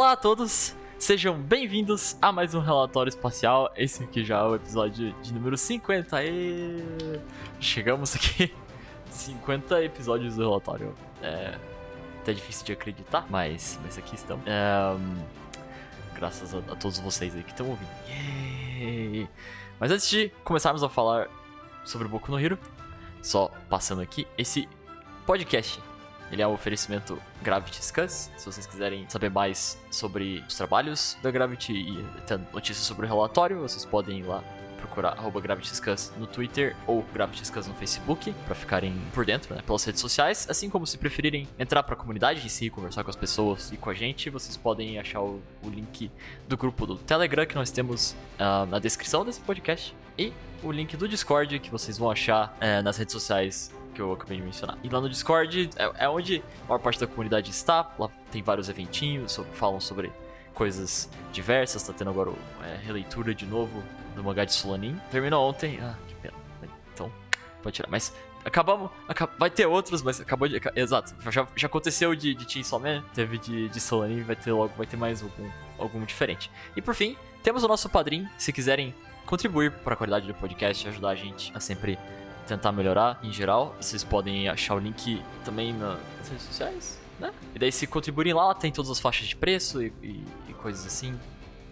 Olá 0.00 0.12
a 0.12 0.16
todos, 0.16 0.74
sejam 0.98 1.38
bem-vindos 1.38 2.16
a 2.22 2.32
mais 2.32 2.54
um 2.54 2.60
relatório 2.60 3.10
espacial. 3.10 3.70
Esse 3.76 4.02
aqui 4.02 4.24
já 4.24 4.38
é 4.38 4.42
o 4.44 4.54
episódio 4.54 5.12
de 5.20 5.30
número 5.30 5.58
50. 5.58 6.24
E 6.24 7.20
chegamos 7.60 8.16
aqui 8.16 8.50
50 9.12 9.84
episódios 9.84 10.36
do 10.36 10.40
relatório. 10.40 10.94
É 11.20 11.54
até 12.18 12.32
difícil 12.32 12.64
de 12.64 12.72
acreditar, 12.72 13.26
mas, 13.28 13.78
mas 13.82 13.98
aqui 13.98 14.14
estamos. 14.14 14.42
É, 14.46 14.96
graças 16.14 16.54
a, 16.54 16.58
a, 16.60 16.76
todos 16.76 16.98
vocês 16.98 17.36
aí 17.36 17.42
que 17.42 17.50
estão 17.50 17.68
ouvindo. 17.68 17.90
Yay! 18.08 19.28
Mas 19.78 19.90
antes 19.90 20.08
de 20.08 20.30
começarmos 20.42 20.82
a 20.82 20.88
falar 20.88 21.28
sobre 21.84 22.06
o 22.06 22.10
Boku 22.10 22.30
no 22.30 22.40
Hero, 22.40 22.58
só 23.20 23.50
passando 23.68 24.00
aqui, 24.00 24.26
esse 24.38 24.66
podcast 25.26 25.78
ele 26.30 26.42
é 26.42 26.46
um 26.46 26.52
oferecimento 26.52 27.20
Gravity 27.42 27.84
Scans. 27.84 28.30
Se 28.36 28.46
vocês 28.46 28.66
quiserem 28.66 29.04
saber 29.08 29.30
mais 29.30 29.78
sobre 29.90 30.44
os 30.46 30.54
trabalhos 30.54 31.16
da 31.22 31.30
Gravity 31.30 31.72
e 31.72 32.04
ter 32.26 32.38
notícias 32.52 32.86
sobre 32.86 33.06
o 33.06 33.08
relatório, 33.08 33.60
vocês 33.60 33.84
podem 33.84 34.20
ir 34.20 34.24
lá 34.24 34.42
procurar 34.80 35.14
GravityScans 35.14 36.12
no 36.18 36.26
Twitter 36.26 36.74
ou 36.86 37.04
GravityScans 37.12 37.68
no 37.68 37.74
Facebook 37.74 38.32
para 38.44 38.54
ficarem 38.54 38.94
por 39.14 39.24
dentro, 39.24 39.54
né, 39.54 39.62
pelas 39.64 39.84
redes 39.84 40.00
sociais. 40.00 40.46
Assim 40.50 40.68
como 40.68 40.86
se 40.86 40.98
preferirem 40.98 41.46
entrar 41.58 41.82
para 41.82 41.94
a 41.94 41.96
comunidade 41.96 42.44
em 42.44 42.48
si, 42.48 42.68
conversar 42.70 43.04
com 43.04 43.10
as 43.10 43.16
pessoas 43.16 43.70
e 43.70 43.76
com 43.76 43.90
a 43.90 43.94
gente, 43.94 44.30
vocês 44.30 44.56
podem 44.56 44.98
achar 44.98 45.20
o, 45.20 45.40
o 45.62 45.68
link 45.68 46.10
do 46.48 46.56
grupo 46.56 46.86
do 46.86 46.96
Telegram 46.96 47.46
que 47.46 47.54
nós 47.54 47.70
temos 47.70 48.16
uh, 48.38 48.66
na 48.66 48.78
descrição 48.78 49.24
desse 49.24 49.40
podcast 49.40 49.94
e 50.18 50.32
o 50.62 50.72
link 50.72 50.96
do 50.96 51.06
Discord 51.06 51.58
que 51.60 51.70
vocês 51.70 51.96
vão 51.96 52.10
achar 52.10 52.56
uh, 52.60 52.82
nas 52.82 52.96
redes 52.96 53.12
sociais 53.12 53.72
que 54.00 54.02
eu 54.02 54.12
acabei 54.12 54.38
de 54.38 54.42
mencionar. 54.42 54.78
E 54.82 54.88
lá 54.88 55.00
no 55.00 55.08
Discord 55.08 55.70
é, 55.76 56.04
é 56.04 56.08
onde 56.08 56.42
a 56.64 56.68
maior 56.68 56.78
parte 56.78 56.98
da 56.98 57.06
comunidade 57.06 57.50
está. 57.50 57.94
Lá 57.98 58.08
tem 58.30 58.42
vários 58.42 58.68
eventinhos, 58.68 59.32
sobre, 59.32 59.52
falam 59.52 59.78
sobre 59.78 60.10
coisas 60.54 61.10
diversas. 61.32 61.82
Tá 61.82 61.92
tendo 61.92 62.08
agora 62.08 62.32
é, 62.64 62.76
releitura 62.82 63.34
de 63.34 63.44
novo 63.44 63.82
do 64.16 64.24
mangá 64.24 64.44
de 64.44 64.54
Solanin. 64.54 64.98
Terminou 65.10 65.46
ontem. 65.46 65.78
Ah, 65.82 65.94
que 66.08 66.14
pena. 66.14 66.34
Então, 66.94 67.12
pode 67.62 67.76
tirar. 67.76 67.90
Mas 67.90 68.14
acabamos. 68.42 68.90
Acab 69.06 69.32
vai 69.38 69.50
ter 69.50 69.66
outros, 69.66 70.02
mas 70.02 70.18
acabou 70.18 70.48
de. 70.48 70.58
Exato. 70.74 71.14
Já, 71.30 71.46
já 71.54 71.66
aconteceu 71.66 72.14
de, 72.14 72.34
de 72.34 72.50
Chainsaw 72.50 72.80
Man, 72.80 73.04
teve 73.14 73.36
de, 73.36 73.68
de 73.68 73.80
Solanin, 73.80 74.22
vai 74.22 74.36
ter 74.36 74.52
logo, 74.52 74.72
vai 74.78 74.86
ter 74.86 74.96
mais 74.96 75.22
algum, 75.22 75.50
algum 75.78 76.04
diferente. 76.06 76.50
E 76.74 76.80
por 76.80 76.94
fim, 76.94 77.16
temos 77.42 77.62
o 77.62 77.68
nosso 77.68 77.88
padrinho. 77.90 78.28
Se 78.38 78.50
quiserem 78.50 78.94
contribuir 79.26 79.70
para 79.70 79.92
a 79.92 79.96
qualidade 79.96 80.26
do 80.26 80.34
podcast, 80.34 80.88
ajudar 80.88 81.10
a 81.10 81.14
gente 81.14 81.52
a 81.54 81.60
sempre 81.60 81.98
tentar 82.50 82.72
melhorar 82.72 83.18
em 83.22 83.32
geral. 83.32 83.74
Vocês 83.80 84.02
podem 84.02 84.48
achar 84.48 84.74
o 84.74 84.78
link 84.78 85.22
também 85.44 85.72
nas 85.72 86.28
redes 86.28 86.42
sociais, 86.44 87.00
né? 87.18 87.32
E 87.54 87.58
daí 87.58 87.70
se 87.70 87.86
contribuírem 87.86 88.34
lá, 88.34 88.52
tem 88.54 88.72
todas 88.72 88.90
as 88.90 88.98
faixas 88.98 89.28
de 89.28 89.36
preço 89.36 89.82
e, 89.82 89.92
e, 90.02 90.24
e 90.48 90.52
coisas 90.54 90.84
assim. 90.86 91.18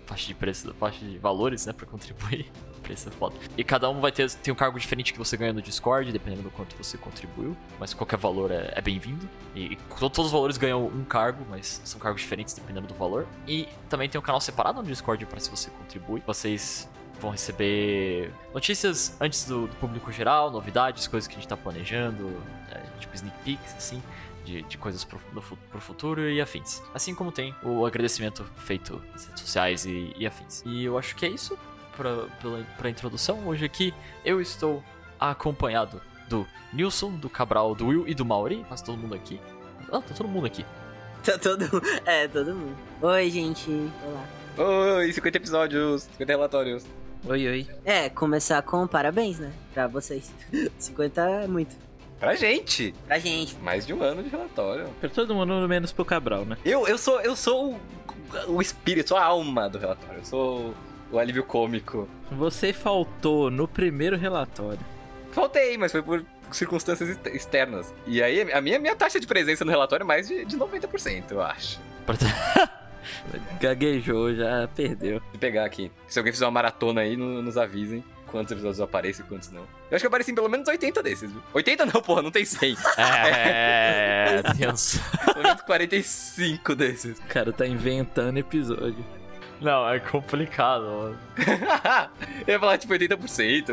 Faixa 0.06 0.26
de 0.26 0.34
preço, 0.34 0.72
faixa 0.74 1.04
de 1.04 1.18
valores, 1.18 1.66
né, 1.66 1.72
pra 1.74 1.86
contribuir. 1.86 2.50
preço 2.82 3.08
é 3.08 3.12
foda. 3.12 3.36
E 3.56 3.62
cada 3.62 3.90
um 3.90 4.00
vai 4.00 4.10
ter 4.10 4.30
tem 4.30 4.50
um 4.50 4.56
cargo 4.56 4.78
diferente 4.78 5.12
que 5.12 5.18
você 5.18 5.36
ganha 5.36 5.52
no 5.52 5.60
Discord, 5.60 6.10
dependendo 6.10 6.44
do 6.44 6.50
quanto 6.50 6.74
você 6.76 6.96
contribuiu. 6.96 7.54
Mas 7.78 7.92
qualquer 7.92 8.16
valor 8.16 8.50
é, 8.50 8.72
é 8.74 8.80
bem-vindo. 8.80 9.28
E, 9.54 9.72
e, 9.72 9.76
todos 9.98 10.26
os 10.26 10.32
valores 10.32 10.56
ganham 10.56 10.86
um 10.86 11.04
cargo, 11.04 11.44
mas 11.50 11.82
são 11.84 12.00
cargos 12.00 12.22
diferentes 12.22 12.54
dependendo 12.54 12.86
do 12.86 12.94
valor. 12.94 13.26
E 13.46 13.68
também 13.90 14.08
tem 14.08 14.18
um 14.18 14.22
canal 14.22 14.40
separado 14.40 14.80
no 14.80 14.88
Discord 14.88 15.26
para 15.26 15.40
se 15.40 15.50
você 15.50 15.68
contribui. 15.70 16.22
Vocês 16.26 16.88
vão 17.20 17.30
receber 17.30 18.32
notícias 18.52 19.16
antes 19.20 19.44
do, 19.44 19.66
do, 19.66 19.76
público 19.76 20.12
geral, 20.12 20.50
novidades, 20.50 21.06
coisas 21.06 21.26
que 21.26 21.34
a 21.34 21.38
gente 21.38 21.48
tá 21.48 21.56
planejando, 21.56 22.32
é, 22.70 22.80
tipo 23.00 23.14
sneak 23.14 23.36
peeks, 23.44 23.74
assim, 23.76 24.02
de, 24.44 24.62
de 24.62 24.78
coisas 24.78 25.04
pro, 25.04 25.20
do, 25.32 25.40
pro 25.42 25.80
futuro 25.80 26.28
e 26.28 26.40
afins. 26.40 26.82
Assim 26.94 27.14
como 27.14 27.32
tem 27.32 27.54
o 27.62 27.84
agradecimento 27.84 28.44
feito 28.56 29.02
nas 29.12 29.26
redes 29.26 29.40
sociais 29.42 29.84
e, 29.84 30.14
e 30.16 30.26
afins. 30.26 30.62
E 30.64 30.84
eu 30.84 30.98
acho 30.98 31.14
que 31.16 31.26
é 31.26 31.28
isso 31.28 31.58
pra, 31.96 32.26
pela, 32.40 32.64
pra 32.76 32.88
introdução. 32.88 33.46
Hoje 33.46 33.64
aqui 33.64 33.92
eu 34.24 34.40
estou 34.40 34.82
acompanhado 35.18 36.00
do 36.28 36.46
Nilson, 36.72 37.12
do 37.12 37.28
Cabral, 37.28 37.74
do 37.74 37.86
Will 37.86 38.06
e 38.06 38.14
do 38.14 38.24
Mauri. 38.24 38.64
Mas 38.70 38.80
todo 38.80 38.96
mundo 38.96 39.14
aqui. 39.14 39.40
Ah, 39.90 40.00
tá 40.00 40.14
todo 40.14 40.28
mundo 40.28 40.46
aqui. 40.46 40.64
Tá 41.24 41.36
todo 41.36 41.64
É, 42.06 42.28
todo 42.28 42.54
mundo. 42.54 42.76
Oi, 43.02 43.30
gente. 43.30 43.70
Olá. 44.04 44.24
Oi, 44.96 45.12
50 45.12 45.36
episódios, 45.36 46.02
50 46.02 46.32
relatórios. 46.32 46.84
Oi, 47.26 47.46
oi. 47.48 47.66
É, 47.84 48.08
começar 48.08 48.62
com 48.62 48.86
parabéns, 48.86 49.38
né? 49.38 49.52
Pra 49.74 49.86
vocês. 49.86 50.32
50 50.78 51.20
é 51.20 51.46
muito. 51.46 51.76
Pra 52.18 52.34
gente. 52.34 52.94
Pra 53.06 53.18
gente. 53.18 53.56
Mais 53.56 53.86
de 53.86 53.92
um 53.92 54.02
ano 54.02 54.22
de 54.22 54.28
relatório. 54.28 54.88
Pra 55.00 55.08
todo 55.08 55.34
mundo, 55.34 55.68
menos 55.68 55.92
pro 55.92 56.04
Cabral, 56.04 56.44
né? 56.44 56.56
Eu, 56.64 56.86
eu 56.88 56.98
sou, 56.98 57.20
eu 57.20 57.36
sou 57.36 57.74
o, 58.46 58.52
o 58.54 58.62
espírito, 58.62 59.14
a 59.16 59.24
alma 59.24 59.68
do 59.68 59.78
relatório. 59.78 60.20
Eu 60.20 60.24
sou 60.24 60.74
o 61.12 61.18
alívio 61.18 61.44
cômico. 61.44 62.08
Você 62.32 62.72
faltou 62.72 63.50
no 63.50 63.68
primeiro 63.68 64.16
relatório. 64.16 64.80
Faltei, 65.32 65.76
mas 65.78 65.92
foi 65.92 66.02
por 66.02 66.24
circunstâncias 66.50 67.18
externas. 67.26 67.94
E 68.06 68.22
aí, 68.22 68.50
a 68.52 68.60
minha, 68.60 68.78
minha 68.78 68.96
taxa 68.96 69.20
de 69.20 69.26
presença 69.26 69.64
no 69.64 69.70
relatório 69.70 70.02
é 70.02 70.06
mais 70.06 70.26
de, 70.26 70.44
de 70.44 70.56
90%, 70.56 71.24
eu 71.30 71.42
acho. 71.42 71.78
Gaguejou, 73.60 74.34
já 74.34 74.68
perdeu. 74.74 75.20
Vou 75.30 75.38
pegar 75.38 75.64
aqui. 75.64 75.90
Se 76.06 76.18
alguém 76.18 76.32
fizer 76.32 76.44
uma 76.46 76.50
maratona 76.52 77.00
aí, 77.02 77.16
nos 77.16 77.56
avisem 77.56 78.04
quantos 78.26 78.52
episódios 78.52 78.80
aparecem 78.80 79.24
e 79.24 79.28
quantos 79.28 79.50
não. 79.50 79.62
Eu 79.90 79.96
acho 79.96 80.02
que 80.02 80.06
aparecem 80.06 80.34
pelo 80.34 80.48
menos 80.48 80.68
80 80.68 81.02
desses, 81.02 81.30
viu? 81.30 81.42
80 81.54 81.86
não, 81.86 82.02
porra, 82.02 82.22
não 82.22 82.30
tem 82.30 82.44
100. 82.44 82.76
É, 82.98 84.42
Deus. 84.56 84.98
pelo 85.24 85.42
menos 85.42 85.62
45 85.62 86.74
desses. 86.74 87.18
O 87.18 87.22
cara 87.22 87.52
tá 87.52 87.66
inventando 87.66 88.36
episódio. 88.38 89.04
Não, 89.60 89.88
é 89.88 89.98
complicado, 89.98 90.84
mano. 90.84 91.18
Eu 92.46 92.54
ia 92.54 92.60
falar 92.60 92.78
tipo 92.78 92.92
80%. 92.92 93.72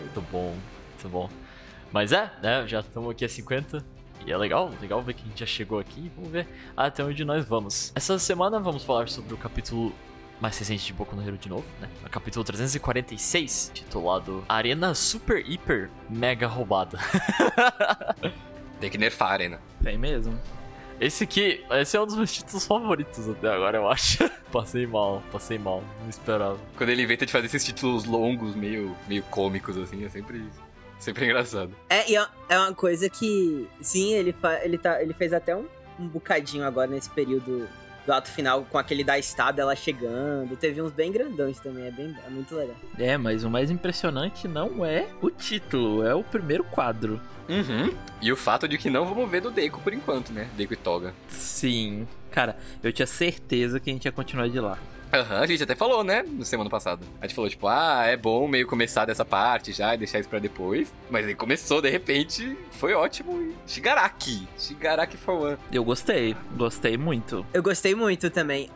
Muito 0.00 0.20
bom, 0.32 0.56
muito 0.88 1.08
bom. 1.08 1.30
Mas 1.92 2.12
é, 2.12 2.30
né? 2.42 2.64
Já 2.66 2.80
estamos 2.80 3.10
aqui 3.10 3.24
a 3.24 3.28
50. 3.28 3.84
E 4.26 4.32
é 4.32 4.36
legal, 4.36 4.70
legal 4.80 5.02
ver 5.02 5.14
que 5.14 5.22
a 5.22 5.26
gente 5.26 5.40
já 5.40 5.46
chegou 5.46 5.78
aqui. 5.78 6.10
Vamos 6.14 6.30
ver 6.30 6.46
até 6.76 7.02
onde 7.02 7.24
nós 7.24 7.44
vamos. 7.44 7.92
Essa 7.94 8.18
semana 8.18 8.60
vamos 8.60 8.84
falar 8.84 9.08
sobre 9.08 9.34
o 9.34 9.36
capítulo 9.36 9.92
mais 10.40 10.58
recente 10.58 10.86
de 10.86 10.92
Boku 10.92 11.14
no 11.14 11.26
Hero 11.26 11.36
de 11.36 11.48
novo, 11.48 11.64
né? 11.80 11.88
O 12.04 12.08
capítulo 12.08 12.44
346, 12.44 13.72
titulado 13.74 14.42
Arena 14.48 14.94
Super 14.94 15.44
Hiper 15.48 15.90
Mega 16.08 16.46
Roubada. 16.46 16.98
Tem 18.80 18.88
que 18.88 18.96
nerfar 18.96 19.28
a 19.28 19.32
arena. 19.32 19.60
Tem 19.82 19.98
mesmo. 19.98 20.40
Esse 20.98 21.24
aqui, 21.24 21.64
esse 21.70 21.96
é 21.96 22.00
um 22.00 22.06
dos 22.06 22.16
meus 22.16 22.32
títulos 22.32 22.66
favoritos 22.66 23.28
até 23.28 23.48
agora, 23.52 23.78
eu 23.78 23.88
acho. 23.88 24.18
passei 24.52 24.86
mal, 24.86 25.22
passei 25.30 25.58
mal, 25.58 25.82
não 26.02 26.08
esperava. 26.08 26.58
Quando 26.76 26.90
ele 26.90 27.02
inventa 27.02 27.24
de 27.24 27.32
fazer 27.32 27.46
esses 27.46 27.64
títulos 27.64 28.04
longos, 28.04 28.54
meio, 28.54 28.94
meio 29.08 29.22
cômicos, 29.24 29.76
assim, 29.78 30.04
é 30.04 30.08
sempre 30.08 30.44
Sempre 31.00 31.24
engraçado. 31.24 31.72
É, 31.88 32.08
e 32.08 32.14
é, 32.14 32.26
é 32.50 32.58
uma 32.58 32.74
coisa 32.74 33.08
que, 33.08 33.66
sim, 33.80 34.12
ele, 34.12 34.32
fa 34.32 34.62
ele, 34.62 34.76
tá, 34.76 35.02
ele 35.02 35.14
fez 35.14 35.32
até 35.32 35.56
um, 35.56 35.64
um 35.98 36.06
bocadinho 36.06 36.62
agora 36.64 36.90
nesse 36.90 37.08
período 37.10 37.66
do 38.06 38.12
ato 38.12 38.30
final, 38.30 38.64
com 38.64 38.76
aquele 38.76 39.02
da 39.02 39.18
estada 39.18 39.62
ela 39.62 39.74
chegando. 39.74 40.56
Teve 40.56 40.82
uns 40.82 40.92
bem 40.92 41.10
grandões 41.10 41.58
também, 41.58 41.86
é, 41.86 41.90
bem, 41.90 42.14
é 42.26 42.30
muito 42.30 42.54
legal. 42.54 42.76
É, 42.98 43.16
mas 43.16 43.44
o 43.44 43.50
mais 43.50 43.70
impressionante 43.70 44.46
não 44.46 44.84
é 44.84 45.08
o 45.22 45.30
título, 45.30 46.06
é 46.06 46.14
o 46.14 46.22
primeiro 46.22 46.64
quadro. 46.64 47.20
Uhum. 47.50 47.92
E 48.22 48.32
o 48.32 48.36
fato 48.36 48.68
de 48.68 48.78
que 48.78 48.88
não 48.88 49.04
vamos 49.04 49.28
ver 49.28 49.40
do 49.40 49.50
Deiko 49.50 49.80
por 49.80 49.92
enquanto, 49.92 50.32
né? 50.32 50.48
Deiko 50.56 50.72
e 50.72 50.76
Toga. 50.76 51.12
Sim. 51.28 52.06
Cara, 52.30 52.56
eu 52.82 52.92
tinha 52.92 53.06
certeza 53.06 53.80
que 53.80 53.90
a 53.90 53.92
gente 53.92 54.04
ia 54.04 54.12
continuar 54.12 54.48
de 54.48 54.60
lá. 54.60 54.78
Aham, 55.12 55.38
uhum, 55.38 55.42
a 55.42 55.46
gente 55.46 55.62
até 55.64 55.74
falou, 55.74 56.04
né? 56.04 56.22
No 56.22 56.44
semana 56.44 56.70
passada. 56.70 57.04
A 57.20 57.26
gente 57.26 57.34
falou, 57.34 57.50
tipo, 57.50 57.66
ah, 57.66 58.04
é 58.06 58.16
bom 58.16 58.46
meio 58.46 58.64
começar 58.66 59.04
dessa 59.04 59.24
parte 59.24 59.72
já 59.72 59.92
e 59.94 59.98
deixar 59.98 60.20
isso 60.20 60.28
pra 60.28 60.38
depois. 60.38 60.92
Mas 61.10 61.26
aí 61.26 61.34
começou, 61.34 61.82
de 61.82 61.90
repente, 61.90 62.56
foi 62.70 62.94
ótimo. 62.94 63.52
Shigaraki. 63.66 64.46
Shigaraki 64.56 65.16
for 65.16 65.34
one. 65.34 65.56
Eu 65.72 65.82
gostei, 65.82 66.36
gostei 66.56 66.96
muito. 66.96 67.44
Eu 67.52 67.62
gostei 67.62 67.92
muito 67.92 68.30
também. 68.30 68.70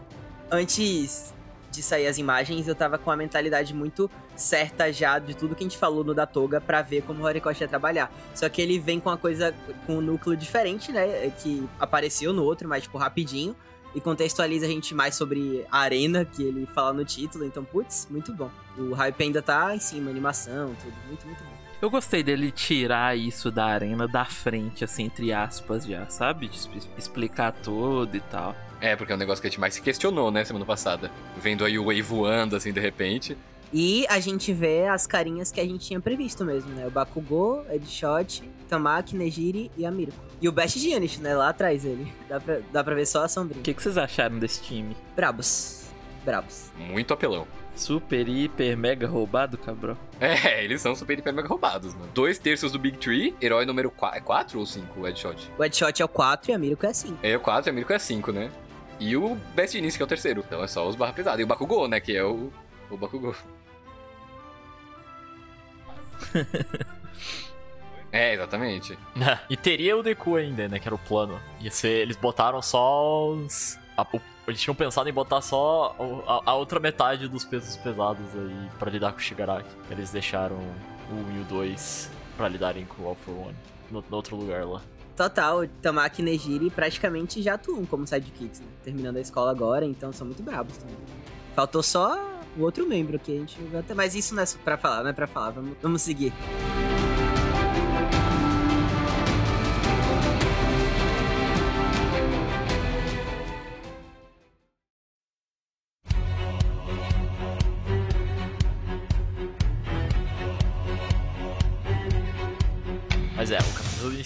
Antes 0.51 1.33
de 1.75 1.83
sair 1.83 2.07
as 2.07 2.19
imagens, 2.19 2.69
eu 2.69 2.75
tava 2.75 2.97
com 2.99 3.11
a 3.11 3.17
mentalidade 3.17 3.75
muito 3.75 4.11
certa 4.37 4.93
já 4.93 5.19
de 5.19 5.35
tudo 5.35 5.55
que 5.55 5.65
a 5.65 5.67
gente 5.67 5.79
falou 5.79 6.05
no 6.05 6.15
da 6.15 6.27
Toga 6.27 6.61
pra 6.61 6.83
ver 6.83 7.03
como 7.03 7.23
o 7.23 7.27
Horikoshi 7.27 7.63
ia 7.63 7.69
trabalhar. 7.69 8.13
Só 8.35 8.49
que 8.49 8.63
ele 8.63 8.79
vem 8.79 9.01
com 9.01 9.11
uma 9.11 9.17
coisa, 9.17 9.55
com 9.87 9.99
um 9.99 10.01
núcleo 10.01 10.37
diferente, 10.37 10.93
né? 10.93 11.31
Que 11.43 11.69
apareceu 11.79 12.33
no 12.33 12.45
outro, 12.45 12.69
mas, 12.69 12.85
tipo, 12.85 12.99
rapidinho 12.99 13.55
e 13.95 14.01
contextualiza 14.01 14.67
a 14.67 14.69
gente 14.69 14.95
mais 14.95 15.15
sobre 15.15 15.65
a 15.71 15.79
arena 15.79 16.25
que 16.25 16.43
ele 16.43 16.67
fala 16.67 16.93
no 16.93 17.05
título. 17.05 17.45
Então, 17.45 17.65
putz, 17.65 18.09
muito 18.11 18.33
bom. 18.33 18.51
O 18.77 18.93
hype 18.93 19.23
ainda 19.23 19.41
tá 19.41 19.75
em 19.75 19.79
cima, 19.79 20.11
animação, 20.11 20.75
tudo. 20.83 20.95
Muito, 21.07 21.27
muito 21.27 21.45
bom. 21.45 21.55
Eu 21.81 21.91
gostei 21.91 22.23
dele 22.23 22.51
tirar 22.51 23.17
isso 23.17 23.51
da 23.51 23.67
arena 23.67 24.09
da 24.09 24.25
frente, 24.25 24.85
assim, 24.85 25.05
entre 25.05 25.33
aspas, 25.33 25.85
já, 25.85 26.09
sabe? 26.09 26.51
Explicar 26.97 27.53
tudo 27.53 28.17
e 28.17 28.21
tal. 28.21 28.57
É, 28.81 28.97
porque 28.97 29.13
é 29.13 29.17
um 29.17 29.19
negócio 29.19 29.41
que 29.41 29.47
a 29.49 29.51
gente 29.51 29.61
mais 29.61 29.75
se 29.75 29.83
questionou, 29.83 30.31
né, 30.31 30.45
semana 30.45 30.65
passada. 30.65 31.11
Vendo 31.37 31.65
aí 31.65 31.79
o 31.79 31.85
Wave 31.85 32.03
voando, 32.03 32.57
assim, 32.57 32.73
de 32.73 32.81
repente. 32.81 33.37
E 33.73 34.07
a 34.09 34.21
gente 34.21 34.53
vê 34.53 34.87
as 34.87 35.07
carinhas 35.07 35.51
que 35.51 35.61
a 35.61 35.65
gente 35.65 35.85
tinha 35.85 36.01
previsto 36.01 36.45
mesmo, 36.45 36.71
né? 36.75 36.87
O 36.87 36.91
Bakugou, 36.91 37.67
Edshot, 37.69 38.43
Tamaki, 38.69 39.17
Nejiri 39.17 39.71
e 39.77 39.85
Amirko. 39.85 40.17
E 40.41 40.49
o 40.49 40.53
Best 40.53 40.79
Giannis, 40.79 41.19
né? 41.19 41.35
Lá 41.35 41.49
atrás 41.49 41.85
ele. 41.85 42.07
Dá 42.29 42.39
pra, 42.39 42.59
dá 42.73 42.85
pra 42.85 42.95
ver 42.95 43.07
só 43.07 43.25
a 43.25 43.29
sombrinha. 43.29 43.61
O 43.61 43.65
que, 43.65 43.75
que 43.75 43.83
vocês 43.83 43.99
acharam 43.99 44.39
desse 44.39 44.63
time? 44.63 44.97
Brabos. 45.17 45.87
Brabos. 46.25 46.71
Muito 46.77 47.13
apelão. 47.13 47.47
Super, 47.75 48.29
hiper, 48.29 48.77
mega 48.77 49.09
roubado, 49.09 49.59
cabrão. 49.59 49.99
É, 50.21 50.63
eles 50.63 50.81
são 50.81 50.95
super 50.95 51.19
hiper 51.19 51.35
mega 51.35 51.49
roubados, 51.49 51.93
mano. 51.95 52.09
Dois 52.15 52.39
terços 52.39 52.71
do 52.71 52.79
Big 52.79 52.99
Tree, 52.99 53.35
herói 53.43 53.67
número 53.67 53.91
4. 53.91 54.19
É 54.19 54.21
4 54.21 54.59
ou 54.59 54.65
5 54.65 55.01
o 55.01 55.03
Headshot? 55.05 55.51
O 55.59 55.63
Headshot 55.63 56.01
é 56.01 56.05
o 56.05 56.09
4 56.09 56.53
e 56.53 56.55
a 56.55 56.59
Mirko 56.59 56.87
é 56.87 56.93
5. 56.93 57.19
É 57.23 57.37
o 57.37 57.41
4 57.41 57.69
e 57.69 57.71
a 57.71 57.73
Mirko 57.73 57.93
é 57.93 57.99
5, 57.99 58.31
né? 58.31 58.51
E 59.01 59.17
o 59.17 59.35
Best 59.55 59.77
Início, 59.77 59.99
que 59.99 60.03
é 60.03 60.07
o 60.07 60.09
terceiro. 60.09 60.45
Então 60.47 60.63
é 60.63 60.67
só 60.67 60.87
os 60.87 60.97
barra 60.97 61.13
pesada. 61.13 61.41
E 61.41 61.45
o 61.45 61.47
Bakugou, 61.47 61.89
né? 61.89 62.01
Que 62.01 62.17
é 62.17 62.25
o, 62.25 62.53
o 62.91 62.97
Bakugou. 62.97 63.35
é, 68.13 68.35
exatamente. 68.35 68.99
e 69.51 69.57
teria 69.57 69.97
o 69.97 70.03
Deku 70.03 70.37
ainda, 70.37 70.69
né? 70.69 70.79
Que 70.79 70.89
era 70.89 70.95
o 70.95 70.99
plano. 70.99 71.41
Ia 71.61 71.71
ser, 71.71 72.03
eles 72.03 72.17
botaram 72.17 72.63
só 72.63 73.29
os. 73.31 73.79
A, 73.97 74.03
o, 74.03 74.21
eles 74.47 74.61
tinham 74.61 74.75
pensado 74.75 75.09
em 75.09 75.13
botar 75.13 75.41
só 75.41 75.97
a, 76.27 76.51
a, 76.51 76.55
outra 76.55 76.79
metade 76.81 77.29
dos 77.29 77.45
pesos 77.45 77.77
pesados 77.77 78.27
aí 78.35 78.69
pra 78.79 78.91
lidar 78.91 79.13
com 79.13 79.19
o 79.19 79.23
Shigaraki. 79.23 79.71
Eles 79.91 80.11
deixaram 80.11 80.57
o 81.11 81.15
1 81.15 81.37
e 81.37 81.41
o 81.41 81.45
2 81.45 82.11
pra 82.37 82.49
lidarem 82.49 82.85
com 82.85 83.03
o 83.05 83.09
All 83.09 83.15
for 83.15 83.47
One 83.47 83.75
no, 83.91 84.05
no 84.09 84.17
outro 84.17 84.37
lugar 84.37 84.67
lá. 84.67 84.83
Total, 85.17 85.67
Tamaki 85.81 86.23
e 86.23 86.71
praticamente 86.71 87.41
já 87.41 87.55
atuam 87.55 87.85
como 87.85 88.07
sidekicks, 88.07 88.61
né? 88.61 88.67
Terminando 88.83 89.17
a 89.17 89.21
escola 89.21 89.51
agora, 89.51 89.85
então 89.85 90.13
são 90.13 90.27
muito 90.27 90.43
bravos 90.43 90.77
também. 90.77 90.97
Faltou 91.55 91.83
só 91.83 92.19
o 92.57 92.63
outro 92.63 92.87
membro 92.87 93.19
que 93.19 93.33
a 93.33 93.39
gente 93.39 93.61
vai 93.65 93.81
até. 93.81 93.95
Mas 93.95 94.15
isso 94.15 94.35
não 94.35 94.43
é 94.43 94.47
pra 94.65 94.77
falar, 94.77 95.03
não 95.03 95.11
é 95.11 95.13
pra 95.13 95.27
falar. 95.27 95.51
Vamos, 95.51 95.77
vamos 95.81 96.03
seguir. 96.03 96.33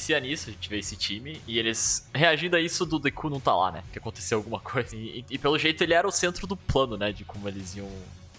Inicia 0.08 0.20
nisso, 0.20 0.48
a 0.48 0.52
gente 0.52 0.68
vê 0.68 0.78
esse 0.78 0.96
time, 0.96 1.40
e 1.46 1.58
eles 1.58 2.08
reagindo 2.14 2.56
a 2.56 2.60
isso 2.60 2.86
do 2.86 2.98
Deku 2.98 3.28
não 3.28 3.40
tá 3.40 3.54
lá, 3.54 3.70
né? 3.70 3.84
Que 3.92 3.98
aconteceu 3.98 4.38
alguma 4.38 4.60
coisa. 4.60 4.96
E, 4.96 5.24
e, 5.30 5.38
pelo 5.38 5.58
jeito 5.58 5.82
ele 5.82 5.94
era 5.94 6.06
o 6.06 6.12
centro 6.12 6.46
do 6.46 6.56
plano, 6.56 6.96
né? 6.96 7.12
De 7.12 7.24
como 7.24 7.48
eles 7.48 7.76
iam 7.76 7.88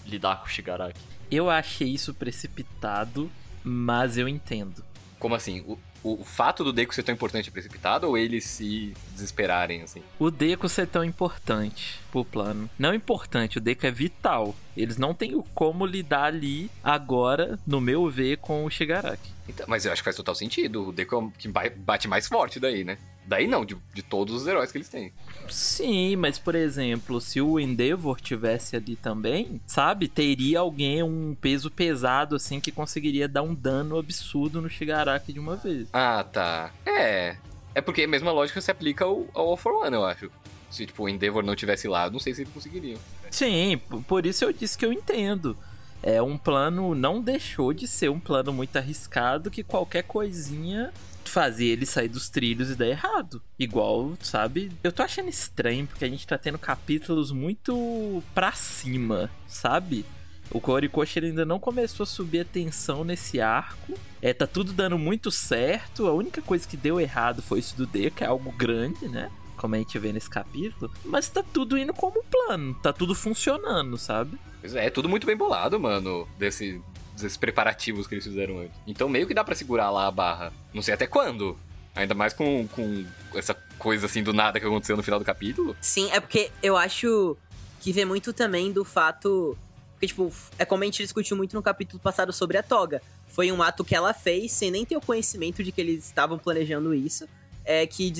lidar 0.06 0.38
com 0.38 0.45
o 0.45 0.50
Shigaraki. 0.50 1.00
Eu 1.30 1.50
achei 1.50 1.88
isso 1.88 2.13
precipitado, 2.13 3.30
mas 3.63 4.18
eu 4.18 4.27
entendo. 4.27 4.83
Como 5.19 5.36
assim? 5.36 5.62
O, 5.62 5.77
o, 6.04 6.22
o 6.22 6.24
fato 6.24 6.63
do 6.63 6.72
Deku 6.74 6.94
ser 6.94 7.04
tão 7.04 7.13
importante 7.13 7.50
é 7.50 7.51
precipitado 7.51 8.07
ou 8.07 8.18
eles 8.18 8.46
se 8.46 8.94
desesperarem, 9.13 9.81
assim? 9.81 10.01
O 10.18 10.31
Deku 10.31 10.68
ser 10.69 10.88
tão 10.88 11.04
importante 11.04 12.00
pro 12.12 12.25
plano. 12.25 12.69
Não 12.78 12.94
importante, 12.94 13.57
o 13.57 13.62
Deku 13.62 13.86
é 13.86 13.92
vital. 13.92 14.56
Eles 14.75 14.98
não 14.98 15.13
têm 15.13 15.42
como 15.54 15.86
lidar 15.86 16.25
ali 16.25 16.69
agora, 16.84 17.60
no 17.66 17.81
meu 17.81 18.10
ver, 18.10 18.38
com 18.38 18.66
o 18.66 18.69
Shigaraki. 18.69 19.31
Então, 19.48 19.66
mas 19.68 19.86
eu 19.86 19.92
acho 19.92 20.01
que 20.01 20.06
faz 20.06 20.16
total 20.16 20.36
sentido. 20.36 20.90
O 20.90 20.92
Deku 20.92 21.16
é 21.16 21.18
o 21.18 21.31
que 21.31 21.48
bate 21.48 22.07
mais 22.07 22.28
forte 22.28 22.60
daí, 22.60 22.84
né? 22.84 22.98
Daí 23.30 23.46
não, 23.46 23.64
de, 23.64 23.78
de 23.94 24.02
todos 24.02 24.34
os 24.34 24.48
heróis 24.48 24.72
que 24.72 24.80
eles 24.80 24.90
têm. 24.90 25.14
Sim, 25.48 26.16
mas 26.16 26.40
por 26.40 26.56
exemplo, 26.56 27.22
se 27.22 27.40
o 27.40 27.60
Endeavor 27.60 28.20
tivesse 28.20 28.76
ali 28.76 28.96
também, 28.96 29.62
sabe? 29.68 30.08
Teria 30.08 30.62
alguém, 30.62 31.04
um 31.04 31.38
peso 31.40 31.70
pesado 31.70 32.36
assim, 32.36 32.60
que 32.60 32.72
conseguiria 32.72 33.28
dar 33.28 33.44
um 33.44 33.54
dano 33.54 34.00
absurdo 34.00 34.60
no 34.60 34.68
Shigaraki 34.68 35.31
de 35.31 35.40
uma 35.40 35.56
vez. 35.56 35.88
Ah, 35.94 36.24
tá. 36.24 36.72
É. 36.84 37.36
É 37.76 37.81
porque 37.81 38.02
a 38.02 38.08
mesma 38.08 38.31
lógica 38.31 38.60
se 38.62 38.72
aplica 38.72 39.06
ao, 39.06 39.28
ao 39.36 39.50
All 39.50 39.58
for 39.58 39.74
One, 39.76 39.96
eu 39.96 40.04
acho. 40.04 40.31
Se 40.72 40.88
tipo, 40.88 41.04
o 41.04 41.10
Endeavor 41.10 41.44
não 41.44 41.56
tivesse 41.56 41.88
lá, 41.88 42.08
eu 42.08 42.12
não 42.12 42.20
sei 42.20 42.34
se 42.34 42.42
ele 42.42 42.50
conseguiria. 42.52 42.98
Sim, 43.30 43.80
por 44.08 44.26
isso 44.26 44.44
eu 44.44 44.52
disse 44.52 44.76
que 44.76 44.88
eu 44.88 44.92
entendo. 44.92 45.56
É 46.02 46.20
um 46.20 46.36
plano, 46.36 46.96
não 46.96 47.22
deixou 47.22 47.74
de 47.74 47.88
ser 47.88 48.10
um 48.10 48.20
plano 48.20 48.52
muito 48.52 48.76
arriscado 48.76 49.52
que 49.52 49.64
qualquer 49.64 50.02
coisinha 50.02 50.92
fazer 51.30 51.66
ele 51.66 51.86
sair 51.86 52.10
dos 52.10 52.30
trilhos 52.30 52.70
e 52.70 52.76
dar 52.76 52.88
errado. 52.88 53.42
Igual, 53.58 54.14
sabe? 54.22 54.72
Eu 54.84 54.92
tô 54.92 55.04
achando 55.04 55.30
estranho 55.30 55.88
porque 55.88 56.04
a 56.04 56.10
gente 56.10 56.28
tá 56.28 56.38
tendo 56.38 56.58
capítulos 56.58 57.31
muito 57.31 58.22
pra 58.34 58.52
cima, 58.52 59.30
sabe? 59.48 60.06
O 60.52 60.60
Horikoshi 60.72 61.20
ainda 61.20 61.46
não 61.46 61.60
começou 61.60 62.04
a 62.04 62.08
subir 62.08 62.40
a 62.40 62.46
tensão 62.46 63.04
nesse 63.04 63.40
arco. 63.40 63.94
É, 64.22 64.34
tá 64.34 64.48
tudo 64.48 64.74
dando 64.74 64.98
muito 64.98 65.30
certo. 65.30 66.08
A 66.08 66.14
única 66.14 66.42
coisa 66.42 66.68
que 66.68 66.76
deu 66.76 67.00
errado 67.00 67.42
foi 67.42 67.60
isso 67.60 67.78
do 67.78 67.86
D, 67.86 68.10
que 68.10 68.24
é 68.24 68.28
algo 68.28 68.52
grande, 68.52 69.08
né? 69.08 69.30
Como 69.56 69.76
a 69.76 69.78
gente 69.78 70.00
vê 70.00 70.12
nesse 70.12 70.30
capítulo. 70.30 70.92
Mas 71.06 71.30
tá 71.30 71.44
tudo 71.44 71.78
indo 71.78 71.94
como 71.94 72.24
plano. 72.24 72.74
Tá 72.81 72.92
tudo 72.92 73.14
funcionando, 73.14 73.98
sabe? 73.98 74.40
Pois 74.60 74.74
é, 74.74 74.88
é 74.88 74.90
tudo 74.90 75.08
muito 75.08 75.28
bem 75.28 75.38
bolado, 75.38 75.80
mano. 75.80 76.28
Desse, 76.38 76.81
desses 77.21 77.38
preparativos 77.38 78.07
que 78.07 78.16
eles 78.16 78.24
fizeram 78.24 78.60
antes. 78.60 78.77
Então 78.88 79.10
meio 79.10 79.27
que 79.27 79.33
dá 79.33 79.44
para 79.44 79.56
segurar 79.56 79.89
lá 79.89 80.07
a 80.07 80.12
barra. 80.12 80.54
Não 80.74 80.81
sei 80.81 80.94
até 80.94 81.07
quando. 81.07 81.57
Ainda 81.95 82.13
mais 82.13 82.33
com, 82.33 82.68
com 82.68 83.06
essa 83.33 83.54
coisa 83.77 84.06
assim 84.06 84.24
do 84.24 84.31
nada 84.31 84.60
que 84.60 84.66
aconteceu 84.66 84.95
no 84.95 85.04
final 85.04 85.19
do 85.19 85.25
capítulo. 85.25 85.75
Sim, 85.81 86.10
é 86.12 86.19
porque 86.19 86.51
eu 86.62 86.77
acho 86.77 87.36
que 87.80 87.92
vê 87.92 88.06
muito 88.06 88.31
também 88.31 88.71
do 88.71 88.86
fato. 88.86 89.57
Porque, 89.94 90.07
tipo, 90.07 90.31
é 90.57 90.66
como 90.66 90.83
a 90.83 90.86
gente 90.86 91.04
discutiu 91.04 91.36
muito 91.36 91.54
no 91.54 91.62
capítulo 91.62 92.00
passado 92.00 92.31
sobre 92.31 92.57
a 92.57 92.63
toga. 92.63 93.01
Foi 93.27 93.51
um 93.51 93.62
ato 93.62 93.83
que 93.83 93.95
ela 93.95 94.13
fez 94.13 94.51
sem 94.51 94.71
nem 94.71 94.86
ter 94.86 94.95
o 94.95 95.01
conhecimento 95.01 95.63
de 95.63 95.71
que 95.71 95.81
eles 95.81 96.06
estavam 96.06 96.38
planejando 96.38 96.94
isso. 96.94 97.27
É 97.66 97.86
que 97.86 98.13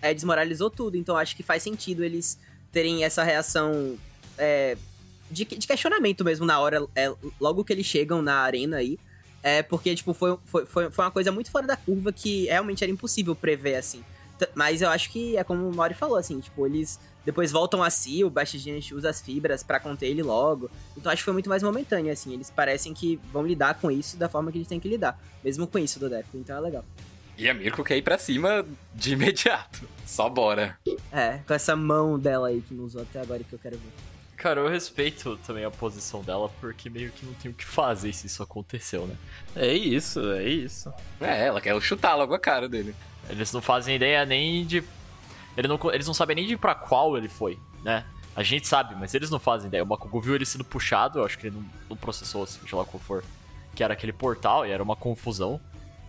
é, 0.00 0.14
desmoralizou 0.14 0.70
tudo. 0.70 0.96
Então 0.96 1.16
acho 1.16 1.36
que 1.36 1.42
faz 1.42 1.62
sentido 1.62 2.02
eles 2.02 2.38
terem 2.72 3.04
essa 3.04 3.22
reação. 3.22 3.98
É, 4.38 4.76
de, 5.30 5.44
de, 5.44 5.66
questionamento 5.66 6.24
mesmo 6.24 6.44
na 6.44 6.58
hora, 6.58 6.86
é, 6.94 7.12
logo 7.40 7.64
que 7.64 7.72
eles 7.72 7.86
chegam 7.86 8.20
na 8.22 8.36
arena 8.36 8.78
aí. 8.78 8.98
É 9.42 9.62
porque, 9.62 9.94
tipo, 9.94 10.12
foi, 10.12 10.36
foi, 10.44 10.66
foi, 10.66 10.90
foi 10.90 11.04
uma 11.04 11.10
coisa 11.10 11.32
muito 11.32 11.50
fora 11.50 11.66
da 11.66 11.76
curva 11.76 12.12
que 12.12 12.44
realmente 12.44 12.84
era 12.84 12.92
impossível 12.92 13.34
prever, 13.34 13.76
assim. 13.76 14.04
Mas 14.54 14.82
eu 14.82 14.88
acho 14.88 15.10
que 15.10 15.36
é 15.36 15.44
como 15.44 15.68
o 15.68 15.74
Mori 15.74 15.94
falou, 15.94 16.16
assim, 16.16 16.40
tipo, 16.40 16.66
eles 16.66 17.00
depois 17.24 17.52
voltam 17.52 17.82
a 17.82 17.90
si, 17.90 18.24
o 18.24 18.30
Bastigente 18.30 18.94
usa 18.94 19.10
as 19.10 19.20
fibras 19.20 19.62
para 19.62 19.78
conter 19.78 20.08
ele 20.08 20.22
logo. 20.22 20.70
Então 20.96 21.10
acho 21.12 21.20
que 21.20 21.24
foi 21.24 21.32
muito 21.32 21.48
mais 21.48 21.62
momentâneo, 21.62 22.12
assim. 22.12 22.32
Eles 22.32 22.50
parecem 22.50 22.94
que 22.94 23.20
vão 23.32 23.46
lidar 23.46 23.74
com 23.74 23.90
isso 23.90 24.16
da 24.16 24.28
forma 24.28 24.50
que 24.50 24.58
eles 24.58 24.68
têm 24.68 24.80
que 24.80 24.88
lidar. 24.88 25.18
Mesmo 25.44 25.66
com 25.66 25.78
isso 25.78 25.98
do 25.98 26.08
Deco, 26.08 26.36
então 26.36 26.56
é 26.56 26.60
legal. 26.60 26.84
E 27.36 27.48
a 27.48 27.54
Mirko 27.54 27.82
quer 27.82 27.96
ir 27.96 28.02
pra 28.02 28.18
cima 28.18 28.66
de 28.94 29.12
imediato. 29.14 29.88
Só 30.06 30.28
bora. 30.28 30.78
É, 31.10 31.38
com 31.46 31.54
essa 31.54 31.74
mão 31.74 32.18
dela 32.18 32.48
aí 32.48 32.60
que 32.60 32.74
não 32.74 32.84
usou 32.84 33.02
até 33.02 33.20
agora 33.20 33.42
que 33.42 33.52
eu 33.52 33.58
quero 33.58 33.76
ver. 33.76 33.92
Cara, 34.40 34.58
eu 34.58 34.68
respeito 34.68 35.36
também 35.46 35.66
a 35.66 35.70
posição 35.70 36.22
dela, 36.22 36.48
porque 36.62 36.88
meio 36.88 37.12
que 37.12 37.26
não 37.26 37.34
tem 37.34 37.50
o 37.50 37.54
que 37.54 37.66
fazer 37.66 38.10
se 38.14 38.26
isso 38.26 38.42
aconteceu, 38.42 39.06
né? 39.06 39.14
É 39.54 39.74
isso, 39.74 40.18
é 40.32 40.48
isso. 40.48 40.90
É, 41.20 41.44
ela 41.44 41.60
quer 41.60 41.78
chutar 41.82 42.14
logo 42.14 42.32
a 42.32 42.38
cara 42.38 42.66
dele. 42.66 42.94
Eles 43.28 43.52
não 43.52 43.60
fazem 43.60 43.96
ideia 43.96 44.24
nem 44.24 44.64
de. 44.64 44.82
Ele 45.58 45.68
não, 45.68 45.78
eles 45.92 46.06
não 46.06 46.14
sabem 46.14 46.36
nem 46.36 46.46
de 46.46 46.56
pra 46.56 46.74
qual 46.74 47.18
ele 47.18 47.28
foi, 47.28 47.58
né? 47.84 48.06
A 48.34 48.42
gente 48.42 48.66
sabe, 48.66 48.94
mas 48.94 49.12
eles 49.12 49.28
não 49.28 49.38
fazem 49.38 49.68
ideia. 49.68 49.82
O 49.82 49.86
Bakugo 49.86 50.18
viu 50.22 50.34
ele 50.34 50.46
sendo 50.46 50.64
puxado, 50.64 51.18
eu 51.18 51.26
acho 51.26 51.38
que 51.38 51.48
ele 51.48 51.56
não, 51.56 51.64
não 51.90 51.96
processou, 51.98 52.44
assim, 52.44 52.66
sei 52.66 52.78
lá 52.78 52.86
qual 52.86 52.98
for. 52.98 53.22
Que 53.74 53.84
era 53.84 53.92
aquele 53.92 54.12
portal 54.12 54.64
e 54.64 54.70
era 54.70 54.82
uma 54.82 54.96
confusão. 54.96 55.60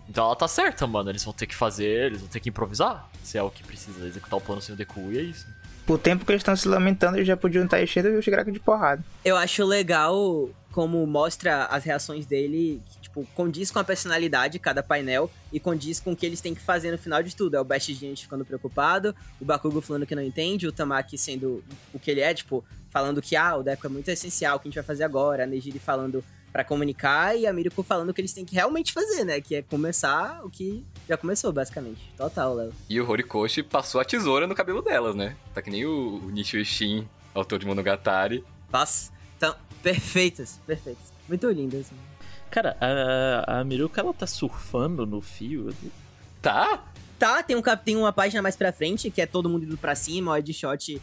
Então 0.08 0.24
ela 0.24 0.38
tá 0.38 0.48
certa, 0.48 0.88
mano. 0.88 1.10
Eles 1.10 1.26
vão 1.26 1.34
ter 1.34 1.48
que 1.48 1.56
fazer, 1.56 2.06
eles 2.06 2.22
vão 2.22 2.30
ter 2.30 2.40
que 2.40 2.48
improvisar. 2.48 3.10
Se 3.24 3.38
é 3.38 3.44
o 3.44 3.52
que 3.52 3.62
precisa 3.62 4.08
executar 4.08 4.40
o 4.40 4.42
plano 4.42 4.62
sem 4.62 4.74
o 4.74 4.78
Deku, 4.78 5.12
e 5.12 5.18
é 5.18 5.22
isso. 5.22 5.46
O 5.88 5.98
tempo 5.98 6.26
que 6.26 6.32
eles 6.32 6.42
estão 6.42 6.56
se 6.56 6.68
lamentando, 6.68 7.18
eles 7.18 7.28
já 7.28 7.36
podiam 7.36 7.66
estar 7.66 7.82
enchendo 7.82 8.10
o 8.10 8.22
Shigaraki 8.22 8.52
de 8.52 8.60
porrada. 8.60 9.04
Eu 9.26 9.36
acho 9.36 9.66
legal 9.66 10.50
como 10.72 11.06
mostra 11.06 11.66
as 11.66 11.84
reações 11.84 12.26
dele, 12.26 12.82
que, 12.90 13.02
tipo, 13.02 13.28
condiz 13.36 13.70
com 13.70 13.80
a 13.80 13.84
personalidade 13.84 14.54
de 14.54 14.60
cada 14.60 14.82
painel 14.82 15.30
e 15.52 15.60
condiz 15.60 16.00
com 16.00 16.14
o 16.14 16.16
que 16.16 16.26
eles 16.26 16.40
têm 16.40 16.56
que 16.56 16.62
fazer 16.62 16.92
no 16.92 16.98
final 16.98 17.22
de 17.22 17.36
tudo. 17.36 17.58
É 17.58 17.60
o 17.60 17.64
Best 17.66 17.94
Gente 17.94 18.24
ficando 18.24 18.46
preocupado, 18.46 19.14
o 19.40 19.44
Bakugo 19.44 19.82
falando 19.82 20.06
que 20.06 20.16
não 20.16 20.24
entende, 20.24 20.66
o 20.68 20.72
Tamaki 20.72 21.18
sendo 21.18 21.64
o 21.94 22.00
que 22.00 22.10
ele 22.10 22.22
é, 22.22 22.34
tipo, 22.34 22.64
falando 22.90 23.22
que, 23.22 23.36
ah, 23.36 23.58
o 23.58 23.64
Deco 23.64 23.86
é 23.86 23.90
muito 23.90 24.08
essencial, 24.10 24.56
o 24.56 24.60
que 24.60 24.68
a 24.68 24.70
gente 24.70 24.76
vai 24.76 24.84
fazer 24.84 25.04
agora, 25.04 25.44
a 25.44 25.48
Nejiri 25.48 25.80
falando 25.80 26.24
para 26.52 26.64
comunicar 26.64 27.38
e 27.38 27.48
a 27.48 27.54
Mirko 27.54 27.82
falando 27.82 28.14
que 28.14 28.22
eles 28.22 28.34
têm 28.34 28.44
que 28.44 28.56
realmente 28.56 28.92
fazer, 28.92 29.24
né? 29.24 29.40
Que 29.40 29.56
é 29.56 29.62
começar 29.62 30.42
o 30.44 30.50
que 30.50 30.86
já 31.08 31.16
começou, 31.18 31.52
basicamente. 31.52 32.12
Total, 32.18 32.54
Léo. 32.54 32.74
E 32.90 33.00
o 33.00 33.10
Horikoshi 33.10 33.64
passou 33.64 34.02
a 34.02 34.06
tesoura 34.06 34.46
no 34.46 34.56
cabelo 34.56 34.82
delas, 34.82 35.16
né? 35.16 35.36
Tá 35.54 35.62
que 35.62 35.70
nem 35.70 35.86
o, 35.86 36.22
o 36.24 36.30
Nishio 36.30 36.64
Shin, 36.66 37.08
autor 37.34 37.60
de 37.60 37.66
Monogatari. 37.66 38.44
Nossa, 38.72 39.12
então, 39.38 39.56
perfeitas, 39.82 40.60
perfeitas. 40.68 41.12
Muito 41.28 41.50
lindas. 41.50 41.82
Assim. 41.82 41.96
Cara, 42.50 42.78
a, 42.82 43.60
a 43.60 43.64
Miruka, 43.64 44.02
ela 44.02 44.14
tá 44.14 44.28
surfando 44.28 45.06
no 45.06 45.22
fio. 45.22 45.74
Tá? 46.42 46.84
Tá, 47.18 47.42
tem, 47.44 47.56
um, 47.56 47.62
tem 47.84 47.96
uma 47.96 48.12
página 48.12 48.42
mais 48.42 48.58
pra 48.58 48.74
frente, 48.74 49.10
que 49.10 49.22
é 49.22 49.26
todo 49.26 49.48
mundo 49.48 49.64
indo 49.64 49.78
pra 49.78 49.96
cima, 49.96 50.32
o 50.32 50.36
headshot 50.36 51.02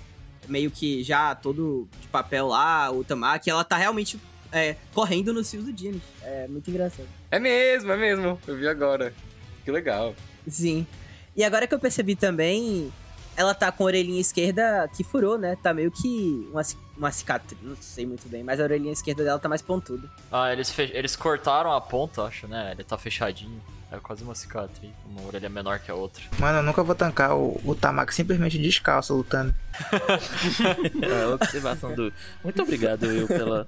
meio 0.49 0.71
que 0.71 1.03
já 1.03 1.35
todo 1.35 1.89
de 2.01 2.09
papel 2.09 2.49
lá, 2.49 2.91
o 2.91 3.05
Tamaki, 3.05 3.51
ela 3.51 3.65
tá 3.65 3.77
realmente 3.77 4.19
é, 4.53 4.77
correndo 4.95 5.33
nos 5.33 5.51
fios 5.51 5.65
do 5.65 5.73
Dino. 5.73 6.01
É 6.23 6.47
muito 6.49 6.71
engraçado. 6.71 7.07
É 7.31 7.39
mesmo, 7.39 7.91
é 7.93 7.97
mesmo. 7.97 8.39
Eu 8.47 8.57
vi 8.57 8.67
agora. 8.69 9.13
Que 9.65 9.71
legal. 9.71 10.15
Sim. 10.47 10.87
E 11.37 11.45
agora 11.45 11.67
que 11.67 11.75
eu 11.75 11.79
percebi 11.79 12.17
também, 12.17 12.93
ela 13.37 13.55
tá 13.55 13.71
com 13.71 13.85
a 13.85 13.87
orelhinha 13.87 14.21
esquerda 14.21 14.89
que 14.97 15.05
furou, 15.05 15.39
né? 15.39 15.57
Tá 15.63 15.73
meio 15.75 15.91
que 15.91 16.49
uma, 16.51 16.63
uma 16.97 17.13
cicatriz, 17.13 17.61
não 17.63 17.77
sei 17.81 18.07
muito 18.07 18.29
bem, 18.29 18.43
mas 18.43 18.59
a 18.59 18.65
orelhinha 18.65 18.93
esquerda 18.93 19.23
dela 19.23 19.39
tá 19.39 19.49
mais 19.49 19.63
pontuda. 19.63 20.11
Ah, 20.33 20.53
eles, 20.53 20.71
fe- 20.71 20.91
eles 20.95 21.15
cortaram 21.15 21.73
a 21.73 21.81
ponta, 21.81 22.23
acho, 22.23 22.49
né? 22.49 22.73
Ele 22.73 22.83
tá 22.83 22.97
fechadinho. 22.99 23.61
É 23.91 23.97
quase 23.99 24.23
uma 24.23 24.35
cicatriz. 24.35 24.91
Uma 25.09 25.27
orelha 25.27 25.49
menor 25.49 25.79
que 25.79 25.91
a 25.91 25.95
outra. 25.95 26.23
Mano, 26.39 26.59
eu 26.59 26.63
nunca 26.63 26.83
vou 26.83 26.95
tancar 26.95 27.35
o, 27.37 27.59
o 27.65 27.75
Tamaki 27.75 28.15
simplesmente 28.15 28.59
descalço 28.59 29.15
lutando. 29.15 29.55
É 31.03 31.23
a 31.25 31.29
observação 31.31 31.95
do. 31.95 32.13
Muito 32.43 32.63
obrigado, 32.63 33.05
Will, 33.07 33.27
pela, 33.27 33.67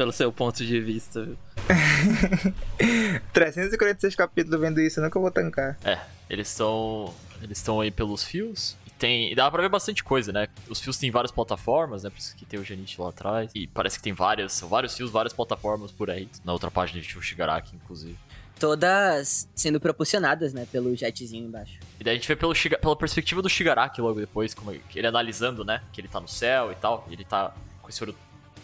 pelo 0.00 0.12
seu 0.12 0.32
ponto 0.32 0.64
de 0.64 0.80
vista, 0.80 1.22
viu? 1.22 1.36
346 3.34 4.14
capítulos 4.14 4.58
vendo 4.58 4.80
isso, 4.80 4.98
eu 4.98 5.04
nunca 5.04 5.20
vou 5.20 5.30
tancar. 5.30 5.76
É, 5.84 5.98
eles 6.30 6.48
estão. 6.48 7.12
Eles 7.42 7.58
estão 7.58 7.82
aí 7.82 7.90
pelos 7.90 8.24
fios. 8.24 8.78
E 8.86 8.90
tem. 8.92 9.30
E 9.30 9.34
dá 9.34 9.50
pra 9.50 9.60
ver 9.60 9.68
bastante 9.68 10.02
coisa, 10.02 10.32
né? 10.32 10.48
Os 10.70 10.80
fios 10.80 10.96
têm 10.96 11.10
várias 11.10 11.30
plataformas, 11.30 12.02
né? 12.02 12.08
Por 12.08 12.18
isso 12.18 12.34
que 12.34 12.46
tem 12.46 12.58
o 12.58 12.64
Genite 12.64 12.98
lá 12.98 13.10
atrás. 13.10 13.50
E 13.54 13.66
parece 13.66 13.98
que 13.98 14.02
tem 14.02 14.14
várias. 14.14 14.54
São 14.54 14.70
vários 14.70 14.96
fios, 14.96 15.10
várias 15.10 15.34
plataformas 15.34 15.92
por 15.92 16.08
aí. 16.08 16.30
Na 16.46 16.54
outra 16.54 16.70
página 16.70 16.98
a 16.98 17.02
gente 17.02 17.12
viu 17.12 17.20
o 17.20 17.22
Shigaraki, 17.22 17.76
inclusive. 17.76 18.16
Todas 18.58 19.46
sendo 19.54 19.78
propulsionadas, 19.78 20.54
né? 20.54 20.66
Pelo 20.72 20.96
jetzinho 20.96 21.46
embaixo. 21.46 21.78
E 22.00 22.04
daí 22.04 22.14
a 22.14 22.16
gente 22.16 22.26
vê 22.26 22.36
pelo 22.36 22.54
pela 22.54 22.96
perspectiva 22.96 23.42
do 23.42 23.50
Shigaraki 23.50 24.00
logo 24.00 24.18
depois, 24.18 24.54
como 24.54 24.70
ele, 24.70 24.82
ele 24.94 25.06
analisando, 25.06 25.62
né? 25.62 25.82
Que 25.92 26.00
ele 26.00 26.08
tá 26.08 26.18
no 26.18 26.28
céu 26.28 26.72
e 26.72 26.74
tal. 26.74 27.06
E 27.10 27.12
ele 27.12 27.24
tá 27.26 27.54
com 27.82 27.90
esse 27.90 28.02
olho 28.02 28.16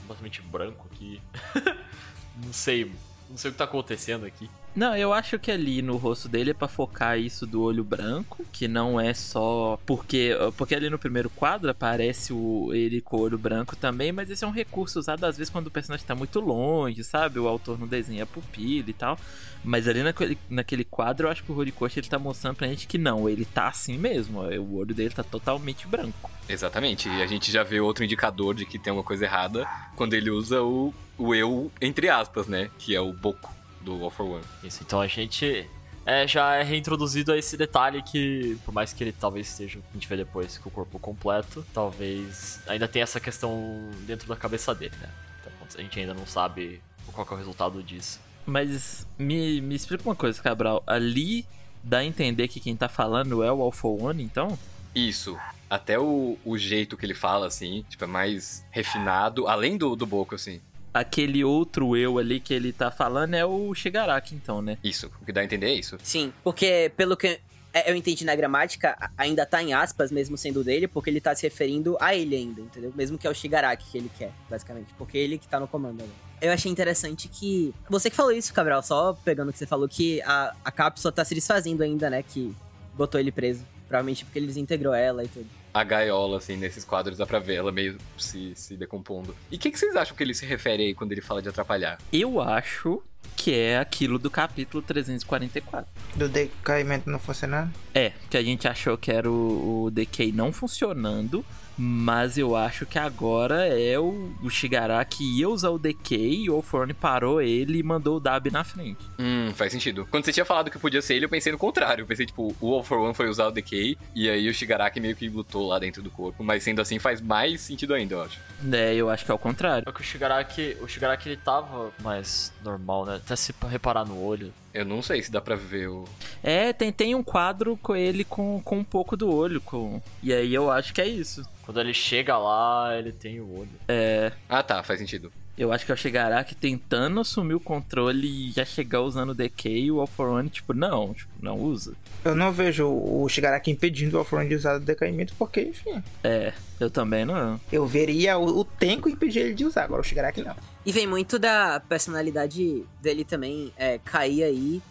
completamente 0.06 0.40
branco 0.42 0.88
aqui. 0.92 1.20
não 2.42 2.52
sei. 2.52 2.92
Não 3.28 3.36
sei 3.36 3.50
o 3.50 3.52
que 3.52 3.58
tá 3.58 3.64
acontecendo 3.64 4.24
aqui. 4.24 4.48
Não, 4.76 4.94
eu 4.94 5.10
acho 5.10 5.38
que 5.38 5.50
ali 5.50 5.80
no 5.80 5.96
rosto 5.96 6.28
dele 6.28 6.50
é 6.50 6.54
pra 6.54 6.68
focar 6.68 7.18
isso 7.18 7.46
do 7.46 7.62
olho 7.62 7.82
branco, 7.82 8.44
que 8.52 8.68
não 8.68 9.00
é 9.00 9.14
só 9.14 9.80
porque 9.86 10.36
porque 10.54 10.74
ali 10.74 10.90
no 10.90 10.98
primeiro 10.98 11.30
quadro 11.30 11.70
aparece 11.70 12.30
o 12.30 12.70
ele 12.74 13.00
com 13.00 13.16
o 13.16 13.20
olho 13.20 13.38
branco 13.38 13.74
também, 13.74 14.12
mas 14.12 14.28
esse 14.28 14.44
é 14.44 14.46
um 14.46 14.50
recurso 14.50 14.98
usado 14.98 15.24
às 15.24 15.38
vezes 15.38 15.50
quando 15.50 15.68
o 15.68 15.70
personagem 15.70 16.06
tá 16.06 16.14
muito 16.14 16.40
longe, 16.40 17.02
sabe? 17.02 17.38
O 17.38 17.48
autor 17.48 17.78
não 17.80 17.86
desenha 17.86 18.24
a 18.24 18.26
pupila 18.26 18.90
e 18.90 18.92
tal. 18.92 19.18
Mas 19.64 19.88
ali 19.88 20.02
naquele, 20.02 20.36
naquele 20.50 20.84
quadro 20.84 21.26
eu 21.26 21.32
acho 21.32 21.42
que 21.42 21.50
o 21.50 21.56
Horikoshi 21.56 22.00
ele 22.00 22.08
tá 22.08 22.18
mostrando 22.18 22.56
pra 22.56 22.68
gente 22.68 22.86
que 22.86 22.98
não, 22.98 23.30
ele 23.30 23.46
tá 23.46 23.68
assim 23.68 23.96
mesmo, 23.96 24.40
ó, 24.40 24.48
o 24.58 24.76
olho 24.76 24.94
dele 24.94 25.14
tá 25.14 25.22
totalmente 25.22 25.86
branco. 25.86 26.30
Exatamente. 26.46 27.08
E 27.08 27.22
a 27.22 27.26
gente 27.26 27.50
já 27.50 27.62
vê 27.62 27.80
outro 27.80 28.04
indicador 28.04 28.54
de 28.54 28.66
que 28.66 28.78
tem 28.78 28.90
alguma 28.90 29.06
coisa 29.06 29.24
errada 29.24 29.66
quando 29.96 30.12
ele 30.12 30.28
usa 30.28 30.62
o, 30.62 30.92
o 31.16 31.34
eu, 31.34 31.72
entre 31.80 32.10
aspas, 32.10 32.46
né? 32.46 32.68
Que 32.78 32.94
é 32.94 33.00
o 33.00 33.10
Boku 33.14 33.55
do 33.86 34.02
All 34.02 34.10
for 34.10 34.26
One. 34.26 34.44
Isso, 34.64 34.82
então 34.82 35.00
a 35.00 35.06
gente 35.06 35.68
é, 36.04 36.26
já 36.26 36.56
é 36.56 36.62
reintroduzido 36.62 37.32
a 37.32 37.38
esse 37.38 37.56
detalhe 37.56 38.02
que, 38.02 38.58
por 38.64 38.74
mais 38.74 38.92
que 38.92 39.04
ele 39.04 39.12
talvez 39.12 39.48
esteja, 39.48 39.78
a 39.78 39.92
gente 39.94 40.08
vê 40.08 40.16
depois, 40.16 40.58
com 40.58 40.68
o 40.68 40.72
corpo 40.72 40.98
completo, 40.98 41.64
talvez 41.72 42.60
ainda 42.66 42.88
tenha 42.88 43.04
essa 43.04 43.20
questão 43.20 43.88
dentro 44.06 44.28
da 44.28 44.36
cabeça 44.36 44.74
dele, 44.74 44.94
né? 45.00 45.08
Então, 45.40 45.52
a 45.78 45.82
gente 45.82 45.98
ainda 46.00 46.14
não 46.14 46.26
sabe 46.26 46.82
qual 47.12 47.24
que 47.24 47.32
é 47.32 47.36
o 47.36 47.38
resultado 47.38 47.82
disso. 47.82 48.20
Mas 48.44 49.06
me, 49.18 49.60
me 49.60 49.74
explica 49.74 50.04
uma 50.04 50.14
coisa, 50.14 50.40
Cabral. 50.42 50.82
Ali 50.86 51.46
dá 51.82 51.98
a 51.98 52.04
entender 52.04 52.48
que 52.48 52.60
quem 52.60 52.76
tá 52.76 52.88
falando 52.88 53.42
é 53.42 53.52
o 53.52 53.62
All 53.62 53.72
for 53.72 54.00
One, 54.00 54.22
então? 54.22 54.58
Isso. 54.94 55.36
Até 55.68 55.98
o, 55.98 56.38
o 56.44 56.56
jeito 56.56 56.96
que 56.96 57.06
ele 57.06 57.14
fala, 57.14 57.46
assim, 57.46 57.84
tipo, 57.88 58.04
é 58.04 58.06
mais 58.06 58.64
refinado, 58.70 59.48
além 59.48 59.76
do, 59.76 59.96
do 59.96 60.06
Boku, 60.06 60.34
assim. 60.34 60.60
Aquele 60.98 61.44
outro 61.44 61.96
eu 61.96 62.18
ali 62.18 62.40
que 62.40 62.54
ele 62.54 62.72
tá 62.72 62.90
falando 62.90 63.34
é 63.34 63.44
o 63.44 63.74
Shigaraki, 63.74 64.34
então, 64.34 64.62
né? 64.62 64.78
Isso. 64.82 65.10
O 65.20 65.24
que 65.24 65.32
dá 65.32 65.42
a 65.42 65.44
entender 65.44 65.66
é 65.66 65.74
isso. 65.74 65.98
Sim, 66.02 66.32
porque 66.42 66.90
pelo 66.96 67.16
que 67.16 67.38
é, 67.76 67.90
eu 67.90 67.94
entendi 67.94 68.24
na 68.24 68.34
gramática, 68.34 68.96
ainda 69.18 69.44
tá 69.44 69.62
em 69.62 69.74
aspas, 69.74 70.10
mesmo 70.10 70.38
sendo 70.38 70.64
dele, 70.64 70.88
porque 70.88 71.10
ele 71.10 71.20
tá 71.20 71.34
se 71.34 71.42
referindo 71.42 71.94
a 72.00 72.14
ele 72.14 72.34
ainda, 72.34 72.62
entendeu? 72.62 72.90
Mesmo 72.96 73.18
que 73.18 73.26
é 73.26 73.30
o 73.30 73.34
Shigaraki 73.34 73.90
que 73.90 73.98
ele 73.98 74.10
quer, 74.16 74.32
basicamente. 74.48 74.94
Porque 74.96 75.18
ele 75.18 75.36
que 75.36 75.46
tá 75.46 75.60
no 75.60 75.68
comando 75.68 76.00
agora. 76.00 76.16
Eu 76.40 76.52
achei 76.52 76.72
interessante 76.72 77.28
que. 77.28 77.74
Você 77.90 78.08
que 78.08 78.16
falou 78.16 78.32
isso, 78.32 78.54
Cabral, 78.54 78.82
só 78.82 79.12
pegando 79.12 79.50
o 79.50 79.52
que 79.52 79.58
você 79.58 79.66
falou, 79.66 79.86
que 79.86 80.22
a, 80.22 80.54
a 80.64 80.72
cápsula 80.72 81.12
tá 81.12 81.22
se 81.22 81.34
desfazendo 81.34 81.82
ainda, 81.82 82.08
né? 82.08 82.22
Que 82.22 82.56
botou 82.94 83.20
ele 83.20 83.30
preso. 83.30 83.62
Provavelmente 83.86 84.24
porque 84.24 84.38
ele 84.38 84.46
desintegrou 84.46 84.94
ela 84.94 85.22
e 85.22 85.28
tudo. 85.28 85.46
A 85.76 85.84
gaiola, 85.84 86.38
assim, 86.38 86.56
nesses 86.56 86.86
quadros, 86.86 87.18
dá 87.18 87.26
pra 87.26 87.38
ver 87.38 87.56
ela 87.56 87.70
meio 87.70 87.98
se, 88.16 88.54
se 88.54 88.78
decompondo. 88.78 89.36
E 89.50 89.56
o 89.56 89.58
que, 89.58 89.70
que 89.70 89.78
vocês 89.78 89.94
acham 89.94 90.16
que 90.16 90.22
ele 90.22 90.32
se 90.32 90.46
refere 90.46 90.84
aí 90.84 90.94
quando 90.94 91.12
ele 91.12 91.20
fala 91.20 91.42
de 91.42 91.50
atrapalhar? 91.50 91.98
Eu 92.10 92.40
acho 92.40 93.02
que 93.36 93.52
é 93.52 93.78
aquilo 93.78 94.18
do 94.18 94.30
capítulo 94.30 94.82
344. 94.82 95.86
Do 96.14 96.30
decaimento 96.30 97.10
não 97.10 97.18
funcionando. 97.18 97.70
É, 97.94 98.12
que 98.30 98.38
a 98.38 98.42
gente 98.42 98.66
achou 98.66 98.96
que 98.96 99.12
era 99.12 99.30
o, 99.30 99.84
o 99.84 99.90
Decay 99.90 100.32
não 100.32 100.50
funcionando, 100.50 101.44
mas 101.76 102.38
eu 102.38 102.56
acho 102.56 102.86
que 102.86 102.98
agora 102.98 103.66
é 103.66 103.98
o, 103.98 104.30
o 104.42 104.50
Shigaraki 104.50 105.24
ia 105.38 105.48
usar 105.48 105.70
o 105.70 105.78
Decay 105.78 106.44
e 106.44 106.50
o 106.50 106.62
Forne 106.62 106.94
parou 106.94 107.40
ele 107.40 107.78
e 107.78 107.82
mandou 107.82 108.16
o 108.16 108.20
Dab 108.20 108.50
na 108.50 108.64
frente. 108.64 109.04
Hum, 109.18 109.52
faz 109.54 109.72
sentido. 109.72 110.06
Quando 110.10 110.24
você 110.24 110.32
tinha 110.32 110.44
falado 110.44 110.70
que 110.70 110.78
podia 110.78 111.02
ser 111.02 111.14
ele, 111.14 111.26
eu 111.26 111.28
pensei 111.28 111.52
no 111.52 111.58
contrário. 111.58 112.02
Eu 112.02 112.06
pensei, 112.06 112.26
tipo, 112.26 112.54
o 112.60 112.74
All 112.74 112.82
for 112.82 112.98
One 112.98 113.14
foi 113.14 113.28
usar 113.28 113.46
o 113.46 113.50
Decay, 113.50 113.98
e 114.14 114.28
aí 114.28 114.48
o 114.48 114.54
Shigaraki 114.54 115.00
meio 115.00 115.16
que 115.16 115.28
lutou 115.28 115.66
lá 115.68 115.78
dentro 115.78 116.02
do 116.02 116.10
corpo. 116.10 116.42
Mas 116.42 116.62
sendo 116.62 116.80
assim, 116.80 116.98
faz 116.98 117.20
mais 117.20 117.60
sentido 117.60 117.94
ainda, 117.94 118.14
eu 118.14 118.22
acho. 118.22 118.40
É, 118.72 118.94
eu 118.94 119.10
acho 119.10 119.24
que 119.24 119.30
é 119.30 119.34
o 119.34 119.38
contrário. 119.38 119.84
Só 119.84 119.92
que 119.92 120.00
o 120.00 120.04
Shigaraki, 120.04 120.76
o 120.80 120.88
Shigaraki 120.88 121.28
ele 121.28 121.36
tava 121.36 121.92
mais 122.02 122.52
normal, 122.64 123.04
né? 123.04 123.16
Até 123.16 123.36
se 123.36 123.54
reparar 123.68 124.04
no 124.04 124.22
olho. 124.22 124.52
Eu 124.76 124.84
não 124.84 125.00
sei 125.00 125.22
se 125.22 125.30
dá 125.30 125.40
pra 125.40 125.56
ver 125.56 125.88
o. 125.88 126.04
É, 126.42 126.70
tem, 126.70 126.92
tem 126.92 127.14
um 127.14 127.22
quadro 127.22 127.78
com 127.78 127.96
ele 127.96 128.24
com, 128.24 128.60
com 128.62 128.76
um 128.76 128.84
pouco 128.84 129.16
do 129.16 129.34
olho. 129.34 129.58
Com... 129.58 130.02
E 130.22 130.34
aí 130.34 130.52
eu 130.52 130.70
acho 130.70 130.92
que 130.92 131.00
é 131.00 131.06
isso. 131.06 131.42
Quando 131.62 131.80
ele 131.80 131.94
chega 131.94 132.36
lá, 132.36 132.94
ele 132.94 133.10
tem 133.10 133.40
o 133.40 133.60
olho. 133.60 133.70
É, 133.88 134.30
Ah, 134.46 134.62
tá, 134.62 134.82
faz 134.82 135.00
sentido. 135.00 135.32
Eu 135.56 135.72
acho 135.72 135.84
que 135.86 135.92
é 135.92 135.94
o 135.94 135.96
Shigaraki 135.98 136.54
tentando 136.54 137.20
assumir 137.20 137.54
o 137.54 137.60
controle 137.60 138.26
e 138.48 138.52
já 138.52 138.64
chegar 138.64 139.00
usando 139.00 139.30
o 139.30 139.34
Decay 139.34 139.84
e 139.84 139.90
o 139.90 140.00
All 140.00 140.06
for 140.06 140.28
One, 140.28 140.48
tipo, 140.48 140.74
não, 140.74 141.14
tipo, 141.14 141.30
não 141.40 141.58
usa. 141.58 141.94
Eu 142.24 142.34
não 142.34 142.52
vejo 142.52 142.86
o 142.88 143.28
Shigaraki 143.28 143.70
impedindo 143.70 144.16
o 144.16 144.18
Alfron 144.18 144.46
de 144.46 144.54
usar 144.54 144.76
o 144.76 144.80
decaimento, 144.80 145.32
porque, 145.38 145.60
enfim, 145.62 146.02
É, 146.24 146.52
eu 146.80 146.90
também 146.90 147.24
não. 147.24 147.60
eu 147.72 147.86
veria 147.86 148.36
o, 148.36 148.58
o 148.60 148.64
Tenko 148.64 149.08
impedir 149.08 149.40
ele 149.40 149.54
de 149.54 149.64
usar, 149.64 149.84
agora 149.84 150.00
o 150.00 150.04
Shigaraki 150.04 150.42
não. 150.42 150.56
E 150.84 150.92
vem 150.92 151.06
muito 151.06 151.38
da 151.38 151.80
personalidade 151.88 152.84
dele 153.00 153.24
também 153.24 153.72
é, 153.76 153.98
cair 153.98 154.42
aí 154.44 154.82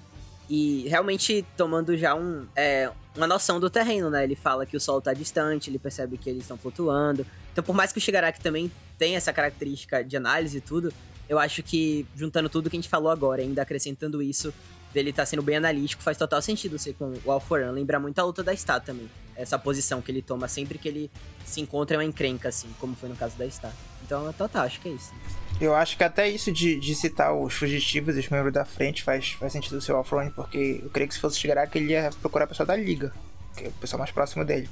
e 0.50 0.86
realmente 0.88 1.46
tomando 1.58 1.98
já 1.98 2.14
um, 2.16 2.46
é, 2.56 2.90
uma 3.16 3.28
noção 3.28 3.60
do 3.60 3.70
terreno, 3.70 4.10
né? 4.10 4.24
Ele 4.24 4.36
fala 4.36 4.66
que 4.66 4.78
o 4.78 4.80
sol 4.80 5.02
tá 5.02 5.14
distante, 5.14 5.70
ele 5.70 5.80
percebe 5.80 6.18
que 6.18 6.30
eles 6.30 6.44
estão 6.44 6.58
flutuando. 6.58 7.26
Então, 7.52 7.64
por 7.64 7.76
mais 7.76 7.92
que 7.92 7.98
o 7.98 8.02
Shigaraki 8.02 8.40
também 8.42 8.72
tenha 8.98 9.18
essa 9.18 9.34
característica 9.34 10.04
de 10.04 10.16
análise 10.16 10.58
e 10.58 10.62
tudo, 10.62 10.94
eu 11.28 11.40
acho 11.40 11.64
que 11.64 12.06
juntando 12.16 12.50
tudo 12.50 12.70
que 12.70 12.76
a 12.76 12.80
gente 12.80 12.90
falou 12.90 13.12
agora, 13.12 13.42
ainda 13.42 13.62
acrescentando 13.62 14.22
isso, 14.22 14.54
dele 14.96 15.12
tá 15.12 15.26
sendo 15.26 15.42
bem 15.42 15.58
analítico, 15.58 16.02
faz 16.02 16.18
total 16.18 16.42
sentido 16.42 16.80
ser 16.80 16.94
com 16.94 17.14
o 17.24 17.32
Alforan. 17.32 17.72
Lembra 17.72 18.00
muito 18.00 18.18
a 18.20 18.24
luta 18.24 18.42
da 18.42 18.56
Star 18.56 18.82
também. 18.82 19.10
Essa 19.36 19.60
posição 19.60 20.02
que 20.02 20.10
ele 20.10 20.22
toma 20.22 20.48
sempre 20.48 20.78
que 20.78 20.88
ele 20.88 21.12
se 21.44 21.60
encontra 21.60 21.96
em 21.96 22.00
uma 22.00 22.06
encrenca, 22.06 22.48
assim, 22.48 22.70
como 22.80 22.96
foi 22.96 23.10
no 23.10 23.16
caso 23.16 23.38
da 23.38 23.50
Star. 23.50 23.74
Então, 24.04 24.32
total, 24.34 24.64
acho 24.64 24.80
que 24.80 24.88
é 24.88 24.92
isso. 24.94 25.14
Eu 25.60 25.76
acho 25.76 25.98
que 25.98 26.04
até 26.04 26.30
isso 26.30 26.52
de, 26.52 26.80
de 26.80 26.96
citar 26.96 27.34
os 27.36 27.54
fugitivos, 27.54 28.16
os 28.16 28.30
membros 28.30 28.54
da 28.54 28.64
frente, 28.64 29.04
faz, 29.04 29.32
faz 29.32 29.52
sentido 29.52 29.78
o 29.78 29.82
seu 29.82 29.98
Alfron, 29.98 30.30
porque 30.32 30.82
eu 30.84 30.90
creio 30.90 31.08
que 31.08 31.16
se 31.16 31.20
fosse 31.20 31.38
o 31.38 31.42
Shigaraki, 31.42 31.78
ele 31.78 31.92
ia 31.92 32.10
procurar 32.22 32.46
o 32.46 32.48
pessoal 32.48 32.68
da 32.68 32.76
liga, 32.76 33.14
que 33.58 33.66
é 33.66 33.68
o 33.68 33.72
pessoal 33.72 34.00
mais 34.00 34.12
próximo 34.12 34.46
dele. 34.46 34.70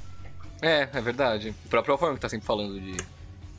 É, 0.61 0.87
é 0.93 1.01
verdade. 1.01 1.53
O 1.65 1.69
próprio 1.69 1.93
Alforno 1.93 2.15
que 2.15 2.21
tá 2.21 2.29
sempre 2.29 2.45
falando 2.45 2.79
de, 2.79 2.95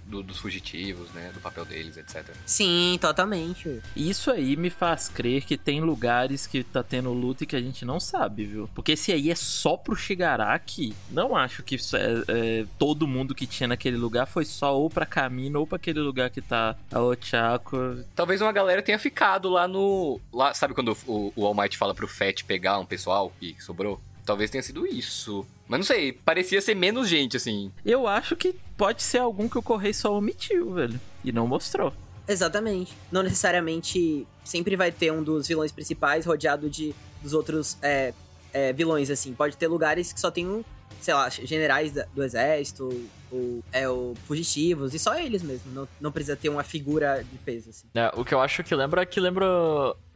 do- 0.07 0.23
dos 0.23 0.39
fugitivos, 0.39 1.11
né? 1.13 1.31
Do 1.35 1.41
papel 1.41 1.65
deles, 1.65 1.97
etc. 1.97 2.25
Sim, 2.47 2.99
totalmente. 3.01 3.81
Isso 3.97 4.31
aí 4.31 4.57
me 4.57 4.71
faz 4.71 5.09
crer 5.09 5.45
que 5.45 5.57
tem 5.57 5.81
lugares 5.81 6.47
que 6.47 6.63
tá 6.63 6.83
tendo 6.83 7.13
luta 7.13 7.45
e 7.45 7.47
que 7.47 7.57
a 7.57 7.61
gente 7.61 7.85
não 7.85 7.99
sabe, 7.99 8.45
viu? 8.45 8.69
Porque 8.75 8.93
esse 8.93 9.13
aí 9.13 9.31
é 9.31 9.35
só 9.35 9.77
pro 9.77 9.97
Shigaraki. 9.97 10.95
Não 11.11 11.35
acho 11.37 11.63
que 11.63 11.77
isso 11.77 11.97
é, 11.97 12.23
é, 12.29 12.67
todo 12.79 13.07
mundo 13.07 13.35
que 13.35 13.47
tinha 13.47 13.67
naquele 13.69 13.97
lugar 13.97 14.27
foi 14.27 14.45
só 14.45 14.77
ou 14.79 14.89
pra 14.91 15.07
Camino 15.07 15.61
ou 15.61 15.67
pra 15.67 15.77
aquele 15.77 16.01
lugar 16.01 16.31
que 16.31 16.41
tá 16.41 16.77
a 16.93 17.01
Ochako. 17.01 18.05
Talvez 18.15 18.41
uma 18.41 18.53
galera 18.53 18.83
tenha 18.83 18.99
ficado 18.99 19.49
lá 19.49 19.67
no. 19.67 20.21
Lá, 20.33 20.53
sabe 20.55 20.75
quando 20.75 20.97
o, 21.07 21.33
o 21.35 21.47
All 21.47 21.55
Might 21.55 21.77
fala 21.77 21.95
pro 21.95 22.07
Fett 22.09 22.45
pegar 22.45 22.79
um 22.79 22.87
pessoal 22.87 23.33
que 23.41 23.57
sobrou? 23.63 24.01
Talvez 24.25 24.51
tenha 24.51 24.63
sido 24.63 24.87
isso. 24.87 25.47
Mas 25.69 25.79
não 25.79 25.85
sei, 25.85 26.13
parecia 26.13 26.61
ser 26.61 26.75
menos 26.75 27.09
gente, 27.09 27.37
assim. 27.37 27.71
Eu 27.85 28.07
acho 28.07 28.35
que 28.37 28.55
pode 28.77 29.03
ser 29.03 29.19
algum 29.19 29.49
que 29.49 29.59
o 29.59 29.63
Correio 29.63 29.95
só 29.95 30.17
omitiu, 30.17 30.73
velho. 30.75 31.01
E 31.23 31.31
não 31.33 31.47
mostrou. 31.47 31.93
Exatamente. 32.27 32.95
Não 33.13 33.23
necessariamente 33.23 34.27
sempre 34.43 34.77
vai 34.77 34.91
ter 34.91 35.13
um 35.13 35.23
dos 35.23 35.47
vilões 35.47 35.73
principais 35.73 36.25
rodeado 36.27 36.69
de 36.71 36.95
dos 37.23 37.33
outros 37.33 37.77
é, 37.83 38.13
é, 38.53 38.73
vilões, 38.73 39.11
assim. 39.11 39.33
Pode 39.35 39.57
ter 39.57 39.67
lugares 39.69 40.13
que 40.13 40.21
só 40.21 40.31
tem 40.31 40.47
um, 40.47 40.63
sei 41.01 41.15
lá, 41.15 41.29
generais 41.29 41.93
da- 41.93 42.07
do 42.15 42.23
exército, 42.23 42.89
ou, 43.31 43.63
é, 43.73 43.89
ou 43.89 44.15
fugitivos, 44.27 44.95
e 44.95 44.99
só 44.99 45.19
eles 45.19 45.43
mesmo. 45.43 45.73
Não, 45.73 45.89
não 46.01 46.13
precisa 46.13 46.37
ter 46.37 46.49
uma 46.51 46.63
figura 46.63 47.25
de 47.31 47.39
peso, 47.39 47.71
assim. 47.71 47.87
É, 47.95 48.11
o 48.15 48.25
que 48.25 48.35
eu 48.35 48.41
acho 48.41 48.63
que 48.63 48.75
lembra 48.75 49.03
é 49.03 49.07
que 49.07 49.19
lembra 49.21 49.47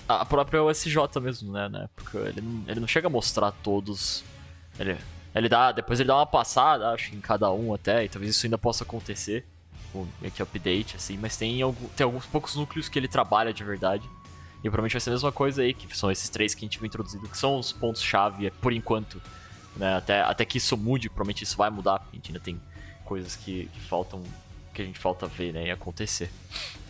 a 0.08 0.24
própria 0.24 0.64
USJ 0.64 0.96
mesmo, 1.20 1.52
né? 1.52 1.68
né? 1.68 1.88
Porque 1.94 2.16
ele 2.16 2.40
não, 2.40 2.64
ele 2.66 2.80
não 2.80 2.88
chega 2.88 3.06
a 3.06 3.10
mostrar 3.10 3.52
todos. 3.52 4.24
Ele, 4.78 4.96
ele 5.34 5.48
dá. 5.48 5.70
Depois 5.70 6.00
ele 6.00 6.08
dá 6.08 6.16
uma 6.16 6.26
passada, 6.26 6.90
acho 6.90 7.14
em 7.14 7.20
cada 7.20 7.52
um 7.52 7.74
até, 7.74 8.04
e 8.04 8.08
talvez 8.08 8.34
isso 8.34 8.46
ainda 8.46 8.58
possa 8.58 8.84
acontecer. 8.84 9.46
Com 9.92 10.06
que 10.34 10.42
update, 10.42 10.96
assim, 10.96 11.16
mas 11.16 11.36
tem, 11.36 11.62
algum, 11.62 11.88
tem 11.88 12.04
alguns 12.04 12.26
poucos 12.26 12.54
núcleos 12.54 12.88
que 12.88 12.98
ele 12.98 13.08
trabalha 13.08 13.52
de 13.52 13.64
verdade. 13.64 14.08
E 14.58 14.62
provavelmente 14.62 14.92
vai 14.92 15.00
ser 15.00 15.10
a 15.10 15.12
mesma 15.12 15.32
coisa 15.32 15.62
aí, 15.62 15.72
que 15.72 15.96
são 15.96 16.10
esses 16.10 16.28
três 16.28 16.54
que 16.54 16.64
a 16.64 16.66
gente 16.66 16.78
viu 16.78 16.86
introduzido, 16.86 17.28
que 17.28 17.38
são 17.38 17.58
os 17.58 17.72
pontos-chave 17.72 18.50
por 18.60 18.72
enquanto. 18.72 19.22
Né? 19.76 19.96
Até, 19.96 20.20
até 20.20 20.44
que 20.44 20.58
isso 20.58 20.76
mude, 20.76 21.08
provavelmente 21.08 21.44
isso 21.44 21.56
vai 21.56 21.70
mudar, 21.70 22.06
a 22.12 22.14
gente 22.14 22.30
ainda 22.30 22.40
tem 22.40 22.60
coisas 23.04 23.36
que, 23.36 23.66
que 23.66 23.80
faltam. 23.80 24.22
Que 24.78 24.82
a 24.82 24.84
gente 24.84 24.98
falta 24.98 25.26
ver, 25.26 25.52
né? 25.52 25.66
E 25.66 25.70
acontecer. 25.72 26.30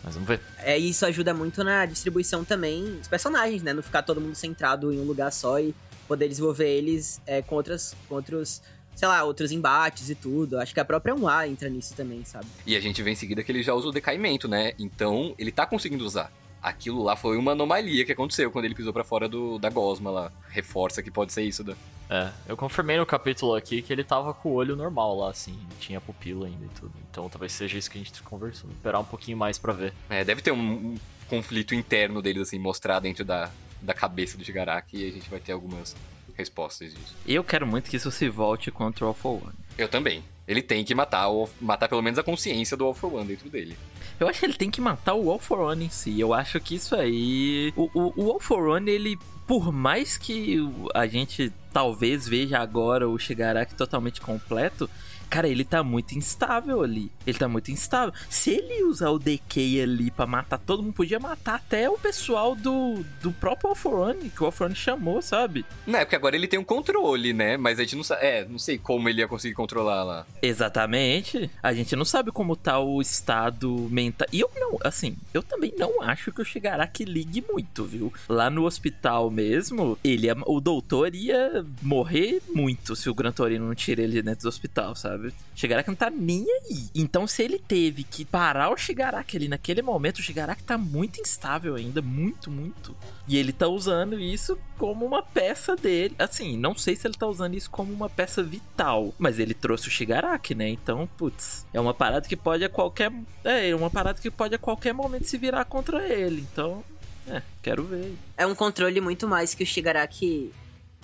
Mas 0.03 0.13
vamos 0.13 0.29
ver. 0.29 0.39
É, 0.59 0.79
e 0.79 0.89
isso 0.89 1.05
ajuda 1.05 1.33
muito 1.33 1.63
na 1.63 1.87
distribuição 1.87 2.45
também 2.45 2.97
dos 2.97 3.07
personagens, 3.07 3.63
né? 3.63 3.73
Não 3.73 3.81
ficar 3.81 4.03
todo 4.03 4.21
mundo 4.21 4.35
centrado 4.35 4.93
em 4.93 4.99
um 4.99 5.03
lugar 5.03 5.31
só 5.31 5.59
e 5.59 5.73
poder 6.07 6.27
desenvolver 6.27 6.69
eles 6.69 7.19
é, 7.25 7.41
com, 7.41 7.55
outras, 7.55 7.95
com 8.07 8.15
outros, 8.15 8.61
sei 8.95 9.07
lá, 9.07 9.23
outros 9.23 9.51
embates 9.51 10.07
e 10.09 10.15
tudo. 10.15 10.59
Acho 10.59 10.71
que 10.71 10.79
a 10.79 10.85
própria 10.85 11.15
1A 11.15 11.49
entra 11.49 11.67
nisso 11.67 11.95
também, 11.95 12.23
sabe? 12.23 12.45
E 12.65 12.75
a 12.75 12.79
gente 12.79 13.01
vê 13.01 13.09
em 13.09 13.15
seguida 13.15 13.43
que 13.43 13.51
ele 13.51 13.63
já 13.63 13.73
usa 13.73 13.87
o 13.87 13.91
decaimento, 13.91 14.47
né? 14.47 14.73
Então, 14.77 15.33
ele 15.39 15.51
tá 15.51 15.65
conseguindo 15.65 16.05
usar. 16.05 16.31
Aquilo 16.61 17.01
lá 17.01 17.15
foi 17.15 17.37
uma 17.37 17.53
anomalia 17.53 18.03
que 18.05 18.11
aconteceu 18.11 18.51
quando 18.51 18.65
ele 18.65 18.75
pisou 18.75 18.91
pra 18.91 19.03
fora 19.03 19.29
do, 19.29 19.57
da 19.57 19.69
gosma 19.69 20.11
lá. 20.11 20.31
Reforça 20.49 21.01
que 21.01 21.09
pode 21.09 21.31
ser 21.31 21.43
isso, 21.43 21.63
né? 21.63 21.75
É, 22.09 22.31
eu 22.47 22.57
confirmei 22.57 22.97
no 22.97 23.05
capítulo 23.05 23.53
aqui 23.53 23.81
que 23.81 23.93
ele 23.93 24.03
tava 24.03 24.33
com 24.33 24.49
o 24.49 24.53
olho 24.53 24.75
normal 24.75 25.15
lá, 25.15 25.29
assim, 25.29 25.57
tinha 25.79 26.01
pupila 26.01 26.47
ainda 26.47 26.65
e 26.65 26.69
tudo. 26.69 26.91
Então 27.09 27.29
talvez 27.29 27.51
seja 27.51 27.77
isso 27.77 27.89
que 27.89 27.99
a 27.99 28.03
gente 28.03 28.21
conversou. 28.23 28.69
Esperar 28.71 28.99
um 28.99 29.05
pouquinho 29.05 29.37
mais 29.37 29.57
pra 29.57 29.73
ver. 29.73 29.93
É, 30.09 30.23
deve 30.23 30.41
ter 30.41 30.51
um, 30.51 30.57
um 30.59 30.95
conflito 31.29 31.75
interno 31.75 32.21
deles, 32.21 32.41
assim, 32.41 32.57
mostrar 32.57 32.99
dentro 32.99 33.23
da, 33.23 33.51
da 33.81 33.93
cabeça 33.93 34.37
do 34.37 34.43
Shigaraki 34.43 34.97
e 34.97 35.07
a 35.07 35.11
gente 35.11 35.29
vai 35.29 35.39
ter 35.39 35.51
algumas 35.51 35.95
respostas 36.35 36.93
disso. 36.93 37.15
Eu 37.27 37.43
quero 37.43 37.67
muito 37.67 37.89
que 37.89 37.97
isso 37.97 38.09
se 38.11 38.27
volte 38.27 38.71
contra 38.71 39.05
o 39.05 39.09
All 39.09 39.13
for 39.13 39.43
One. 39.43 39.53
Eu 39.77 39.87
também. 39.87 40.23
Ele 40.47 40.63
tem 40.63 40.83
que 40.83 40.95
matar, 40.95 41.29
o, 41.29 41.47
matar 41.61 41.87
pelo 41.87 42.01
menos 42.01 42.17
a 42.17 42.23
consciência 42.23 42.75
do 42.75 42.85
All 42.85 42.93
for 42.93 43.13
One 43.13 43.27
dentro 43.27 43.49
dele. 43.49 43.77
Eu 44.19 44.27
acho 44.27 44.39
que 44.39 44.45
ele 44.45 44.53
tem 44.53 44.69
que 44.69 44.81
matar 44.81 45.13
o 45.13 45.31
All 45.31 45.39
for 45.39 45.59
One 45.59 45.85
em 45.85 45.89
si. 45.89 46.19
Eu 46.19 46.33
acho 46.33 46.59
que 46.59 46.75
isso 46.75 46.95
aí. 46.95 47.73
O, 47.75 47.89
o, 47.93 48.13
o 48.15 48.31
All 48.31 48.39
for 48.39 48.67
One, 48.67 48.89
ele. 48.89 49.17
Por 49.47 49.71
mais 49.71 50.17
que 50.17 50.57
a 50.93 51.07
gente 51.07 51.51
talvez 51.73 52.27
veja 52.27 52.59
agora 52.59 53.09
o 53.09 53.17
Shigaraki 53.17 53.73
totalmente 53.73 54.21
completo. 54.21 54.89
Cara, 55.29 55.47
ele 55.47 55.63
tá 55.63 55.83
muito 55.83 56.17
instável 56.17 56.81
ali. 56.81 57.11
Ele 57.25 57.37
tá 57.37 57.47
muito 57.47 57.71
instável. 57.71 58.13
Se 58.29 58.51
ele 58.51 58.83
usar 58.83 59.09
o 59.09 59.19
DK 59.19 59.81
ali 59.81 60.11
pra 60.11 60.25
matar 60.25 60.57
todo 60.57 60.81
mundo, 60.81 60.93
podia 60.93 61.19
matar 61.19 61.55
até 61.55 61.89
o 61.89 61.97
pessoal 61.97 62.55
do, 62.55 63.03
do 63.21 63.31
próprio 63.31 63.69
All 63.69 63.75
for 63.75 63.93
One, 64.09 64.29
que 64.29 64.41
o 64.41 64.45
All 64.45 64.51
for 64.51 64.65
One 64.65 64.75
chamou, 64.75 65.21
sabe? 65.21 65.65
Não, 65.85 65.99
é 65.99 66.05
porque 66.05 66.15
agora 66.15 66.35
ele 66.35 66.47
tem 66.47 66.59
um 66.59 66.63
controle, 66.63 67.33
né? 67.33 67.57
Mas 67.57 67.79
a 67.79 67.83
gente 67.83 67.95
não 67.95 68.03
sabe. 68.03 68.25
É, 68.25 68.45
não 68.45 68.57
sei 68.57 68.77
como 68.77 69.07
ele 69.07 69.21
ia 69.21 69.27
conseguir 69.27 69.53
controlar 69.53 70.03
lá. 70.03 70.25
Exatamente. 70.41 71.49
A 71.61 71.73
gente 71.73 71.95
não 71.95 72.05
sabe 72.05 72.31
como 72.31 72.55
tá 72.55 72.79
o 72.79 73.01
estado 73.01 73.87
mental. 73.91 74.27
E 74.31 74.39
eu 74.39 74.49
não, 74.55 74.77
assim, 74.83 75.15
eu 75.33 75.43
também 75.43 75.73
não 75.77 76.01
acho 76.01 76.31
que 76.31 76.41
o 76.41 76.45
Shigaraki 76.45 77.05
ligue 77.05 77.43
muito, 77.47 77.85
viu? 77.85 78.11
Lá 78.27 78.49
no 78.49 78.65
hospital 78.65 79.29
mesmo, 79.29 79.97
ele 80.03 80.27
o 80.45 80.59
doutor 80.59 81.15
ia 81.15 81.65
morrer 81.81 82.41
muito 82.49 82.95
se 82.95 83.09
o 83.09 83.13
Gran 83.13 83.31
Torino 83.31 83.65
não 83.65 83.75
tira 83.75 84.01
ele 84.01 84.21
dentro 84.21 84.43
do 84.43 84.49
hospital, 84.49 84.95
sabe? 84.95 85.18
Shigaraki 85.55 85.89
não 85.89 85.95
tá 85.95 86.09
nem 86.09 86.45
aí. 86.49 86.89
Então, 86.95 87.27
se 87.27 87.43
ele 87.43 87.59
teve 87.59 88.03
que 88.03 88.25
parar 88.25 88.71
o 88.71 88.77
Shigaraki 88.77 89.37
ali 89.37 89.47
naquele 89.47 89.81
momento, 89.81 90.19
o 90.19 90.21
Shigaraki 90.21 90.63
tá 90.63 90.77
muito 90.77 91.19
instável 91.19 91.75
ainda, 91.75 92.01
muito, 92.01 92.49
muito. 92.49 92.95
E 93.27 93.37
ele 93.37 93.51
tá 93.51 93.67
usando 93.67 94.19
isso 94.19 94.57
como 94.77 95.05
uma 95.05 95.21
peça 95.21 95.75
dele. 95.75 96.15
Assim, 96.17 96.57
não 96.57 96.75
sei 96.75 96.95
se 96.95 97.07
ele 97.07 97.15
tá 97.15 97.27
usando 97.27 97.55
isso 97.55 97.69
como 97.69 97.91
uma 97.93 98.09
peça 98.09 98.41
vital, 98.41 99.13
mas 99.17 99.39
ele 99.39 99.53
trouxe 99.53 99.87
o 99.87 99.91
Shigaraki, 99.91 100.55
né? 100.55 100.69
Então, 100.69 101.07
putz, 101.17 101.65
é 101.73 101.79
uma 101.79 101.93
parada 101.93 102.27
que 102.27 102.35
pode 102.35 102.63
a 102.63 102.69
qualquer. 102.69 103.11
É, 103.43 103.69
é 103.69 103.75
uma 103.75 103.89
parada 103.89 104.19
que 104.19 104.31
pode 104.31 104.55
a 104.55 104.59
qualquer 104.59 104.93
momento 104.93 105.25
se 105.25 105.37
virar 105.37 105.65
contra 105.65 106.07
ele. 106.07 106.45
Então, 106.51 106.83
é, 107.27 107.41
quero 107.61 107.83
ver. 107.83 108.15
É 108.37 108.47
um 108.47 108.55
controle 108.55 108.99
muito 108.99 109.27
mais 109.27 109.53
que 109.53 109.63
o 109.63 109.65
Shigaraki 109.67 110.51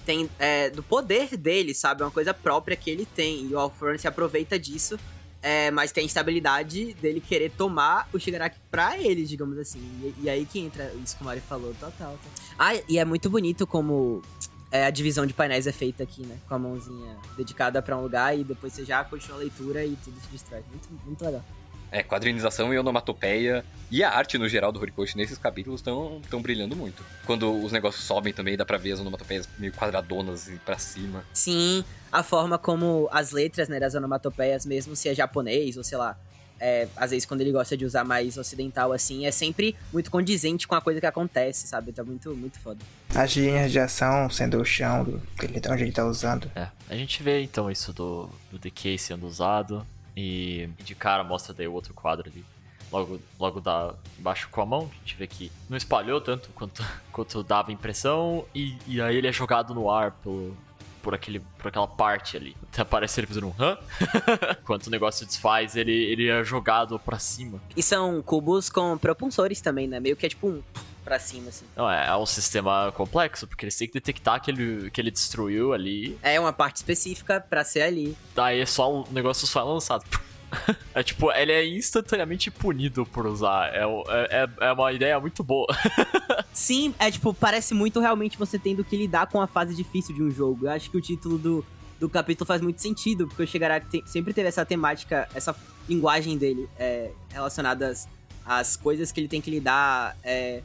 tem 0.05 0.29
é, 0.39 0.69
do 0.69 0.83
poder 0.83 1.35
dele, 1.35 1.73
sabe? 1.73 2.01
É 2.01 2.05
uma 2.05 2.11
coisa 2.11 2.33
própria 2.33 2.77
que 2.77 2.89
ele 2.89 3.05
tem. 3.05 3.47
E 3.47 3.53
o 3.53 3.59
Alfron 3.59 3.97
se 3.97 4.07
aproveita 4.07 4.57
disso. 4.57 4.97
É, 5.41 5.69
mas 5.69 5.91
tem 5.91 6.01
a 6.01 6.05
instabilidade 6.05 6.95
dele 6.95 7.21
querer 7.21 7.51
tomar 7.51 8.09
o 8.11 8.19
Shigaraki 8.19 8.57
pra 8.71 8.97
ele, 8.97 9.25
digamos 9.25 9.57
assim. 9.59 9.79
E, 10.01 10.23
e 10.23 10.29
aí 10.29 10.43
que 10.43 10.59
entra 10.59 10.91
isso 11.03 11.15
que 11.15 11.21
o 11.21 11.25
Mario 11.25 11.43
falou, 11.43 11.71
total. 11.73 12.13
total. 12.13 12.31
Ah, 12.57 12.73
e 12.89 12.97
é 12.97 13.05
muito 13.05 13.29
bonito 13.29 13.67
como 13.67 14.23
é, 14.71 14.85
a 14.85 14.89
divisão 14.89 15.25
de 15.25 15.33
painéis 15.33 15.67
é 15.67 15.71
feita 15.71 16.01
aqui, 16.03 16.25
né? 16.25 16.37
Com 16.47 16.55
a 16.55 16.59
mãozinha 16.59 17.15
dedicada 17.37 17.81
pra 17.81 17.95
um 17.95 18.01
lugar 18.01 18.37
e 18.37 18.43
depois 18.43 18.73
você 18.73 18.83
já 18.83 19.03
continua 19.03 19.37
a 19.37 19.39
leitura 19.39 19.85
e 19.85 19.95
tudo 20.03 20.19
se 20.19 20.27
distrai. 20.29 20.63
Muito, 20.69 20.89
muito 21.05 21.23
legal. 21.23 21.45
É, 21.91 22.03
quadrinização 22.03 22.73
e 22.73 22.77
onomatopeia 22.77 23.63
e 23.89 24.03
a 24.03 24.09
arte 24.09 24.37
no 24.37 24.49
geral 24.49 24.71
do 24.71 24.79
Horikoshi 24.79 25.15
nesses 25.15 25.37
capítulos 25.37 25.79
estão 25.79 26.19
tão 26.29 26.41
brilhando 26.41 26.75
muito. 26.75 27.03
Quando 27.25 27.51
os 27.63 27.71
negócios 27.71 28.03
sobem 28.03 28.33
também, 28.33 28.57
dá 28.57 28.65
pra 28.65 28.77
ver 28.77 28.93
as 28.93 28.99
onomatopeias 28.99 29.47
meio 29.57 29.71
quadradonas 29.71 30.47
e 30.47 30.57
pra 30.57 30.77
cima. 30.77 31.23
Sim, 31.33 31.83
a 32.11 32.23
forma 32.23 32.57
como 32.57 33.07
as 33.11 33.31
letras, 33.31 33.69
né, 33.69 33.79
das 33.79 33.93
onomatopeias, 33.93 34.65
mesmo 34.65 34.95
se 34.95 35.07
é 35.07 35.13
japonês 35.13 35.77
ou 35.77 35.83
sei 35.83 35.97
lá, 35.97 36.17
é, 36.59 36.87
às 36.95 37.11
vezes 37.11 37.25
quando 37.25 37.41
ele 37.41 37.51
gosta 37.51 37.75
de 37.75 37.85
usar 37.85 38.03
mais 38.03 38.37
ocidental 38.37 38.91
assim, 38.91 39.25
é 39.25 39.31
sempre 39.31 39.75
muito 39.91 40.09
condizente 40.09 40.67
com 40.67 40.75
a 40.75 40.81
coisa 40.81 40.99
que 40.99 41.05
acontece, 41.05 41.67
sabe? 41.67 41.91
Tá 41.91 42.03
muito, 42.03 42.35
muito 42.35 42.59
foda. 42.59 42.79
As 43.13 43.35
linhas 43.35 43.71
de 43.71 43.79
ação 43.79 44.29
sendo 44.29 44.59
o 44.59 44.65
chão, 44.65 45.03
do, 45.03 45.21
que 45.37 45.45
ele, 45.45 45.61
onde 45.69 45.83
ele 45.83 45.91
tá 45.91 46.05
usando. 46.05 46.49
É, 46.55 46.67
a 46.89 46.95
gente 46.95 47.21
vê 47.21 47.41
então 47.41 47.69
isso 47.69 47.93
do, 47.93 48.29
do 48.51 48.57
DK 48.57 48.97
sendo 48.97 49.27
usado. 49.27 49.85
E 50.15 50.69
de 50.79 50.95
cara 50.95 51.23
mostra 51.23 51.53
daí 51.53 51.67
o 51.67 51.73
outro 51.73 51.93
quadro 51.93 52.29
ali. 52.29 52.45
Logo, 52.91 53.19
logo 53.39 53.59
dá 53.59 53.93
embaixo 54.17 54.47
com 54.49 54.61
a 54.61 54.65
mão. 54.65 54.89
A 54.91 54.99
gente 54.99 55.15
vê 55.15 55.27
que 55.27 55.51
não 55.69 55.75
espalhou 55.75 56.21
tanto 56.21 56.49
quanto, 56.49 56.83
quanto 57.11 57.43
dava 57.43 57.71
impressão. 57.71 58.45
E, 58.53 58.77
e 58.87 59.01
aí 59.01 59.17
ele 59.17 59.27
é 59.27 59.31
jogado 59.31 59.73
no 59.73 59.89
ar 59.89 60.11
pelo, 60.11 60.55
por, 61.01 61.13
aquele, 61.13 61.39
por 61.57 61.67
aquela 61.67 61.87
parte 61.87 62.37
ali. 62.37 62.55
Até 62.71 62.81
aparece 62.81 63.19
ele 63.19 63.27
fazendo 63.27 63.47
um 63.47 63.53
hã? 63.59 63.77
Enquanto 64.61 64.87
o 64.87 64.89
negócio 64.89 65.25
desfaz, 65.25 65.75
ele, 65.75 65.91
ele 65.91 66.29
é 66.29 66.43
jogado 66.43 66.97
pra 66.97 67.19
cima. 67.19 67.61
E 67.75 67.83
são 67.83 68.21
cubos 68.21 68.69
com 68.69 68.97
propulsores 68.97 69.61
também, 69.61 69.87
né? 69.87 69.99
Meio 69.99 70.15
que 70.15 70.25
é 70.25 70.29
tipo 70.29 70.47
um 70.47 70.63
pra 71.05 71.19
cima, 71.19 71.47
assim. 71.49 71.65
Não, 71.75 71.89
é, 71.89 72.07
é 72.07 72.15
um 72.17 72.25
sistema 72.25 72.91
complexo, 72.93 73.47
porque 73.47 73.63
eles 73.63 73.77
têm 73.77 73.87
que 73.87 73.93
detectar 73.93 74.41
que 74.41 74.51
ele, 74.51 74.89
que 74.91 74.99
ele 74.99 75.11
destruiu 75.11 75.71
ali. 75.71 76.17
É 76.21 76.37
uma 76.39 76.51
parte 76.51 76.77
específica 76.77 77.39
pra 77.39 77.63
ser 77.63 77.83
ali. 77.83 78.17
Daí 78.35 78.59
é 78.59 78.65
só 78.65 78.91
o 78.91 79.07
negócio 79.11 79.47
só 79.47 79.61
é 79.61 79.63
lançado. 79.63 80.03
É 80.93 81.03
tipo, 81.03 81.29
ele 81.33 81.51
é 81.51 81.67
instantaneamente 81.67 82.49
punido 82.49 83.05
por 83.05 83.25
usar. 83.27 83.73
É, 83.73 83.81
é, 83.83 84.43
é- 84.43 84.67
é 84.67 84.71
uma 84.71 84.93
ideia 84.93 85.19
muito 85.19 85.43
boa. 85.43 85.67
Sim, 86.53 86.93
é 86.97 87.11
tipo, 87.11 87.33
parece 87.33 87.73
muito 87.73 87.99
realmente 87.99 88.37
você 88.37 88.57
tendo 88.57 88.81
que 88.81 88.95
lidar 88.95 89.27
com 89.27 89.41
a 89.41 89.47
fase 89.47 89.75
difícil 89.75 90.15
de 90.15 90.23
um 90.23 90.31
jogo. 90.31 90.67
Eu 90.67 90.71
acho 90.71 90.89
que 90.89 90.95
o 90.95 91.01
título 91.01 91.37
do, 91.37 91.65
do 91.99 92.07
capítulo 92.09 92.47
faz 92.47 92.61
muito 92.61 92.81
sentido, 92.81 93.27
porque 93.27 93.43
o 93.43 93.47
Shigaraki 93.47 94.01
sempre 94.05 94.33
teve 94.33 94.47
essa 94.47 94.65
temática, 94.65 95.27
essa 95.35 95.53
linguagem 95.89 96.37
dele, 96.37 96.69
é, 96.79 97.11
relacionadas 97.29 98.07
às 98.45 98.77
coisas 98.77 99.11
que 99.11 99.19
ele 99.19 99.27
tem 99.27 99.41
que 99.41 99.51
lidar, 99.51 100.15
é, 100.23 100.61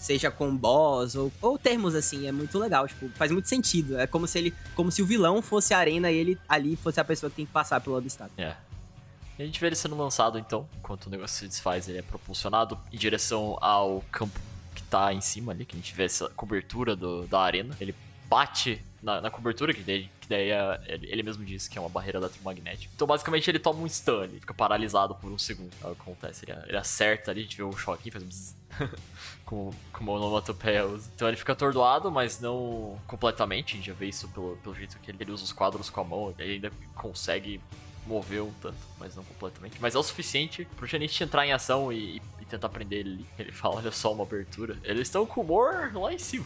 seja 0.00 0.30
com 0.30 0.56
boss 0.56 1.14
ou, 1.14 1.30
ou 1.42 1.58
termos 1.58 1.94
assim, 1.94 2.26
é 2.26 2.32
muito 2.32 2.58
legal, 2.58 2.88
tipo, 2.88 3.08
faz 3.10 3.30
muito 3.30 3.48
sentido. 3.48 3.98
É 3.98 4.06
como 4.06 4.26
se 4.26 4.38
ele, 4.38 4.54
como 4.74 4.90
se 4.90 5.02
o 5.02 5.06
vilão 5.06 5.42
fosse 5.42 5.74
a 5.74 5.78
arena 5.78 6.10
e 6.10 6.16
ele 6.16 6.38
ali 6.48 6.74
fosse 6.74 6.98
a 6.98 7.04
pessoa 7.04 7.28
que 7.28 7.36
tem 7.36 7.46
que 7.46 7.52
passar 7.52 7.80
pelo 7.80 7.96
obstáculo. 7.96 8.40
É. 8.40 8.56
A 9.38 9.42
gente 9.42 9.60
vê 9.60 9.68
ele 9.68 9.76
sendo 9.76 9.96
lançado 9.96 10.38
então, 10.38 10.68
enquanto 10.78 11.06
o 11.06 11.10
negócio 11.10 11.38
se 11.38 11.46
desfaz, 11.46 11.88
ele 11.88 11.98
é 11.98 12.02
propulsionado 12.02 12.78
em 12.92 12.96
direção 12.96 13.56
ao 13.60 14.02
campo 14.10 14.38
que 14.74 14.82
tá 14.84 15.12
em 15.12 15.20
cima 15.20 15.52
ali, 15.52 15.64
que 15.64 15.76
a 15.76 15.78
gente 15.78 15.94
vê 15.94 16.04
essa 16.04 16.28
cobertura 16.30 16.96
do, 16.96 17.26
da 17.26 17.40
arena. 17.40 17.76
Ele 17.80 17.94
bate 18.28 18.82
na, 19.02 19.20
na 19.20 19.30
cobertura, 19.30 19.72
que 19.72 19.82
daí, 19.82 20.10
que 20.20 20.28
daí 20.28 20.50
é, 20.50 20.80
ele 20.86 21.22
mesmo 21.22 21.44
disse 21.44 21.68
que 21.68 21.78
é 21.78 21.80
uma 21.80 21.90
barreira 21.90 22.18
eletromagnética. 22.18 22.92
Então 22.94 23.06
basicamente 23.06 23.48
ele 23.50 23.58
toma 23.58 23.80
um 23.80 23.88
stun, 23.88 24.24
ele 24.24 24.40
fica 24.40 24.54
paralisado 24.54 25.14
por 25.14 25.30
um 25.30 25.38
segundo. 25.38 25.72
É 25.82 25.86
o 25.86 25.94
que 25.94 26.02
acontece, 26.02 26.44
ele, 26.44 26.58
ele 26.66 26.76
acerta 26.76 27.30
ali, 27.30 27.40
a 27.40 27.42
gente 27.44 27.56
vê 27.56 27.62
o 27.62 27.72
choque, 27.72 28.10
faz 28.10 28.24
um 28.24 28.30
como, 29.44 29.74
como 29.92 30.12
o 30.12 30.14
onomatopeia 30.14 30.86
usa. 30.86 31.10
Então 31.14 31.28
ele 31.28 31.36
fica 31.36 31.52
atordoado, 31.52 32.10
mas 32.10 32.40
não 32.40 32.98
completamente, 33.06 33.74
a 33.74 33.76
gente 33.76 33.86
já 33.86 33.94
vê 33.94 34.06
isso 34.06 34.28
pelo, 34.28 34.56
pelo 34.58 34.74
jeito 34.74 34.98
que 35.00 35.10
ele, 35.10 35.18
ele 35.20 35.32
usa 35.32 35.44
os 35.44 35.52
quadros 35.52 35.90
com 35.90 36.00
a 36.00 36.04
mão, 36.04 36.34
ele 36.38 36.54
ainda 36.54 36.72
consegue 36.94 37.60
mover 38.10 38.42
um 38.42 38.52
tanto, 38.60 38.76
mas 38.98 39.14
não 39.14 39.22
completamente. 39.24 39.76
Mas 39.80 39.94
é 39.94 39.98
o 39.98 40.02
suficiente 40.02 40.66
pro 40.76 40.86
Genichi 40.86 41.22
entrar 41.22 41.46
em 41.46 41.52
ação 41.52 41.92
e, 41.92 42.20
e 42.40 42.44
tenta 42.44 42.68
prender 42.68 43.00
ele. 43.00 43.24
Ele 43.38 43.52
fala, 43.52 43.76
olha 43.76 43.92
só 43.92 44.12
uma 44.12 44.24
abertura. 44.24 44.76
Eles 44.82 45.02
estão 45.02 45.24
com 45.24 45.40
humor 45.40 45.92
lá 45.94 46.12
em 46.12 46.18
cima. 46.18 46.44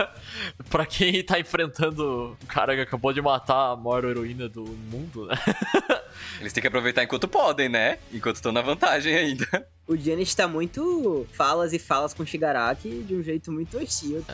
pra 0.70 0.86
quem 0.86 1.22
tá 1.22 1.38
enfrentando 1.38 2.36
um 2.42 2.46
cara 2.46 2.74
que 2.74 2.80
acabou 2.80 3.12
de 3.12 3.20
matar 3.20 3.72
a 3.72 3.76
maior 3.76 4.04
heroína 4.04 4.48
do 4.48 4.64
mundo, 4.64 5.26
né? 5.26 5.36
Eles 6.40 6.52
têm 6.52 6.62
que 6.62 6.68
aproveitar 6.68 7.02
enquanto 7.02 7.28
podem, 7.28 7.68
né? 7.68 7.98
Enquanto 8.12 8.36
estão 8.36 8.50
na 8.50 8.62
vantagem 8.62 9.14
ainda. 9.14 9.68
O 9.86 9.96
Janet 9.96 10.34
tá 10.34 10.48
muito 10.48 11.26
falas 11.32 11.72
e 11.74 11.78
falas 11.78 12.14
com 12.14 12.22
o 12.22 12.26
Shigaraki 12.26 13.02
de 13.02 13.14
um 13.14 13.22
jeito 13.22 13.52
muito 13.52 13.76
hostil. 13.76 14.24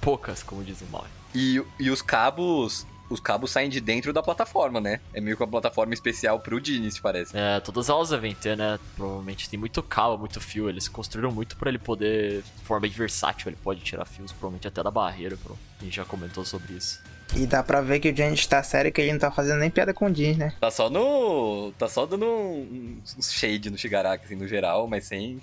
Poucas, 0.00 0.42
como 0.42 0.64
diz 0.64 0.80
o 0.80 0.86
Mario. 0.86 1.10
E, 1.34 1.62
e 1.78 1.90
os 1.90 2.02
cabos. 2.02 2.86
Os 3.10 3.20
cabos 3.20 3.50
saem 3.50 3.70
de 3.70 3.80
dentro 3.80 4.12
da 4.12 4.22
plataforma, 4.22 4.80
né? 4.80 5.00
É 5.14 5.20
meio 5.20 5.36
que 5.36 5.42
uma 5.42 5.50
plataforma 5.50 5.94
especial 5.94 6.40
pro 6.40 6.60
Diniz, 6.60 6.98
parece. 6.98 7.36
É, 7.36 7.60
todas 7.60 7.88
elas 7.88 8.10
devem 8.10 8.34
ter, 8.34 8.56
né? 8.56 8.78
Provavelmente 8.96 9.48
tem 9.48 9.58
muito 9.58 9.82
cabo, 9.82 10.18
muito 10.18 10.40
fio. 10.40 10.68
Eles 10.68 10.88
construíram 10.88 11.32
muito 11.32 11.56
pra 11.56 11.68
ele 11.68 11.78
poder, 11.78 12.42
de 12.42 12.64
forma 12.64 12.82
bem 12.82 12.90
versátil, 12.90 13.48
ele 13.48 13.58
pode 13.62 13.80
tirar 13.80 14.04
fios, 14.04 14.32
provavelmente 14.32 14.68
até 14.68 14.82
da 14.82 14.90
barreira. 14.90 15.36
Pô. 15.42 15.54
A 15.80 15.84
gente 15.84 15.96
já 15.96 16.04
comentou 16.04 16.44
sobre 16.44 16.74
isso. 16.74 17.00
E 17.36 17.46
dá 17.46 17.62
pra 17.62 17.80
ver 17.80 18.00
que 18.00 18.10
o 18.10 18.16
Janet 18.16 18.48
tá 18.48 18.62
sério 18.62 18.90
que 18.90 19.00
ele 19.00 19.12
não 19.12 19.18
tá 19.18 19.30
fazendo 19.30 19.58
nem 19.58 19.70
piada 19.70 19.92
com 19.92 20.06
o 20.06 20.10
Jeans, 20.10 20.38
né? 20.38 20.54
Tá 20.60 20.70
só 20.70 20.88
no. 20.88 21.72
Tá 21.78 21.88
só 21.88 22.06
dando 22.06 22.24
um, 22.26 22.98
um 23.18 23.22
shade 23.22 23.70
no 23.70 23.76
Shigaraki, 23.76 24.24
assim, 24.24 24.34
no 24.34 24.48
geral, 24.48 24.86
mas 24.86 25.04
sem. 25.04 25.40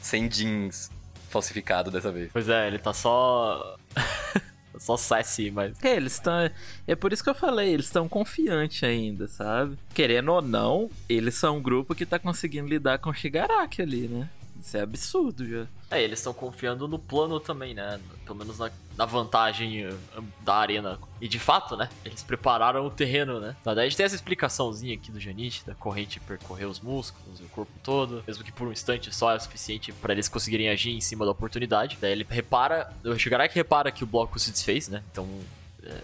Sem 0.00 0.28
jeans 0.28 0.90
falsificado 1.30 1.90
dessa 1.90 2.12
vez. 2.12 2.30
Pois 2.32 2.48
é, 2.48 2.66
ele 2.66 2.78
tá 2.78 2.92
só. 2.92 3.76
só 4.78 4.96
sassy, 4.96 5.50
mas. 5.50 5.82
É, 5.82 5.96
eles 5.96 6.14
estão. 6.14 6.50
É 6.86 6.94
por 6.94 7.12
isso 7.12 7.22
que 7.22 7.30
eu 7.30 7.34
falei, 7.34 7.72
eles 7.72 7.86
estão 7.86 8.08
confiantes 8.08 8.82
ainda, 8.82 9.28
sabe? 9.28 9.76
Querendo 9.94 10.32
ou 10.32 10.42
não, 10.42 10.90
eles 11.08 11.34
são 11.34 11.58
um 11.58 11.62
grupo 11.62 11.94
que 11.94 12.06
tá 12.06 12.18
conseguindo 12.18 12.68
lidar 12.68 12.98
com 12.98 13.10
o 13.10 13.14
Shigaraki 13.14 13.82
ali, 13.82 14.08
né? 14.08 14.28
Isso 14.60 14.76
é 14.76 14.80
absurdo 14.80 15.48
já. 15.48 15.66
É, 15.92 16.02
eles 16.02 16.18
estão 16.18 16.32
confiando 16.32 16.88
no 16.88 16.98
plano 16.98 17.38
também, 17.38 17.74
né? 17.74 18.00
Pelo 18.24 18.38
menos 18.38 18.58
na, 18.58 18.70
na 18.96 19.04
vantagem 19.04 19.86
uh, 19.86 19.98
da 20.40 20.54
arena. 20.54 20.98
E 21.20 21.28
de 21.28 21.38
fato, 21.38 21.76
né? 21.76 21.90
Eles 22.02 22.22
prepararam 22.22 22.86
o 22.86 22.90
terreno, 22.90 23.38
né? 23.38 23.54
Na 23.62 23.74
verdade, 23.74 23.94
tem 23.94 24.06
essa 24.06 24.14
explicaçãozinha 24.14 24.94
aqui 24.94 25.12
do 25.12 25.20
Janichi, 25.20 25.66
da 25.66 25.74
corrente 25.74 26.18
percorrer 26.20 26.64
os 26.64 26.80
músculos 26.80 27.40
e 27.40 27.42
o 27.42 27.48
corpo 27.48 27.72
todo. 27.82 28.24
Mesmo 28.26 28.42
que 28.42 28.50
por 28.50 28.66
um 28.66 28.72
instante 28.72 29.14
só 29.14 29.32
é 29.32 29.38
suficiente 29.38 29.92
para 29.92 30.14
eles 30.14 30.28
conseguirem 30.28 30.70
agir 30.70 30.92
em 30.92 31.00
cima 31.00 31.26
da 31.26 31.30
oportunidade. 31.30 31.98
Daí 32.00 32.12
ele 32.12 32.26
repara. 32.28 32.90
O 33.04 33.18
Shigaraki 33.18 33.54
repara 33.54 33.92
que 33.92 34.02
o 34.02 34.06
bloco 34.06 34.38
se 34.38 34.50
desfez, 34.50 34.88
né? 34.88 35.02
Então 35.12 35.28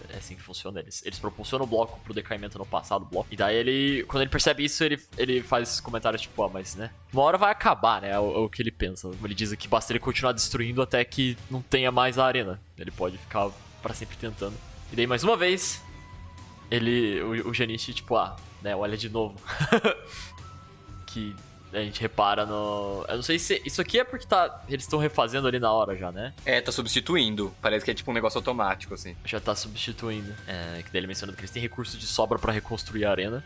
é 0.09 0.17
assim 0.17 0.35
que 0.35 0.41
funciona. 0.41 0.79
Eles, 0.79 1.05
eles 1.05 1.19
proporcionam 1.19 1.65
o 1.65 1.67
bloco 1.67 1.99
pro 2.01 2.13
decaimento 2.13 2.57
no 2.57 2.65
passado, 2.65 3.05
bloco. 3.05 3.27
E 3.31 3.35
daí 3.35 3.55
ele, 3.55 4.03
quando 4.03 4.21
ele 4.21 4.29
percebe 4.29 4.63
isso, 4.63 4.83
ele, 4.83 4.99
ele 5.17 5.41
faz 5.41 5.69
esses 5.69 5.79
comentários 5.79 6.21
tipo, 6.21 6.43
ah, 6.43 6.49
mas 6.49 6.75
né, 6.75 6.91
uma 7.13 7.23
hora 7.23 7.37
vai 7.37 7.51
acabar, 7.51 8.01
né? 8.01 8.11
É 8.11 8.19
o, 8.19 8.35
é 8.35 8.37
o 8.39 8.49
que 8.49 8.61
ele 8.61 8.71
pensa. 8.71 9.09
Ele 9.23 9.33
diz 9.33 9.53
que 9.55 9.67
basta 9.67 9.91
ele 9.91 9.99
continuar 9.99 10.31
destruindo 10.33 10.81
até 10.81 11.03
que 11.03 11.37
não 11.49 11.61
tenha 11.61 11.91
mais 11.91 12.17
a 12.17 12.25
arena. 12.25 12.59
Ele 12.77 12.91
pode 12.91 13.17
ficar 13.17 13.49
para 13.81 13.93
sempre 13.93 14.17
tentando. 14.17 14.55
E 14.91 14.95
daí, 14.95 15.07
mais 15.07 15.23
uma 15.23 15.37
vez, 15.37 15.81
ele, 16.69 17.21
o, 17.21 17.49
o 17.49 17.53
Janichi, 17.53 17.93
tipo, 17.93 18.15
ah, 18.15 18.35
né, 18.61 18.75
olha 18.75 18.97
de 18.97 19.09
novo. 19.09 19.35
que 21.07 21.35
a 21.73 21.79
gente 21.79 22.01
repara 22.01 22.45
no. 22.45 23.05
Eu 23.07 23.17
não 23.17 23.23
sei 23.23 23.37
se. 23.37 23.61
Isso 23.65 23.81
aqui 23.81 23.99
é 23.99 24.03
porque 24.03 24.25
tá. 24.25 24.63
Eles 24.67 24.85
estão 24.85 24.99
refazendo 24.99 25.47
ali 25.47 25.59
na 25.59 25.71
hora 25.71 25.95
já, 25.95 26.11
né? 26.11 26.33
É, 26.45 26.61
tá 26.61 26.71
substituindo. 26.71 27.53
Parece 27.61 27.85
que 27.85 27.91
é 27.91 27.93
tipo 27.93 28.09
um 28.11 28.13
negócio 28.13 28.37
automático, 28.37 28.93
assim. 28.93 29.15
Já 29.25 29.39
tá 29.39 29.55
substituindo. 29.55 30.33
É, 30.47 30.81
que 30.83 30.91
daí 30.91 30.99
ele 30.99 31.07
mencionando 31.07 31.35
que 31.35 31.41
eles 31.41 31.51
têm 31.51 31.61
recursos 31.61 31.99
de 31.99 32.05
sobra 32.05 32.39
para 32.39 32.51
reconstruir 32.51 33.05
a 33.05 33.11
arena. 33.11 33.43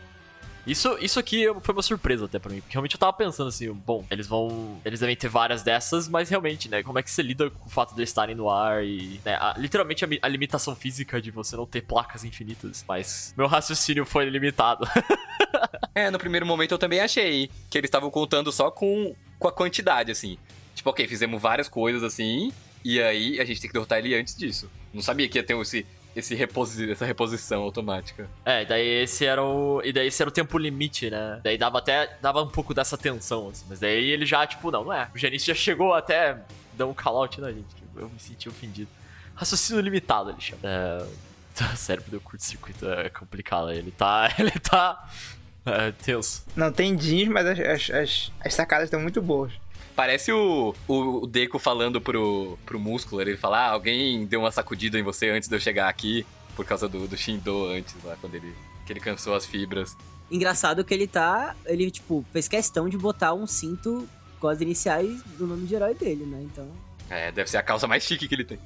Isso, 0.66 0.96
isso 1.00 1.20
aqui 1.20 1.46
foi 1.60 1.74
uma 1.74 1.82
surpresa 1.82 2.24
até 2.24 2.38
pra 2.38 2.50
mim, 2.50 2.60
porque 2.60 2.72
realmente 2.72 2.94
eu 2.94 2.98
tava 2.98 3.12
pensando 3.12 3.48
assim, 3.48 3.70
bom, 3.72 4.04
eles 4.10 4.26
vão. 4.26 4.80
Eles 4.84 5.00
devem 5.00 5.14
ter 5.14 5.28
várias 5.28 5.62
dessas, 5.62 6.08
mas 6.08 6.30
realmente, 6.30 6.68
né? 6.68 6.82
Como 6.82 6.98
é 6.98 7.02
que 7.02 7.10
você 7.10 7.22
lida 7.22 7.50
com 7.50 7.66
o 7.66 7.70
fato 7.70 7.94
de 7.94 8.00
eles 8.00 8.08
estarem 8.08 8.34
no 8.34 8.48
ar 8.48 8.84
e. 8.84 9.20
Né, 9.24 9.34
a, 9.34 9.54
literalmente 9.58 10.04
a, 10.04 10.08
a, 10.22 10.28
limitação 10.28 10.74
física 10.74 11.20
de 11.20 11.30
você 11.30 11.54
não 11.54 11.66
ter 11.66 11.82
placas 11.82 12.24
infinitas. 12.24 12.84
Mas 12.88 13.34
meu 13.36 13.46
raciocínio 13.46 14.06
foi 14.06 14.28
limitado. 14.30 14.88
é, 15.94 16.10
no 16.10 16.18
primeiro 16.18 16.46
momento 16.46 16.72
eu 16.72 16.78
também 16.78 17.00
achei 17.00 17.50
que 17.68 17.76
eles 17.76 17.88
estavam 17.88 18.10
contando 18.10 18.50
só 18.50 18.70
com, 18.70 19.14
com 19.38 19.48
a 19.48 19.52
quantidade, 19.52 20.10
assim. 20.10 20.38
Tipo, 20.74 20.90
ok, 20.90 21.06
fizemos 21.06 21.40
várias 21.40 21.68
coisas 21.68 22.02
assim, 22.02 22.52
e 22.84 23.00
aí 23.00 23.40
a 23.40 23.44
gente 23.44 23.60
tem 23.60 23.68
que 23.68 23.74
derrotar 23.74 23.98
ele 23.98 24.14
antes 24.14 24.34
disso. 24.36 24.70
Não 24.92 25.02
sabia 25.02 25.28
que 25.28 25.38
ia 25.38 25.42
ter 25.42 25.56
esse 25.56 25.86
esse 26.14 26.34
reposi 26.34 26.90
essa 26.90 27.04
reposição 27.04 27.62
automática. 27.62 28.28
É, 28.44 28.64
daí 28.64 29.02
esse 29.02 29.24
era 29.24 29.42
o. 29.42 29.80
E 29.84 29.92
daí 29.92 30.06
esse 30.08 30.22
era 30.22 30.28
o 30.28 30.32
tempo 30.32 30.56
limite, 30.58 31.10
né? 31.10 31.40
Daí 31.42 31.58
dava 31.58 31.78
até. 31.78 32.16
dava 32.20 32.42
um 32.42 32.48
pouco 32.48 32.72
dessa 32.72 32.96
tensão, 32.96 33.48
assim. 33.48 33.64
Mas 33.68 33.80
daí 33.80 34.10
ele 34.10 34.24
já, 34.24 34.46
tipo, 34.46 34.70
não, 34.70 34.84
não 34.84 34.92
é. 34.92 35.10
O 35.14 35.18
Janice 35.18 35.46
já 35.46 35.54
chegou 35.54 35.92
até. 35.92 36.38
deu 36.72 36.88
um 36.88 36.94
call-out 36.94 37.40
na 37.40 37.50
gente. 37.50 37.66
Eu 37.96 38.08
me 38.08 38.18
senti 38.18 38.48
ofendido. 38.48 38.90
Raciocínio 39.34 39.82
limitado, 39.82 40.30
ele 40.30 40.40
chama. 40.40 40.60
É. 40.64 41.06
O 41.72 41.76
cérebro 41.76 42.10
do 42.10 42.20
curto-circuito 42.20 42.84
é 42.84 43.08
complicado. 43.08 43.70
Ele 43.70 43.92
tá. 43.92 44.28
Ele 44.36 44.50
tá. 44.50 45.08
É, 45.64 45.92
tenso. 45.92 46.44
Não 46.56 46.72
tem 46.72 46.96
jeans, 46.96 47.28
mas 47.28 47.46
as, 47.46 47.58
as, 47.60 47.90
as, 47.90 48.32
as 48.40 48.54
sacadas 48.54 48.86
estão 48.86 49.00
muito 49.00 49.22
boas. 49.22 49.52
Parece 49.94 50.32
o, 50.32 50.74
o 50.88 51.26
Deco 51.26 51.58
falando 51.58 52.00
pro, 52.00 52.58
pro 52.66 52.80
músculo. 52.80 53.20
Ele 53.20 53.36
fala: 53.36 53.58
ah, 53.58 53.70
alguém 53.70 54.26
deu 54.26 54.40
uma 54.40 54.50
sacudida 54.50 54.98
em 54.98 55.02
você 55.02 55.30
antes 55.30 55.48
de 55.48 55.54
eu 55.54 55.60
chegar 55.60 55.88
aqui. 55.88 56.26
Por 56.56 56.64
causa 56.64 56.88
do, 56.88 57.08
do 57.08 57.16
Shindo 57.16 57.66
antes, 57.66 57.94
lá, 58.04 58.16
quando 58.20 58.36
ele, 58.36 58.54
que 58.86 58.92
ele 58.92 59.00
cansou 59.00 59.34
as 59.34 59.44
fibras. 59.44 59.96
Engraçado 60.30 60.84
que 60.84 60.94
ele 60.94 61.06
tá. 61.06 61.54
Ele, 61.66 61.90
tipo, 61.90 62.24
fez 62.32 62.48
questão 62.48 62.88
de 62.88 62.96
botar 62.96 63.34
um 63.34 63.46
cinto 63.46 64.08
com 64.40 64.48
as 64.48 64.60
iniciais 64.60 65.22
do 65.38 65.46
nome 65.46 65.66
de 65.66 65.74
herói 65.74 65.94
dele, 65.94 66.24
né? 66.24 66.40
Então. 66.42 66.68
É, 67.08 67.30
deve 67.30 67.50
ser 67.50 67.58
a 67.58 67.62
calça 67.62 67.86
mais 67.86 68.02
chique 68.02 68.26
que 68.26 68.34
ele 68.34 68.44
tem. 68.44 68.58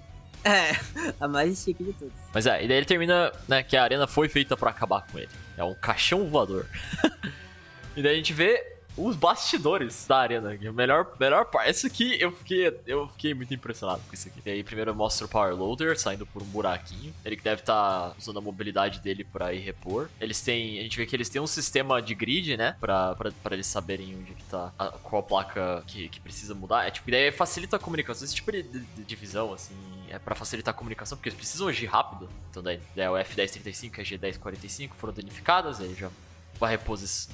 É, 0.44 0.72
a 1.20 1.28
mais 1.28 1.62
chique 1.62 1.82
de 1.82 1.92
todas. 1.92 2.14
Mas 2.32 2.46
é, 2.46 2.64
e 2.64 2.68
daí 2.68 2.76
ele 2.78 2.86
termina, 2.86 3.32
né, 3.46 3.62
que 3.62 3.76
a 3.76 3.82
arena 3.82 4.06
foi 4.06 4.28
feita 4.28 4.56
para 4.56 4.70
acabar 4.70 5.06
com 5.06 5.18
ele. 5.18 5.28
É 5.56 5.64
um 5.64 5.74
caixão 5.74 6.26
voador. 6.28 6.66
e 7.96 8.02
daí 8.02 8.14
a 8.14 8.16
gente 8.16 8.32
vê 8.32 8.77
os 8.98 9.16
bastidores 9.16 10.06
da 10.06 10.18
arena. 10.18 10.56
Melhor, 10.72 11.12
melhor 11.18 11.44
parte. 11.46 11.70
Isso 11.70 11.86
aqui 11.86 12.20
eu 12.20 12.32
fiquei, 12.32 12.80
eu 12.86 13.08
fiquei 13.08 13.32
muito 13.32 13.54
impressionado 13.54 14.02
com 14.06 14.14
isso 14.14 14.28
aqui. 14.28 14.40
E 14.44 14.50
aí, 14.50 14.64
primeiro 14.64 14.94
mostra 14.94 15.26
o 15.26 15.28
Power 15.28 15.54
Loader 15.54 15.98
saindo 15.98 16.26
por 16.26 16.42
um 16.42 16.46
buraquinho. 16.46 17.14
Ele 17.24 17.36
que 17.36 17.42
deve 17.42 17.62
estar 17.62 18.10
tá 18.10 18.14
usando 18.18 18.38
a 18.38 18.42
mobilidade 18.42 19.00
dele 19.00 19.24
para 19.24 19.52
ir 19.52 19.60
repor. 19.60 20.08
Eles 20.20 20.40
têm. 20.40 20.80
A 20.80 20.82
gente 20.82 20.96
vê 20.96 21.06
que 21.06 21.14
eles 21.14 21.28
têm 21.28 21.40
um 21.40 21.46
sistema 21.46 22.02
de 22.02 22.14
grid, 22.14 22.56
né? 22.56 22.76
Pra, 22.80 23.14
pra, 23.14 23.30
pra 23.30 23.54
eles 23.54 23.66
saberem 23.66 24.16
onde 24.16 24.34
que 24.34 24.44
tá. 24.44 24.72
A, 24.78 24.88
qual 24.88 25.22
placa 25.22 25.82
que, 25.86 26.08
que 26.08 26.20
precisa 26.20 26.54
mudar. 26.54 26.86
É 26.86 26.90
tipo, 26.90 27.10
daí 27.10 27.30
facilita 27.30 27.76
a 27.76 27.78
comunicação. 27.78 28.24
Esse 28.24 28.34
tipo 28.34 28.50
de, 28.50 28.62
de, 28.62 28.80
de 28.80 29.04
divisão, 29.04 29.52
assim. 29.52 29.74
É 30.10 30.18
pra 30.18 30.34
facilitar 30.34 30.72
a 30.72 30.76
comunicação, 30.76 31.18
porque 31.18 31.28
eles 31.28 31.36
precisam 31.36 31.68
agir 31.68 31.86
rápido. 31.86 32.28
Então 32.50 32.62
daí, 32.62 32.80
daí 32.96 33.08
o 33.08 33.12
F1035 33.12 33.98
e 33.98 34.00
a 34.00 34.04
G1045 34.04 34.90
foram 34.96 35.12
danificadas, 35.12 35.80
aí 35.80 35.94
já 35.94 36.10
vai 36.58 36.78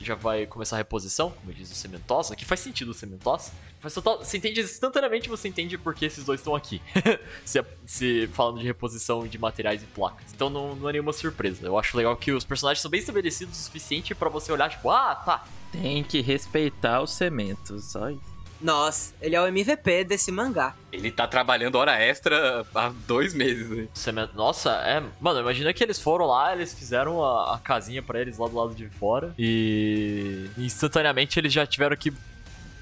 já 0.01 0.15
vai 0.15 0.47
começar 0.47 0.77
a 0.77 0.79
reposição, 0.79 1.31
como 1.31 1.53
diz 1.53 1.71
o 1.71 1.75
Cementosa, 1.75 2.37
que 2.37 2.45
faz 2.45 2.61
sentido 2.61 2.91
o 2.91 2.95
Cementosa. 2.95 3.53
Faz 3.81 3.93
total, 3.95 4.19
você 4.19 4.39
entende 4.39 4.61
instantaneamente, 4.61 5.29
você 5.29 5.49
entende 5.49 5.77
porque 5.77 6.07
esses 6.07 6.25
dois 6.25 6.41
estão 6.41 6.55
aqui. 6.55 6.81
se, 7.45 7.63
se, 7.85 8.27
falando 8.33 8.59
de 8.59 8.67
reposição 8.67 9.27
de 9.27 9.39
materiais 9.39 9.83
e 9.83 9.87
placas. 9.87 10.33
Então 10.33 10.49
não, 10.49 10.75
não 10.75 10.89
é 10.89 10.93
nenhuma 10.93 11.13
surpresa. 11.13 11.67
Eu 11.67 11.79
acho 11.79 11.97
legal 11.97 12.17
que 12.17 12.33
os 12.33 12.45
personagens 12.45 12.81
são 12.81 12.91
bem 12.91 13.01
estabelecidos 13.01 13.59
o 13.59 13.63
suficiente 13.63 14.15
para 14.15 14.29
você 14.29 14.53
olhar, 14.53 14.71
tipo, 14.71 14.91
ah, 14.91 15.15
tá. 15.15 15.45
Tem 15.73 16.03
que 16.03 16.21
respeitar 16.21 17.03
os 17.03 17.11
cementos, 17.11 17.85
só 17.85 18.11
isso. 18.11 18.34
Nossa, 18.65 19.13
ele 19.21 19.37
é 19.37 19.41
o 19.43 19.47
MVP 19.47 20.05
desse 20.05 20.33
mangá. 20.33 20.75
Ele 20.91 21.11
tá 21.11 21.27
trabalhando 21.29 21.75
hora 21.75 22.01
extra 22.03 22.65
há 22.75 22.89
dois 23.07 23.35
meses. 23.35 23.71
Hein? 23.71 23.91
Nossa, 24.35 24.71
é. 24.87 25.03
Mano, 25.21 25.41
imagina 25.41 25.71
que 25.75 25.85
eles 25.85 26.01
foram 26.01 26.25
lá, 26.25 26.55
eles 26.55 26.73
fizeram 26.73 27.23
a, 27.23 27.57
a 27.57 27.59
casinha 27.59 28.03
para 28.03 28.19
eles 28.19 28.39
lá 28.39 28.49
do 28.49 28.57
lado 28.57 28.75
de 28.75 28.89
fora. 28.89 29.35
E 29.39 30.49
instantaneamente 30.57 31.39
eles 31.39 31.53
já 31.53 31.67
tiveram 31.67 31.95
que 31.95 32.11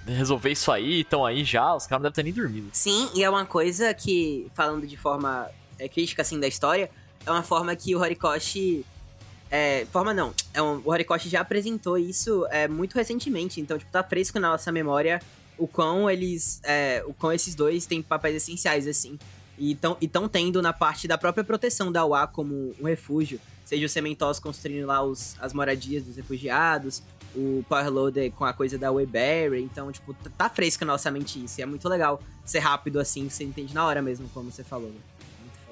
resolver 0.07 0.53
isso 0.53 0.71
aí, 0.71 1.01
estão 1.01 1.27
aí 1.27 1.42
já, 1.42 1.75
os 1.75 1.85
caras 1.85 2.05
não 2.05 2.11
devem 2.11 2.14
ter 2.14 2.23
nem 2.23 2.33
dormido. 2.33 2.68
Sim, 2.73 3.11
e 3.12 3.25
é 3.25 3.29
uma 3.29 3.45
coisa 3.45 3.92
que, 3.92 4.47
falando 4.55 4.87
de 4.87 4.97
forma 4.97 5.51
é, 5.81 5.88
crítica 5.88 6.23
assim 6.23 6.38
da 6.38 6.47
história, 6.47 6.88
é 7.27 7.31
uma 7.31 7.42
forma 7.42 7.75
que 7.75 7.97
o 7.97 7.99
Horikoshi. 7.99 8.87
É, 9.51 9.85
forma 9.92 10.14
não. 10.14 10.33
É 10.55 10.62
um, 10.62 10.81
o 10.85 10.90
Horikoshi 10.90 11.29
já 11.29 11.40
apresentou 11.40 11.99
isso 11.99 12.47
é, 12.53 12.68
muito 12.68 12.95
recentemente, 12.95 13.61
então, 13.61 13.77
tipo, 13.77 13.90
tá 13.90 14.05
fresco 14.05 14.38
na 14.38 14.51
nossa 14.51 14.71
memória 14.71 15.21
o 15.59 15.67
quão 15.67 16.11
eles. 16.11 16.61
É, 16.65 17.03
o 17.07 17.15
quão 17.15 17.33
esses 17.33 17.55
dois 17.55 17.87
têm 17.87 18.03
papéis 18.03 18.37
essenciais, 18.37 18.87
assim. 18.87 19.19
E 19.59 19.79
estão 20.01 20.29
tendo 20.29 20.61
na 20.62 20.73
parte 20.73 21.07
da 21.07 21.17
própria 21.17 21.45
proteção 21.45 21.93
da 21.93 22.05
UA 22.05 22.27
como 22.27 22.75
um 22.81 22.85
refúgio. 22.85 23.38
Seja 23.65 23.87
o 23.87 23.88
Cementos 23.88 24.38
construindo 24.41 24.87
lá 24.87 25.03
os, 25.03 25.37
as 25.41 25.53
moradias 25.53 26.03
dos 26.05 26.17
refugiados, 26.17 27.03
o 27.35 27.65
Powerloader 27.69 28.31
com 28.33 28.45
a 28.45 28.53
coisa 28.53 28.77
da 28.77 28.91
Wayberry. 28.91 29.62
Então, 29.62 29.93
tipo, 29.93 30.15
tá 30.37 30.49
fresco 30.49 30.85
na 30.85 30.93
nossa 30.93 31.11
mente 31.11 31.43
isso. 31.43 31.61
E 31.61 31.62
é 31.62 31.67
muito 31.67 31.88
legal 31.88 32.21
ser 32.45 32.59
rápido 32.59 32.99
assim, 32.99 33.29
você 33.29 33.45
entende 33.45 33.75
na 33.75 33.87
hora 33.87 34.03
mesmo, 34.03 34.29
como 34.31 34.51
você 34.51 34.65
falou. 34.65 34.88
Né? 34.88 35.01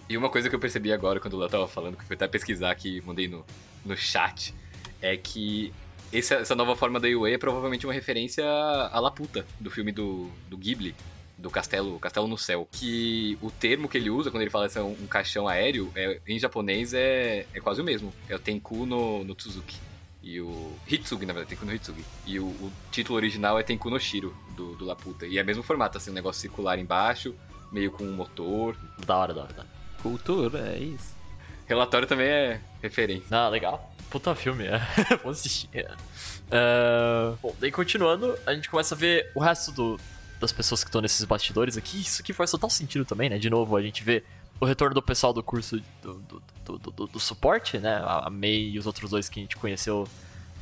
E 0.09 0.16
uma 0.16 0.29
coisa 0.29 0.49
que 0.49 0.55
eu 0.55 0.61
percebi 0.61 0.93
agora 0.93 1.21
quando 1.21 1.35
o 1.35 1.38
Léo 1.38 1.49
tava 1.49 1.69
falando, 1.69 1.97
que 1.97 2.05
foi 2.05 2.16
até 2.16 2.27
pesquisar 2.27 2.71
aqui, 2.71 3.01
mandei 3.05 3.29
no, 3.29 3.45
no 3.85 3.97
chat, 3.97 4.55
é 5.01 5.16
que 5.16 5.73
essa, 6.12 6.35
essa 6.37 6.55
nova 6.55 6.77
forma 6.77 6.99
da 6.99 7.09
Yue 7.09 7.33
é 7.33 7.38
provavelmente 7.38 7.87
uma 7.87 7.92
referência 7.92 8.44
à 8.44 8.99
Laputa, 9.01 9.46
do 9.59 9.70
filme 9.70 9.92
do, 9.92 10.31
do 10.49 10.57
Ghibli, 10.57 10.94
do 11.38 11.51
Castelo, 11.51 11.99
Castelo 11.99 12.27
no 12.27 12.37
Céu. 12.37 12.68
Que 12.70 13.38
o 13.40 13.51
termo 13.51 13.88
que 13.88 13.96
ele 13.96 14.11
usa 14.11 14.31
quando 14.31 14.42
ele 14.42 14.51
fala 14.51 14.68
que 14.68 14.79
é 14.79 14.83
um, 14.83 14.92
um 14.92 15.07
caixão 15.07 15.49
aéreo, 15.49 15.90
é, 15.94 16.20
em 16.27 16.38
japonês 16.38 16.92
é, 16.92 17.46
é 17.53 17.61
quase 17.61 17.81
o 17.81 17.85
mesmo. 17.85 18.12
É 18.29 18.37
o 18.37 18.38
Tenku 18.38 18.87
no, 18.87 19.25
no 19.25 19.35
Tsuzuki. 19.35 19.77
E 20.23 20.38
o. 20.40 20.73
Hitsugi, 20.87 21.25
na 21.25 21.33
verdade, 21.33 21.51
Tenku 21.51 21.64
no 21.64 21.75
Hitsugi. 21.75 22.05
E 22.27 22.38
o, 22.38 22.44
o 22.44 22.73
título 22.90 23.16
original 23.16 23.59
é 23.59 23.62
Tenku 23.62 23.88
no 23.88 23.99
Shiro, 23.99 24.37
do, 24.55 24.75
do 24.77 24.85
Laputa. 24.85 25.27
E 25.27 25.38
é 25.38 25.42
o 25.42 25.46
mesmo 25.46 25.62
formato, 25.62 25.96
assim, 25.96 26.11
um 26.11 26.14
negócio 26.14 26.42
circular 26.42 26.79
embaixo, 26.79 27.35
meio 27.73 27.90
com 27.90 28.05
um 28.05 28.12
motor. 28.12 28.77
Da 29.07 29.16
hora, 29.16 29.33
da 29.33 29.42
hora, 29.42 29.53
da 29.55 29.61
hora. 29.62 29.70
Cultura, 30.03 30.75
é 30.75 30.79
isso. 30.79 31.19
Relatório 31.70 32.06
também 32.06 32.26
é 32.28 32.61
referência. 32.83 33.24
Ah, 33.30 33.48
legal. 33.48 33.90
Puta 34.11 34.35
filme, 34.35 34.64
é. 34.66 34.80
Vou 35.22 35.30
assistir. 35.30 35.68
É. 35.72 35.88
É, 36.50 37.33
Bom, 37.40 37.54
daí 37.61 37.70
continuando, 37.70 38.37
a 38.44 38.52
gente 38.52 38.68
começa 38.68 38.94
a 38.94 38.98
ver 38.98 39.30
o 39.37 39.40
resto 39.40 39.70
do, 39.70 39.98
das 40.40 40.52
pessoas 40.52 40.83
que 40.83 40.88
estão 40.88 41.00
nesses 41.00 41.24
bastidores 41.24 41.76
aqui. 41.76 42.00
Isso 42.00 42.20
aqui 42.20 42.33
faz 42.33 42.50
total 42.50 42.68
sentido 42.68 43.04
também, 43.04 43.30
né? 43.30 43.38
De 43.38 43.48
novo, 43.48 43.76
a 43.76 43.83
gente 43.83 44.02
vê 44.02 44.24
o 44.61 44.66
retorno 44.66 44.94
do 44.94 45.00
pessoal 45.02 45.33
do 45.33 45.42
curso 45.44 45.80
do, 46.02 46.14
do, 46.14 46.42
do, 46.66 46.78
do- 46.90 47.06
do 47.06 47.20
suporte, 47.20 47.78
né? 47.78 48.02
A 48.04 48.28
May 48.28 48.70
e 48.70 48.78
os 48.78 48.87
outros 48.87 49.09
dois 49.11 49.28
que 49.28 49.38
a 49.38 49.42
gente 49.42 49.56
conheceu 49.56 50.09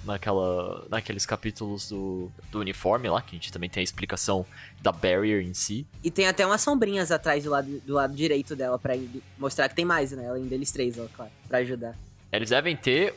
naquela, 0.05 0.87
naqueles 0.89 1.25
capítulos 1.27 1.89
do, 1.89 2.31
do 2.51 2.61
uniforme 2.61 3.09
lá, 3.09 3.21
que 3.23 3.31
a 3.37 3.39
gente 3.39 3.53
também 3.53 3.69
tem 3.69 3.81
a 3.81 3.85
explicação 3.85 4.45
da 4.81 4.91
barrier 4.93 5.43
em 5.43 5.55
si. 5.55 5.87
E 6.03 6.11
tem 6.11 6.27
até 6.27 6.47
umas 6.47 6.61
sombrinhas 6.61 7.11
atrás 7.11 7.45
do 7.45 7.51
lado, 7.51 7.81
do 7.87 7.95
lado 7.95 8.15
direito 8.15 8.55
dela 8.57 8.79
pra 8.79 8.97
ind- 8.97 9.21
mostrar 9.39 9.69
que 9.69 9.75
tem 9.75 9.85
mais, 9.85 10.13
né? 10.13 10.29
Além 10.29 10.47
deles 10.47 10.71
três, 10.71 10.99
ó, 10.99 11.07
claro, 11.15 11.31
pra 11.49 11.59
ajudar. 11.59 11.97
Eles 12.33 12.51
devem 12.51 12.77
ter 12.77 13.15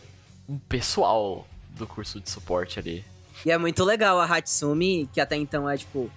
um 0.47 0.57
pessoal 0.57 1.47
do 1.71 1.85
curso 1.87 2.19
de 2.19 2.29
suporte 2.29 2.79
ali. 2.79 3.03
E 3.45 3.51
é 3.51 3.57
muito 3.57 3.83
legal 3.83 4.19
a 4.19 4.25
Hatsumi, 4.25 5.09
que 5.13 5.19
até 5.21 5.35
então 5.35 5.69
é 5.69 5.77
tipo. 5.77 6.11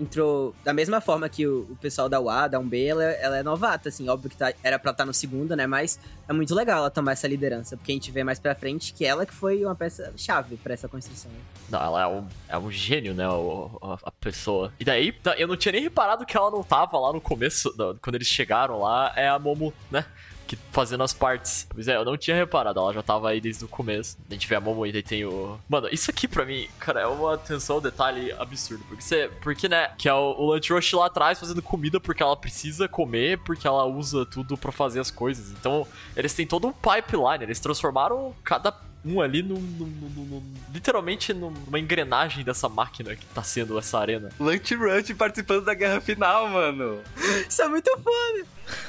Entrou 0.00 0.54
da 0.64 0.72
mesma 0.72 1.00
forma 1.00 1.28
que 1.28 1.46
o, 1.46 1.66
o 1.70 1.76
pessoal 1.76 2.08
da 2.08 2.18
UA, 2.18 2.48
da 2.48 2.58
1B, 2.58 2.86
ela, 2.86 3.04
ela 3.04 3.36
é 3.38 3.42
novata, 3.42 3.90
assim, 3.90 4.08
óbvio 4.08 4.30
que 4.30 4.36
tá- 4.36 4.52
era 4.62 4.78
pra 4.78 4.92
estar 4.92 5.04
no 5.04 5.12
segundo, 5.12 5.54
né? 5.54 5.66
Mas 5.66 6.00
é 6.28 6.32
muito 6.32 6.54
legal 6.54 6.78
ela 6.78 6.90
tomar 6.90 7.12
essa 7.12 7.28
liderança, 7.28 7.76
porque 7.76 7.92
a 7.92 7.94
gente 7.94 8.10
vê 8.10 8.24
mais 8.24 8.38
pra 8.38 8.54
frente 8.54 8.94
que 8.94 9.04
ela 9.04 9.26
que 9.26 9.34
foi 9.34 9.62
uma 9.64 9.74
peça-chave 9.74 10.56
pra 10.56 10.72
essa 10.72 10.88
construção. 10.88 11.30
Né? 11.30 11.38
Não, 11.68 11.82
ela 11.82 12.02
é 12.02 12.06
um, 12.06 12.26
é 12.48 12.58
um 12.58 12.70
gênio, 12.70 13.12
né? 13.14 13.28
o- 13.28 13.70
a, 13.82 13.98
a 14.04 14.10
pessoa. 14.12 14.72
E 14.80 14.84
daí, 14.84 15.12
tá, 15.12 15.34
eu 15.36 15.46
não 15.46 15.56
tinha 15.56 15.72
nem 15.72 15.82
reparado 15.82 16.24
que 16.24 16.36
ela 16.36 16.50
não 16.50 16.62
tava 16.62 16.98
lá 16.98 17.12
no 17.12 17.20
começo, 17.20 17.70
quando 18.00 18.14
eles 18.14 18.28
chegaram 18.28 18.80
lá, 18.80 19.12
é 19.14 19.28
a 19.28 19.38
Momo, 19.38 19.72
né? 19.90 20.04
Que 20.50 20.58
fazendo 20.72 21.04
as 21.04 21.12
partes. 21.12 21.64
Pois 21.70 21.86
é, 21.86 21.94
eu 21.94 22.04
não 22.04 22.16
tinha 22.16 22.34
reparado, 22.36 22.80
ela 22.80 22.92
já 22.92 23.04
tava 23.04 23.30
aí 23.30 23.40
desde 23.40 23.64
o 23.64 23.68
começo. 23.68 24.18
A 24.28 24.32
gente 24.32 24.48
vê 24.48 24.56
a 24.56 24.60
Momo 24.60 24.84
e 24.84 25.00
tem 25.00 25.24
o. 25.24 25.56
Mano, 25.68 25.88
isso 25.92 26.10
aqui 26.10 26.26
pra 26.26 26.44
mim, 26.44 26.66
cara, 26.76 27.02
é 27.02 27.06
uma 27.06 27.34
atenção 27.34 27.76
ao 27.76 27.80
detalhe 27.80 28.32
absurdo. 28.32 28.82
Porque 28.88 29.00
você. 29.00 29.30
Porque, 29.40 29.68
né? 29.68 29.92
Que 29.96 30.08
é 30.08 30.12
o, 30.12 30.34
o 30.36 30.52
Lunch 30.52 30.72
Rush 30.72 30.92
lá 30.94 31.06
atrás 31.06 31.38
fazendo 31.38 31.62
comida 31.62 32.00
porque 32.00 32.20
ela 32.20 32.36
precisa 32.36 32.88
comer, 32.88 33.38
porque 33.44 33.64
ela 33.64 33.84
usa 33.86 34.26
tudo 34.26 34.56
pra 34.58 34.72
fazer 34.72 34.98
as 34.98 35.08
coisas. 35.08 35.52
Então, 35.52 35.86
eles 36.16 36.34
têm 36.34 36.44
todo 36.44 36.66
um 36.66 36.72
pipeline, 36.72 37.44
eles 37.44 37.60
transformaram 37.60 38.34
cada 38.42 38.74
um 39.04 39.20
ali 39.20 39.42
num, 39.44 39.54
num- 39.54 39.86
num- 39.86 40.24
num- 40.24 40.54
literalmente 40.74 41.32
numa 41.32 41.78
engrenagem 41.78 42.44
dessa 42.44 42.68
máquina 42.68 43.14
que 43.14 43.24
tá 43.26 43.42
sendo 43.44 43.78
essa 43.78 44.00
arena. 44.00 44.30
Lunch 44.40 44.74
Rush 44.74 45.12
participando 45.16 45.64
da 45.64 45.74
guerra 45.74 46.00
final, 46.00 46.48
mano. 46.48 47.00
Isso 47.48 47.62
é 47.62 47.68
muito 47.68 47.88
foda! 47.98 48.46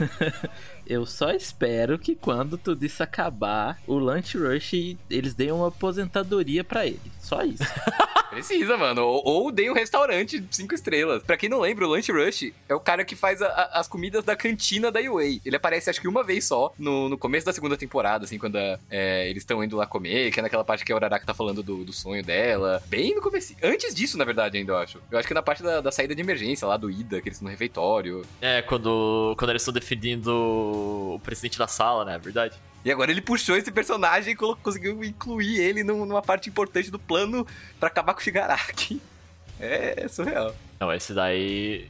Eu 0.92 1.06
só 1.06 1.32
espero 1.32 1.98
que 1.98 2.16
quando 2.16 2.58
tudo 2.58 2.86
isso 2.86 3.02
acabar, 3.02 3.80
o 3.88 3.94
Lunch 3.98 4.38
Rush 4.38 4.74
eles 5.10 5.34
deem 5.34 5.52
uma 5.54 5.70
aposentadoria 5.70 6.66
pra 6.66 6.86
ele. 6.86 7.00
Só 7.22 7.44
isso. 7.44 7.64
Precisa, 8.30 8.78
mano. 8.78 9.02
Ou, 9.04 9.22
ou 9.26 9.52
dei 9.52 9.70
um 9.70 9.74
restaurante 9.74 10.42
cinco 10.52 10.74
estrelas. 10.74 11.22
Pra 11.24 11.36
quem 11.38 11.50
não 11.50 11.60
lembra, 11.60 11.86
o 11.86 11.90
Lunch 11.90 12.12
Rush 12.12 12.52
é 12.68 12.74
o 12.76 12.80
cara 12.80 13.04
que 13.06 13.14
faz 13.16 13.42
a- 13.42 13.48
a- 13.48 13.80
as 13.80 13.88
comidas 13.90 14.24
da 14.24 14.36
cantina 14.38 14.90
da 14.92 15.00
UA. 15.02 15.40
Ele 15.46 15.56
aparece 15.56 15.90
acho 15.90 16.00
que 16.00 16.08
uma 16.08 16.24
vez 16.24 16.46
só, 16.46 16.74
no, 16.80 17.10
no 17.10 17.18
começo 17.18 17.46
da 17.46 17.52
segunda 17.54 17.76
temporada, 17.76 18.24
assim, 18.26 18.38
quando 18.38 18.58
é, 18.90 19.30
eles 19.30 19.44
estão 19.44 19.62
indo 19.64 19.76
lá 19.76 19.86
comer, 19.86 20.32
que 20.32 20.40
é 20.40 20.44
naquela 20.44 20.64
parte 20.64 20.84
que 20.86 20.92
a 20.94 20.96
Uraraka 20.96 21.26
tá 21.26 21.34
falando 21.34 21.62
do, 21.62 21.84
do 21.84 21.92
sonho 21.94 22.24
dela. 22.24 22.82
Bem 22.88 23.14
no 23.16 23.22
começo. 23.22 23.54
Antes 23.62 23.94
disso, 23.94 24.18
na 24.18 24.24
verdade, 24.24 24.58
ainda 24.58 24.72
eu 24.74 24.78
acho. 24.78 25.00
Eu 25.12 25.18
acho 25.20 25.28
que 25.28 25.34
é 25.34 25.36
na 25.36 25.42
parte 25.44 25.62
da, 25.64 25.82
da 25.82 25.92
saída 25.92 26.16
de 26.16 26.22
emergência, 26.22 26.66
lá 26.68 26.76
do 26.78 26.90
Ida, 26.90 27.22
que 27.22 27.28
eles 27.28 27.36
estão 27.38 27.46
no 27.48 27.52
refeitório. 27.52 28.26
É, 28.42 28.62
quando, 28.62 29.36
quando 29.38 29.50
eles 29.50 29.62
estão 29.62 29.74
defendendo 29.74 30.81
o 31.16 31.20
presidente 31.20 31.58
da 31.58 31.68
sala, 31.68 32.04
né? 32.06 32.16
É 32.16 32.20
verdade. 32.20 32.56
E 32.84 32.92
agora 32.92 33.12
ele 33.12 33.22
puxou 33.22 33.56
esse 33.56 33.72
personagem 33.72 34.34
e 34.34 34.36
conseguiu 34.36 35.04
incluir 35.04 35.60
ele 35.60 35.84
num- 35.84 36.06
numa 36.06 36.22
parte 36.22 36.50
importante 36.50 36.90
do 36.90 36.98
plano 36.98 37.46
pra 37.80 37.88
acabar 37.88 38.14
com 38.14 38.20
o 38.20 38.24
Shigaraki. 38.24 39.02
É 39.64 40.08
surreal. 40.08 40.56
Não, 40.80 40.92
esse 40.92 41.14
daí 41.14 41.88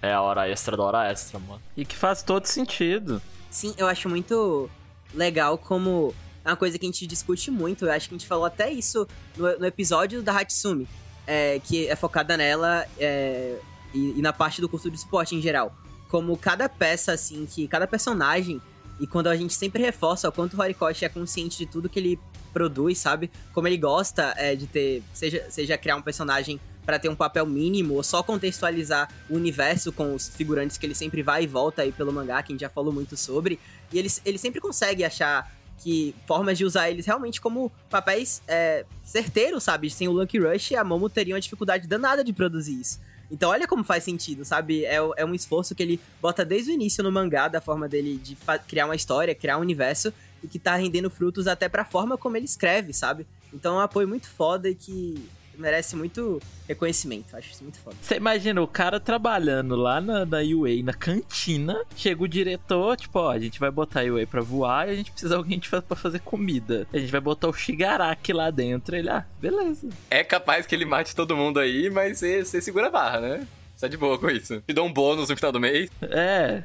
é 0.00 0.12
a 0.12 0.20
hora 0.20 0.48
extra 0.48 0.76
da 0.76 0.82
hora 0.82 1.08
extra, 1.08 1.38
mano. 1.38 1.62
E 1.76 1.84
que 1.84 1.94
faz 1.94 2.20
todo 2.20 2.46
sentido. 2.46 3.22
Sim, 3.48 3.72
eu 3.78 3.86
acho 3.86 4.08
muito 4.08 4.68
legal 5.14 5.56
como 5.56 6.12
é 6.44 6.48
uma 6.50 6.56
coisa 6.56 6.76
que 6.76 6.84
a 6.84 6.88
gente 6.88 7.06
discute 7.06 7.48
muito. 7.48 7.84
Eu 7.86 7.92
acho 7.92 8.08
que 8.08 8.14
a 8.16 8.18
gente 8.18 8.26
falou 8.26 8.44
até 8.44 8.72
isso 8.72 9.06
no, 9.36 9.56
no 9.56 9.64
episódio 9.66 10.20
da 10.20 10.36
Hatsumi, 10.36 10.88
é, 11.24 11.60
que 11.60 11.86
é 11.86 11.94
focada 11.94 12.36
nela 12.36 12.84
é, 12.98 13.56
e, 13.94 14.18
e 14.18 14.20
na 14.20 14.32
parte 14.32 14.60
do 14.60 14.68
curso 14.68 14.90
de 14.90 14.98
suporte 14.98 15.36
em 15.36 15.40
geral. 15.40 15.72
Como 16.12 16.36
cada 16.36 16.68
peça, 16.68 17.12
assim, 17.12 17.46
que 17.46 17.66
cada 17.66 17.86
personagem, 17.86 18.60
e 19.00 19.06
quando 19.06 19.28
a 19.28 19.34
gente 19.34 19.54
sempre 19.54 19.82
reforça 19.82 20.28
o 20.28 20.32
quanto 20.32 20.58
o 20.58 20.60
Horikoshi 20.60 21.06
é 21.06 21.08
consciente 21.08 21.56
de 21.56 21.64
tudo 21.64 21.88
que 21.88 21.98
ele 21.98 22.20
produz, 22.52 22.98
sabe? 22.98 23.30
Como 23.54 23.66
ele 23.66 23.78
gosta 23.78 24.34
é, 24.36 24.54
de 24.54 24.66
ter, 24.66 25.02
seja, 25.14 25.46
seja 25.48 25.78
criar 25.78 25.96
um 25.96 26.02
personagem 26.02 26.60
para 26.84 26.98
ter 26.98 27.08
um 27.08 27.16
papel 27.16 27.46
mínimo, 27.46 27.94
ou 27.94 28.02
só 28.02 28.22
contextualizar 28.22 29.08
o 29.30 29.36
universo 29.36 29.90
com 29.90 30.14
os 30.14 30.28
figurantes 30.28 30.76
que 30.76 30.84
ele 30.84 30.94
sempre 30.94 31.22
vai 31.22 31.44
e 31.44 31.46
volta 31.46 31.80
aí 31.80 31.92
pelo 31.92 32.12
mangá, 32.12 32.42
que 32.42 32.52
a 32.52 32.54
gente 32.54 32.60
já 32.60 32.68
falou 32.68 32.92
muito 32.92 33.16
sobre. 33.16 33.58
E 33.90 33.98
ele, 33.98 34.08
ele 34.26 34.36
sempre 34.36 34.60
consegue 34.60 35.02
achar 35.04 35.50
que 35.78 36.14
formas 36.26 36.58
de 36.58 36.64
usar 36.66 36.90
eles 36.90 37.06
realmente 37.06 37.40
como 37.40 37.72
papéis 37.88 38.42
é, 38.46 38.84
certeiros, 39.02 39.64
sabe? 39.64 39.88
Sem 39.88 40.08
o 40.08 40.12
Lucky 40.12 40.38
Rush, 40.38 40.72
a 40.72 40.84
Momo 40.84 41.08
teria 41.08 41.34
uma 41.34 41.40
dificuldade 41.40 41.88
danada 41.88 42.22
de 42.22 42.32
produzir 42.32 42.80
isso. 42.80 43.00
Então 43.32 43.48
olha 43.48 43.66
como 43.66 43.82
faz 43.82 44.04
sentido, 44.04 44.44
sabe? 44.44 44.84
É, 44.84 44.96
é 45.16 45.24
um 45.24 45.34
esforço 45.34 45.74
que 45.74 45.82
ele 45.82 45.98
bota 46.20 46.44
desde 46.44 46.70
o 46.70 46.74
início 46.74 47.02
no 47.02 47.10
mangá, 47.10 47.48
da 47.48 47.62
forma 47.62 47.88
dele 47.88 48.18
de 48.18 48.36
criar 48.68 48.84
uma 48.84 48.94
história, 48.94 49.34
criar 49.34 49.56
um 49.56 49.62
universo, 49.62 50.12
e 50.44 50.46
que 50.46 50.58
tá 50.58 50.76
rendendo 50.76 51.08
frutos 51.08 51.46
até 51.46 51.66
pra 51.66 51.82
forma 51.82 52.18
como 52.18 52.36
ele 52.36 52.44
escreve, 52.44 52.92
sabe? 52.92 53.26
Então 53.52 53.76
é 53.76 53.78
um 53.78 53.80
apoio 53.80 54.06
muito 54.06 54.28
foda 54.28 54.68
e 54.68 54.74
que 54.74 55.26
merece 55.62 55.96
muito 55.96 56.40
reconhecimento. 56.68 57.36
Acho 57.36 57.52
isso 57.52 57.62
muito 57.62 57.78
foda. 57.78 57.96
Você 58.00 58.16
imagina 58.16 58.60
o 58.60 58.66
cara 58.66 58.98
trabalhando 58.98 59.76
lá 59.76 60.00
na, 60.00 60.26
na 60.26 60.38
UA, 60.38 60.82
na 60.82 60.92
cantina, 60.92 61.82
chega 61.96 62.22
o 62.22 62.28
diretor, 62.28 62.96
tipo, 62.96 63.18
ó, 63.18 63.30
a 63.30 63.38
gente 63.38 63.58
vai 63.60 63.70
botar 63.70 64.00
a 64.00 64.04
UA 64.04 64.26
pra 64.26 64.40
voar 64.40 64.88
e 64.88 64.92
a 64.92 64.94
gente 64.94 65.12
precisa 65.12 65.34
de 65.34 65.38
alguém 65.38 65.60
pra 65.86 65.96
fazer 65.96 66.18
comida. 66.20 66.86
A 66.92 66.98
gente 66.98 67.12
vai 67.12 67.20
botar 67.20 67.48
o 67.48 67.52
Shigaraki 67.52 68.32
lá 68.32 68.50
dentro. 68.50 68.96
Ele, 68.96 69.08
ah, 69.08 69.24
beleza. 69.40 69.88
É 70.10 70.24
capaz 70.24 70.66
que 70.66 70.74
ele 70.74 70.84
mate 70.84 71.14
todo 71.14 71.36
mundo 71.36 71.60
aí, 71.60 71.88
mas 71.88 72.18
você 72.18 72.44
segura 72.60 72.88
a 72.88 72.90
barra, 72.90 73.20
né? 73.20 73.46
Você 73.74 73.86
tá 73.86 73.88
de 73.88 73.96
boa 73.96 74.18
com 74.18 74.30
isso. 74.30 74.60
Te 74.66 74.74
dá 74.74 74.82
um 74.82 74.92
bônus 74.92 75.28
no 75.28 75.36
final 75.36 75.52
do 75.52 75.60
mês. 75.60 75.90
É, 76.02 76.62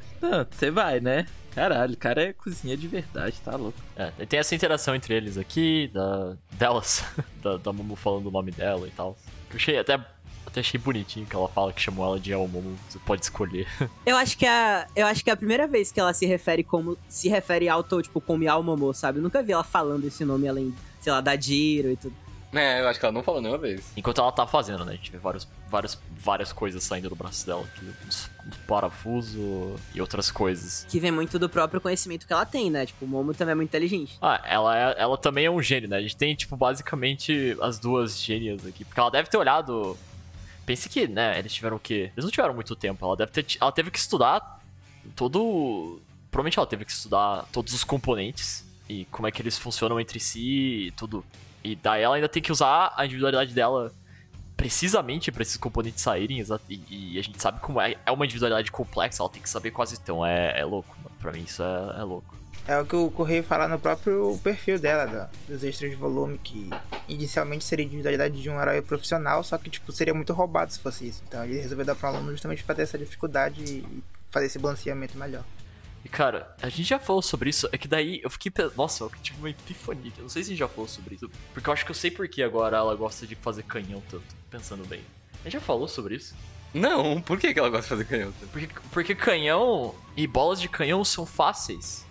você 0.50 0.70
vai, 0.70 1.00
né? 1.00 1.26
Caralho, 1.54 1.94
o 1.94 1.96
cara 1.96 2.22
é 2.22 2.32
cozinha 2.32 2.76
de 2.76 2.86
verdade, 2.86 3.36
tá 3.44 3.56
louco. 3.56 3.78
É, 3.96 4.10
tem 4.26 4.38
essa 4.38 4.54
interação 4.54 4.94
entre 4.94 5.14
eles 5.14 5.36
aqui, 5.36 5.90
da, 5.92 6.36
delas, 6.52 7.04
da, 7.42 7.56
da 7.56 7.72
Momo 7.72 7.96
falando 7.96 8.26
o 8.26 8.30
nome 8.30 8.50
dela 8.50 8.86
e 8.86 8.90
tal. 8.90 9.16
Eu 9.50 9.56
achei 9.56 9.78
até, 9.78 9.94
até 10.46 10.60
achei 10.60 10.78
bonitinho 10.78 11.26
que 11.26 11.34
ela 11.34 11.48
fala 11.48 11.72
que 11.72 11.80
chamou 11.80 12.04
ela 12.06 12.20
de 12.20 12.32
El 12.32 12.46
Momo, 12.46 12.76
você 12.88 12.98
pode 13.00 13.24
escolher. 13.24 13.66
Eu 14.06 14.16
acho 14.16 14.36
que 14.38 14.46
é, 14.46 14.86
eu 14.94 15.06
acho 15.06 15.22
que 15.22 15.30
é 15.30 15.32
a 15.32 15.36
primeira 15.36 15.66
vez 15.66 15.90
que 15.90 16.00
ela 16.00 16.12
se 16.14 16.26
refere 16.26 16.62
como 16.62 16.96
se 17.08 17.28
refere 17.28 17.68
auto, 17.68 18.00
tipo, 18.02 18.20
como 18.20 18.48
Almomo, 18.48 18.94
sabe? 18.94 19.18
Eu 19.18 19.22
nunca 19.22 19.42
vi 19.42 19.52
ela 19.52 19.64
falando 19.64 20.04
esse 20.04 20.24
nome 20.24 20.48
além, 20.48 20.74
sei 21.00 21.12
lá, 21.12 21.20
da 21.20 21.38
Jiro 21.38 21.90
e 21.90 21.96
tudo. 21.96 22.14
É, 22.52 22.80
eu 22.80 22.88
acho 22.88 22.98
que 22.98 23.04
ela 23.04 23.12
não 23.12 23.22
falou 23.22 23.42
nenhuma 23.42 23.58
vez. 23.58 23.92
Enquanto 23.96 24.20
ela 24.20 24.32
tá 24.32 24.46
fazendo, 24.46 24.84
né? 24.84 24.92
A 24.92 24.96
gente 24.96 25.10
vê 25.10 25.18
vários, 25.18 25.46
vários, 25.68 25.98
várias 26.10 26.52
coisas 26.52 26.82
saindo 26.82 27.08
do 27.08 27.14
braço 27.14 27.46
dela, 27.46 27.62
aqui, 27.62 27.84
uns, 28.06 28.30
uns 28.46 28.56
parafusos 28.66 29.78
e 29.94 30.00
outras 30.00 30.30
coisas. 30.30 30.86
Que 30.88 30.98
vem 30.98 31.10
muito 31.10 31.38
do 31.38 31.48
próprio 31.48 31.80
conhecimento 31.80 32.26
que 32.26 32.32
ela 32.32 32.46
tem, 32.46 32.70
né? 32.70 32.86
Tipo, 32.86 33.04
o 33.04 33.08
Momo 33.08 33.34
também 33.34 33.52
é 33.52 33.54
muito 33.54 33.68
inteligente. 33.68 34.16
Ah, 34.22 34.40
ela, 34.46 34.76
é, 34.76 34.94
ela 34.98 35.18
também 35.18 35.44
é 35.44 35.50
um 35.50 35.60
gênio, 35.60 35.88
né? 35.90 35.98
A 35.98 36.00
gente 36.00 36.16
tem, 36.16 36.34
tipo, 36.34 36.56
basicamente 36.56 37.56
as 37.60 37.78
duas 37.78 38.18
gênias 38.18 38.66
aqui. 38.66 38.84
Porque 38.84 38.98
ela 38.98 39.10
deve 39.10 39.28
ter 39.28 39.36
olhado. 39.36 39.96
Pense 40.64 40.88
que, 40.88 41.06
né, 41.06 41.38
eles 41.38 41.52
tiveram 41.52 41.76
o 41.76 41.80
quê? 41.80 42.10
Eles 42.14 42.24
não 42.24 42.30
tiveram 42.30 42.54
muito 42.54 42.74
tempo. 42.74 43.04
Ela 43.04 43.16
deve 43.16 43.32
ter. 43.32 43.46
Ela 43.60 43.72
teve 43.72 43.90
que 43.90 43.98
estudar 43.98 44.62
todo. 45.14 46.00
Provavelmente 46.30 46.58
ela 46.58 46.66
teve 46.66 46.84
que 46.84 46.92
estudar 46.92 47.46
todos 47.52 47.74
os 47.74 47.84
componentes 47.84 48.64
e 48.88 49.04
como 49.06 49.26
é 49.26 49.30
que 49.30 49.42
eles 49.42 49.58
funcionam 49.58 50.00
entre 50.00 50.18
si 50.18 50.86
e 50.86 50.90
tudo. 50.92 51.24
E 51.68 51.76
daí 51.76 52.02
ela 52.02 52.16
ainda 52.16 52.28
tem 52.28 52.42
que 52.42 52.50
usar 52.50 52.94
a 52.96 53.04
individualidade 53.04 53.52
dela 53.52 53.92
precisamente 54.56 55.30
pra 55.30 55.42
esses 55.42 55.56
componentes 55.56 56.02
saírem. 56.02 56.44
E, 56.68 57.14
e 57.14 57.18
a 57.18 57.22
gente 57.22 57.40
sabe 57.40 57.60
como 57.60 57.80
é. 57.80 57.94
É 58.06 58.10
uma 58.10 58.24
individualidade 58.24 58.72
complexa, 58.72 59.22
ela 59.22 59.30
tem 59.30 59.42
que 59.42 59.50
saber 59.50 59.70
quase. 59.70 59.98
Então 60.02 60.24
é, 60.24 60.58
é 60.58 60.64
louco, 60.64 60.96
mano. 61.02 61.14
Pra 61.20 61.32
mim 61.32 61.42
isso 61.42 61.62
é, 61.62 62.00
é 62.00 62.02
louco. 62.02 62.36
É 62.66 62.78
o 62.78 62.84
que 62.84 62.96
o 62.96 63.10
Correio 63.10 63.42
fala 63.42 63.66
no 63.66 63.78
próprio 63.78 64.38
perfil 64.42 64.78
dela, 64.78 65.30
dos 65.48 65.64
extras 65.64 65.90
de 65.90 65.96
volume, 65.96 66.36
que 66.36 66.68
inicialmente 67.08 67.64
seria 67.64 67.86
individualidade 67.86 68.42
de 68.42 68.50
um 68.50 68.60
herói 68.60 68.82
profissional, 68.82 69.42
só 69.42 69.56
que 69.56 69.70
tipo, 69.70 69.90
seria 69.90 70.12
muito 70.12 70.34
roubado 70.34 70.70
se 70.70 70.78
fosse 70.78 71.08
isso. 71.08 71.22
Então 71.26 71.42
ele 71.44 71.58
resolveu 71.60 71.86
dar 71.86 71.94
para 71.94 72.12
um 72.12 72.16
aluno 72.16 72.30
justamente 72.32 72.62
para 72.62 72.74
ter 72.74 72.82
essa 72.82 72.98
dificuldade 72.98 73.62
e 73.64 74.02
fazer 74.30 74.46
esse 74.46 74.58
balanceamento 74.58 75.16
melhor. 75.16 75.44
E 76.04 76.08
cara, 76.08 76.54
a 76.62 76.68
gente 76.68 76.84
já 76.84 76.98
falou 76.98 77.22
sobre 77.22 77.50
isso, 77.50 77.68
é 77.72 77.78
que 77.78 77.88
daí 77.88 78.20
eu 78.22 78.30
fiquei 78.30 78.50
pensando, 78.50 78.76
nossa, 78.76 79.04
eu 79.04 79.10
tive 79.22 79.38
uma 79.38 79.50
epifania. 79.50 80.12
Eu 80.16 80.22
não 80.22 80.28
sei 80.28 80.42
se 80.42 80.48
a 80.48 80.50
gente 80.50 80.58
já 80.58 80.68
falou 80.68 80.88
sobre 80.88 81.16
isso, 81.16 81.30
porque 81.52 81.68
eu 81.68 81.72
acho 81.72 81.84
que 81.84 81.90
eu 81.90 81.94
sei 81.94 82.10
por 82.10 82.28
que 82.28 82.42
agora 82.42 82.76
ela 82.76 82.94
gosta 82.94 83.26
de 83.26 83.34
fazer 83.34 83.64
canhão 83.64 84.02
tanto, 84.08 84.36
pensando 84.50 84.86
bem. 84.86 85.02
A 85.40 85.44
gente 85.44 85.54
já 85.54 85.60
falou 85.60 85.88
sobre 85.88 86.16
isso? 86.16 86.34
Não, 86.72 87.20
por 87.20 87.38
que, 87.38 87.52
que 87.52 87.58
ela 87.58 87.70
gosta 87.70 87.82
de 87.82 87.88
fazer 87.88 88.04
canhota? 88.04 88.46
Porque, 88.52 88.68
porque 88.92 89.14
canhão 89.14 89.94
e 90.16 90.26
bolas 90.26 90.60
de 90.60 90.68
canhão 90.68 91.04
são 91.04 91.24
fáceis 91.24 92.06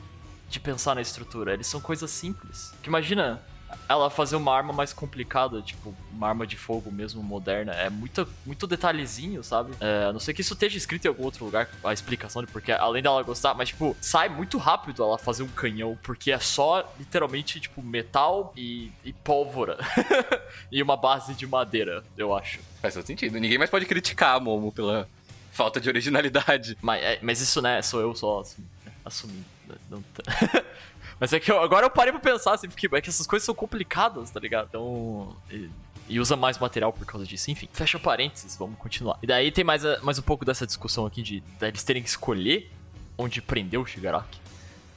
de 0.49 0.59
pensar 0.59 0.95
na 0.95 1.01
estrutura. 1.01 1.53
Eles 1.53 1.67
são 1.67 1.79
coisas 1.79 2.09
simples. 2.09 2.73
Que 2.81 2.89
imagina 2.89 3.41
ela 3.89 4.09
fazer 4.09 4.35
uma 4.35 4.53
arma 4.55 4.73
mais 4.73 4.91
complicada, 4.93 5.61
tipo, 5.61 5.95
uma 6.11 6.27
arma 6.27 6.45
de 6.45 6.57
fogo 6.57 6.91
mesmo 6.91 7.23
moderna. 7.23 7.71
É 7.73 7.89
muito, 7.89 8.27
muito 8.45 8.67
detalhezinho, 8.67 9.43
sabe? 9.43 9.71
É, 9.79 10.05
a 10.09 10.13
não 10.13 10.19
ser 10.19 10.33
que 10.33 10.41
isso 10.41 10.53
esteja 10.53 10.77
escrito 10.77 11.05
em 11.05 11.07
algum 11.07 11.23
outro 11.23 11.45
lugar, 11.45 11.69
a 11.83 11.93
explicação 11.93 12.43
de 12.43 12.51
porque, 12.51 12.71
além 12.71 13.01
dela 13.01 13.23
gostar, 13.23 13.53
mas, 13.53 13.69
tipo, 13.69 13.95
sai 14.01 14.27
muito 14.29 14.57
rápido 14.57 15.03
ela 15.03 15.17
fazer 15.17 15.43
um 15.43 15.47
canhão, 15.47 15.97
porque 16.03 16.31
é 16.31 16.39
só, 16.39 16.93
literalmente, 16.99 17.59
tipo, 17.59 17.81
metal 17.81 18.53
e, 18.57 18.91
e 19.05 19.13
pólvora. 19.13 19.77
e 20.71 20.81
uma 20.83 20.97
base 20.97 21.33
de 21.33 21.47
madeira, 21.47 22.03
eu 22.17 22.35
acho. 22.35 22.59
Faz 22.81 22.93
todo 22.93 23.05
sentido. 23.05 23.39
Ninguém 23.39 23.57
mais 23.57 23.69
pode 23.69 23.85
criticar 23.85 24.35
a 24.35 24.39
Momo 24.39 24.71
pela 24.71 25.07
falta 25.51 25.79
de 25.79 25.89
originalidade. 25.89 26.77
Mas, 26.81 27.03
é- 27.03 27.19
mas 27.21 27.41
isso, 27.41 27.61
né, 27.61 27.81
sou 27.81 27.99
eu 28.01 28.13
só 28.13 28.41
assim, 28.41 28.63
assumindo. 29.03 29.45
né, 29.67 29.75
Não 29.89 30.01
tá- 30.01 30.23
mas 31.19 31.33
é 31.33 31.39
que 31.39 31.51
eu- 31.51 31.59
agora 31.61 31.85
eu 31.85 31.89
parei 31.89 32.11
pra 32.11 32.19
pensar, 32.21 32.53
assim, 32.53 32.67
porque 32.69 32.87
é 32.93 33.01
que 33.01 33.09
essas 33.09 33.25
coisas 33.27 33.45
são 33.45 33.55
complicadas, 33.55 34.29
tá 34.29 34.39
ligado? 34.39 34.67
Então. 34.69 35.35
E, 35.51 35.69
e 36.09 36.19
usa 36.21 36.37
mais 36.37 36.57
material 36.57 36.93
por 36.93 37.05
causa 37.05 37.25
disso. 37.27 37.51
Enfim, 37.51 37.67
fecha 37.73 37.99
parênteses, 37.99 38.55
vamos 38.55 38.77
continuar. 38.79 39.19
E 39.21 39.27
daí 39.27 39.51
tem 39.51 39.63
mais, 39.63 39.83
a- 39.85 39.99
mais 40.01 40.17
um 40.17 40.21
pouco 40.21 40.45
dessa 40.45 40.65
discussão 40.65 41.05
aqui 41.05 41.21
de, 41.21 41.41
de 41.41 41.65
eles 41.65 41.83
terem 41.83 42.01
que 42.01 42.07
escolher 42.09 42.71
onde 43.17 43.41
prender 43.41 43.79
o 43.79 43.85
Shigaraki. 43.85 44.39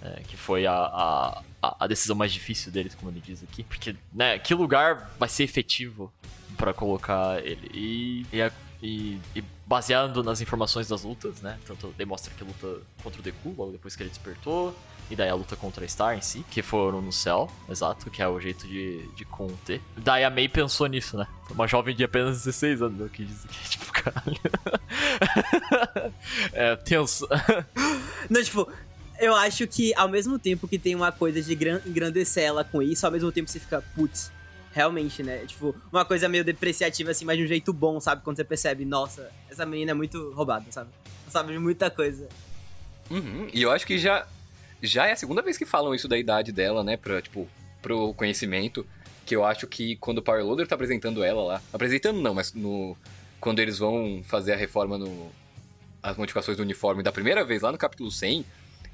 é, 0.02 0.22
que 0.26 0.34
foi 0.36 0.66
a, 0.66 0.72
a, 0.72 1.42
a- 1.80 1.86
decisão 1.86 2.16
mais 2.16 2.32
difícil 2.32 2.72
deles, 2.72 2.94
como 2.94 3.10
ele 3.10 3.20
diz 3.20 3.42
aqui. 3.42 3.62
Porque, 3.64 3.94
né, 4.12 4.38
que 4.38 4.54
lugar 4.54 5.10
vai 5.18 5.28
ser 5.28 5.42
efetivo 5.44 6.10
pra 6.56 6.72
colocar 6.72 7.38
ele? 7.44 7.70
E, 7.74 8.26
e, 8.32 8.40
a- 8.40 8.50
e- 8.82 9.18
e 9.36 9.44
baseando 9.66 10.22
nas 10.22 10.40
informações 10.40 10.88
das 10.88 11.02
lutas, 11.02 11.42
né? 11.42 11.58
Tanto 11.66 11.88
demonstra 11.98 12.32
que 12.34 12.42
luta 12.42 12.80
contra 13.02 13.20
o 13.20 13.22
Deku, 13.22 13.54
logo 13.58 13.72
depois 13.72 13.94
que 13.94 14.02
ele 14.02 14.08
despertou. 14.10 14.74
E 15.10 15.16
daí 15.16 15.28
a 15.28 15.34
luta 15.34 15.56
contra 15.56 15.84
a 15.84 15.88
Star 15.88 16.16
em 16.16 16.20
si, 16.20 16.44
que 16.50 16.62
foram 16.62 17.00
no 17.02 17.12
céu, 17.12 17.50
exato, 17.68 18.08
que 18.10 18.22
é 18.22 18.28
o 18.28 18.38
jeito 18.40 18.66
de, 18.66 19.08
de 19.16 19.24
conter. 19.24 19.80
Daí 19.96 20.22
a 20.22 20.30
Mei 20.30 20.48
pensou 20.48 20.86
nisso, 20.86 21.16
né? 21.16 21.26
Uma 21.50 21.66
jovem 21.66 21.96
de 21.96 22.04
apenas 22.04 22.38
16 22.44 22.82
anos, 22.82 23.00
eu 23.00 23.08
quis 23.08 23.26
dizer 23.26 23.48
que, 23.48 23.58
tipo, 23.70 23.92
caralho. 23.92 24.38
é, 26.52 26.76
tenso. 26.76 27.26
Não, 28.30 28.42
tipo, 28.42 28.70
eu 29.18 29.34
acho 29.34 29.66
que 29.66 29.92
ao 29.94 30.08
mesmo 30.08 30.38
tempo 30.38 30.66
que 30.68 30.78
tem 30.78 30.94
uma 30.94 31.12
coisa 31.12 31.42
de 31.42 31.54
gran- 31.54 31.80
engrandecer 31.86 32.44
ela 32.44 32.64
com 32.64 32.80
isso, 32.80 33.04
ao 33.04 33.12
mesmo 33.12 33.30
tempo 33.32 33.50
você 33.50 33.58
fica, 33.58 33.82
putz, 33.94 34.30
realmente, 34.72 35.22
né? 35.22 35.44
Tipo, 35.46 35.74
uma 35.92 36.04
coisa 36.04 36.28
meio 36.28 36.44
depreciativa 36.44 37.10
assim, 37.10 37.24
mas 37.24 37.36
de 37.36 37.44
um 37.44 37.48
jeito 37.48 37.72
bom, 37.72 37.98
sabe? 38.00 38.22
Quando 38.22 38.36
você 38.36 38.44
percebe, 38.44 38.84
nossa, 38.84 39.30
essa 39.50 39.66
menina 39.66 39.90
é 39.90 39.94
muito 39.94 40.30
roubada, 40.32 40.64
sabe? 40.70 40.90
Sabe 41.28 41.52
de 41.52 41.58
muita 41.58 41.90
coisa. 41.90 42.28
Uhum, 43.10 43.48
E 43.52 43.62
eu 43.62 43.70
acho 43.72 43.84
que 43.86 43.98
já, 43.98 44.24
já 44.82 45.06
é 45.06 45.12
a 45.12 45.16
segunda 45.16 45.42
vez 45.42 45.56
que 45.58 45.64
falam 45.66 45.94
isso 45.94 46.08
da 46.08 46.18
idade 46.18 46.52
dela, 46.52 46.82
né? 46.84 46.96
Pra, 46.96 47.20
tipo, 47.20 47.48
pro 47.82 48.14
conhecimento. 48.14 48.86
Que 49.26 49.36
eu 49.36 49.44
acho 49.44 49.66
que 49.68 49.94
quando 49.96 50.18
o 50.18 50.22
Power 50.22 50.44
Loader 50.44 50.66
tá 50.66 50.74
apresentando 50.74 51.22
ela 51.22 51.42
lá. 51.44 51.62
Apresentando 51.72 52.20
não, 52.20 52.34
mas 52.34 52.52
no. 52.52 52.96
Quando 53.40 53.60
eles 53.60 53.78
vão 53.78 54.22
fazer 54.26 54.52
a 54.52 54.56
reforma 54.56 54.98
no. 54.98 55.30
As 56.02 56.16
modificações 56.16 56.56
do 56.56 56.62
uniforme 56.62 57.02
da 57.02 57.12
primeira 57.12 57.44
vez 57.44 57.62
lá 57.62 57.70
no 57.70 57.76
capítulo 57.78 58.10
100, 58.10 58.44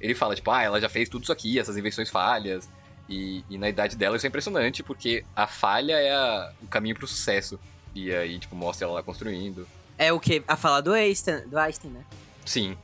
ele 0.00 0.14
fala, 0.14 0.34
tipo, 0.34 0.50
ah, 0.50 0.62
ela 0.62 0.80
já 0.80 0.88
fez 0.88 1.08
tudo 1.08 1.22
isso 1.22 1.32
aqui, 1.32 1.58
essas 1.58 1.76
invenções 1.76 2.10
falhas. 2.10 2.68
E, 3.08 3.44
e 3.48 3.56
na 3.56 3.68
idade 3.68 3.96
dela 3.96 4.16
isso 4.16 4.26
é 4.26 4.28
impressionante, 4.28 4.82
porque 4.82 5.24
a 5.34 5.46
falha 5.46 5.92
é 5.94 6.10
a- 6.12 6.52
o 6.60 6.66
caminho 6.66 6.96
pro 6.96 7.06
sucesso. 7.06 7.58
E 7.94 8.12
aí, 8.12 8.38
tipo, 8.38 8.56
mostra 8.56 8.86
ela 8.86 8.94
lá 8.96 9.02
construindo. 9.04 9.66
É 9.96 10.12
o 10.12 10.18
que? 10.20 10.42
A 10.48 10.56
fala 10.56 10.82
do 10.82 10.92
Einstein, 10.92 11.46
do 11.48 11.56
Einstein, 11.56 11.92
né? 11.92 12.04
Sim. 12.44 12.76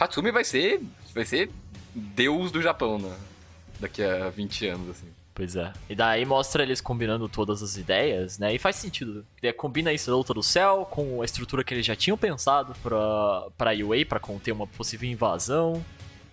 Hatsumi 0.00 0.32
vai 0.32 0.42
ser. 0.44 0.80
Vai 1.14 1.24
ser 1.26 1.50
deus 1.94 2.50
do 2.50 2.60
Japão, 2.60 2.98
né? 2.98 3.16
Daqui 3.80 4.02
a 4.02 4.30
20 4.30 4.66
anos, 4.68 4.90
assim. 4.90 5.08
Pois 5.34 5.56
é. 5.56 5.72
E 5.90 5.96
daí 5.96 6.24
mostra 6.24 6.62
eles 6.62 6.80
combinando 6.80 7.28
todas 7.28 7.60
as 7.60 7.76
ideias, 7.76 8.38
né? 8.38 8.54
E 8.54 8.58
faz 8.58 8.76
sentido. 8.76 9.26
É, 9.42 9.52
combina 9.52 9.92
isso 9.92 10.08
da 10.08 10.16
luta 10.16 10.32
do 10.32 10.42
céu 10.44 10.86
com 10.88 11.20
a 11.20 11.24
estrutura 11.24 11.64
que 11.64 11.74
eles 11.74 11.84
já 11.84 11.96
tinham 11.96 12.16
pensado 12.16 12.72
pra, 12.80 13.48
pra 13.58 13.72
UA, 13.72 14.06
pra 14.08 14.20
conter 14.20 14.52
uma 14.52 14.66
possível 14.66 15.10
invasão. 15.10 15.84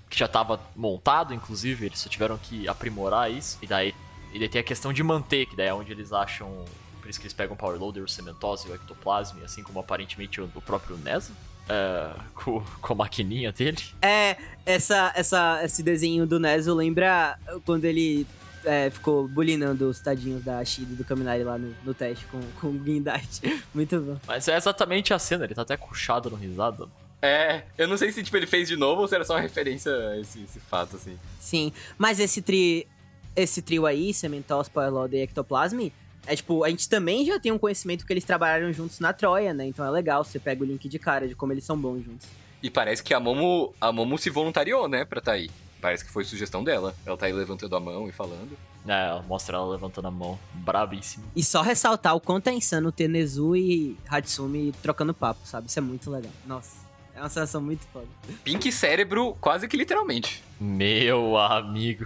Que 0.08 0.19
já 0.19 0.28
tava 0.28 0.60
montado, 0.76 1.34
inclusive, 1.34 1.88
eles 1.88 1.97
só 1.97 2.10
tiveram 2.10 2.38
que 2.38 2.67
aprimorar 2.67 3.32
isso. 3.32 3.58
E 3.62 3.65
daí, 3.65 3.95
e 4.34 4.38
daí 4.38 4.50
tem 4.50 4.62
a 4.62 4.63
questão 4.63 4.93
de 4.93 5.02
manter, 5.02 5.47
que 5.47 5.56
daí 5.56 5.67
é 5.67 5.74
onde 5.74 5.91
eles 5.91 6.13
acham. 6.13 6.63
Por 7.02 7.10
isso 7.10 7.19
que 7.19 7.26
eles 7.26 7.34
pegam 7.34 7.56
o 7.56 7.58
Power 7.58 7.80
Loader, 7.80 8.04
o 8.04 8.08
Cementose 8.08 8.67
e 8.67 8.71
o 8.71 8.76
Ectoplasm, 8.76 9.43
assim 9.43 9.63
como 9.63 9.80
aparentemente 9.80 10.39
o, 10.39 10.47
próprio 10.62 10.95
Neza. 10.97 11.34
É, 11.69 12.13
com, 12.34 12.63
com 12.82 12.93
a 12.93 12.95
maquininha 12.95 13.52
dele. 13.52 13.82
É, 14.02 14.38
essa, 14.65 15.12
essa, 15.15 15.62
esse 15.63 15.82
desenho 15.84 16.26
do 16.26 16.39
Nezo 16.39 16.74
lembra 16.74 17.38
quando 17.65 17.86
ele 17.86 18.28
é, 18.63 18.89
ficou 18.89 19.28
bulinando 19.28 19.89
os 19.89 20.00
tadinhos 20.00 20.43
da 20.43 20.63
Shida 20.63 20.93
e 20.93 20.95
do 20.95 21.04
Kaminari 21.04 21.43
lá 21.43 21.58
no, 21.58 21.74
no 21.84 21.93
teste 21.93 22.26
com, 22.26 22.39
com 22.60 22.67
o 22.67 22.74
Guindate. 22.74 23.63
Muito 23.74 24.00
bom. 24.00 24.17
Mas 24.28 24.47
é 24.47 24.56
exatamente 24.56 25.13
a 25.13 25.19
cena, 25.19 25.45
ele 25.45 25.56
tá 25.56 25.62
até 25.62 25.78
puxado 25.78 26.30
no 26.30 26.36
risada. 26.36 26.88
É, 27.21 27.63
eu 27.78 27.88
não 27.88 27.97
sei 27.97 28.12
se 28.12 28.24
tipo, 28.24 28.36
ele 28.36 28.47
fez 28.47 28.67
de 28.67 28.76
novo 28.76 29.02
ou 29.02 29.08
se 29.08 29.13
era 29.13 29.24
só 29.24 29.36
uma 29.36 29.41
referência 29.41 29.91
a 29.91 30.19
esse, 30.19 30.41
esse 30.43 30.60
fato, 30.60 30.95
assim. 30.95 31.17
Sim, 31.39 31.71
mas 31.97 32.19
esse, 32.19 32.41
tri, 32.41 32.88
esse 33.36 33.62
trio 33.62 33.86
aí, 33.86 34.13
Cementos, 34.13 34.67
Power 34.67 34.91
Loader 34.91 35.19
e 35.19 35.24
Ectoplasm, 35.24 35.89
é 36.25 36.36
tipo, 36.36 36.63
a 36.63 36.69
gente 36.69 36.88
também 36.88 37.25
já 37.25 37.39
tem 37.39 37.51
um 37.51 37.57
conhecimento 37.57 38.05
que 38.05 38.13
eles 38.13 38.23
trabalharam 38.23 38.71
juntos 38.71 38.99
na 38.99 39.12
Troia, 39.13 39.53
né? 39.53 39.65
Então 39.65 39.86
é 39.86 39.89
legal, 39.89 40.23
você 40.23 40.39
pega 40.39 40.63
o 40.63 40.65
link 40.65 40.88
de 40.88 40.99
cara 40.99 41.27
de 41.27 41.36
como 41.36 41.51
eles 41.51 41.63
são 41.63 41.77
bons 41.77 42.03
juntos. 42.03 42.27
E 42.62 42.69
parece 42.69 43.03
que 43.03 43.13
a 43.13 43.19
Momo, 43.19 43.73
a 43.81 43.91
Momo 43.91 44.17
se 44.17 44.29
voluntariou, 44.29 44.88
né, 44.88 45.03
pra 45.03 45.19
tá 45.19 45.31
aí. 45.31 45.49
Parece 45.81 46.05
que 46.05 46.12
foi 46.12 46.23
sugestão 46.23 46.63
dela. 46.63 46.95
Ela 47.05 47.17
tá 47.17 47.25
aí 47.25 47.34
levantando 47.34 47.75
a 47.75 47.79
mão 47.79 48.07
e 48.07 48.12
falando. 48.12 48.55
É, 48.88 49.07
ela 49.07 49.23
mostra 49.23 49.57
ela 49.57 49.67
levantando 49.67 50.07
a 50.07 50.12
mão, 50.12 50.38
brabíssimo. 50.53 51.25
E 51.36 51.43
só 51.43 51.62
ressaltar 51.62 52.15
o 52.15 52.19
quanto 52.19 52.47
é 52.47 52.53
insano 52.53 52.91
ter 52.91 53.07
Nezu 53.07 53.55
e 53.55 53.97
Hatsumi 54.07 54.73
trocando 54.81 55.13
papo, 55.13 55.39
sabe? 55.43 55.67
Isso 55.67 55.79
é 55.79 55.81
muito 55.81 56.10
legal. 56.12 56.31
Nossa, 56.45 56.77
é 57.15 57.19
uma 57.19 57.29
sensação 57.29 57.62
muito 57.62 57.84
foda. 57.88 58.07
Pink 58.43 58.71
cérebro, 58.71 59.36
quase 59.41 59.67
que 59.67 59.75
literalmente. 59.75 60.43
Meu 60.60 61.38
amigo. 61.38 62.05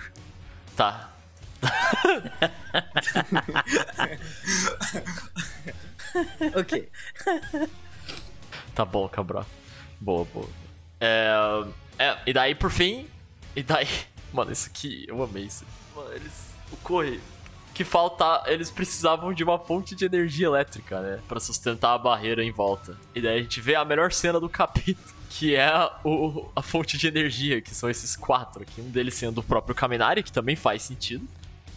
Tá. 0.76 1.15
ok. 6.56 6.90
Tá 8.74 8.86
bom, 8.86 9.08
Cabral. 9.08 9.46
Boa, 10.00 10.26
boa. 10.26 10.48
É, 11.00 11.64
é, 11.98 12.18
e 12.26 12.34
daí, 12.34 12.56
por 12.56 12.72
fim. 12.72 13.08
E 13.56 13.64
daí. 13.64 13.88
Mano, 14.34 14.52
isso 14.52 14.68
aqui, 14.68 15.06
eu 15.08 15.22
amei 15.24 15.44
isso. 15.44 15.66
Mano, 15.96 16.12
eles. 16.14 16.54
O 16.72 16.78
Corre. 16.78 17.20
Que 17.74 17.84
falta. 17.84 18.44
Eles 18.48 18.72
precisavam 18.72 19.34
de 19.34 19.44
uma 19.44 19.60
fonte 19.60 19.96
de 19.96 20.06
energia 20.06 20.48
elétrica, 20.48 21.00
né? 21.02 21.20
Pra 21.28 21.40
sustentar 21.40 21.94
a 21.94 21.98
barreira 21.98 22.44
em 22.44 22.52
volta. 22.52 22.98
E 23.14 23.22
daí 23.22 23.40
a 23.40 23.42
gente 23.42 23.62
vê 23.62 23.76
a 23.76 23.86
melhor 23.86 24.12
cena 24.12 24.40
do 24.40 24.48
capítulo. 24.50 25.16
Que 25.30 25.56
é 25.56 25.70
o, 26.04 26.50
a 26.56 26.62
fonte 26.62 26.98
de 26.98 27.08
energia, 27.08 27.62
que 27.62 27.76
são 27.76 27.90
esses 27.90 28.16
quatro 28.16 28.64
aqui. 28.64 28.80
Um 28.80 28.90
deles 28.90 29.16
sendo 29.16 29.40
o 29.40 29.44
próprio 29.44 29.76
Kaminari, 29.76 30.24
que 30.24 30.32
também 30.32 30.56
faz 30.56 30.84
sentido. 30.84 31.28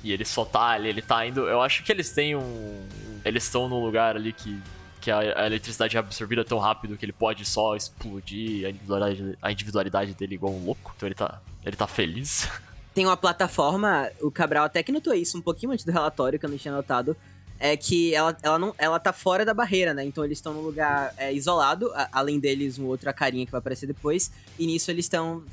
E 0.09 0.13
ele 0.13 0.25
só 0.25 0.43
tá 0.43 0.69
ali, 0.69 0.89
ele 0.89 1.03
tá 1.03 1.27
indo. 1.27 1.47
Eu 1.47 1.61
acho 1.61 1.85
que 1.85 1.93
eles 1.93 2.11
têm 2.11 2.35
um. 2.35 2.83
Eles 3.23 3.45
estão 3.45 3.69
num 3.69 3.85
lugar 3.85 4.17
ali 4.17 4.33
que. 4.33 4.59
Que 5.03 5.11
a, 5.13 5.47
eletricidade 5.47 5.97
é 5.97 6.01
absorvida 6.01 6.45
tão 6.45 6.59
rápido 6.59 6.97
que 6.97 7.05
ele 7.05 7.13
pode 7.13 7.45
só 7.45 7.77
explodir 7.77 8.67
a 8.67 8.71
individualidade, 8.71 9.39
a 9.41 9.53
individualidade 9.53 10.15
dele 10.15 10.35
igual 10.35 10.53
um 10.53 10.65
louco. 10.65 10.93
Então 10.97 11.07
ele 11.07 11.15
tá. 11.15 11.41
Ele 11.65 11.77
tá 11.77 11.87
feliz. 11.87 12.49
Tem 12.95 13.05
uma 13.05 13.17
plataforma, 13.19 14.11
o 14.23 14.31
Cabral 14.31 14.65
até 14.65 14.83
que 14.83 14.91
notou 14.91 15.13
isso 15.15 15.37
um 15.37 15.43
pouquinho 15.43 15.73
antes 15.73 15.85
do 15.85 15.93
relatório, 15.93 16.39
que 16.39 16.47
eu 16.47 16.51
não 16.51 16.57
tinha 16.59 16.75
notado. 16.75 17.15
É 17.61 17.77
que 17.77 18.15
ela, 18.15 18.37
ela, 18.43 18.59
não, 18.59 18.75
ela 18.79 18.99
tá 18.99 19.13
fora 19.13 19.45
da 19.45 19.53
barreira, 19.53 19.93
né? 19.93 20.05
Então 20.05 20.25
eles 20.25 20.39
estão 20.39 20.55
num 20.55 20.63
lugar 20.63 21.13
é, 21.19 21.33
isolado, 21.33 21.93
a- 21.95 22.09
além 22.13 22.41
deles, 22.41 22.79
um 22.79 22.87
outro, 22.87 23.11
a 23.11 23.13
carinha 23.13 23.45
que 23.45 23.53
vai 23.53 23.59
aparecer 23.59 23.87
depois. 23.87 24.33
E 24.59 24.67
nisso 24.67 24.91
eles 24.91 25.05
estão 25.05 25.45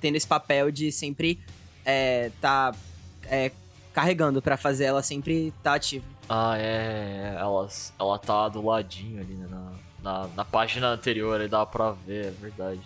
tendo 0.00 0.16
esse 0.16 0.26
papel 0.26 0.70
de 0.70 0.90
sempre 0.90 1.38
é, 1.84 2.30
tá 2.40 2.74
é, 3.26 3.52
carregando 3.94 4.42
pra 4.42 4.56
fazer 4.56 4.84
ela 4.84 5.02
sempre 5.02 5.54
tá 5.62 5.74
ativa. 5.74 6.04
Ah, 6.28 6.56
é. 6.58 7.36
Ela, 7.38 7.68
ela 7.98 8.18
tá 8.18 8.48
do 8.48 8.66
ladinho 8.66 9.20
ali, 9.20 9.34
né? 9.34 9.46
Na, 9.48 9.72
na, 10.02 10.28
na 10.36 10.44
página 10.44 10.88
anterior 10.88 11.40
aí 11.40 11.48
dá 11.48 11.64
pra 11.64 11.92
ver, 11.92 12.26
é 12.26 12.30
verdade. 12.30 12.82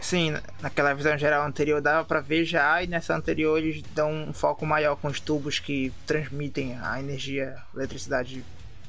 Sim, 0.00 0.34
naquela 0.62 0.94
visão 0.94 1.16
geral 1.18 1.46
anterior 1.46 1.82
dava 1.82 2.06
pra 2.06 2.20
ver 2.20 2.46
já, 2.46 2.82
e 2.82 2.86
nessa 2.86 3.14
anterior 3.14 3.58
eles 3.58 3.82
dão 3.94 4.10
um 4.10 4.32
foco 4.32 4.64
maior 4.64 4.96
com 4.96 5.08
os 5.08 5.20
tubos 5.20 5.58
que 5.58 5.92
transmitem 6.06 6.78
a 6.82 6.98
energia, 6.98 7.58
a 7.74 7.76
eletricidade 7.76 8.42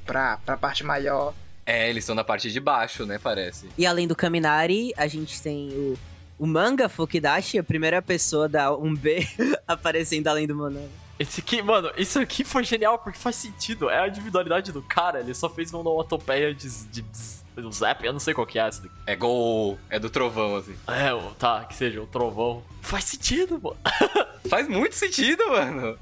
pra, 0.06 0.38
pra 0.46 0.56
parte 0.56 0.86
maior. 0.86 1.34
É, 1.66 1.90
eles 1.90 2.04
estão 2.04 2.16
na 2.16 2.24
parte 2.24 2.50
de 2.50 2.60
baixo, 2.62 3.06
né, 3.06 3.20
parece. 3.22 3.68
E 3.78 3.86
além 3.86 4.08
do 4.08 4.16
Kaminari, 4.16 4.94
a 4.96 5.06
gente 5.06 5.42
tem 5.42 5.70
o, 5.72 5.98
o 6.40 6.48
manga 6.48 6.88
Fukidashi, 6.88 7.60
a 7.60 7.64
primeira 7.64 8.02
pessoa 8.02 8.48
da 8.48 8.70
1B 8.70 9.28
aparecendo 9.68 10.28
além 10.28 10.48
do 10.48 10.56
Monano. 10.56 10.90
Esse 11.22 11.40
aqui, 11.42 11.62
mano, 11.62 11.92
isso 11.98 12.20
aqui 12.20 12.44
foi 12.44 12.64
genial 12.64 12.98
porque 13.00 13.20
faz 13.20 13.36
sentido. 13.36 13.90
É 13.90 14.00
a 14.00 14.08
individualidade 14.08 14.72
do 14.72 14.82
cara. 14.82 15.20
Ele 15.20 15.34
só 15.34 15.50
fez 15.50 15.72
uma 15.72 15.82
onomatopeia 15.82 16.54
de, 16.54 16.68
de, 16.88 17.02
de 17.02 17.42
do 17.56 17.72
Zap, 17.72 18.04
eu 18.04 18.14
não 18.14 18.20
sei 18.20 18.34
qual 18.34 18.48
que 18.48 18.58
é 18.58 18.66
essa 18.68 18.82
daqui. 18.82 18.96
É 19.06 19.16
gol, 19.16 19.78
é 19.90 20.00
do 20.00 20.10
trovão, 20.10 20.56
assim. 20.56 20.74
É, 20.88 21.10
tá, 21.38 21.66
que 21.66 21.76
seja 21.76 22.02
o 22.02 22.08
trovão. 22.08 22.64
Faz 22.82 23.04
sentido, 23.06 23.60
mano. 23.62 23.78
Faz 24.50 24.68
muito 24.68 24.96
sentido, 24.96 25.46
mano. 25.50 25.98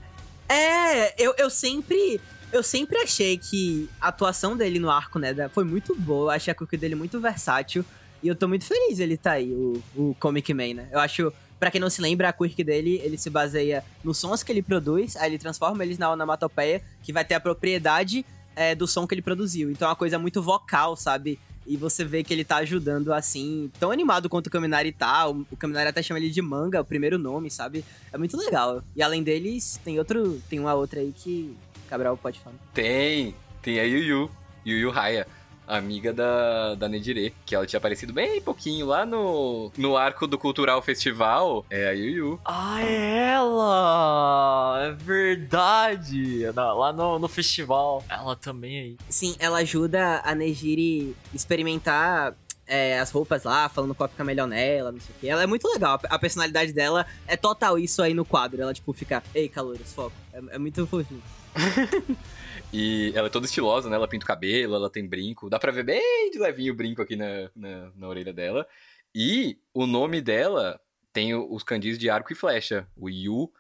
É, 0.48 1.22
eu, 1.22 1.34
eu 1.38 1.50
sempre. 1.50 2.22
Eu 2.52 2.64
sempre 2.64 2.98
achei 3.00 3.38
que 3.38 3.88
a 4.02 4.08
atuação 4.08 4.56
dele 4.58 4.80
no 4.80 4.90
arco, 4.90 5.20
né, 5.20 5.34
da- 5.34 5.50
foi 5.50 5.64
muito 5.64 5.94
boa. 5.96 6.32
Eu 6.32 6.36
achei 6.36 6.52
a 6.52 6.56
Cookie 6.56 6.78
dele 6.78 6.96
muito 6.96 7.20
versátil. 7.20 7.84
E 8.24 8.28
eu 8.28 8.36
tô 8.36 8.48
muito 8.48 8.66
feliz 8.66 9.00
ele 9.00 9.16
tá 9.18 9.34
aí, 9.34 9.52
o, 9.52 9.82
o 9.96 10.16
Comic 10.20 10.54
Man, 10.54 10.74
né? 10.76 10.90
Eu 10.92 11.00
acho. 11.00 11.32
Pra 11.60 11.70
quem 11.70 11.82
não 11.82 11.90
se 11.90 12.02
lembra, 12.02 12.30
a 12.30 12.34
quirk 12.34 12.64
dele, 12.64 13.02
ele 13.04 13.18
se 13.18 13.30
baseia 13.30 13.84
nos 14.04 14.18
sons 14.18 14.44
que 14.44 14.52
ele 14.52 14.62
produz, 14.62 15.16
aí 15.18 15.30
ele 15.30 15.38
transforma 15.38 15.84
eles 15.84 15.98
na 15.98 16.12
onomatopeia, 16.12 16.82
que 17.04 17.12
vai 17.12 17.26
ter 17.26 17.36
a 17.36 17.40
propriedade 17.40 18.26
é, 18.56 18.74
do 18.74 18.88
som 18.88 19.06
que 19.06 19.14
ele 19.14 19.22
produziu. 19.22 19.70
Então 19.70 19.88
é 19.88 19.90
uma 19.90 19.96
coisa 19.96 20.18
muito 20.18 20.42
vocal, 20.42 20.96
sabe? 20.96 21.40
E 21.68 21.78
você 21.78 22.04
vê 22.04 22.24
que 22.24 22.34
ele 22.34 22.44
tá 22.44 22.58
ajudando, 22.58 23.14
assim, 23.14 23.70
tão 23.80 23.92
animado 23.92 24.28
quanto 24.28 24.48
o 24.48 24.50
Kaminari 24.50 24.92
tá. 24.92 25.28
O, 25.28 25.46
o 25.52 25.58
Kaminari 25.58 25.90
até 25.90 26.02
chama 26.02 26.20
ele 26.20 26.30
de 26.30 26.42
manga, 26.42 26.82
o 26.82 26.86
primeiro 26.86 27.20
nome, 27.20 27.52
sabe? 27.52 27.86
É 28.12 28.18
muito 28.18 28.36
legal. 28.38 28.82
E 28.96 29.04
além 29.04 29.22
deles, 29.22 29.80
tem 29.84 30.00
outro. 30.00 30.42
Tem 30.50 30.60
uma 30.60 30.74
outra 30.74 31.00
aí 31.00 31.14
que 31.16 31.56
Cabral 31.88 32.18
pode 32.18 32.40
falar. 32.40 32.56
Tem, 32.74 33.36
tem 33.62 33.80
a 33.80 33.84
Yuyu, 33.84 34.32
Yuyu 34.66 34.90
Raya, 34.90 35.28
amiga 35.70 36.12
da, 36.12 36.76
da 36.76 36.90
Nedire, 36.90 37.34
que 37.46 37.56
ela 37.56 37.66
tinha 37.66 37.78
aparecido 37.78 38.12
bem 38.12 38.42
pouquinho 38.42 38.88
lá 38.88 39.06
no, 39.06 39.72
no 39.78 39.96
arco 39.96 40.26
do 40.26 40.38
Cultural 40.38 40.82
Festival. 40.82 41.66
É 41.70 41.88
a 41.88 41.92
Yuyu. 41.92 42.40
Ah, 42.44 42.82
é 42.82 43.34
ela! 43.34 44.80
É 44.84 44.92
verdade! 44.92 46.46
Lá 46.56 46.92
no, 46.92 47.20
no 47.20 47.28
festival. 47.28 48.04
Ela 48.10 48.36
também 48.36 48.80
aí. 48.80 48.98
Sim, 49.08 49.36
ela 49.40 49.60
ajuda 49.60 50.22
a 50.24 50.34
Nejiri 50.34 51.16
experimentar 51.34 52.36
é, 52.66 53.00
as 53.00 53.10
roupas 53.10 53.44
lá, 53.44 53.68
falando 53.68 53.96
qual 53.96 54.08
fica 54.08 54.24
melhor 54.24 54.48
nela, 54.48 54.92
não 54.92 55.00
sei 55.00 55.16
o 55.16 55.20
que. 55.20 55.28
Ela 55.28 55.44
é 55.44 55.48
muito 55.48 55.68
legal. 55.68 56.00
A 56.10 56.20
personalidade 56.20 56.72
dela 56.72 57.06
é 57.28 57.36
total 57.36 57.80
isso 57.80 58.02
aí 58.02 58.14
no 58.14 58.24
quadro. 58.24 58.62
Ela, 58.62 58.74
tipo, 58.74 58.94
fica, 58.94 59.24
ei, 59.34 59.50
calouros, 59.50 59.92
foco. 59.92 60.14
É, 60.32 60.56
é 60.56 60.58
muito 60.60 60.86
fofinho. 60.86 61.24
E 62.72 63.12
ela 63.16 63.28
é 63.28 63.32
toda 63.32 63.46
estilosa, 63.46 63.90
né? 63.90 63.96
Ela 63.96 64.08
pinta 64.08 64.26
o 64.26 64.28
cabelo, 64.28 64.76
ela 64.76 64.90
tem 64.90 65.08
brinco. 65.08 65.50
Dá 65.50 65.58
pra 65.58 65.72
ver 65.72 65.84
bem 65.84 66.30
de 66.32 66.38
levinho 66.38 66.74
o 66.74 66.76
brinco 66.76 67.02
aqui 67.02 67.16
na, 67.16 67.50
na, 67.56 67.92
na 67.96 68.08
orelha 68.08 68.32
dela. 68.32 68.68
E 69.14 69.58
o 69.74 69.88
nome 69.88 70.22
dela 70.22 70.80
tem 71.12 71.34
os 71.34 71.64
kanjis 71.64 71.98
de 71.98 72.10
arco 72.10 72.32
e 72.32 72.36
flecha. 72.36 72.88
O 72.96 73.10
Yu 73.10 73.52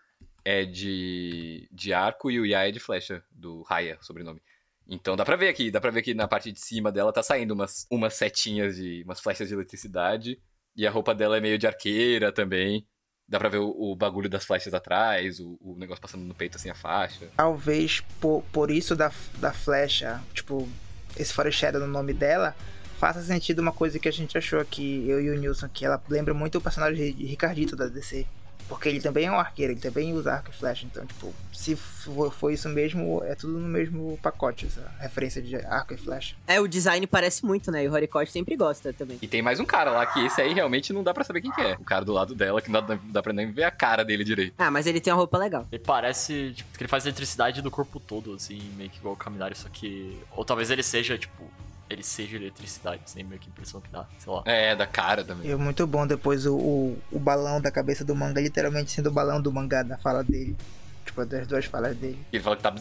é 0.46 0.64
de, 0.64 1.68
de 1.72 1.92
arco 1.92 2.30
e 2.30 2.40
o 2.40 2.46
Ya 2.46 2.68
é 2.68 2.72
de 2.72 2.80
flecha, 2.80 3.24
do 3.32 3.64
Raya, 3.64 3.98
sobrenome. 4.02 4.42
Então 4.88 5.16
dá 5.16 5.24
pra 5.24 5.36
ver 5.36 5.50
aqui, 5.50 5.70
dá 5.70 5.80
pra 5.80 5.92
ver 5.92 6.02
que 6.02 6.14
na 6.14 6.28
parte 6.28 6.52
de 6.52 6.60
cima 6.60 6.92
dela 6.92 7.14
tá 7.14 7.22
saindo 7.22 7.54
umas, 7.54 7.86
umas 7.92 8.14
setinhas 8.16 8.76
de. 8.76 9.04
umas 9.04 9.20
flechas 9.20 9.48
de 9.48 9.54
eletricidade. 9.54 10.40
E 10.76 10.88
a 10.88 10.92
roupa 10.92 11.14
dela 11.14 11.38
é 11.38 11.42
meio 11.42 11.58
de 11.58 11.68
arqueira 11.68 12.32
também. 12.32 12.88
Dá 13.30 13.38
pra 13.38 13.48
ver 13.48 13.60
o, 13.60 13.70
o 13.70 13.96
bagulho 13.96 14.28
das 14.28 14.44
flechas 14.44 14.74
atrás, 14.74 15.40
o, 15.40 15.58
o 15.62 15.76
negócio 15.78 16.02
passando 16.02 16.24
no 16.24 16.34
peito 16.34 16.58
assim, 16.58 16.70
a 16.70 16.76
faixa. 16.76 17.28
Talvez 17.38 18.02
por, 18.20 18.44
por 18.52 18.72
isso 18.72 18.96
da, 18.96 19.12
da 19.38 19.54
flecha, 19.54 20.20
tipo, 20.34 20.68
esse 21.16 21.32
foreshadow 21.32 21.80
no 21.80 21.88
nome 21.88 22.12
dela, 22.12 22.56
faça 22.98 23.22
sentido 23.22 23.60
uma 23.60 23.72
coisa 23.72 24.00
que 24.00 24.10
a 24.10 24.12
gente 24.12 24.38
achou 24.38 24.60
aqui, 24.60 25.06
eu 25.08 25.22
e 25.22 25.30
o 25.30 25.40
Nilson, 25.40 25.70
que 25.70 25.86
ela 25.86 26.02
lembra 26.10 26.34
muito 26.34 26.58
o 26.58 26.62
personagem 26.62 27.14
de 27.14 27.26
Ricardito 27.26 27.76
da 27.76 27.88
DC. 27.88 28.26
Porque 28.70 28.88
ele 28.88 29.02
também 29.02 29.26
é 29.26 29.32
um 29.32 29.40
arqueiro, 29.40 29.74
ele 29.74 29.80
também 29.80 30.14
usa 30.14 30.34
arco 30.34 30.52
e 30.52 30.54
flecha. 30.54 30.86
Então, 30.86 31.04
tipo, 31.04 31.34
se 31.52 31.76
for, 31.76 32.32
for 32.32 32.54
isso 32.54 32.70
mesmo, 32.70 33.22
é 33.26 33.34
tudo 33.34 33.54
no 33.54 33.68
mesmo 33.68 34.18
pacote, 34.22 34.68
essa 34.68 34.90
referência 35.00 35.42
de 35.42 35.56
arco 35.56 35.94
e 35.96 35.98
flecha. 35.98 36.36
É, 36.48 36.62
o 36.62 36.68
design 36.68 37.06
parece 37.08 37.44
muito, 37.44 37.72
né? 37.72 37.84
E 37.84 37.90
o 37.90 37.92
Horikoshi 37.92 38.32
sempre 38.32 38.56
gosta 38.56 38.94
também. 38.94 39.18
E 39.22 39.28
tem 39.28 39.42
mais 39.42 39.60
um 39.60 39.66
cara 39.66 39.90
lá, 39.90 40.06
que 40.06 40.24
esse 40.24 40.40
aí 40.40 40.54
realmente 40.54 40.94
não 40.94 41.04
dá 41.04 41.14
pra 41.14 41.24
saber 41.24 41.42
quem 41.42 41.52
que 41.52 41.62
é. 41.62 41.74
O 41.80 41.84
cara 41.84 42.06
do 42.06 42.14
lado 42.14 42.36
dela, 42.36 42.62
que 42.62 42.72
não 42.72 42.86
dá, 42.86 43.00
dá 43.02 43.24
pra 43.24 43.34
nem 43.34 43.52
ver 43.52 43.64
a 43.64 43.72
cara 43.72 44.06
dele 44.06 44.24
direito. 44.24 44.54
Ah, 44.58 44.70
mas 44.70 44.86
ele 44.86 45.02
tem 45.02 45.12
uma 45.12 45.18
roupa 45.18 45.38
legal. 45.38 45.68
Ele 45.72 45.84
parece, 45.84 46.54
tipo, 46.54 46.78
que 46.78 46.84
ele 46.84 46.88
faz 46.88 47.06
eletricidade 47.06 47.62
do 47.62 47.72
corpo 47.72 48.00
todo, 48.00 48.36
assim, 48.36 48.62
meio 48.78 48.90
que 48.90 49.00
igual 49.00 49.16
o 49.16 49.18
Kaminari, 49.18 49.56
só 49.56 49.68
que. 49.68 50.20
Ou 50.36 50.46
talvez 50.46 50.70
ele 50.70 50.84
seja, 50.84 51.18
tipo. 51.18 51.44
Ele 51.90 52.04
seja 52.04 52.36
eletricidade, 52.36 53.02
assim, 53.04 53.24
meio 53.24 53.42
que 53.42 53.50
impressão 53.50 53.82
que 53.82 53.90
dá, 53.90 54.06
sei 54.20 54.32
lá. 54.32 54.44
É, 54.46 54.76
da 54.76 54.86
cara 54.86 55.24
também. 55.24 55.50
E 55.50 55.52
é 55.52 55.56
muito 55.56 55.88
bom 55.88 56.06
depois 56.06 56.46
o, 56.46 56.56
o, 56.56 56.98
o 57.12 57.20
balão 57.20 57.60
da 57.60 57.72
cabeça 57.72 58.06
do 58.06 58.16
manga, 58.16 58.40
literalmente 58.40 58.92
sendo 58.92 59.08
o 59.08 59.12
balão 59.12 59.42
do 59.42 59.52
mangá 59.52 59.84
na 59.84 59.98
fala 59.98 60.24
dele. 60.24 60.56
Tipo, 61.04 61.26
das 61.26 61.48
duas 61.48 61.66
falas 61.66 61.98
dele. 61.98 62.20
Ele 62.32 62.44
fala 62.44 62.56
que 62.56 62.62
tá. 62.62 62.74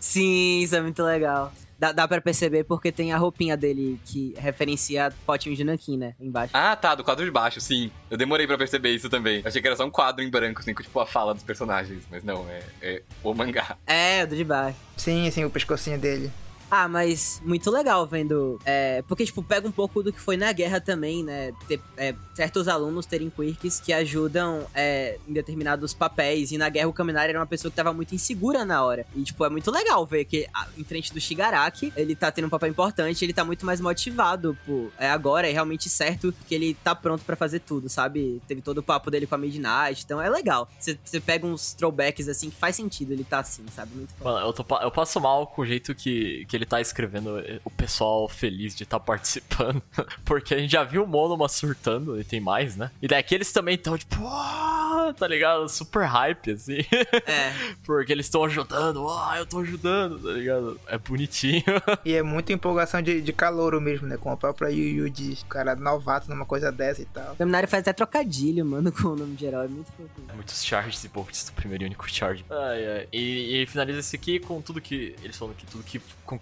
Sim, 0.00 0.60
isso 0.60 0.74
é 0.74 0.80
muito 0.80 1.02
legal. 1.02 1.52
Dá, 1.78 1.92
dá 1.92 2.06
pra 2.06 2.20
perceber 2.20 2.64
porque 2.64 2.92
tem 2.92 3.12
a 3.12 3.16
roupinha 3.16 3.56
dele 3.56 3.98
que 4.04 4.34
referencia 4.38 5.12
potinho 5.26 5.56
de 5.56 5.64
nanquim, 5.64 5.96
né? 5.96 6.14
Embaixo. 6.20 6.54
Ah, 6.54 6.76
tá, 6.76 6.94
do 6.94 7.02
quadro 7.02 7.24
de 7.24 7.30
baixo, 7.30 7.60
sim. 7.60 7.90
Eu 8.10 8.18
demorei 8.18 8.46
pra 8.46 8.58
perceber 8.58 8.90
isso 8.90 9.08
também. 9.08 9.42
Achei 9.44 9.62
que 9.62 9.66
era 9.66 9.76
só 9.76 9.84
um 9.84 9.90
quadro 9.90 10.22
em 10.22 10.30
branco, 10.30 10.60
assim, 10.60 10.74
com 10.74 10.82
tipo 10.82 11.00
a 11.00 11.06
fala 11.06 11.34
dos 11.34 11.42
personagens. 11.42 12.02
Mas 12.10 12.22
não, 12.22 12.46
é, 12.48 12.62
é 12.82 13.02
o 13.22 13.32
mangá. 13.34 13.76
É, 13.86 14.24
o 14.24 14.26
do 14.26 14.36
de 14.36 14.44
baixo. 14.44 14.76
Sim, 14.96 15.26
assim, 15.28 15.44
o 15.44 15.50
pescocinho 15.50 15.98
dele. 15.98 16.30
Ah, 16.70 16.88
mas 16.88 17.42
muito 17.44 17.70
legal 17.70 18.06
vendo. 18.06 18.58
É, 18.64 19.02
porque, 19.02 19.24
tipo, 19.24 19.42
pega 19.42 19.66
um 19.66 19.72
pouco 19.72 20.02
do 20.02 20.12
que 20.12 20.20
foi 20.20 20.36
na 20.36 20.52
guerra 20.52 20.80
também, 20.80 21.24
né? 21.24 21.52
Ter, 21.66 21.80
é, 21.96 22.14
certos 22.34 22.68
alunos 22.68 23.06
terem 23.06 23.28
quirks 23.28 23.80
que 23.80 23.92
ajudam 23.92 24.66
é, 24.74 25.18
em 25.26 25.32
determinados 25.32 25.92
papéis. 25.92 26.52
E 26.52 26.58
na 26.58 26.68
guerra 26.68 26.88
o 26.88 26.92
Kaminari 26.92 27.30
era 27.30 27.38
uma 27.40 27.46
pessoa 27.46 27.70
que 27.70 27.76
tava 27.76 27.92
muito 27.92 28.14
insegura 28.14 28.64
na 28.64 28.84
hora. 28.84 29.04
E, 29.16 29.22
tipo, 29.22 29.44
é 29.44 29.50
muito 29.50 29.70
legal 29.70 30.06
ver 30.06 30.24
que 30.24 30.46
em 30.78 30.84
frente 30.84 31.12
do 31.12 31.20
Shigaraki, 31.20 31.92
ele 31.96 32.14
tá 32.14 32.30
tendo 32.30 32.46
um 32.46 32.50
papel 32.50 32.68
importante, 32.68 33.24
ele 33.24 33.32
tá 33.32 33.44
muito 33.44 33.66
mais 33.66 33.80
motivado 33.80 34.56
por 34.64 34.92
é, 34.98 35.10
agora, 35.10 35.48
é 35.48 35.52
realmente 35.52 35.88
certo 35.88 36.32
que 36.46 36.54
ele 36.54 36.74
tá 36.74 36.94
pronto 36.94 37.24
pra 37.24 37.34
fazer 37.34 37.60
tudo, 37.60 37.88
sabe? 37.88 38.40
Teve 38.46 38.62
todo 38.62 38.78
o 38.78 38.82
papo 38.82 39.10
dele 39.10 39.26
com 39.26 39.34
a 39.34 39.38
Midnight, 39.38 40.04
então 40.04 40.20
é 40.20 40.28
legal. 40.28 40.68
Você 40.78 41.20
pega 41.20 41.46
uns 41.46 41.72
throwbacks 41.72 42.28
assim 42.28 42.50
que 42.50 42.56
faz 42.56 42.76
sentido 42.76 43.12
ele 43.12 43.24
tá 43.24 43.40
assim, 43.40 43.64
sabe? 43.74 43.94
Muito. 43.94 44.14
Mano, 44.22 44.46
eu, 44.46 44.52
tô 44.52 44.64
eu 44.80 44.90
passo 44.90 45.20
mal 45.20 45.46
com 45.46 45.62
o 45.62 45.66
jeito 45.66 45.94
que, 45.94 46.44
que 46.46 46.59
ele 46.60 46.66
tá 46.66 46.80
escrevendo 46.80 47.38
eh, 47.40 47.58
o 47.64 47.70
pessoal 47.70 48.28
feliz 48.28 48.74
de 48.74 48.82
estar 48.84 49.00
participando. 49.00 49.82
Porque 50.24 50.54
a 50.54 50.58
gente 50.58 50.70
já 50.72 50.84
viu 50.84 51.04
o 51.04 51.06
Monoma 51.06 51.48
surtando, 51.48 52.20
e 52.20 52.24
tem 52.24 52.40
mais, 52.40 52.76
né? 52.76 52.90
E 53.00 53.08
daqui 53.08 53.34
eles 53.34 53.50
também 53.52 53.74
estão, 53.74 53.96
tipo, 53.96 54.16
"Ah", 54.26 55.12
tá 55.16 55.26
ligado? 55.26 55.68
Super 55.68 56.04
hype, 56.04 56.52
assim. 56.52 56.78
É. 57.26 57.52
Porque 57.84 58.12
eles 58.12 58.26
estão 58.26 58.44
ajudando, 58.44 59.08
ah, 59.08 59.34
eu 59.38 59.46
tô 59.46 59.60
ajudando, 59.60 60.18
tá 60.18 60.32
ligado? 60.32 60.80
É 60.86 60.98
bonitinho. 60.98 61.62
E 62.04 62.14
é 62.14 62.22
muita 62.22 62.52
empolgação 62.52 63.02
de, 63.02 63.20
de 63.20 63.32
calouro 63.32 63.80
mesmo, 63.80 64.06
né? 64.06 64.16
Com 64.16 64.30
a 64.30 64.36
própria 64.36 64.68
Yu 64.70 65.04
Yu 65.04 65.10
de 65.10 65.36
cara 65.48 65.74
novato 65.76 66.28
numa 66.30 66.46
coisa 66.46 66.70
dessa 66.72 67.02
e 67.02 67.04
tal. 67.04 67.32
O 67.32 67.36
Kaminari 67.36 67.66
faz 67.66 67.82
até 67.82 67.92
trocadilho, 67.92 68.64
mano, 68.64 68.90
com 68.90 69.08
o 69.08 69.16
nome 69.16 69.36
geral. 69.36 69.64
É 69.64 69.68
muito 69.68 69.90
fofinho. 69.92 70.28
Muitos 70.34 70.64
charges 70.64 71.02
e 71.04 71.08
bolts 71.08 71.44
do 71.44 71.52
primeiro 71.52 71.84
e 71.84 71.86
único 71.86 72.08
charge. 72.10 72.44
Ai, 72.50 72.86
ai. 72.86 73.08
E, 73.12 73.62
e 73.62 73.66
finaliza 73.66 74.00
esse 74.00 74.16
aqui 74.16 74.38
com 74.40 74.60
tudo 74.60 74.80
que. 74.80 75.14
Eles 75.22 75.36
falam 75.36 75.54
que 75.54 75.66
tudo 75.66 75.84
que 75.84 76.00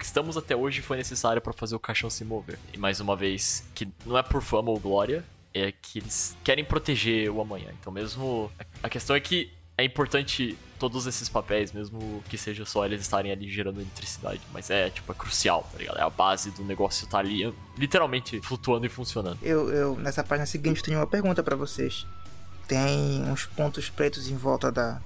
conquistamos 0.09 0.37
até 0.39 0.57
hoje 0.57 0.81
foi 0.81 0.97
necessário 0.97 1.41
pra 1.43 1.53
fazer 1.53 1.75
o 1.77 1.79
caixão 1.79 2.09
se 2.09 2.25
mover. 2.25 2.59
E 2.73 2.79
mais 2.79 2.99
uma 3.01 3.15
vez, 3.15 3.65
que 3.75 3.87
não 4.07 4.17
é 4.17 4.23
por 4.23 4.41
fama 4.43 4.71
ou 4.71 4.79
glória, 4.81 5.23
é 5.53 5.71
que 5.71 5.99
eles 5.99 6.35
querem 6.43 6.65
proteger 6.65 7.31
o 7.31 7.41
amanhã. 7.43 7.69
Então, 7.79 7.93
mesmo. 7.93 8.51
A 8.83 8.89
questão 8.89 9.15
é 9.15 9.21
que 9.21 9.53
é 9.77 9.85
importante 9.85 10.57
todos 10.79 11.07
esses 11.07 11.29
papéis, 11.29 11.73
mesmo 11.73 12.23
que 12.29 12.39
seja 12.39 12.65
só 12.65 12.87
eles 12.87 13.03
estarem 13.03 13.31
ali 13.31 13.51
gerando 13.51 13.81
eletricidade. 13.81 14.41
Mas 14.53 14.71
é, 14.71 14.89
tipo, 14.89 15.13
é 15.13 15.15
crucial, 15.15 15.69
tá 15.71 15.79
ligado? 15.79 15.99
É 15.99 16.03
a 16.03 16.09
base 16.11 16.51
do 16.53 16.65
negócio 16.65 17.07
tá 17.07 17.19
ali, 17.19 17.53
literalmente 17.77 18.41
flutuando 18.41 18.87
e 18.87 18.89
funcionando. 18.89 19.39
Eu, 19.43 19.69
eu 19.71 19.95
nessa 19.97 20.25
página 20.25 20.47
seguinte, 20.47 20.83
tenho 20.83 20.99
uma 20.99 21.07
pergunta 21.07 21.43
pra 21.43 21.55
vocês. 21.55 22.07
Tem 22.67 23.23
uns 23.31 23.45
pontos 23.45 23.91
pretos 23.91 24.29
em 24.31 24.37
volta 24.37 24.73
da, 24.73 25.01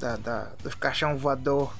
da, 0.00 0.16
da- 0.16 0.52
do 0.62 0.76
caixão 0.76 1.16
voador. 1.16 1.72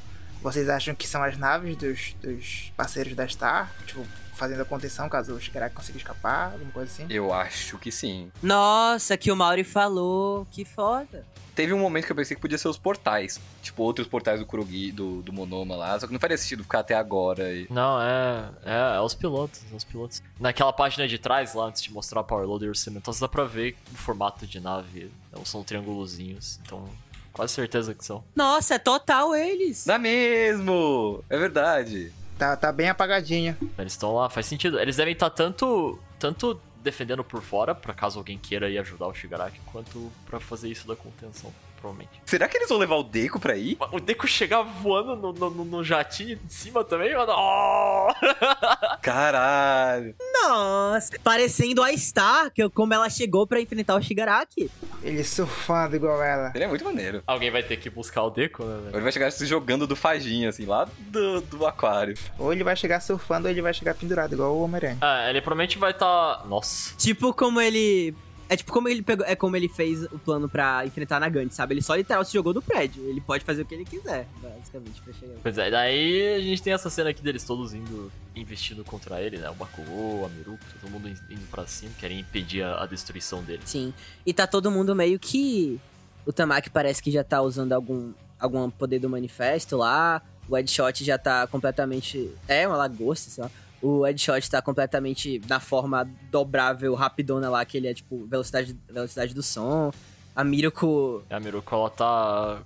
Vocês 0.43 0.69
acham 0.69 0.95
que 0.95 1.07
são 1.07 1.23
as 1.23 1.39
naves 1.39 1.77
dos, 1.77 2.17
dos 2.21 2.73
parceiros 2.77 3.15
da 3.15 3.27
Star? 3.29 3.73
Tipo, 3.87 4.05
fazendo 4.35 4.61
a 4.61 4.65
contenção 4.65 5.09
caso 5.09 5.35
o 5.35 5.41
Shigaraki 5.41 5.77
consiga 5.77 5.99
escapar, 5.99 6.53
alguma 6.53 6.73
coisa 6.73 6.91
assim. 6.91 7.07
Eu 7.09 7.33
acho 7.33 7.79
que 7.79 7.93
sim. 7.93 8.31
Nossa, 8.43 9.17
que 9.17 9.31
o 9.31 9.37
Mauri 9.37 9.63
falou. 9.63 10.45
Que 10.51 10.65
foda. 10.65 11.25
Teve 11.55 11.73
um 11.73 11.79
momento 11.79 12.07
que 12.07 12.13
eu 12.13 12.17
pensei 12.17 12.35
que 12.35 12.41
podia 12.41 12.57
ser 12.59 12.67
os 12.67 12.79
portais. 12.79 13.39
Tipo, 13.63 13.83
outros 13.83 14.09
portais 14.09 14.41
do 14.41 14.47
Kurogi, 14.47 14.91
do, 14.91 15.23
do 15.23 15.33
Monoma 15.33 15.77
lá. 15.77 16.01
Só 16.01 16.07
que 16.07 16.13
não 16.13 16.19
faria 16.19 16.37
sentido 16.37 16.63
ficar 16.65 16.81
até 16.81 16.95
agora. 16.95 17.53
E... 17.53 17.67
Não, 17.71 18.01
é, 18.01 18.51
é. 18.65 18.97
É 18.97 19.01
os 19.01 19.15
pilotos. 19.15 19.63
É 19.71 19.77
os 19.77 19.85
pilotos. 19.85 20.23
Naquela 20.41 20.73
página 20.73 21.07
de 21.07 21.19
trás, 21.19 21.55
lá, 21.55 21.67
antes 21.67 21.83
de 21.83 21.93
mostrar 21.93 22.23
o 22.23 22.25
Power 22.25 22.47
Loader 22.47 22.69
e 22.69 22.71
o 22.73 22.75
Cimentos, 22.75 23.21
dá 23.21 23.29
pra 23.29 23.45
ver 23.45 23.77
o 23.93 23.97
formato 23.97 24.47
de 24.47 24.59
nave. 24.59 25.13
Então, 25.29 25.45
são 25.45 25.63
triângulozinhos. 25.63 26.59
Então, 26.65 26.89
quase 27.33 27.53
certeza 27.53 27.95
que 27.95 28.05
são. 28.05 28.23
Nossa, 28.35 28.75
é 28.75 28.79
total 28.79 29.35
eles. 29.35 29.85
Dá 29.87 29.99
mesmo! 29.99 31.25
É 31.29 31.39
verdade. 31.39 32.13
Tá, 32.39 32.57
tá 32.57 32.73
bem 32.73 32.89
apagadinha. 32.89 33.57
Eles 33.79 33.93
estão 33.93 34.15
lá, 34.15 34.29
faz 34.29 34.47
sentido. 34.47 34.79
Eles 34.79 34.97
devem 34.97 35.13
estar 35.13 35.31
tanto, 35.31 35.99
tanto 36.19 36.61
defendendo 36.83 37.23
por 37.23 37.43
fora, 37.43 37.75
pra 37.75 37.95
caso 37.95 38.19
alguém 38.19 38.39
queira 38.39 38.69
ir 38.69 38.79
ajudar 38.79 39.07
o 39.07 39.15
Shigaraki, 39.15 39.61
quanto 39.67 40.11
pra 40.27 40.41
fazer 40.41 40.69
isso 40.69 40.87
da 40.87 40.97
contenção, 40.97 41.53
provavelmente. 41.83 42.23
Será 42.25 42.47
que 42.49 42.57
eles 42.57 42.69
vão 42.69 42.79
levar 42.79 42.97
o 42.97 43.03
Deco 43.03 43.41
pra 43.41 43.57
ir? 43.57 43.77
O 43.91 43.99
Deku 44.01 44.27
chegar 44.27 44.63
voando 44.63 45.17
no, 45.17 45.33
no, 45.51 45.65
no- 45.65 45.83
jatinho 45.85 46.39
em 46.43 46.49
cima 46.49 46.85
também, 46.85 47.15
mano. 47.15 47.33
Oh! 47.37 48.09
Caralho. 49.03 50.15
Nossa, 50.43 51.19
parecendo 51.23 51.83
a 51.83 51.93
Star, 51.97 52.51
que 52.53 52.69
como 52.71 52.95
ela 52.95 53.11
chegou 53.11 53.47
pra 53.47 53.61
enfrentar 53.61 53.97
o 53.97 54.03
Shigaraki. 54.03 54.71
Ele 55.03 55.25
surfando 55.25 55.97
igual 55.97 56.23
ela. 56.23 56.53
Ele 56.55 56.65
é 56.65 56.69
muito 56.69 56.85
maneiro. 56.85 57.23
alguém 57.27 57.51
vai 57.51 57.63
ter 57.63 57.77
que 57.77 57.91
buscar 57.91 58.23
o 58.23 58.31
Deku, 58.31 58.65
né, 58.65 58.77
velho? 58.85 58.97
Ele 58.97 59.03
vai 59.03 59.13
chegar 59.13 59.31
se 59.33 59.45
jogando 59.47 59.87
do 59.87 59.97
Fajinho, 59.97 60.49
assim, 60.49 60.65
lá 60.65 60.87
do, 60.99 61.41
do 61.43 61.67
aquário. 61.67 62.17
Ou 62.39 62.53
ele 62.53 62.63
vai 62.65 62.77
chegar 62.77 63.01
surfando 63.01 63.47
ou 63.47 63.51
ele 63.51 63.61
vai 63.63 63.75
chegar 63.75 63.95
pendurado, 63.95 64.35
igual 64.35 64.55
o 64.55 64.63
Homem-Aranha. 64.63 64.99
Ah, 65.01 65.29
ele 65.29 65.41
provavelmente 65.41 65.79
vai 65.79 65.91
estar. 65.91 66.47
Nossa. 66.47 66.95
Tipo 66.97 67.35
como 67.35 67.61
ele. 67.61 68.15
É 68.53 68.57
tipo 68.57 68.71
como 68.71 68.87
ele 68.87 69.01
pegou. 69.01 69.25
É 69.25 69.35
como 69.35 69.57
ele 69.57 69.67
fez 69.67 70.05
o 70.13 70.19
plano 70.19 70.47
pra 70.47 70.85
enfrentar 70.85 71.17
a 71.17 71.21
Nagant, 71.21 71.51
sabe? 71.53 71.73
Ele 71.73 71.81
só 71.81 71.95
literal 71.95 72.23
se 72.23 72.35
jogou 72.35 72.53
do 72.53 72.61
prédio. 72.61 73.03
Ele 73.09 73.19
pode 73.19 73.43
fazer 73.45 73.63
o 73.63 73.65
que 73.65 73.75
ele 73.75 73.87
quiser, 73.87 74.29
basicamente, 74.43 75.01
pra 75.01 75.13
chegar. 75.15 75.35
Pois 75.43 75.57
é, 75.57 75.71
daí 75.71 76.35
a 76.35 76.41
gente 76.41 76.63
tem 76.63 76.75
essa 76.75 76.91
cena 76.91 77.09
aqui 77.09 77.23
deles 77.23 77.45
todos 77.45 77.73
indo, 77.73 78.13
investindo 78.37 78.85
contra 78.85 79.23
ele, 79.23 79.39
né? 79.39 79.49
O 79.49 79.55
Bakugou, 79.55 80.27
a 80.27 80.29
Miruko, 80.29 80.63
todo 80.79 80.91
mundo 80.91 81.09
indo 81.09 81.51
pra 81.51 81.67
cima, 81.67 81.93
querem 81.99 82.21
impedir 82.21 82.63
a, 82.63 82.83
a 82.83 82.87
destruição 82.87 83.43
dele. 83.43 83.63
Sim. 83.65 83.95
E 84.27 84.35
tá 84.35 84.47
todo 84.47 84.71
mundo 84.71 84.95
meio 84.95 85.19
que. 85.19 85.81
O 86.27 86.33
Tamaki 86.33 86.69
parece 86.69 87.03
que 87.03 87.11
já 87.11 87.25
tá 87.25 87.41
usando 87.41 87.73
algum, 87.73 88.13
algum 88.39 88.69
poder 88.69 88.99
do 88.99 89.09
manifesto 89.09 89.79
lá. 89.79 90.21
O 90.47 90.55
Headshot 90.55 91.03
já 91.03 91.17
tá 91.17 91.47
completamente. 91.47 92.31
É, 92.47 92.69
uma 92.69 92.77
lagosta, 92.77 93.31
sei 93.31 93.45
lá. 93.45 93.51
O 93.83 94.05
Headshot 94.05 94.49
tá 94.49 94.63
completamente 94.63 95.43
na 95.49 95.59
forma 95.59 96.09
dobrável, 96.31 96.95
rapidona 96.95 97.51
lá, 97.51 97.65
que 97.65 97.77
ele 97.77 97.89
é 97.89 97.95
tipo 97.95 98.25
velocidade, 98.27 98.77
velocidade 98.89 99.35
do 99.35 99.43
som. 99.43 99.93
A 100.35 100.45
Miruko. 100.45 101.23
A 101.29 101.41
Miruko, 101.41 101.75
ela 101.75 101.91
tá 101.91 102.63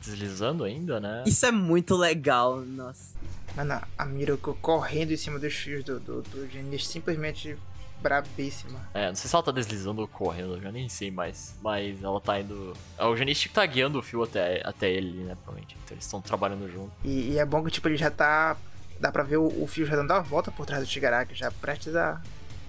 deslizando 0.00 0.64
ainda, 0.64 0.98
né? 0.98 1.22
Isso 1.26 1.44
é 1.46 1.52
muito 1.52 1.96
legal, 1.96 2.60
nossa. 2.60 3.14
Mano, 3.56 3.80
a 3.96 4.04
Miroko 4.04 4.56
correndo 4.60 5.12
em 5.12 5.16
cima 5.16 5.38
dos 5.38 5.54
fios 5.54 5.84
do, 5.84 6.00
do, 6.00 6.22
do 6.22 6.48
Genis, 6.50 6.86
simplesmente 6.86 7.56
brabíssima. 8.02 8.80
É, 8.92 9.08
não 9.08 9.14
sei 9.14 9.30
se 9.30 9.34
ela 9.34 9.42
tá 9.42 9.52
deslizando 9.52 10.02
ou 10.02 10.08
correndo, 10.08 10.56
eu 10.56 10.60
já 10.60 10.72
nem 10.72 10.88
sei 10.88 11.10
mais. 11.10 11.54
Mas 11.62 12.02
ela 12.02 12.20
tá 12.20 12.38
indo. 12.40 12.74
É 12.98 13.04
o 13.04 13.16
Genistic 13.16 13.52
tá 13.52 13.64
guiando 13.64 13.98
o 13.98 14.02
fio 14.02 14.22
até, 14.22 14.60
até 14.64 14.90
ele, 14.90 15.24
né? 15.24 15.34
Provavelmente. 15.36 15.76
Então 15.84 15.94
eles 15.94 16.04
estão 16.04 16.20
trabalhando 16.20 16.70
junto. 16.70 16.92
E, 17.04 17.30
e 17.30 17.38
é 17.38 17.44
bom 17.46 17.62
que, 17.64 17.70
tipo, 17.70 17.88
ele 17.88 17.96
já 17.96 18.10
tá. 18.10 18.56
Dá 19.00 19.10
pra 19.12 19.22
ver 19.22 19.36
o, 19.38 19.46
o 19.62 19.66
fio 19.66 19.84
já 19.86 19.96
dando 19.96 20.12
a 20.12 20.20
volta 20.20 20.50
por 20.50 20.64
trás 20.66 20.82
do 20.82 20.88
Shigaraki, 20.88 21.34
já 21.34 21.50
prestes 21.50 21.94
a 21.96 22.20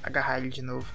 agarrar 0.04 0.40
ele 0.40 0.50
de 0.50 0.62
novo. 0.62 0.86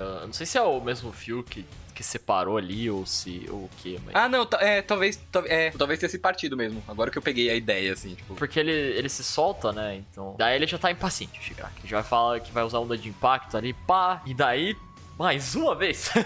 Ah, 0.00 0.22
não 0.26 0.32
sei 0.32 0.46
se 0.46 0.58
é 0.58 0.62
o 0.62 0.80
mesmo 0.80 1.12
fio 1.12 1.42
que, 1.42 1.64
que 1.94 2.02
separou 2.04 2.56
ali 2.58 2.90
ou 2.90 3.06
se. 3.06 3.46
ou 3.48 3.64
o 3.64 3.70
que, 3.78 3.98
mas. 4.04 4.14
Ah, 4.14 4.28
não, 4.28 4.46
é, 4.58 4.82
talvez, 4.82 5.16
tal- 5.30 5.46
é, 5.46 5.70
talvez 5.70 5.98
tenha 6.00 6.08
esse 6.08 6.18
partido 6.18 6.56
mesmo. 6.56 6.82
Agora 6.88 7.10
que 7.10 7.16
eu 7.18 7.22
peguei 7.22 7.48
a 7.50 7.54
ideia, 7.54 7.92
assim, 7.92 8.14
tipo. 8.14 8.34
Porque 8.34 8.60
ele, 8.60 8.70
ele 8.72 9.08
se 9.08 9.22
solta, 9.24 9.72
né? 9.72 9.96
Então. 10.10 10.34
Daí 10.38 10.56
ele 10.56 10.66
já 10.66 10.76
tá 10.78 10.90
impaciente, 10.90 11.38
o 11.38 11.42
Shigaraki. 11.42 11.86
Já 11.86 12.00
vai 12.00 12.08
falar 12.08 12.40
que 12.40 12.52
vai 12.52 12.64
usar 12.64 12.78
onda 12.80 12.96
de 12.98 13.08
impacto 13.08 13.56
ali, 13.56 13.72
pá. 13.72 14.20
E 14.26 14.34
daí, 14.34 14.76
mais 15.18 15.54
uma 15.54 15.74
vez. 15.74 16.10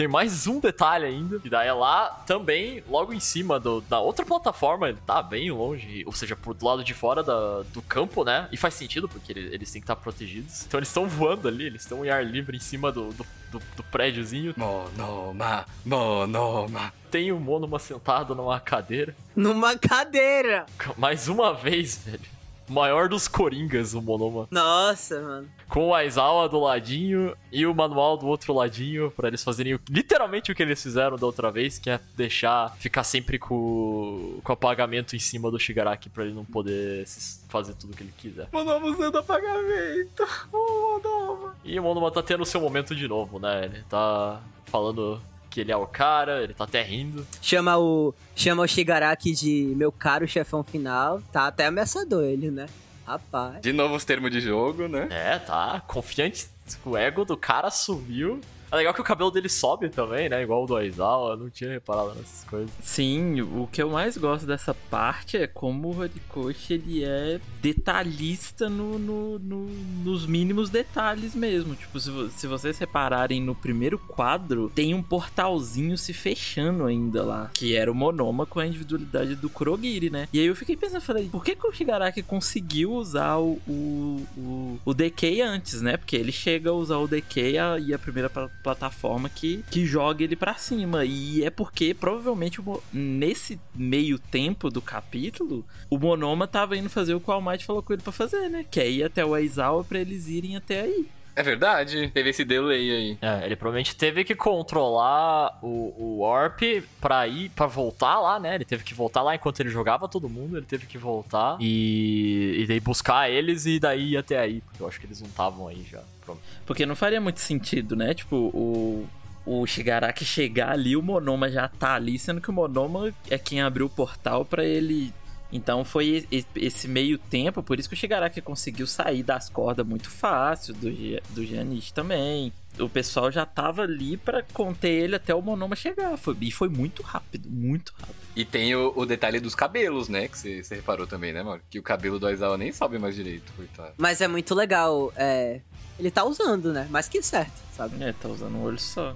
Tem 0.00 0.08
mais 0.08 0.46
um 0.46 0.58
detalhe 0.60 1.04
ainda. 1.04 1.38
E 1.44 1.50
daí 1.50 1.68
é 1.68 1.72
lá 1.74 2.22
também, 2.26 2.82
logo 2.88 3.12
em 3.12 3.20
cima 3.20 3.60
do, 3.60 3.82
da 3.82 4.00
outra 4.00 4.24
plataforma, 4.24 4.88
ele 4.88 4.96
tá 5.06 5.22
bem 5.22 5.50
longe, 5.50 6.02
ou 6.06 6.12
seja, 6.12 6.34
pro 6.34 6.56
lado 6.62 6.82
de 6.82 6.94
fora 6.94 7.22
da- 7.22 7.60
do 7.64 7.82
campo, 7.82 8.24
né? 8.24 8.48
E 8.50 8.56
faz 8.56 8.72
sentido, 8.72 9.06
porque 9.06 9.30
ele- 9.30 9.54
eles 9.54 9.70
têm 9.70 9.78
que 9.78 9.84
estar 9.84 9.96
protegidos. 9.96 10.64
Então 10.66 10.78
eles 10.78 10.88
estão 10.88 11.06
voando 11.06 11.46
ali, 11.48 11.66
eles 11.66 11.82
estão 11.82 12.02
em 12.02 12.08
ar 12.08 12.24
livre 12.24 12.56
em 12.56 12.60
cima 12.60 12.90
do, 12.90 13.10
do, 13.10 13.26
do, 13.52 13.58
do 13.76 13.82
prédiozinho. 13.90 14.54
Monoma, 14.56 15.66
monoma. 15.84 16.94
Tem 17.10 17.30
o 17.30 17.38
Monoma 17.38 17.78
sentado 17.78 18.34
numa 18.34 18.58
cadeira. 18.58 19.14
Numa 19.36 19.76
cadeira! 19.76 20.64
Mais 20.96 21.28
uma 21.28 21.52
vez, 21.52 21.98
velho. 21.98 22.20
O 22.66 22.72
Maior 22.72 23.06
dos 23.08 23.28
Coringas, 23.28 23.92
o 23.92 24.00
Monoma. 24.00 24.48
Nossa, 24.50 25.20
mano. 25.20 25.48
Com 25.70 25.88
o 25.88 25.94
Aizawa 25.94 26.48
do 26.48 26.58
ladinho 26.60 27.34
e 27.52 27.64
o 27.64 27.72
manual 27.74 28.16
do 28.16 28.26
outro 28.26 28.52
ladinho 28.52 29.10
pra 29.12 29.28
eles 29.28 29.42
fazerem 29.44 29.74
o- 29.74 29.80
literalmente 29.88 30.50
o 30.50 30.54
que 30.54 30.62
eles 30.62 30.82
fizeram 30.82 31.16
da 31.16 31.24
outra 31.24 31.50
vez, 31.50 31.78
que 31.78 31.88
é 31.88 32.00
deixar 32.16 32.74
ficar 32.78 33.04
sempre 33.04 33.38
com, 33.38 34.40
com 34.42 34.52
o 34.52 34.54
apagamento 34.54 35.14
em 35.14 35.18
cima 35.20 35.50
do 35.50 35.58
Shigaraki 35.58 36.08
pra 36.08 36.24
ele 36.24 36.34
não 36.34 36.44
poder 36.44 37.06
se- 37.06 37.40
fazer 37.48 37.74
tudo 37.74 37.96
que 37.96 38.02
ele 38.02 38.12
quiser. 38.18 38.48
Monoma 38.52 38.86
usando 38.86 39.16
apagamento. 39.18 40.26
Oh, 40.52 41.00
monoma. 41.02 41.54
E 41.64 41.78
o 41.78 41.82
Monoma 41.82 42.10
tá 42.10 42.22
tendo 42.22 42.42
o 42.42 42.46
seu 42.46 42.60
momento 42.60 42.94
de 42.94 43.06
novo, 43.06 43.38
né? 43.38 43.66
Ele 43.66 43.82
tá 43.88 44.40
falando 44.66 45.20
que 45.48 45.60
ele 45.60 45.70
é 45.72 45.76
o 45.76 45.86
cara, 45.86 46.42
ele 46.42 46.52
tá 46.54 46.64
até 46.64 46.82
rindo. 46.82 47.26
Chama 47.40 47.78
o. 47.78 48.12
Chama 48.34 48.62
o 48.62 48.66
Shigaraki 48.66 49.32
de 49.32 49.72
meu 49.76 49.90
caro 49.92 50.26
chefão 50.26 50.62
final. 50.64 51.20
Tá 51.32 51.46
até 51.46 51.66
ameaçador 51.66 52.24
ele, 52.24 52.50
né? 52.50 52.66
Rapaz. 53.06 53.60
De 53.60 53.72
novo 53.72 53.94
os 53.94 54.04
termos 54.04 54.30
de 54.30 54.40
jogo, 54.40 54.86
né? 54.88 55.08
É, 55.10 55.38
tá 55.38 55.82
confiante. 55.86 56.48
O 56.84 56.96
ego 56.96 57.24
do 57.24 57.36
cara 57.36 57.70
subiu. 57.70 58.40
É 58.72 58.76
legal 58.76 58.94
que 58.94 59.00
o 59.00 59.04
cabelo 59.04 59.30
dele 59.30 59.48
sobe 59.48 59.88
também, 59.88 60.28
né? 60.28 60.42
Igual 60.42 60.64
o 60.64 60.66
do 60.66 60.76
Aizawa. 60.76 61.36
Não 61.36 61.50
tinha 61.50 61.70
reparado 61.70 62.10
nessas 62.14 62.44
coisas. 62.44 62.70
Sim, 62.80 63.40
o 63.40 63.68
que 63.70 63.82
eu 63.82 63.90
mais 63.90 64.16
gosto 64.16 64.46
dessa 64.46 64.72
parte 64.74 65.36
é 65.36 65.46
como 65.46 65.88
o 65.88 65.98
Horikoshi 65.98 66.74
ele 66.74 67.04
é 67.04 67.40
detalhista 67.60 68.68
no, 68.68 68.98
no- 68.98 69.38
no- 69.38 69.68
nos 70.04 70.26
mínimos 70.26 70.70
detalhes 70.70 71.34
mesmo. 71.34 71.74
Tipo, 71.74 71.98
se, 71.98 72.10
se 72.30 72.46
vocês 72.46 72.78
repararem 72.78 73.40
no 73.42 73.54
primeiro 73.54 73.98
quadro, 73.98 74.70
tem 74.74 74.94
um 74.94 75.02
portalzinho 75.02 75.96
se 75.98 76.12
fechando 76.12 76.84
ainda 76.84 77.24
lá, 77.24 77.50
que 77.52 77.74
era 77.74 77.90
o 77.90 77.94
Monoma 77.94 78.46
com 78.46 78.60
a 78.60 78.66
individualidade 78.66 79.34
do 79.34 79.48
Kurogiri, 79.50 80.10
né? 80.10 80.28
E 80.32 80.38
aí 80.38 80.46
eu 80.46 80.54
fiquei 80.56 80.76
pensando, 80.76 81.00
falei, 81.00 81.28
por 81.28 81.44
que, 81.44 81.56
que 81.56 81.66
o 81.66 81.72
Shigaraki 81.72 82.22
conseguiu 82.22 82.92
usar 82.92 83.36
o, 83.38 83.60
o, 83.66 84.26
o, 84.36 84.80
o 84.84 84.94
DK 84.94 85.40
antes, 85.42 85.82
né? 85.82 85.96
Porque 85.96 86.16
ele 86.16 86.32
chega 86.32 86.70
a 86.70 86.74
usar 86.74 86.98
o 86.98 87.08
DK 87.08 87.58
a- 87.58 87.78
e 87.78 87.92
a 87.94 87.98
primeira 87.98 88.28
plataforma 88.62 89.28
que, 89.28 89.64
que 89.70 89.84
joga 89.86 90.24
ele 90.24 90.36
pra 90.36 90.54
cima. 90.54 91.04
E 91.04 91.44
é 91.44 91.50
porque 91.50 91.94
provavelmente 91.94 92.60
nesse 92.92 93.60
meio 93.74 94.18
tempo 94.18 94.70
do 94.70 94.80
capítulo, 94.80 95.64
o 95.88 95.98
Monoma 95.98 96.46
tava 96.46 96.76
indo 96.76 96.88
fazer 96.88 97.14
o 97.14 97.20
que 97.20 97.30
o 97.30 97.32
All 97.32 97.42
Might 97.42 97.64
falou 97.64 97.82
com 97.82 97.92
ele 97.92 98.02
pra 98.02 98.12
fazer, 98.12 98.48
né? 98.48 98.64
Que 98.70 98.80
é 98.80 98.90
ir 98.90 99.04
até 99.04 99.24
o 99.24 99.34
Aizawa 99.34 99.84
pra 99.84 99.98
eles 99.98 100.28
irem 100.28 100.56
até 100.56 100.82
aí. 100.82 101.06
É 101.34 101.42
verdade. 101.42 102.10
Teve 102.12 102.30
esse 102.30 102.44
delay 102.44 102.90
aí. 102.90 103.18
É, 103.20 103.46
ele 103.46 103.56
provavelmente 103.56 103.94
teve 103.96 104.24
que 104.24 104.34
controlar 104.34 105.58
o, 105.62 105.94
o 105.98 106.18
Warp 106.20 106.60
pra 107.00 107.26
ir, 107.26 107.50
pra 107.50 107.66
voltar 107.66 108.20
lá, 108.20 108.38
né? 108.38 108.54
Ele 108.56 108.64
teve 108.64 108.84
que 108.84 108.94
voltar 108.94 109.22
lá 109.22 109.34
enquanto 109.34 109.60
ele 109.60 109.70
jogava 109.70 110.08
todo 110.08 110.28
mundo, 110.28 110.56
ele 110.56 110.66
teve 110.66 110.86
que 110.86 110.98
voltar 110.98 111.56
e, 111.60 112.56
e 112.58 112.66
daí 112.66 112.80
buscar 112.80 113.30
eles 113.30 113.66
e 113.66 113.78
daí 113.78 114.12
ir 114.12 114.16
até 114.16 114.38
aí, 114.38 114.60
porque 114.60 114.82
eu 114.82 114.88
acho 114.88 115.00
que 115.00 115.06
eles 115.06 115.20
não 115.20 115.28
estavam 115.28 115.68
aí 115.68 115.84
já. 115.90 116.02
Pronto. 116.24 116.40
Porque 116.66 116.86
não 116.86 116.96
faria 116.96 117.20
muito 117.20 117.40
sentido, 117.40 117.96
né? 117.96 118.14
Tipo, 118.14 118.36
o, 118.36 119.08
o 119.44 119.66
Shigaraki 119.66 120.24
chegar 120.24 120.72
ali, 120.72 120.96
o 120.96 121.02
Monoma 121.02 121.50
já 121.50 121.68
tá 121.68 121.94
ali, 121.94 122.18
sendo 122.18 122.40
que 122.40 122.50
o 122.50 122.52
Monoma 122.52 123.12
é 123.28 123.38
quem 123.38 123.60
abriu 123.60 123.86
o 123.86 123.90
portal 123.90 124.44
pra 124.44 124.64
ele. 124.64 125.12
Então 125.52 125.84
foi 125.84 126.26
esse 126.54 126.86
meio 126.86 127.18
tempo, 127.18 127.62
por 127.62 127.78
isso 127.78 127.88
que 127.88 127.94
o 127.94 127.98
Shigaraki 127.98 128.40
conseguiu 128.40 128.86
sair 128.86 129.22
das 129.22 129.48
cordas 129.48 129.86
muito 129.86 130.08
fácil, 130.08 130.74
do, 130.74 130.90
do 131.30 131.44
Giannis 131.44 131.90
também. 131.90 132.52
O 132.78 132.88
pessoal 132.88 133.32
já 133.32 133.44
tava 133.44 133.82
ali 133.82 134.16
pra 134.16 134.44
conter 134.54 134.90
ele 134.90 135.16
até 135.16 135.34
o 135.34 135.42
Monoma 135.42 135.74
chegar. 135.74 136.16
Foi, 136.16 136.36
e 136.40 136.52
foi 136.52 136.68
muito 136.68 137.02
rápido, 137.02 137.50
muito 137.50 137.92
rápido. 137.98 138.14
E 138.36 138.44
tem 138.44 138.74
o, 138.76 138.92
o 138.94 139.04
detalhe 139.04 139.40
dos 139.40 139.56
cabelos, 139.56 140.08
né? 140.08 140.28
Que 140.28 140.62
você 140.62 140.74
reparou 140.76 141.06
também, 141.06 141.32
né, 141.32 141.42
mano? 141.42 141.60
Que 141.68 141.80
o 141.80 141.82
cabelo 141.82 142.18
do 142.18 142.26
Aizawa 142.26 142.56
nem 142.56 142.72
sobe 142.72 142.96
mais 142.98 143.16
direito, 143.16 143.52
coitado. 143.56 143.94
Mas 143.98 144.20
é 144.20 144.28
muito 144.28 144.54
legal. 144.54 145.12
É. 145.16 145.60
Ele 145.98 146.10
tá 146.10 146.24
usando, 146.24 146.72
né? 146.72 146.86
Mais 146.90 147.08
que 147.08 147.20
certo, 147.22 147.52
sabe? 147.76 148.02
É, 148.02 148.12
tá 148.12 148.28
usando 148.28 148.54
um 148.54 148.62
olho 148.62 148.78
só. 148.78 149.14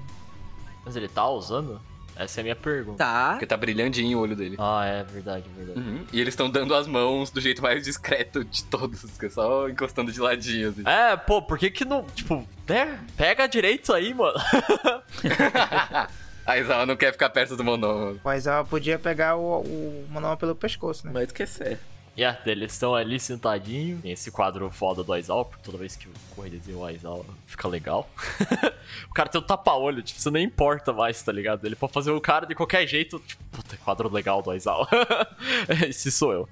Mas 0.85 0.97
ele 0.97 1.09
tá 1.09 1.27
usando? 1.31 1.81
Essa 2.17 2.39
é 2.39 2.43
a 2.43 2.45
minha 2.45 2.57
pergunta. 2.57 2.99
Tá. 2.99 3.31
Porque 3.33 3.47
tá 3.47 3.57
brilhandinho 3.57 4.19
o 4.19 4.21
olho 4.21 4.37
dele. 4.37 4.57
Ah, 4.59 4.85
é 4.85 5.03
verdade, 5.03 5.45
verdade. 5.57 5.79
Uhum. 5.79 6.05
E 6.13 6.21
eles 6.21 6.33
estão 6.33 6.49
dando 6.49 6.75
as 6.75 6.87
mãos 6.87 7.31
do 7.31 7.41
jeito 7.41 7.61
mais 7.61 7.85
discreto 7.85 8.45
de 8.45 8.65
todos, 8.65 9.03
que 9.19 9.27
é 9.27 9.29
só 9.29 9.69
encostando 9.69 10.13
de 10.13 10.21
ladinho, 10.21 10.69
assim. 10.69 10.83
É, 10.87 11.17
pô, 11.17 11.43
por 11.43 11.59
que 11.59 11.71
que 11.71 11.85
não, 11.85 12.05
tipo, 12.15 12.47
né? 12.69 13.01
Pega 13.17 13.47
direito 13.47 13.93
aí, 13.93 14.15
mano. 14.15 14.39
a 16.47 16.59
Isawa 16.59 16.87
não 16.87 16.97
quer 16.97 17.13
ficar 17.13 17.31
perto 17.31 17.57
do 17.57 17.65
Monoma. 17.65 18.17
Mas 18.25 18.47
ela 18.47 18.65
podia 18.65 18.99
pegar 18.99 19.37
o, 19.37 19.63
o 19.63 20.07
Monoma 20.09 20.37
pelo 20.37 20.55
pescoço, 20.55 21.07
né? 21.07 21.13
Mas 21.13 21.33
que 21.33 21.43
é 21.43 21.47
certo. 21.47 21.81
E 21.81 21.94
yeah, 22.17 22.39
eles 22.47 22.73
estão 22.73 22.95
ali 22.95 23.19
sentadinho. 23.19 24.01
Tem 24.01 24.13
esse 24.13 24.31
quadro 24.31 24.71
foda 24.71 25.03
do 25.03 25.13
Aizawa, 25.13 25.45
porque 25.45 25.63
toda 25.63 25.79
vez 25.79 25.97
que 25.97 26.09
o 26.09 26.13
corre 26.35 26.51
desenha 26.51 26.79
o 26.79 26.85
Aizawa 26.85 27.25
fica 27.47 27.69
legal. 27.69 28.09
o 29.11 29.15
cara 29.15 29.29
tem 29.29 29.41
um 29.41 29.45
tapa-olho, 29.45 30.03
tipo, 30.03 30.21
você 30.21 30.31
nem 30.31 30.45
importa 30.45 30.93
mais, 30.93 31.23
tá 31.23 31.33
ligado? 31.33 31.65
Ele 31.65 31.77
pode 31.77 31.93
fazer 31.93 32.11
o 32.11 32.21
cara 32.21 32.47
de 32.47 32.55
qualquer 32.55 32.87
jeito, 32.87 33.19
tipo, 33.21 33.43
puta, 33.51 33.77
quadro 33.79 34.13
legal 34.13 34.43
do 34.43 34.51
Aizawa. 34.51 34.89
Esse 35.89 36.11
sou 36.11 36.33
eu. 36.33 36.49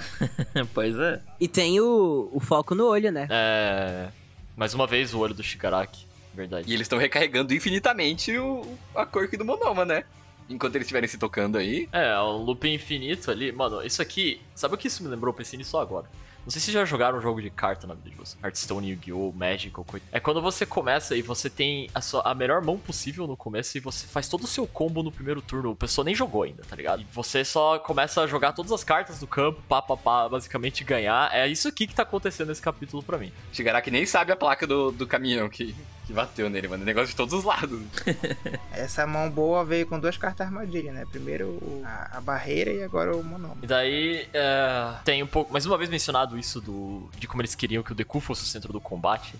pois 0.74 0.98
é. 0.98 1.20
E 1.40 1.46
tem 1.46 1.80
o, 1.80 2.30
o 2.32 2.40
foco 2.40 2.74
no 2.74 2.86
olho, 2.86 3.12
né? 3.12 3.28
É. 3.30 4.08
Mais 4.56 4.74
uma 4.74 4.86
vez 4.86 5.14
o 5.14 5.18
olho 5.18 5.34
do 5.34 5.42
Shigaraki. 5.42 6.06
Verdade. 6.34 6.70
E 6.70 6.74
eles 6.74 6.86
estão 6.86 6.98
recarregando 6.98 7.52
infinitamente 7.52 8.36
o, 8.38 8.62
a 8.94 9.04
cor 9.04 9.28
do 9.28 9.44
Monoma, 9.44 9.84
né? 9.84 10.04
Enquanto 10.48 10.74
eles 10.74 10.86
estiverem 10.86 11.08
se 11.08 11.18
tocando 11.18 11.58
aí. 11.58 11.88
É, 11.92 12.18
um 12.20 12.38
loop 12.38 12.68
infinito 12.68 13.30
ali. 13.30 13.52
Mano, 13.52 13.82
isso 13.82 14.02
aqui. 14.02 14.40
Sabe 14.54 14.74
o 14.74 14.78
que 14.78 14.88
isso 14.88 15.02
me 15.02 15.08
lembrou? 15.08 15.32
Pensei 15.32 15.58
nisso 15.58 15.78
agora. 15.78 16.06
Não 16.44 16.50
sei 16.50 16.60
se 16.60 16.72
já 16.72 16.84
jogaram 16.84 17.18
um 17.18 17.20
jogo 17.20 17.40
de 17.40 17.50
carta 17.50 17.86
na 17.86 17.94
vida 17.94 18.10
de 18.10 18.16
vocês. 18.16 18.36
Hearthstone, 18.42 18.90
Yu-Gi-Oh!, 18.90 19.32
Magic 19.32 19.78
ou 19.78 19.84
coisa. 19.84 20.04
É 20.10 20.18
quando 20.18 20.42
você 20.42 20.66
começa 20.66 21.16
e 21.16 21.22
você 21.22 21.48
tem 21.48 21.88
a, 21.94 22.00
sua, 22.00 22.22
a 22.22 22.34
melhor 22.34 22.60
mão 22.60 22.76
possível 22.76 23.28
no 23.28 23.36
começo 23.36 23.76
e 23.78 23.80
você 23.80 24.08
faz 24.08 24.28
todo 24.28 24.42
o 24.42 24.46
seu 24.48 24.66
combo 24.66 25.04
no 25.04 25.12
primeiro 25.12 25.40
turno. 25.40 25.70
O 25.70 25.76
pessoa 25.76 26.04
nem 26.04 26.14
jogou 26.14 26.42
ainda, 26.42 26.64
tá 26.68 26.74
ligado? 26.74 27.02
E 27.02 27.06
você 27.12 27.44
só 27.44 27.78
começa 27.78 28.20
a 28.20 28.26
jogar 28.26 28.52
todas 28.52 28.72
as 28.72 28.82
cartas 28.82 29.20
do 29.20 29.26
campo, 29.26 29.62
pá, 29.68 29.80
pá, 29.80 29.96
pá, 29.96 30.28
basicamente 30.28 30.82
ganhar. 30.82 31.32
É 31.32 31.46
isso 31.46 31.68
aqui 31.68 31.86
que 31.86 31.94
tá 31.94 32.02
acontecendo 32.02 32.48
nesse 32.48 32.62
capítulo 32.62 33.04
pra 33.04 33.18
mim. 33.18 33.32
Shigaraki 33.52 33.92
nem 33.92 34.04
sabe 34.04 34.32
a 34.32 34.36
placa 34.36 34.66
do, 34.66 34.90
do 34.90 35.06
caminhão 35.06 35.48
que, 35.48 35.76
que 36.06 36.12
bateu 36.12 36.50
nele, 36.50 36.68
mano. 36.68 36.82
É 36.82 36.86
negócio 36.86 37.08
de 37.08 37.16
todos 37.16 37.32
os 37.32 37.44
lados. 37.44 37.80
Essa 38.72 39.06
mão 39.06 39.30
boa 39.30 39.64
veio 39.64 39.86
com 39.86 39.98
duas 39.98 40.16
cartas 40.16 40.46
armadilha, 40.46 40.92
né? 40.92 41.04
Primeiro 41.10 41.82
a, 41.84 42.18
a, 42.18 42.20
barreira 42.20 42.72
e 42.72 42.82
agora 42.82 43.16
o 43.16 43.22
monoma. 43.22 43.56
E 43.62 43.66
daí 43.66 44.28
é, 44.32 44.94
tem 45.04 45.22
um 45.22 45.26
pouco, 45.26 45.52
mais 45.52 45.64
uma 45.64 45.78
vez 45.78 45.88
mencionado 45.88 46.38
isso 46.38 46.60
do 46.60 47.08
de 47.18 47.26
como 47.26 47.42
eles 47.42 47.54
queriam 47.54 47.82
que 47.82 47.92
o 47.92 47.94
Deku 47.94 48.20
fosse 48.20 48.42
o 48.42 48.46
centro 48.46 48.72
do 48.72 48.80
combate. 48.80 49.34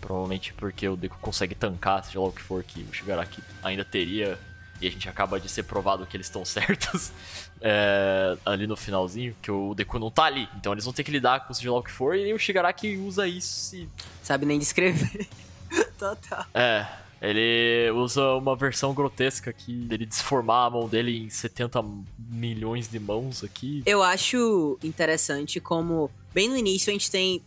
Provavelmente 0.00 0.52
porque 0.52 0.86
o 0.86 0.96
Deku 0.96 1.16
consegue 1.20 1.54
tancar, 1.54 2.04
seja 2.04 2.20
lá 2.20 2.26
o 2.26 2.32
que 2.32 2.42
for 2.42 2.62
que 2.62 2.82
o 2.82 2.92
Shigaraki 2.92 3.42
ainda 3.62 3.84
teria. 3.84 4.38
E 4.80 4.88
a 4.88 4.90
gente 4.90 5.08
acaba 5.08 5.40
de 5.40 5.48
ser 5.48 5.62
provado 5.62 6.04
que 6.04 6.16
eles 6.16 6.26
estão 6.26 6.44
certos 6.44 7.12
é, 7.60 8.36
ali 8.44 8.66
no 8.66 8.76
finalzinho, 8.76 9.34
que 9.40 9.50
o 9.50 9.74
Deku 9.74 9.98
não 9.98 10.10
tá 10.10 10.24
ali. 10.24 10.48
Então 10.56 10.72
eles 10.72 10.84
vão 10.84 10.92
ter 10.92 11.02
que 11.02 11.10
lidar 11.10 11.46
com 11.46 11.54
seja 11.54 11.72
lá 11.72 11.78
o 11.78 11.82
que 11.82 11.90
for 11.90 12.14
e 12.14 12.32
o 12.32 12.38
Shigaraki 12.38 12.96
usa 12.96 13.26
isso 13.26 13.74
e... 13.76 13.88
Sabe 14.22 14.44
nem 14.44 14.58
descrever. 14.58 15.26
Total. 15.98 16.46
É, 16.54 16.86
ele 17.20 17.90
usa 17.92 18.34
uma 18.34 18.54
versão 18.54 18.92
grotesca 18.92 19.50
aqui 19.50 19.72
dele 19.72 20.04
desformar 20.04 20.66
a 20.66 20.70
mão 20.70 20.88
dele 20.88 21.24
em 21.24 21.30
70 21.30 21.82
milhões 22.18 22.88
de 22.88 22.98
mãos 22.98 23.42
aqui. 23.42 23.82
Eu 23.86 24.02
acho 24.02 24.78
interessante 24.82 25.60
como, 25.60 26.10
bem 26.32 26.48
no 26.48 26.56
início, 26.56 26.90
a 26.90 26.92
gente 26.92 27.10
tem 27.10 27.42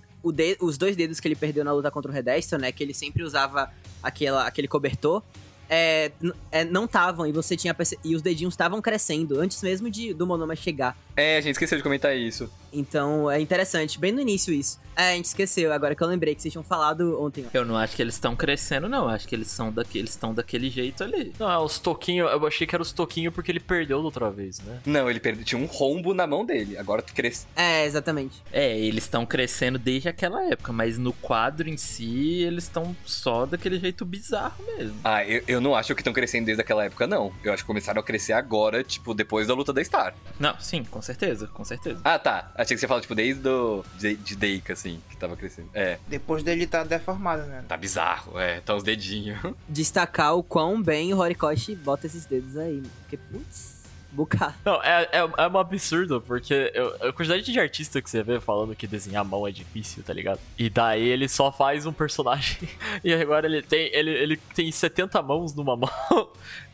os 0.60 0.78
dois 0.78 0.96
dedos 0.96 1.20
que 1.20 1.28
ele 1.28 1.36
perdeu 1.36 1.64
na 1.64 1.72
luta 1.72 1.92
contra 1.92 2.12
o 2.12 2.14
Redestro, 2.14 2.60
né? 2.60 2.72
Que 2.72 2.84
ele 2.84 2.94
sempre 2.94 3.24
usava 3.24 3.72
aquela, 4.02 4.48
aquele 4.48 4.68
cobertor. 4.68 5.22
É, 5.70 6.12
é, 6.52 6.64
não 6.64 6.86
estavam 6.86 7.28
e 7.28 7.32
você 7.32 7.58
tinha 7.58 7.76
e 8.04 8.16
os 8.16 8.22
dedinhos 8.22 8.54
estavam 8.54 8.82
crescendo 8.82 9.40
antes 9.40 9.62
mesmo 9.62 9.90
de 9.90 10.14
do 10.14 10.26
Monoma 10.26 10.56
chegar. 10.56 10.98
É, 11.18 11.38
a 11.38 11.42
gente 11.42 11.54
esqueceu 11.54 11.78
de 11.78 11.84
comentar 11.84 12.16
isso. 12.16 12.50
Então 12.72 13.30
é 13.30 13.42
interessante, 13.42 14.00
bem 14.00 14.12
no 14.12 14.22
início 14.22 14.54
isso. 14.54 14.80
É, 14.96 15.12
a 15.12 15.16
gente 15.16 15.26
esqueceu, 15.26 15.72
agora 15.72 15.96
que 15.96 16.02
eu 16.02 16.08
lembrei 16.08 16.34
que 16.34 16.42
vocês 16.42 16.52
tinham 16.52 16.64
falado 16.64 17.22
ontem. 17.22 17.46
Eu 17.54 17.64
não 17.64 17.78
acho 17.78 17.96
que 17.96 18.02
eles 18.02 18.16
estão 18.16 18.36
crescendo, 18.36 18.90
não. 18.90 19.08
Acho 19.08 19.28
que 19.28 19.36
eles 19.36 19.48
são 19.48 19.72
daqueles 19.72 20.10
estão 20.10 20.34
daquele 20.34 20.72
jeito 20.72 21.04
ali. 21.04 21.34
Não, 21.40 21.50
é 21.50 21.58
os 21.60 21.78
toquinhos. 21.78 22.32
Eu 22.32 22.48
achei 22.48 22.66
que 22.66 22.76
era 22.76 22.82
os 22.82 22.92
toquinhos 22.92 23.32
porque 23.32 23.52
ele 23.52 23.60
perdeu 23.60 24.00
da 24.00 24.06
outra 24.06 24.32
vez, 24.32 24.60
né? 24.60 24.80
Não, 24.88 25.08
ele 25.08 25.20
perdeu. 25.20 25.46
Tinha 25.46 25.62
um 25.62 25.68
rombo 25.68 26.16
na 26.16 26.26
mão 26.26 26.44
dele. 26.44 26.80
Agora 26.80 27.04
tu 27.04 27.14
cresce. 27.14 27.46
É, 27.56 27.86
exatamente. 27.86 28.42
É, 28.52 28.76
eles 28.76 29.04
estão 29.04 29.24
crescendo 29.24 29.78
desde 29.78 30.10
aquela 30.10 30.44
época, 30.46 30.74
mas 30.74 30.98
no 30.98 31.14
quadro 31.14 31.70
em 31.70 31.78
si, 31.78 32.42
eles 32.42 32.64
estão 32.64 32.96
só 33.06 33.46
daquele 33.46 33.80
jeito 33.80 34.04
bizarro 34.04 34.64
mesmo. 34.66 34.96
Ah, 35.04 35.24
eu, 35.24 35.44
eu 35.48 35.62
não 35.62 35.76
acho 35.76 35.94
que 35.94 36.02
estão 36.02 36.14
crescendo 36.14 36.46
desde 36.46 36.62
aquela 36.62 36.86
época, 36.86 37.06
não. 37.06 37.32
Eu 37.44 37.54
acho 37.54 37.62
que 37.62 37.68
começaram 37.68 38.02
a 38.02 38.04
crescer 38.04 38.34
agora, 38.34 38.84
tipo, 38.84 39.14
depois 39.14 39.48
da 39.48 39.54
luta 39.54 39.72
da 39.72 39.84
Star. 39.84 40.16
Não, 40.40 40.60
sim, 40.60 40.84
com 40.84 41.04
certeza, 41.08 41.48
com 41.48 41.64
certeza. 41.66 42.00
Ah, 42.04 42.20
tá. 42.20 42.52
Achei 42.56 42.76
que 42.76 42.80
você 42.80 42.88
falou, 42.88 43.02
tipo, 43.02 43.16
desde 43.16 43.42
do, 43.42 43.84
de, 43.98 44.16
de 44.16 44.36
Deika, 44.36 44.74
assim, 44.74 45.02
que 45.10 45.18
tava 45.18 45.36
crescendo. 45.36 45.70
É. 45.74 45.98
Depois 46.08 46.44
dele 46.44 46.68
tá 46.68 46.84
deformado, 46.84 47.44
né? 47.44 47.64
Tá 47.68 47.76
bizarro, 47.76 48.40
é. 48.40 48.60
Tá 48.62 48.76
os 48.76 48.84
dedinhos. 48.84 49.40
Destacar 49.68 50.36
o 50.36 50.44
quão 50.44 50.82
bem 50.82 51.14
o 51.14 51.18
Horikoshi 51.18 51.76
bota 51.76 52.06
esses 52.06 52.26
dedos 52.26 52.58
aí. 52.58 52.84
Porque, 53.02 53.18
putz, 53.18 53.77
bocado. 54.18 54.56
Não, 54.66 54.82
é, 54.84 55.04
é, 55.12 55.18
é 55.20 55.48
um 55.48 55.58
absurdo, 55.58 56.20
porque 56.22 56.72
eu, 56.74 56.96
a 57.08 57.14
quantidade 57.14 57.44
de 57.44 57.60
artista 57.60 58.02
que 58.02 58.10
você 58.10 58.24
vê 58.24 58.40
falando 58.40 58.76
que 58.76 58.88
desenhar 58.88 59.22
a 59.22 59.24
mão 59.24 59.48
é 59.48 59.52
difícil, 59.52 60.04
tá 60.04 60.12
ligado? 60.12 60.40
E 60.58 60.70
daí 60.70 61.08
ele 61.08 61.30
só 61.30 61.52
faz 61.52 61.86
um 61.86 61.94
personagem 61.94 62.58
e 63.04 63.14
agora 63.14 63.46
ele 63.46 63.62
tem, 63.62 63.90
ele, 63.94 64.12
ele 64.12 64.38
tem 64.56 64.72
70 64.72 65.22
mãos 65.22 65.54
numa 65.54 65.76
mão. 65.78 65.90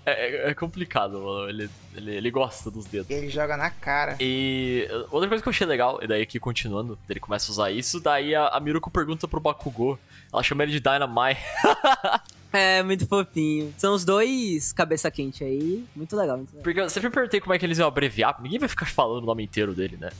É, 0.05 0.49
é, 0.49 0.53
complicado, 0.53 1.19
mano. 1.19 1.49
Ele, 1.49 1.69
ele, 1.95 2.15
ele 2.15 2.31
gosta 2.31 2.69
dos 2.69 2.85
dedos. 2.85 3.09
Ele 3.09 3.29
joga 3.29 3.55
na 3.55 3.69
cara. 3.69 4.17
E 4.19 4.87
outra 5.11 5.29
coisa 5.29 5.41
que 5.41 5.47
eu 5.47 5.51
achei 5.51 5.65
legal, 5.65 5.99
e 6.01 6.07
daí 6.07 6.21
aqui 6.21 6.39
continuando, 6.39 6.97
ele 7.09 7.19
começa 7.19 7.49
a 7.49 7.53
usar 7.53 7.71
isso, 7.71 8.01
daí 8.01 8.35
a, 8.35 8.47
a 8.47 8.59
Miruko 8.59 8.91
pergunta 8.91 9.27
pro 9.27 9.39
Bakugou. 9.39 9.97
Ela 10.31 10.43
chama 10.43 10.63
ele 10.63 10.73
de 10.73 10.79
Dynamite. 10.79 11.39
É, 12.53 12.83
muito 12.83 13.07
fofinho. 13.07 13.73
São 13.77 13.93
os 13.93 14.05
dois 14.05 14.71
cabeça 14.71 15.09
quente 15.09 15.43
aí. 15.43 15.83
Muito 15.95 16.15
legal, 16.15 16.37
muito 16.37 16.51
legal. 16.51 16.63
Porque 16.63 16.79
eu 16.79 16.89
sempre 16.89 17.09
perguntei 17.09 17.41
como 17.41 17.53
é 17.53 17.59
que 17.59 17.65
eles 17.65 17.79
iam 17.79 17.87
abreviar. 17.87 18.39
Ninguém 18.41 18.59
vai 18.59 18.69
ficar 18.69 18.85
falando 18.85 19.23
o 19.23 19.25
nome 19.25 19.43
inteiro 19.43 19.73
dele, 19.73 19.97
né? 19.97 20.11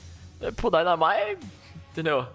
Pô, 0.56 0.68
Dynamite, 0.68 1.46
entendeu? 1.92 2.26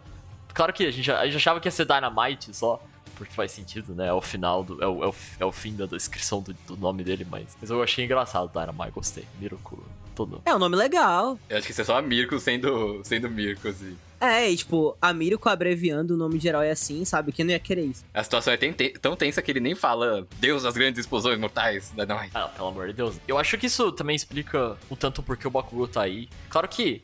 Claro 0.54 0.74
que 0.74 0.86
a 0.86 0.92
gente, 0.92 1.12
a 1.12 1.26
gente 1.26 1.36
achava 1.36 1.60
que 1.60 1.68
ia 1.68 1.72
ser 1.72 1.86
Dynamite 1.86 2.56
só 2.56 2.82
porque 3.20 3.34
faz 3.34 3.52
sentido, 3.52 3.94
né? 3.94 4.08
É 4.08 4.14
o 4.14 4.22
final 4.22 4.64
do. 4.64 4.82
É 4.82 4.88
o, 4.88 5.04
é 5.04 5.08
o, 5.08 5.16
é 5.42 5.46
o 5.46 5.52
fim 5.52 5.76
da 5.76 5.86
descrição 5.86 6.42
do, 6.42 6.54
do, 6.54 6.78
nome 6.78 7.04
dele, 7.04 7.28
mas. 7.30 7.58
Mas 7.60 7.70
eu 7.70 7.84
achei 7.84 8.06
engraçado, 8.06 8.50
Dynamite, 8.50 8.92
gostei. 8.92 9.28
Miruko, 9.38 9.84
todo. 10.16 10.42
É 10.46 10.56
um 10.56 10.60
nome 10.60 10.78
legal. 10.78 11.38
Eu 11.50 11.58
acho 11.58 11.66
que 11.66 11.74
isso 11.74 11.82
é 11.82 11.84
só 11.84 11.98
a 11.98 12.02
Mirko 12.02 12.40
sendo, 12.40 13.02
sendo 13.04 13.30
Mirko, 13.30 13.68
assim. 13.68 13.98
É, 14.20 14.50
e, 14.50 14.58
tipo, 14.58 14.98
a 15.02 15.14
Mirko 15.14 15.48
abreviando 15.48 16.14
o 16.14 16.18
nome 16.18 16.38
de 16.38 16.48
herói 16.48 16.70
assim, 16.70 17.06
sabe? 17.06 17.32
Quem 17.32 17.46
não 17.46 17.52
ia 17.52 17.60
querer 17.60 17.86
isso? 17.86 18.04
A 18.14 18.24
situação 18.24 18.54
é 18.54 18.58
tão 19.02 19.16
tensa 19.16 19.42
que 19.42 19.50
ele 19.50 19.62
nem 19.62 19.76
fala 19.76 20.28
Deus 20.40 20.64
das 20.64 20.74
grandes 20.74 21.00
explosões 21.00 21.40
mortais 21.40 21.92
da 21.92 22.06
Night. 22.06 22.32
Ah, 22.34 22.48
pelo 22.48 22.68
amor 22.68 22.88
de 22.88 22.94
Deus. 22.94 23.20
Eu 23.28 23.38
acho 23.38 23.58
que 23.58 23.68
isso 23.68 23.92
também 23.92 24.16
explica 24.16 24.78
o 24.90 24.96
tanto 24.96 25.24
porque 25.24 25.48
o 25.48 25.52
Bakugou 25.52 25.88
tá 25.88 26.02
aí. 26.02 26.28
Claro 26.50 26.68
que. 26.68 27.02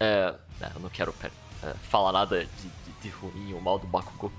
É, 0.00 0.34
eu 0.74 0.80
não 0.80 0.88
quero 0.88 1.14
é, 1.22 1.74
falar 1.90 2.12
nada 2.12 2.44
de, 2.44 2.46
de, 2.46 3.02
de 3.02 3.08
ruim 3.10 3.52
ou 3.52 3.60
mal 3.60 3.78
do 3.78 3.86
Bakugou. 3.86 4.32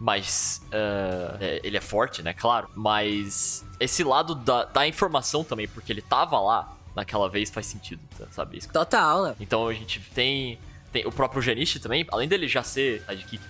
Mas 0.00 0.62
uh, 0.66 1.36
é, 1.40 1.60
ele 1.64 1.76
é 1.76 1.80
forte, 1.80 2.22
né? 2.22 2.34
Claro. 2.34 2.68
Mas 2.74 3.64
esse 3.80 4.04
lado 4.04 4.34
da, 4.34 4.64
da 4.64 4.86
informação 4.86 5.42
também, 5.42 5.66
porque 5.66 5.92
ele 5.92 6.02
tava 6.02 6.38
lá 6.40 6.76
naquela 6.94 7.28
vez, 7.28 7.50
faz 7.50 7.66
sentido, 7.66 8.00
sabe? 8.30 8.58
Isso. 8.58 8.68
Total, 8.72 9.24
né? 9.24 9.36
Então 9.40 9.66
a 9.66 9.72
gente 9.72 10.00
tem 10.14 10.58
tem 10.94 11.04
o 11.04 11.10
próprio 11.10 11.42
Janishi 11.42 11.80
também, 11.80 12.06
além 12.08 12.28
dele 12.28 12.46
já 12.46 12.62
ser 12.62 13.02
sidekick, 13.02 13.42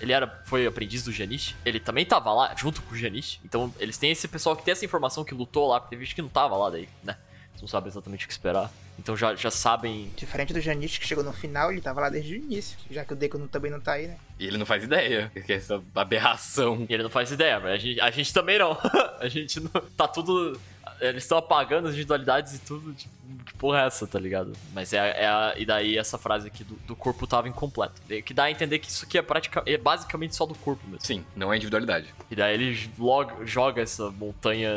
ele 0.00 0.14
era, 0.14 0.26
foi 0.46 0.66
aprendiz 0.66 1.04
do 1.04 1.12
Janishi, 1.12 1.54
ele 1.62 1.78
também 1.78 2.06
tava 2.06 2.32
lá 2.32 2.54
junto 2.56 2.80
com 2.80 2.94
o 2.94 2.96
Janishi. 2.96 3.38
Então 3.44 3.72
eles 3.78 3.98
têm 3.98 4.10
esse 4.10 4.26
pessoal 4.26 4.56
que 4.56 4.64
tem 4.64 4.72
essa 4.72 4.82
informação 4.82 5.22
que 5.22 5.34
lutou 5.34 5.68
lá, 5.68 5.78
porque 5.78 5.94
teve 5.94 6.06
gente 6.06 6.14
que 6.14 6.22
não 6.22 6.30
tava 6.30 6.56
lá 6.56 6.70
daí, 6.70 6.88
né? 7.04 7.18
Eles 7.50 7.60
não 7.60 7.68
sabem 7.68 7.90
exatamente 7.90 8.24
o 8.24 8.28
que 8.28 8.32
esperar. 8.32 8.72
Então 8.98 9.14
já, 9.14 9.34
já 9.34 9.50
sabem. 9.50 10.10
Diferente 10.16 10.54
do 10.54 10.60
Janishi 10.60 10.98
que 10.98 11.06
chegou 11.06 11.22
no 11.22 11.34
final, 11.34 11.70
ele 11.70 11.82
tava 11.82 12.00
lá 12.00 12.08
desde 12.08 12.32
o 12.32 12.36
início, 12.36 12.78
já 12.90 13.04
que 13.04 13.12
o 13.12 13.16
Deku 13.16 13.38
também 13.48 13.70
não 13.70 13.80
tá 13.80 13.92
aí, 13.92 14.06
né? 14.06 14.16
E 14.38 14.46
ele 14.46 14.56
não 14.56 14.64
faz 14.64 14.82
ideia, 14.82 15.30
que 15.34 15.52
é 15.52 15.56
essa 15.56 15.82
aberração. 15.94 16.86
E 16.88 16.94
ele 16.94 17.02
não 17.02 17.10
faz 17.10 17.30
ideia, 17.30 17.60
mas 17.60 17.72
a 17.72 17.76
gente, 17.76 18.00
a 18.00 18.10
gente 18.10 18.32
também 18.32 18.58
não. 18.58 18.74
a 19.20 19.28
gente 19.28 19.60
não. 19.60 19.82
Tá 19.98 20.08
tudo 20.08 20.58
eles 21.00 21.24
estão 21.24 21.38
apagando 21.38 21.86
as 21.86 21.94
individualidades 21.94 22.54
e 22.54 22.58
tudo, 22.58 22.92
tipo, 22.92 23.20
que 23.44 23.54
porra 23.54 23.82
é 23.82 23.86
essa, 23.86 24.06
tá 24.06 24.18
ligado? 24.18 24.52
Mas 24.72 24.92
é, 24.92 24.98
é 24.98 25.26
a, 25.26 25.54
e 25.56 25.64
daí 25.64 25.96
essa 25.96 26.18
frase 26.18 26.46
aqui 26.46 26.64
do, 26.64 26.74
do 26.86 26.96
corpo 26.96 27.26
tava 27.26 27.48
incompleto. 27.48 28.00
Que 28.24 28.34
dá 28.34 28.44
a 28.44 28.50
entender 28.50 28.78
que 28.78 28.88
isso 28.88 29.04
aqui 29.04 29.18
é, 29.18 29.22
pratica, 29.22 29.62
é 29.66 29.76
basicamente 29.76 30.34
só 30.34 30.46
do 30.46 30.54
corpo 30.54 30.82
mesmo. 30.86 31.04
Sim, 31.04 31.24
não 31.34 31.52
é 31.52 31.56
individualidade. 31.56 32.14
E 32.30 32.36
daí 32.36 32.54
ele 32.54 32.90
logo, 32.98 33.44
joga 33.46 33.82
essa 33.82 34.10
montanha, 34.10 34.70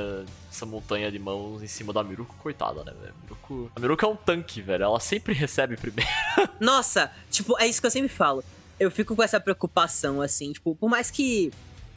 essa 0.49 0.65
montanha 0.65 1.11
de 1.11 1.19
mãos 1.19 1.61
em 1.61 1.67
cima 1.67 1.91
da 1.93 2.03
Miruko, 2.03 2.36
coitada, 2.38 2.84
né, 2.84 2.93
velho? 2.99 3.13
Miruko, 3.24 3.71
a 3.76 3.80
Miruko 3.80 4.05
é 4.05 4.07
um 4.07 4.15
tanque, 4.15 4.61
velho. 4.61 4.84
Ela 4.84 4.99
sempre 4.99 5.34
recebe 5.34 5.78
primeiro. 5.78 6.11
Nossa, 6.59 7.11
tipo, 7.30 7.57
é 7.59 7.67
isso 7.67 7.82
que 7.82 7.88
eu 7.88 7.91
sempre 7.91 8.09
falo. 8.09 8.43
Eu 8.80 8.89
fico 8.91 9.15
com 9.15 9.24
essa 9.24 9.39
preocupação, 9.39 10.21
assim, 10.21 10.51
tipo, 10.51 10.76
por 10.76 10.89
mais 10.89 11.09
que 11.11 11.51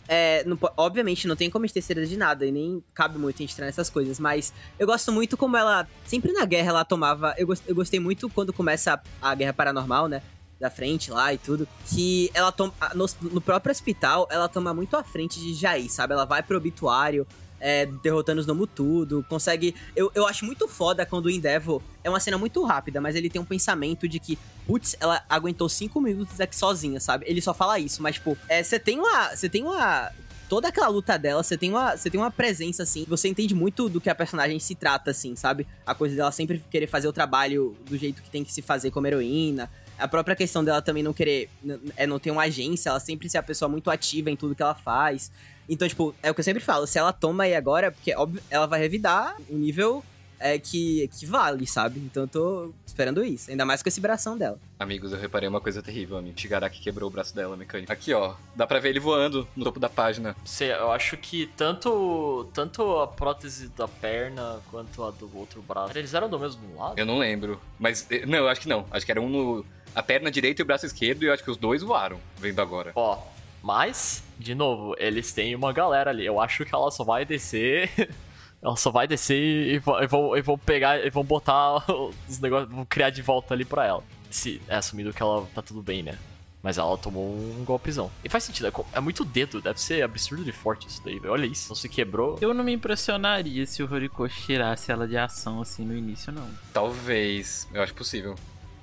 É, 0.09 0.45
não 0.45 0.59
obviamente, 0.77 1.27
não 1.27 1.35
tem 1.35 1.51
como 1.51 1.65
a 1.65 1.67
gente 1.67 1.75
ter 1.75 1.83
certeza 1.83 2.09
de 2.09 2.17
nada 2.17 2.47
e 2.47 2.53
nem 2.53 2.83
cabe 2.95 3.19
muito 3.19 3.37
a 3.37 3.39
gente 3.43 3.53
entrar 3.53 3.67
nessas 3.67 3.91
coisas, 3.91 4.21
mas 4.21 4.53
eu 4.79 4.87
gosto 4.87 5.11
muito 5.11 5.37
como 5.37 5.57
ela, 5.57 5.87
sempre 6.07 6.33
na 6.33 6.45
guerra, 6.45 6.69
ela 6.69 6.85
tomava. 6.85 7.35
Eu, 7.37 7.47
gos- 7.47 7.63
eu 7.67 7.75
gostei 7.75 7.99
muito 7.99 8.29
quando 8.31 8.53
começa 8.53 9.01
a, 9.21 9.31
a 9.31 9.35
guerra 9.35 9.53
paranormal, 9.53 10.07
né? 10.09 10.23
Da 10.61 10.71
frente 10.71 11.11
lá 11.11 11.35
e 11.35 11.39
tudo. 11.39 11.69
Que 11.87 12.31
ela 12.33 12.51
toma. 12.51 12.73
No, 12.95 13.07
no 13.31 13.41
próprio 13.41 13.71
hospital, 13.73 14.27
ela 14.31 14.49
toma 14.49 14.73
muito 14.73 14.97
à 14.97 15.03
frente 15.05 15.39
de 15.39 15.53
Jair, 15.55 15.91
sabe? 15.91 16.15
Ela 16.15 16.25
vai 16.25 16.43
pro 16.43 16.57
obituário. 16.57 17.27
É, 17.61 17.87
derrotando 17.87 18.41
os 18.41 18.47
Nomu 18.47 18.67
tudo, 18.67 19.25
consegue... 19.29 19.75
Eu, 19.95 20.11
eu 20.15 20.27
acho 20.27 20.45
muito 20.45 20.69
foda 20.69 21.05
quando 21.07 21.27
o 21.27 21.31
Endeavor... 21.31 21.83
É 22.03 22.09
uma 22.09 22.21
cena 22.21 22.39
muito 22.39 22.63
rápida, 22.63 23.01
mas 23.01 23.17
ele 23.17 23.29
tem 23.29 23.43
um 23.43 23.45
pensamento 23.45 24.07
de 24.09 24.21
que 24.21 24.39
putz, 24.67 24.97
ela 25.01 25.25
aguentou 25.29 25.69
cinco 25.69 26.01
minutos 26.01 26.41
aqui 26.41 26.57
sozinha, 26.57 26.99
sabe? 27.01 27.25
Ele 27.29 27.41
só 27.41 27.55
fala 27.55 27.79
isso, 27.79 28.03
mas, 28.03 28.17
tipo, 28.17 28.37
é, 28.49 28.63
você 28.63 28.79
tem 28.79 28.99
uma. 28.99 29.35
Você 29.35 29.49
tem 29.49 29.63
uma. 29.63 30.11
Toda 30.49 30.69
aquela 30.69 30.87
luta 30.87 31.19
dela, 31.19 31.43
você 31.43 31.57
tem 31.57 31.71
uma, 31.71 31.97
você 31.97 32.09
tem 32.09 32.21
uma 32.21 32.31
presença 32.31 32.85
assim, 32.85 33.05
você 33.09 33.27
entende 33.27 33.53
muito 33.53 33.89
do 33.89 34.01
que 34.01 34.09
a 34.09 34.15
personagem 34.15 34.61
se 34.61 34.77
trata 34.77 35.11
assim, 35.11 35.35
sabe? 35.35 35.67
A 35.85 35.93
coisa 35.93 36.15
dela 36.15 36.31
sempre 36.31 36.63
querer 36.71 36.87
fazer 36.87 37.09
o 37.09 37.13
trabalho 37.13 37.77
do 37.85 37.97
jeito 37.97 38.23
que 38.23 38.31
tem 38.31 38.45
que 38.45 38.53
se 38.53 38.63
fazer 38.63 38.93
como 38.93 39.09
heroína. 39.09 39.69
A 39.99 40.07
própria 40.07 40.37
questão 40.37 40.63
dela 40.63 40.81
também 40.81 41.03
não 41.03 41.13
querer 41.13 41.51
é 41.97 42.07
não 42.07 42.21
ter 42.21 42.31
uma 42.31 42.43
agência, 42.43 42.91
ela 42.91 43.01
sempre 43.01 43.29
ser 43.29 43.39
a 43.39 43.43
pessoa 43.43 43.69
muito 43.69 43.91
ativa 43.91 44.31
em 44.31 44.37
tudo 44.37 44.55
que 44.55 44.63
ela 44.63 44.75
faz. 44.75 45.33
Então, 45.69 45.89
tipo, 45.89 46.15
é 46.23 46.31
o 46.31 46.35
que 46.35 46.41
eu 46.41 46.45
sempre 46.45 46.63
falo, 46.63 46.87
se 46.87 46.99
ela 46.99 47.13
toma 47.13 47.45
aí 47.45 47.55
agora, 47.55 47.91
porque 47.91 48.15
óbvio, 48.15 48.43
ela 48.51 48.67
vai 48.67 48.81
revidar 48.81 49.37
o 49.49 49.57
nível 49.57 50.05
é, 50.39 50.59
que, 50.59 51.09
que 51.19 51.27
vale, 51.27 51.67
sabe? 51.67 51.99
Então 52.01 52.25
eu 52.25 52.29
tô 52.29 52.75
esperando 52.87 53.25
isso, 53.25 53.51
ainda 53.51 53.65
mais 53.65 53.83
com 53.83 53.89
esse 53.89 54.01
bração 54.01 54.37
dela. 54.37 54.59
Amigos, 54.79 55.13
eu 55.13 55.19
reparei 55.19 55.49
uma 55.49 55.61
coisa 55.61 55.83
terrível, 55.83 56.17
amigo. 56.17 56.39
Shigaraki 56.39 56.81
quebrou 56.81 57.09
o 57.09 57.13
braço 57.13 57.35
dela, 57.35 57.57
mecânico. 57.57 57.91
Aqui, 57.93 58.13
ó. 58.13 58.35
Dá 58.55 58.67
pra 58.67 58.79
ver 58.79 58.91
ele 58.91 59.01
voando 59.01 59.49
no 59.57 59.65
topo 59.65 59.81
da 59.81 59.89
página. 59.89 60.37
Sei, 60.45 60.73
eu 60.73 60.91
acho 60.93 61.17
que 61.17 61.47
tanto, 61.57 62.49
tanto 62.53 62.99
a 62.99 63.07
prótese 63.07 63.69
da 63.69 63.89
perna 63.89 64.61
quanto 64.71 65.03
a 65.03 65.11
do 65.11 65.31
outro 65.37 65.63
braço, 65.63 65.97
eles 65.97 66.13
eram 66.13 66.29
do 66.29 66.39
mesmo 66.39 66.77
lado? 66.77 66.99
Eu 66.99 67.07
não 67.07 67.19
lembro. 67.19 67.61
Mas, 67.79 68.07
eh, 68.11 68.27
não, 68.27 68.39
eu 68.39 68.49
acho 68.49 68.61
que 68.61 68.69
não. 68.69 68.87
Acho 68.91 69.05
que 69.07 69.13
era 69.13 69.21
um 69.21 69.29
no... 69.29 69.65
A 69.95 70.03
perna 70.03 70.31
direita 70.31 70.61
e 70.61 70.63
o 70.63 70.67
braço 70.67 70.85
esquerdo, 70.85 71.23
e 71.23 71.27
eu 71.27 71.33
acho 71.33 71.43
que 71.43 71.51
os 71.51 71.57
dois 71.57 71.83
voaram, 71.83 72.19
vendo 72.39 72.61
agora. 72.61 72.93
Ó, 72.95 73.19
mas, 73.67 74.23
de 74.39 74.55
novo, 74.55 74.95
eles 74.97 75.33
têm 75.33 75.57
uma 75.57 75.73
galera 75.73 76.11
ali. 76.11 76.25
Eu 76.25 76.41
acho 76.41 76.65
que 76.65 76.73
ela 76.73 76.89
só 76.89 77.03
vai 77.03 77.25
descer. 77.25 77.91
Ela 78.63 78.75
só 78.75 78.91
vai 78.91 79.07
descer 79.07 79.37
e 79.37 79.79
vão, 79.79 80.03
e 80.03 80.07
vão, 80.07 80.37
e 80.37 80.41
vão 80.41 80.59
pegar 80.59 80.99
e 80.99 81.11
vão 81.11 81.23
botar 81.23 81.85
os 82.27 82.41
negócios. 82.41 82.73
Vão 82.73 82.87
criar 82.87 83.11
de 83.11 83.21
volta 83.21 83.53
ali 83.55 83.65
pra 83.65 83.85
ela. 83.85 84.03
Se 84.31 84.61
é 84.67 84.77
assumido 84.77 85.13
que 85.13 85.23
ela 85.23 85.47
tá 85.55 85.61
tudo 85.61 85.83
bem, 85.83 86.03
né? 86.03 86.19
Mas 86.63 86.79
ela 86.79 86.97
tomou 86.97 87.37
um 87.37 87.65
golpezão. 87.65 88.11
E 88.25 88.29
faz 88.31 88.45
sentido, 88.45 88.67
é 88.67 88.97
é 88.97 89.01
muito 89.01 89.25
dedo, 89.25 89.61
deve 89.61 89.81
ser 89.81 90.03
absurdo 90.03 90.43
de 90.43 90.53
forte 90.53 90.89
isso 90.89 91.03
daí, 91.05 91.21
velho. 91.21 91.33
Olha 91.33 91.47
isso, 91.47 91.69
não 91.69 91.77
se 91.77 91.89
quebrou. 91.89 92.39
Eu 92.41 92.55
não 92.55 92.65
me 92.65 92.73
impressionaria 92.73 93.67
se 93.67 93.83
o 93.83 93.93
Horikoshi 93.93 94.47
tirasse 94.47 94.91
ela 94.91 95.07
de 95.07 95.19
ação 95.19 95.61
assim 95.61 95.85
no 95.85 95.95
início, 95.95 96.33
não. 96.33 96.49
Talvez. 96.73 97.69
Eu 97.73 97.83
acho 97.83 97.95
possível. 97.95 98.35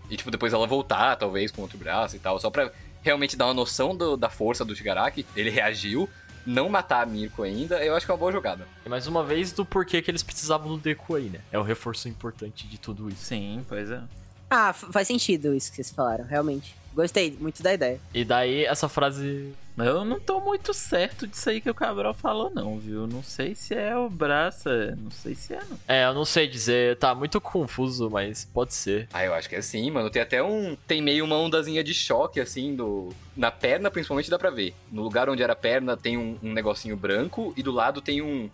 E, 0.09 0.15
tipo, 0.15 0.29
depois 0.29 0.53
ela 0.53 0.67
voltar, 0.67 1.15
talvez, 1.15 1.51
com 1.51 1.63
outro 1.63 1.79
braço 1.79 2.15
e 2.15 2.19
tal. 2.19 2.39
Só 2.39 2.49
pra 2.49 2.71
realmente 3.03 3.35
dar 3.35 3.45
uma 3.45 3.53
noção 3.53 3.95
do- 3.95 4.17
da 4.17 4.29
força 4.29 4.63
do 4.65 4.75
Shigaraki. 4.75 5.25
Ele 5.35 5.49
reagiu. 5.49 6.09
Não 6.45 6.67
matar 6.67 7.01
a 7.03 7.05
Mirko 7.05 7.43
ainda, 7.43 7.81
eu 7.85 7.95
acho 7.95 8.05
que 8.05 8.11
é 8.11 8.13
uma 8.13 8.19
boa 8.19 8.31
jogada. 8.31 8.67
E 8.85 8.89
mais 8.89 9.07
uma 9.07 9.23
vez 9.23 9.53
do 9.53 9.63
porquê 9.63 10.01
que 10.01 10.11
eles 10.11 10.21
precisavam 10.21 10.67
do 10.67 10.77
Deku 10.77 11.15
aí, 11.15 11.29
né? 11.29 11.39
É 11.49 11.57
o 11.57 11.63
reforço 11.63 12.09
importante 12.09 12.67
de 12.67 12.77
tudo 12.77 13.07
isso. 13.07 13.23
Sim, 13.23 13.65
pois 13.69 13.89
é. 13.89 14.01
Ah, 14.49 14.73
faz 14.73 15.07
sentido 15.07 15.55
isso 15.55 15.69
que 15.71 15.77
vocês 15.77 15.91
falaram, 15.91 16.25
realmente. 16.25 16.75
Gostei 16.93 17.37
muito 17.39 17.63
da 17.63 17.73
ideia. 17.73 17.97
E 18.13 18.25
daí 18.25 18.65
essa 18.65 18.89
frase. 18.89 19.53
Mas 19.75 19.87
eu 19.87 20.05
não 20.05 20.19
tô 20.19 20.39
muito 20.39 20.71
certo 20.73 21.25
disso 21.25 21.49
aí 21.49 21.59
que 21.59 21.69
o 21.69 21.73
Cabral 21.73 22.13
falou, 22.13 22.51
não, 22.53 22.77
viu? 22.77 23.07
Não 23.07 23.23
sei 23.23 23.55
se 23.55 23.73
é 23.73 23.97
o 23.97 24.07
braço, 24.07 24.69
é- 24.69 24.95
não 24.95 25.09
sei 25.09 25.33
se 25.33 25.53
é, 25.53 25.59
não. 25.67 25.77
É, 25.87 26.05
eu 26.05 26.13
não 26.13 26.25
sei 26.25 26.47
dizer, 26.47 26.97
tá 26.97 27.15
muito 27.15 27.41
confuso, 27.41 28.07
mas 28.09 28.45
pode 28.45 28.73
ser. 28.73 29.07
Ah, 29.11 29.25
eu 29.25 29.33
acho 29.33 29.49
que 29.49 29.55
é 29.55 29.61
sim, 29.61 29.89
mano. 29.89 30.11
Tem 30.11 30.21
até 30.21 30.43
um. 30.43 30.75
Tem 30.87 31.01
meio 31.01 31.25
uma 31.25 31.37
ondazinha 31.37 31.83
de 31.83 31.93
choque, 31.93 32.39
assim, 32.39 32.75
do. 32.75 33.09
Na 33.35 33.49
perna, 33.49 33.89
principalmente, 33.89 34.29
dá 34.29 34.37
pra 34.37 34.51
ver. 34.51 34.75
No 34.91 35.01
lugar 35.01 35.27
onde 35.27 35.41
era 35.41 35.53
a 35.53 35.55
perna 35.55 35.97
tem 35.97 36.17
um, 36.17 36.37
um 36.43 36.53
negocinho 36.53 36.95
branco 36.95 37.51
e 37.57 37.63
do 37.63 37.71
lado 37.71 37.99
tem 38.01 38.21
um. 38.21 38.49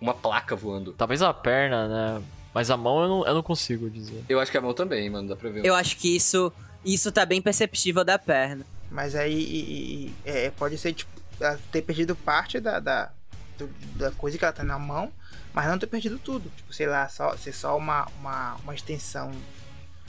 Uma 0.00 0.14
placa 0.14 0.54
voando. 0.56 0.92
Talvez 0.96 1.20
a 1.20 1.34
perna, 1.34 1.86
né? 1.88 2.22
Mas 2.54 2.70
a 2.70 2.76
mão 2.76 3.02
eu 3.02 3.08
não, 3.08 3.26
eu 3.26 3.34
não 3.34 3.42
consigo 3.42 3.90
dizer. 3.90 4.24
Eu 4.28 4.40
acho 4.40 4.50
que 4.50 4.56
a 4.56 4.60
mão 4.60 4.72
também, 4.72 5.10
mano, 5.10 5.28
dá 5.28 5.36
pra 5.36 5.50
ver. 5.50 5.64
Eu 5.64 5.74
acho 5.74 5.96
que 5.96 6.14
isso, 6.16 6.52
isso 6.84 7.10
tá 7.12 7.26
bem 7.26 7.42
perceptível 7.42 8.02
da 8.04 8.18
perna. 8.18 8.64
Mas 8.90 9.14
aí 9.14 9.32
e- 9.34 10.06
e- 10.06 10.14
é, 10.24 10.50
pode 10.50 10.76
ser, 10.78 10.92
tipo, 10.92 11.10
ela 11.40 11.58
ter 11.70 11.82
perdido 11.82 12.14
parte 12.16 12.58
da, 12.60 12.80
da, 12.80 13.10
do- 13.58 13.70
da 13.96 14.10
coisa 14.10 14.36
que 14.36 14.44
ela 14.44 14.52
tá 14.52 14.64
na 14.64 14.78
mão, 14.78 15.12
mas 15.52 15.66
não 15.66 15.78
ter 15.78 15.86
perdido 15.86 16.18
tudo. 16.18 16.50
Tipo, 16.56 16.72
sei 16.72 16.86
lá, 16.86 17.08
só, 17.08 17.36
ser 17.36 17.52
só 17.52 17.76
uma, 17.76 18.06
uma, 18.18 18.54
uma 18.56 18.74
extensão. 18.74 19.30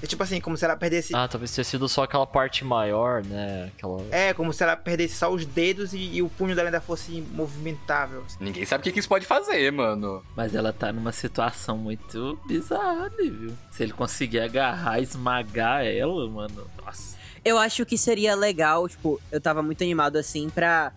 É 0.03 0.07
tipo 0.07 0.23
assim, 0.23 0.41
como 0.41 0.57
se 0.57 0.65
ela 0.65 0.75
perdesse. 0.75 1.15
Ah, 1.15 1.27
talvez 1.27 1.53
tenha 1.53 1.63
sido 1.63 1.87
só 1.87 2.01
aquela 2.05 2.25
parte 2.25 2.65
maior, 2.65 3.23
né? 3.23 3.71
Aquela. 3.77 4.03
É, 4.09 4.33
como 4.33 4.51
se 4.51 4.63
ela 4.63 4.75
perdesse 4.75 5.13
só 5.13 5.31
os 5.31 5.45
dedos 5.45 5.93
e, 5.93 5.99
e 6.15 6.21
o 6.23 6.27
punho 6.29 6.55
dela 6.55 6.69
ainda 6.69 6.81
fosse 6.81 7.21
movimentável. 7.31 8.25
Ninguém 8.39 8.65
sabe 8.65 8.81
o 8.81 8.83
que, 8.83 8.91
que 8.91 8.97
isso 8.99 9.07
pode 9.07 9.27
fazer, 9.27 9.71
mano. 9.71 10.25
Mas 10.35 10.55
ela 10.55 10.73
tá 10.73 10.91
numa 10.91 11.11
situação 11.11 11.77
muito 11.77 12.39
bizarra 12.47 13.05
ali, 13.15 13.29
viu? 13.29 13.53
Se 13.69 13.83
ele 13.83 13.93
conseguir 13.93 14.39
agarrar, 14.39 14.99
esmagar 14.99 15.85
ela, 15.85 16.27
mano. 16.27 16.67
Nossa. 16.83 17.20
Eu 17.43 17.57
acho 17.57 17.85
que 17.85 17.97
seria 17.97 18.35
legal, 18.35 18.87
tipo, 18.87 19.19
eu 19.31 19.41
tava 19.41 19.61
muito 19.63 19.83
animado 19.83 20.17
assim 20.17 20.49
pra. 20.49 20.93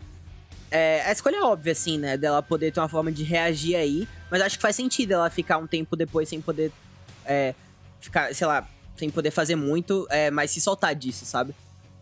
É, 0.71 1.03
a 1.07 1.13
escolha 1.13 1.37
é 1.37 1.43
óbvia, 1.43 1.73
assim, 1.73 1.99
né? 1.99 2.17
Dela 2.17 2.43
poder 2.43 2.73
ter 2.73 2.81
uma 2.81 2.89
forma 2.89 3.11
de 3.11 3.23
reagir 3.23 3.77
aí. 3.77 4.09
Mas 4.31 4.43
acho 4.43 4.57
que 4.57 4.63
faz 4.63 4.77
sentido 4.77 5.13
ela 5.13 5.31
ficar 5.31 5.59
um 5.59 5.67
tempo 5.67 5.97
depois 5.97 6.29
sem 6.29 6.41
poder. 6.41 6.71
É, 7.25 7.55
ficar, 8.01 8.35
sei 8.35 8.47
lá, 8.47 8.69
sem 8.97 9.11
poder 9.11 9.31
fazer 9.31 9.57
muito, 9.57 10.07
é, 10.11 10.31
mas 10.31 10.51
se 10.51 10.61
soltar 10.61 10.95
disso, 10.95 11.25
sabe? 11.25 11.55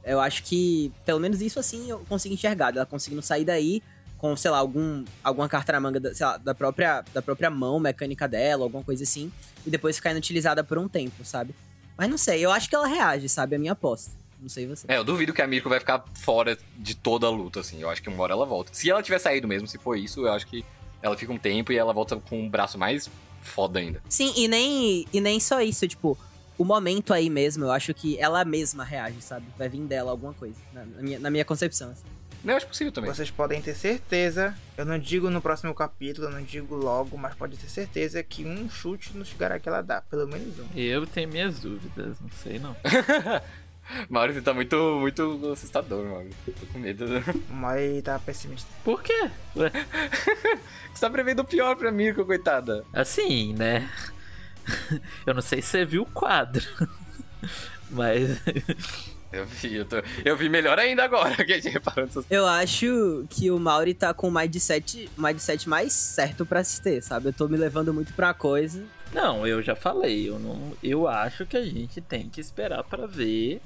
Eu 0.05 0.18
acho 0.18 0.43
que, 0.43 0.93
pelo 1.05 1.20
menos 1.20 1.40
isso 1.40 1.61
assim, 1.61 1.88
eu 1.88 2.01
consigo 2.09 2.34
enxergar. 2.34 2.74
Ela 2.74 2.86
conseguindo 2.86 3.22
sair 3.22 3.45
daí 3.45 3.82
com, 4.18 4.36
sei 4.36 4.51
lá, 4.51 4.59
algum, 4.59 5.05
alguma 5.22 5.49
carta 5.49 5.72
na 5.72 5.80
manga 5.80 6.01
da, 6.01 6.11
lá, 6.20 6.36
da, 6.36 6.55
própria, 6.55 7.05
da 7.14 7.22
própria 7.22 7.51
mão 7.51 7.78
mecânica 7.78 8.26
dela, 8.26 8.64
alguma 8.64 8.82
coisa 8.82 9.05
assim. 9.05 9.30
E 9.64 9.70
depois 9.70 9.97
ficar 9.97 10.11
inutilizada 10.11 10.64
por 10.64 10.78
um 10.78 10.88
tempo, 10.88 11.24
sabe? 11.24 11.55
Mas 11.97 12.09
não 12.09 12.18
sei, 12.18 12.45
eu 12.45 12.51
acho 12.51 12.68
que 12.68 12.74
ela 12.74 12.86
reage, 12.86 13.28
sabe? 13.28 13.55
É 13.55 13.57
a 13.57 13.61
minha 13.61 13.72
aposta. 13.72 14.22
Não 14.43 14.49
sei 14.49 14.66
você. 14.66 14.86
É, 14.88 14.97
eu 14.97 15.05
duvido 15.05 15.32
que 15.32 15.40
a 15.40 15.47
Mirko 15.47 15.68
vai 15.68 15.78
ficar 15.78 16.05
fora 16.14 16.59
de 16.76 16.97
toda 16.97 17.26
a 17.26 17.30
luta, 17.30 17.61
assim. 17.61 17.80
Eu 17.80 17.88
acho 17.88 18.03
que 18.03 18.09
uma 18.09 18.22
hora 18.22 18.32
ela 18.32 18.45
volta. 18.45 18.74
Se 18.74 18.90
ela 18.90 19.03
tiver 19.03 19.20
saído 19.20 19.47
mesmo, 19.47 19.68
se 19.68 19.78
for 19.78 19.97
isso, 19.97 20.26
eu 20.26 20.32
acho 20.32 20.47
que 20.49 20.64
ela 21.01 21.16
fica 21.16 21.32
um 21.32 21.38
tempo 21.38 21.72
e 21.72 21.76
ela 21.76 21.93
volta 21.93 22.16
com 22.16 22.40
um 22.40 22.49
braço 22.49 22.76
mais 22.76 23.09
foda 23.40 23.78
ainda. 23.78 24.03
Sim, 24.09 24.32
e 24.36 24.49
nem, 24.49 25.07
e 25.12 25.20
nem 25.20 25.38
só 25.38 25.61
isso, 25.61 25.86
tipo, 25.86 26.18
o 26.59 26.64
momento 26.64 27.12
aí 27.12 27.30
mesmo, 27.30 27.64
eu 27.64 27.70
acho 27.70 27.95
que 27.95 28.18
ela 28.18 28.45
mesma 28.45 28.84
reage, 28.84 29.20
sabe? 29.20 29.47
Vai 29.57 29.68
vir 29.68 29.80
dela 29.82 30.11
alguma 30.11 30.34
coisa, 30.34 30.57
na, 30.72 30.84
na 30.84 31.03
minha, 31.03 31.18
na 31.18 31.30
minha 31.30 31.45
concepção. 31.45 31.90
assim. 31.90 32.05
Não, 32.45 32.55
eu 32.55 32.57
acho 32.57 32.66
possível 32.66 32.93
também. 32.93 33.12
Vocês 33.12 33.30
podem 33.30 33.62
ter 33.62 33.74
certeza, 33.74 34.57
eu 34.76 34.84
não 34.84 34.99
digo 34.99 35.30
no 35.30 35.40
próximo 35.40 35.72
capítulo, 35.74 36.26
eu 36.26 36.32
não 36.32 36.43
digo 36.43 36.74
logo, 36.74 37.16
mas 37.16 37.34
pode 37.34 37.57
ter 37.57 37.68
certeza 37.68 38.20
que 38.22 38.45
um 38.45 38.68
chute 38.68 39.16
no 39.16 39.24
Shigaraki 39.24 39.68
ela 39.68 39.80
dá, 39.80 40.01
pelo 40.01 40.26
menos 40.26 40.59
um. 40.59 40.66
Eu 40.74 41.07
tenho 41.07 41.28
minhas 41.28 41.61
dúvidas, 41.61 42.18
não 42.20 42.30
sei 42.43 42.59
não. 42.59 42.74
Mauro, 44.09 44.32
você 44.32 44.40
tá 44.40 44.55
muito, 44.55 44.76
muito 45.01 45.51
assustador, 45.53 46.05
Mauro. 46.05 46.30
Tô 46.47 46.66
com 46.72 46.78
medo. 46.78 47.05
O 47.51 47.55
Mori 47.55 48.03
tá 48.03 48.18
pessimista. 48.18 48.68
Por 48.84 49.03
quê? 49.03 49.30
Você 50.93 51.01
tá 51.01 51.11
prevendo 51.11 51.40
o 51.40 51.45
pior 51.45 51.74
pra 51.74 51.90
Mirko, 51.90 52.24
coitada. 52.24 52.84
Assim, 52.93 53.55
né? 53.55 53.90
Eu 55.26 55.34
não 55.34 55.43
sei 55.43 55.62
se 55.62 55.68
você 55.68 55.84
viu 55.84 56.03
o 56.03 56.07
quadro. 56.07 56.62
Mas. 57.90 58.40
Eu 59.32 59.47
vi, 59.47 59.76
eu, 59.76 59.84
tô... 59.86 59.97
eu 60.24 60.36
vi 60.36 60.49
melhor 60.49 60.78
ainda 60.78 61.05
agora 61.05 61.34
que 61.45 61.53
a 61.53 61.57
gente 61.57 61.70
reparou 61.70 62.05
nessas 62.05 62.26
Eu 62.30 62.47
acho 62.47 63.24
que 63.30 63.51
o 63.51 63.59
Mauri 63.59 63.95
tá 63.95 64.12
com 64.12 64.28
o 64.28 64.30
mindset, 64.30 65.11
mindset 65.16 65.68
mais 65.68 65.93
certo 65.95 66.45
pra 66.45 66.62
se 66.62 66.82
ter, 66.82 67.03
sabe? 67.03 67.28
Eu 67.28 67.32
tô 67.32 67.49
me 67.49 67.57
levando 67.57 67.95
muito 67.95 68.12
pra 68.12 68.34
coisa. 68.34 68.84
Não, 69.12 69.47
eu 69.47 69.62
já 69.62 69.74
falei. 69.74 70.28
Eu, 70.28 70.38
não, 70.38 70.72
eu 70.82 71.09
acho 71.09 71.47
que 71.47 71.57
a 71.57 71.64
gente 71.64 72.01
tem 72.01 72.28
que 72.28 72.40
esperar 72.40 72.84
pra 72.84 73.07
ver 73.07 73.61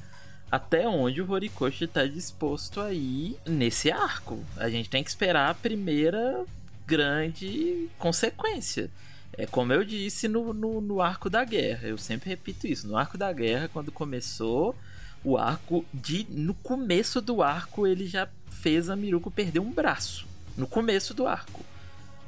até 0.50 0.86
onde 0.88 1.20
o 1.20 1.30
Horikoshi 1.30 1.86
tá 1.86 2.06
disposto 2.06 2.80
a 2.80 2.92
ir 2.92 3.36
nesse 3.46 3.90
arco. 3.90 4.42
A 4.56 4.68
gente 4.70 4.88
tem 4.88 5.02
que 5.02 5.10
esperar 5.10 5.50
a 5.50 5.54
primeira 5.54 6.44
grande 6.86 7.88
consequência. 7.98 8.90
É 9.36 9.44
como 9.44 9.72
eu 9.72 9.84
disse 9.84 10.28
no, 10.28 10.54
no, 10.54 10.80
no 10.80 11.02
arco 11.02 11.28
da 11.28 11.44
guerra. 11.44 11.88
Eu 11.88 11.98
sempre 11.98 12.30
repito 12.30 12.66
isso. 12.66 12.86
No 12.86 12.96
arco 12.96 13.18
da 13.18 13.30
guerra, 13.32 13.68
quando 13.72 13.92
começou 13.92 14.74
o 15.22 15.36
arco 15.36 15.84
de. 15.92 16.26
No 16.30 16.54
começo 16.54 17.20
do 17.20 17.42
arco, 17.42 17.86
ele 17.86 18.06
já 18.06 18.28
fez 18.50 18.88
a 18.88 18.96
Miruko 18.96 19.30
perder 19.30 19.58
um 19.60 19.70
braço. 19.70 20.26
No 20.56 20.66
começo 20.66 21.12
do 21.12 21.26
arco. 21.26 21.64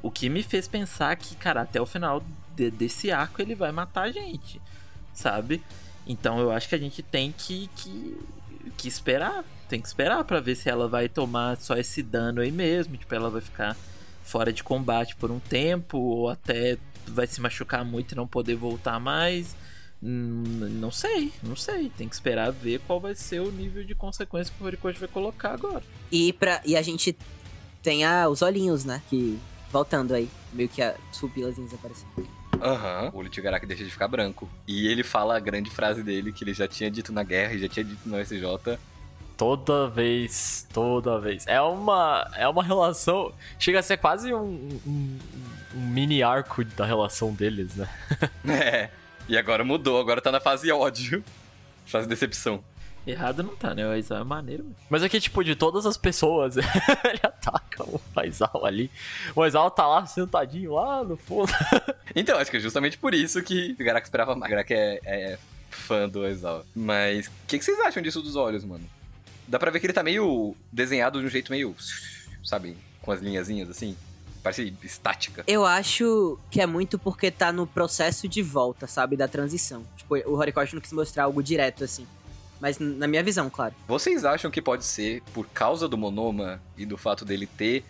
O 0.03 0.11
que 0.11 0.29
me 0.29 0.43
fez 0.43 0.67
pensar 0.67 1.15
que, 1.15 1.35
cara, 1.35 1.61
até 1.61 1.81
o 1.81 1.85
final 1.85 2.23
de- 2.55 2.69
desse 2.71 3.11
arco 3.11 3.41
ele 3.41 3.55
vai 3.55 3.71
matar 3.71 4.03
a 4.03 4.11
gente, 4.11 4.61
sabe? 5.13 5.61
Então 6.09 6.39
eu 6.39 6.51
acho 6.51 6.67
que 6.67 6.75
a 6.75 6.79
gente 6.79 7.01
tem 7.01 7.31
que, 7.31 7.69
que 7.75 8.17
que 8.77 8.87
esperar. 8.87 9.43
Tem 9.69 9.79
que 9.79 9.87
esperar 9.87 10.23
pra 10.23 10.39
ver 10.39 10.55
se 10.55 10.67
ela 10.69 10.87
vai 10.87 11.07
tomar 11.07 11.57
só 11.57 11.75
esse 11.77 12.01
dano 12.01 12.41
aí 12.41 12.51
mesmo. 12.51 12.97
Tipo, 12.97 13.13
ela 13.13 13.29
vai 13.29 13.41
ficar 13.41 13.77
fora 14.23 14.51
de 14.51 14.63
combate 14.63 15.15
por 15.15 15.29
um 15.31 15.39
tempo, 15.39 15.97
ou 15.97 16.29
até 16.29 16.77
vai 17.07 17.27
se 17.27 17.39
machucar 17.41 17.85
muito 17.85 18.13
e 18.13 18.15
não 18.15 18.27
poder 18.27 18.55
voltar 18.55 18.99
mais. 18.99 19.55
Hum, 20.01 20.43
Não 20.79 20.91
sei, 20.91 21.31
não 21.43 21.55
sei. 21.55 21.91
Tem 21.95 22.07
que 22.07 22.15
esperar 22.15 22.51
ver 22.51 22.79
qual 22.87 22.99
vai 22.99 23.13
ser 23.15 23.41
o 23.41 23.51
nível 23.51 23.83
de 23.83 23.93
consequência 23.93 24.53
que 24.55 24.63
o 24.63 24.65
Horikoshi 24.65 24.99
vai 24.99 25.09
colocar 25.09 25.53
agora. 25.53 25.83
E, 26.11 26.33
pra, 26.33 26.61
e 26.65 26.75
a 26.75 26.81
gente 26.81 27.15
tem 27.83 28.03
a, 28.05 28.27
os 28.27 28.41
olhinhos, 28.41 28.85
né? 28.85 29.01
Que 29.09 29.37
voltando 29.71 30.13
aí, 30.13 30.29
meio 30.53 30.69
que 30.69 30.81
as 30.81 30.95
pupilazinhas 31.19 31.73
aparecendo. 31.73 32.27
Aham. 32.61 33.11
O 33.13 33.17
olho 33.19 33.29
de 33.29 33.35
Shigaraki 33.35 33.65
deixa 33.65 33.83
de 33.83 33.89
ficar 33.91 34.07
branco. 34.07 34.49
E 34.67 34.87
ele 34.87 35.03
fala 35.03 35.35
a 35.37 35.39
grande 35.39 35.69
frase 35.69 36.03
dele 36.03 36.31
que 36.31 36.43
ele 36.43 36.53
já 36.53 36.67
tinha 36.67 36.89
dito 36.91 37.11
na 37.13 37.23
guerra 37.23 37.53
e 37.53 37.59
já 37.59 37.67
tinha 37.69 37.83
dito 37.83 38.07
no 38.07 38.19
SJ. 38.19 38.77
Toda 39.37 39.87
vez, 39.87 40.67
toda 40.73 41.19
vez. 41.19 41.45
É 41.47 41.61
uma, 41.61 42.29
é 42.35 42.47
uma 42.47 42.61
relação. 42.63 43.31
Chega 43.57 43.79
a 43.79 43.83
ser 43.83 43.97
quase 43.97 44.33
um, 44.33 44.79
um- 44.85 45.19
um 45.75 45.79
mini 45.87 46.21
arco 46.21 46.63
da 46.65 46.85
relação 46.85 47.33
deles, 47.33 47.75
né? 47.75 47.87
É. 48.49 48.89
E 49.29 49.37
agora 49.37 49.63
mudou, 49.63 49.99
agora 50.01 50.19
tá 50.19 50.31
na 50.31 50.39
fase 50.41 50.71
ódio. 50.71 51.23
Fase 51.85 52.07
decepção. 52.07 52.63
Errado 53.07 53.41
não 53.43 53.55
tá, 53.55 53.73
né? 53.73 53.85
O 53.87 53.91
Aizawa 53.91 54.21
é 54.21 54.23
maneiro. 54.23 54.63
mesmo. 54.63 54.75
Mas 54.89 55.03
é 55.03 55.09
que, 55.09 55.19
tipo, 55.19 55.43
de 55.43 55.55
todas 55.55 55.85
as 55.85 55.97
pessoas, 55.97 56.57
ele 57.03 57.19
ataca 57.23 57.83
o 57.83 57.99
Aizawa 58.15 58.67
ali. 58.67 58.91
O 59.35 59.41
Aizawa 59.41 59.71
tá 59.71 59.87
lá 59.87 60.05
sentadinho 60.05 60.73
lá 60.73 61.03
no 61.03 61.17
fundo. 61.17 61.51
Então, 62.15 62.39
acho 62.39 62.49
que 62.49 62.57
é 62.57 62.59
justamente 62.59 62.97
por 62.97 63.13
isso 63.13 63.39
que 63.43 63.73
o 63.73 63.77
Shigaraki 63.77 64.07
esperava 64.07 64.35
mais. 64.35 64.41
O 64.41 64.45
Shigaraki 64.47 64.73
é, 64.73 64.99
é 65.05 65.39
fã 65.69 66.09
do 66.09 66.23
Aizawa. 66.23 66.65
Mas 66.75 67.27
o 67.27 67.31
que, 67.47 67.59
que 67.59 67.63
vocês 67.63 67.79
acham 67.81 68.01
disso 68.01 68.19
dos 68.21 68.35
olhos, 68.35 68.63
mano? 68.65 68.83
Dá 69.47 69.59
pra 69.59 69.69
ver 69.69 69.79
que 69.79 69.85
ele 69.85 69.93
tá 69.93 70.01
meio 70.01 70.55
desenhado 70.71 71.19
de 71.19 71.27
um 71.27 71.29
jeito 71.29 71.51
meio. 71.51 71.75
Sabe? 72.43 72.75
Com 73.01 73.11
as 73.11 73.21
linhazinhas 73.21 73.69
assim. 73.69 73.95
Parece 74.41 74.73
estática. 74.83 75.43
Eu 75.45 75.65
acho 75.65 76.39
que 76.49 76.61
é 76.61 76.65
muito 76.65 76.97
porque 76.97 77.29
tá 77.29 77.51
no 77.51 77.67
processo 77.67 78.27
de 78.27 78.41
volta, 78.41 78.87
sabe? 78.87 79.15
Da 79.15 79.27
transição. 79.27 79.83
Tipo, 79.97 80.15
o 80.15 80.33
Horikoshi 80.37 80.73
não 80.73 80.81
quis 80.81 80.93
mostrar 80.93 81.25
algo 81.25 81.43
direto, 81.43 81.83
assim. 81.83 82.07
Mas 82.59 82.77
na 82.79 83.07
minha 83.07 83.23
visão, 83.23 83.49
claro. 83.49 83.73
Vocês 83.87 84.25
acham 84.25 84.51
que 84.51 84.61
pode 84.61 84.83
ser 84.85 85.21
por 85.33 85.47
causa 85.47 85.87
do 85.87 85.97
Monoma 85.97 86.61
e 86.77 86.85
do 86.85 86.97
fato 86.97 87.23
dele 87.23 87.45
ter 87.47 87.83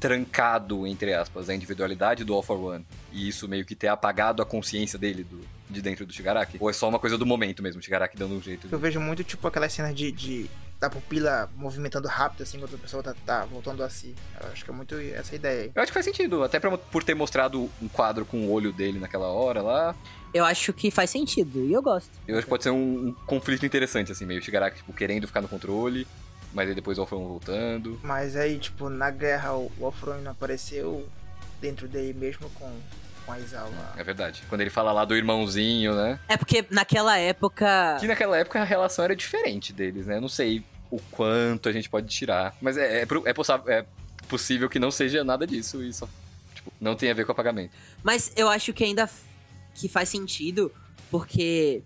trancado, 0.00 0.86
entre 0.86 1.14
aspas, 1.14 1.48
a 1.48 1.54
individualidade 1.54 2.24
do 2.24 2.34
All 2.34 2.42
for 2.42 2.58
One 2.58 2.84
e 3.12 3.28
isso 3.28 3.48
meio 3.48 3.64
que 3.64 3.74
ter 3.74 3.88
apagado 3.88 4.42
a 4.42 4.46
consciência 4.46 4.98
dele 4.98 5.24
do, 5.24 5.40
de 5.70 5.80
dentro 5.80 6.04
do 6.04 6.12
Shigaraki? 6.12 6.58
Ou 6.60 6.68
é 6.68 6.72
só 6.72 6.88
uma 6.88 6.98
coisa 6.98 7.16
do 7.16 7.24
momento 7.24 7.62
mesmo, 7.62 7.80
o 7.80 7.82
Shigaraki 7.82 8.16
dando 8.16 8.34
um 8.34 8.42
jeito? 8.42 8.66
Eu 8.70 8.78
De... 8.78 8.82
vejo 8.82 9.00
muito, 9.00 9.24
tipo, 9.24 9.46
aquelas 9.48 9.72
cenas 9.72 9.94
de, 9.94 10.12
de- 10.12 10.50
da 10.84 10.90
pupila 10.90 11.50
movimentando 11.56 12.06
rápido, 12.08 12.42
assim, 12.42 12.56
enquanto 12.58 12.74
a 12.74 12.78
pessoa 12.78 13.02
tá, 13.02 13.14
tá 13.24 13.44
voltando 13.46 13.82
a 13.82 13.88
si. 13.88 14.14
Eu 14.40 14.48
acho 14.52 14.64
que 14.64 14.70
é 14.70 14.74
muito 14.74 14.94
essa 14.94 15.34
ideia 15.34 15.62
aí. 15.64 15.72
Eu 15.74 15.82
acho 15.82 15.90
que 15.90 15.94
faz 15.94 16.04
sentido, 16.04 16.42
até 16.44 16.60
pra- 16.60 16.76
por 16.76 17.02
ter 17.02 17.14
mostrado 17.14 17.70
um 17.80 17.88
quadro 17.88 18.24
com 18.24 18.46
o 18.46 18.50
olho 18.52 18.72
dele 18.72 18.98
naquela 18.98 19.28
hora 19.28 19.62
lá. 19.62 19.94
Eu 20.32 20.44
acho 20.44 20.72
que 20.72 20.90
faz 20.90 21.10
sentido, 21.10 21.64
e 21.64 21.72
eu 21.72 21.80
gosto. 21.80 22.10
Eu 22.26 22.36
acho 22.36 22.44
que 22.44 22.50
pode 22.50 22.62
ser 22.64 22.70
um, 22.70 23.08
um 23.08 23.12
conflito 23.26 23.64
interessante, 23.64 24.10
assim, 24.12 24.26
meio 24.26 24.42
Shigaraki, 24.42 24.78
tipo, 24.78 24.92
querendo 24.92 25.26
ficar 25.26 25.40
no 25.40 25.48
controle, 25.48 26.06
mas 26.52 26.68
aí 26.68 26.74
depois 26.74 26.98
o 26.98 27.02
One 27.02 27.26
voltando. 27.28 27.98
Mas 28.02 28.36
aí, 28.36 28.58
tipo, 28.58 28.88
na 28.88 29.10
guerra 29.10 29.54
o 29.54 29.70
Wolfram 29.78 30.20
não 30.20 30.32
apareceu 30.32 31.08
dentro 31.60 31.86
dele 31.88 32.12
mesmo 32.18 32.50
com, 32.50 32.70
com 33.24 33.32
a 33.32 33.38
Izawa. 33.38 33.70
É 33.96 34.02
verdade. 34.04 34.42
Quando 34.48 34.60
ele 34.60 34.70
fala 34.70 34.92
lá 34.92 35.04
do 35.04 35.14
irmãozinho, 35.16 35.94
né? 35.94 36.18
É 36.28 36.36
porque 36.36 36.64
naquela 36.68 37.16
época. 37.16 37.96
Que 38.00 38.06
naquela 38.08 38.36
época 38.36 38.60
a 38.60 38.64
relação 38.64 39.04
era 39.04 39.14
diferente 39.16 39.72
deles, 39.72 40.06
né? 40.06 40.16
Eu 40.16 40.20
não 40.20 40.28
sei 40.28 40.64
o 40.94 41.00
quanto 41.10 41.68
a 41.68 41.72
gente 41.72 41.88
pode 41.88 42.08
tirar. 42.08 42.54
Mas 42.60 42.76
é, 42.76 43.02
é, 43.02 43.02
é, 43.02 43.78
é 43.78 43.86
possível 44.28 44.68
que 44.68 44.78
não 44.78 44.90
seja 44.90 45.24
nada 45.24 45.46
disso 45.46 45.82
e 45.82 45.92
só. 45.92 46.08
Tipo, 46.54 46.72
não 46.80 46.94
tem 46.94 47.10
a 47.10 47.14
ver 47.14 47.26
com 47.26 47.32
apagamento. 47.32 47.72
Mas 48.02 48.32
eu 48.36 48.48
acho 48.48 48.72
que 48.72 48.84
ainda 48.84 49.08
que 49.74 49.88
faz 49.88 50.08
sentido, 50.08 50.72
porque, 51.10 51.82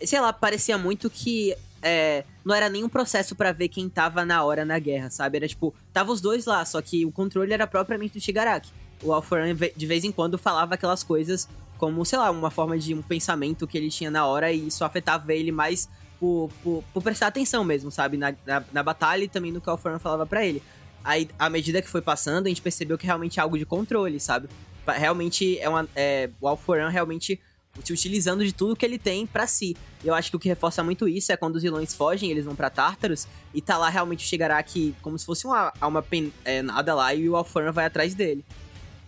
sei 0.00 0.20
lá, 0.20 0.32
parecia 0.32 0.78
muito 0.78 1.10
que 1.10 1.56
é, 1.82 2.24
não 2.44 2.54
era 2.54 2.68
nenhum 2.68 2.88
processo 2.88 3.34
pra 3.34 3.52
ver 3.52 3.68
quem 3.68 3.88
tava 3.88 4.24
na 4.24 4.42
hora 4.44 4.64
na 4.64 4.78
guerra, 4.78 5.10
sabe? 5.10 5.38
Era 5.38 5.48
tipo, 5.48 5.74
tava 5.92 6.12
os 6.12 6.20
dois 6.20 6.46
lá, 6.46 6.64
só 6.64 6.80
que 6.80 7.04
o 7.04 7.10
controle 7.10 7.52
era 7.52 7.66
propriamente 7.66 8.14
do 8.18 8.20
Shigaraki. 8.20 8.70
O 9.02 9.12
Alforan 9.12 9.54
de 9.54 9.86
vez 9.86 10.04
em 10.04 10.12
quando 10.12 10.38
falava 10.38 10.74
aquelas 10.74 11.02
coisas 11.02 11.48
como, 11.76 12.04
sei 12.04 12.18
lá, 12.18 12.30
uma 12.30 12.50
forma 12.50 12.78
de 12.78 12.94
um 12.94 13.02
pensamento 13.02 13.66
que 13.66 13.76
ele 13.76 13.90
tinha 13.90 14.10
na 14.10 14.26
hora 14.26 14.50
e 14.50 14.68
isso 14.68 14.84
afetava 14.84 15.34
ele 15.34 15.52
mais 15.52 15.88
por, 16.20 16.50
por, 16.62 16.84
por 16.92 17.02
prestar 17.02 17.28
atenção 17.28 17.62
mesmo, 17.64 17.90
sabe? 17.90 18.16
Na, 18.16 18.34
na, 18.46 18.64
na 18.72 18.82
batalha 18.82 19.24
e 19.24 19.28
também 19.28 19.52
no 19.52 19.60
que 19.60 19.68
o 19.68 19.70
Alforan 19.72 19.98
falava 19.98 20.26
pra 20.26 20.44
ele. 20.44 20.62
Aí, 21.04 21.28
à 21.38 21.48
medida 21.48 21.80
que 21.80 21.88
foi 21.88 22.02
passando, 22.02 22.46
a 22.46 22.48
gente 22.48 22.60
percebeu 22.62 22.98
que 22.98 23.06
realmente 23.06 23.38
é 23.38 23.42
algo 23.42 23.56
de 23.58 23.64
controle, 23.64 24.18
sabe? 24.18 24.48
Realmente 24.86 25.58
é 25.58 25.68
uma. 25.68 25.88
É, 25.94 26.30
o 26.40 26.48
Alforan 26.48 26.88
realmente 26.88 27.40
se 27.84 27.92
utilizando 27.92 28.44
de 28.44 28.52
tudo 28.52 28.74
que 28.74 28.86
ele 28.86 28.98
tem 28.98 29.26
pra 29.26 29.46
si. 29.46 29.76
Eu 30.02 30.14
acho 30.14 30.30
que 30.30 30.36
o 30.36 30.38
que 30.40 30.48
reforça 30.48 30.82
muito 30.82 31.06
isso 31.06 31.30
é 31.30 31.36
quando 31.36 31.56
os 31.56 31.62
vilões 31.62 31.94
fogem, 31.94 32.30
eles 32.30 32.44
vão 32.44 32.54
pra 32.56 32.70
Tartarus, 32.70 33.26
e 33.52 33.60
tá 33.60 33.76
lá 33.76 33.88
realmente 33.90 34.24
o 34.24 34.28
Shigaraki 34.28 34.94
como 35.02 35.18
se 35.18 35.26
fosse 35.26 35.46
uma 35.46 35.72
alma 35.80 36.04
é, 36.44 36.62
nada 36.62 36.94
lá, 36.94 37.12
e 37.14 37.28
o 37.28 37.36
Alforan 37.36 37.72
vai 37.72 37.84
atrás 37.84 38.14
dele. 38.14 38.44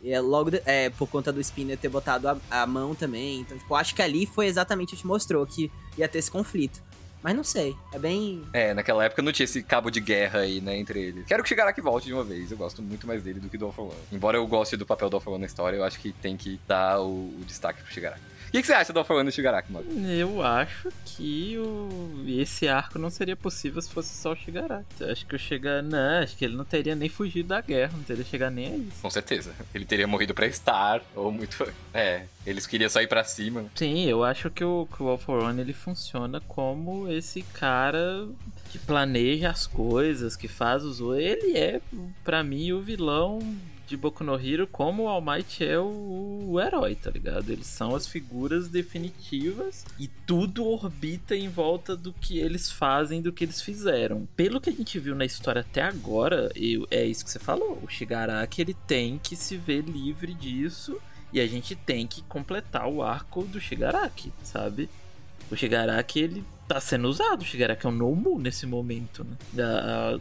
E 0.02 0.11
é 0.12 0.20
logo 0.20 0.50
de- 0.50 0.62
é, 0.66 0.90
por 0.90 1.09
conta 1.09 1.32
do 1.32 1.40
Spinner 1.40 1.76
ter 1.78 1.88
botado 1.88 2.28
a, 2.28 2.36
a 2.50 2.66
mão 2.66 2.94
também. 2.94 3.40
Então, 3.40 3.56
tipo, 3.59 3.74
acho 3.74 3.94
que 3.94 4.02
ali 4.02 4.26
foi 4.26 4.46
exatamente 4.46 4.94
o 4.94 4.96
que 4.96 5.06
mostrou 5.06 5.44
que 5.46 5.70
ia 5.96 6.06
ter 6.06 6.18
esse 6.18 6.30
conflito. 6.30 6.82
Mas 7.23 7.35
não 7.35 7.43
sei, 7.43 7.77
é 7.93 7.99
bem. 7.99 8.43
É, 8.53 8.73
naquela 8.73 9.05
época 9.05 9.23
não 9.23 9.33
tinha 9.33 9.45
esse 9.45 9.62
cabo 9.62 9.91
de 9.91 10.01
guerra 10.01 10.41
aí, 10.41 10.61
né, 10.61 10.77
entre 10.77 11.01
eles. 11.01 11.27
Quero 11.27 11.43
que 11.43 11.49
Shigaraki 11.49 11.81
volte 11.81 12.07
de 12.07 12.14
uma 12.14 12.25
vez. 12.25 12.51
Eu 12.51 12.57
gosto 12.57 12.81
muito 12.81 13.07
mais 13.07 13.23
dele 13.23 13.41
do 13.41 13.49
que 13.49 13.59
do 13.59 13.66
All 13.66 13.75
One. 13.77 13.95
Embora 14.12 14.37
eu 14.37 14.47
goste 14.47 14.77
do 14.77 14.87
papel 14.87 15.11
do 15.11 15.16
All 15.16 15.23
One 15.27 15.41
na 15.41 15.47
história, 15.47 15.77
eu 15.77 15.85
acho 15.85 15.99
que 15.99 16.12
tem 16.12 16.37
que 16.37 16.61
dar 16.66 17.01
o, 17.01 17.29
o 17.41 17.45
destaque 17.47 17.83
pro 17.83 17.93
Shigaraki. 17.93 18.23
O 18.49 18.51
que, 18.51 18.62
que 18.62 18.66
você 18.66 18.72
acha 18.72 18.92
do 18.94 19.05
for 19.05 19.16
One 19.16 19.28
do 19.28 19.34
Shigaraki, 19.34 19.70
mano? 19.70 19.86
Eu 20.09 20.42
acho 20.42 20.88
que 21.05 21.59
o... 21.59 22.24
esse 22.26 22.66
arco 22.66 22.99
não 22.99 23.11
seria 23.11 23.36
possível 23.36 23.80
se 23.82 23.90
fosse 23.90 24.16
só 24.16 24.32
o 24.32 24.36
Shigaraki. 24.36 25.05
Acho 25.05 25.26
que 25.26 25.36
o 25.36 25.38
Shigaraki. 25.38 25.88
Não, 25.88 26.22
acho 26.22 26.36
que 26.36 26.44
ele 26.46 26.57
não 26.57 26.64
teria 26.64 26.94
nem 26.94 27.11
fugido 27.11 27.49
da 27.49 27.61
guerra, 27.61 27.92
não 27.94 28.03
teria 28.03 28.24
chegado 28.24 28.55
nem 28.55 28.66
a 28.66 28.76
isso. 28.76 29.03
Com 29.03 29.11
certeza. 29.11 29.53
Ele 29.74 29.84
teria 29.84 30.07
morrido 30.07 30.34
pra 30.34 30.51
Star, 30.51 31.03
ou 31.14 31.30
muito. 31.30 31.70
É, 31.92 32.22
eles 32.46 32.66
queriam 32.66 32.88
só 32.88 33.03
ir 33.03 33.07
pra 33.07 33.22
cima. 33.22 33.66
Sim, 33.74 34.05
eu 34.07 34.24
acho 34.24 34.51
que 34.51 34.64
o, 34.64 34.88
que 34.94 35.03
o 35.03 35.09
All 35.09 35.18
for 35.18 35.42
One 35.42 35.61
ele 35.61 35.74
funciona 35.74 36.40
como 36.40 37.11
esse 37.12 37.42
cara 37.42 38.26
que 38.70 38.78
planeja 38.78 39.51
as 39.51 39.66
coisas, 39.66 40.36
que 40.36 40.49
faz 40.49 40.84
os. 40.84 41.01
Ele 41.01 41.57
é, 41.57 41.80
pra 42.24 42.42
mim, 42.42 42.72
o 42.72 42.80
vilão 42.80 43.40
de 43.89 43.97
Boku 43.97 44.22
no 44.22 44.34
Hero, 44.39 44.66
como 44.66 45.05
o 45.05 45.09
All 45.09 45.20
Might 45.22 45.64
é 45.64 45.78
o, 45.78 46.47
o 46.51 46.61
herói, 46.61 46.95
tá 46.95 47.11
ligado? 47.11 47.51
Eles 47.51 47.66
são 47.66 47.95
as 47.95 48.07
figuras 48.07 48.68
definitivas 48.68 49.84
e 49.99 50.07
tudo 50.26 50.66
orbita 50.66 51.34
em 51.34 51.49
volta 51.49 51.97
do 51.97 52.12
que 52.12 52.39
eles 52.39 52.70
fazem, 52.70 53.20
do 53.22 53.32
que 53.32 53.45
eles 53.45 53.61
fizeram. 53.62 54.28
Pelo 54.36 54.61
que 54.61 54.70
a 54.70 54.72
gente 54.72 54.99
viu 54.99 55.14
na 55.14 55.24
história 55.24 55.61
até 55.62 55.82
agora, 55.82 56.51
eu- 56.55 56.86
é 56.91 57.05
isso 57.05 57.24
que 57.24 57.30
você 57.30 57.39
falou. 57.39 57.78
O 57.82 57.89
Shigaraki 57.89 58.61
ele 58.61 58.74
tem 58.86 59.18
que 59.18 59.34
se 59.34 59.57
ver 59.57 59.82
livre 59.84 60.34
disso 60.34 60.99
e 61.32 61.41
a 61.41 61.47
gente 61.47 61.74
tem 61.74 62.07
que 62.07 62.22
completar 62.22 62.86
o 62.89 63.03
arco 63.03 63.43
do 63.45 63.61
Shigaraki, 63.61 64.32
sabe? 64.43 64.89
O 65.51 65.57
Shigaraki, 65.57 66.20
ele 66.20 66.45
tá 66.66 66.78
sendo 66.80 67.09
usado. 67.09 67.41
O 67.41 67.45
Shigaraki 67.45 67.86
é 67.86 67.89
um 67.89 67.93
Nomu 67.93 68.39
nesse 68.39 68.66
momento, 68.66 69.24
né? 69.24 69.62
A, 69.64 70.18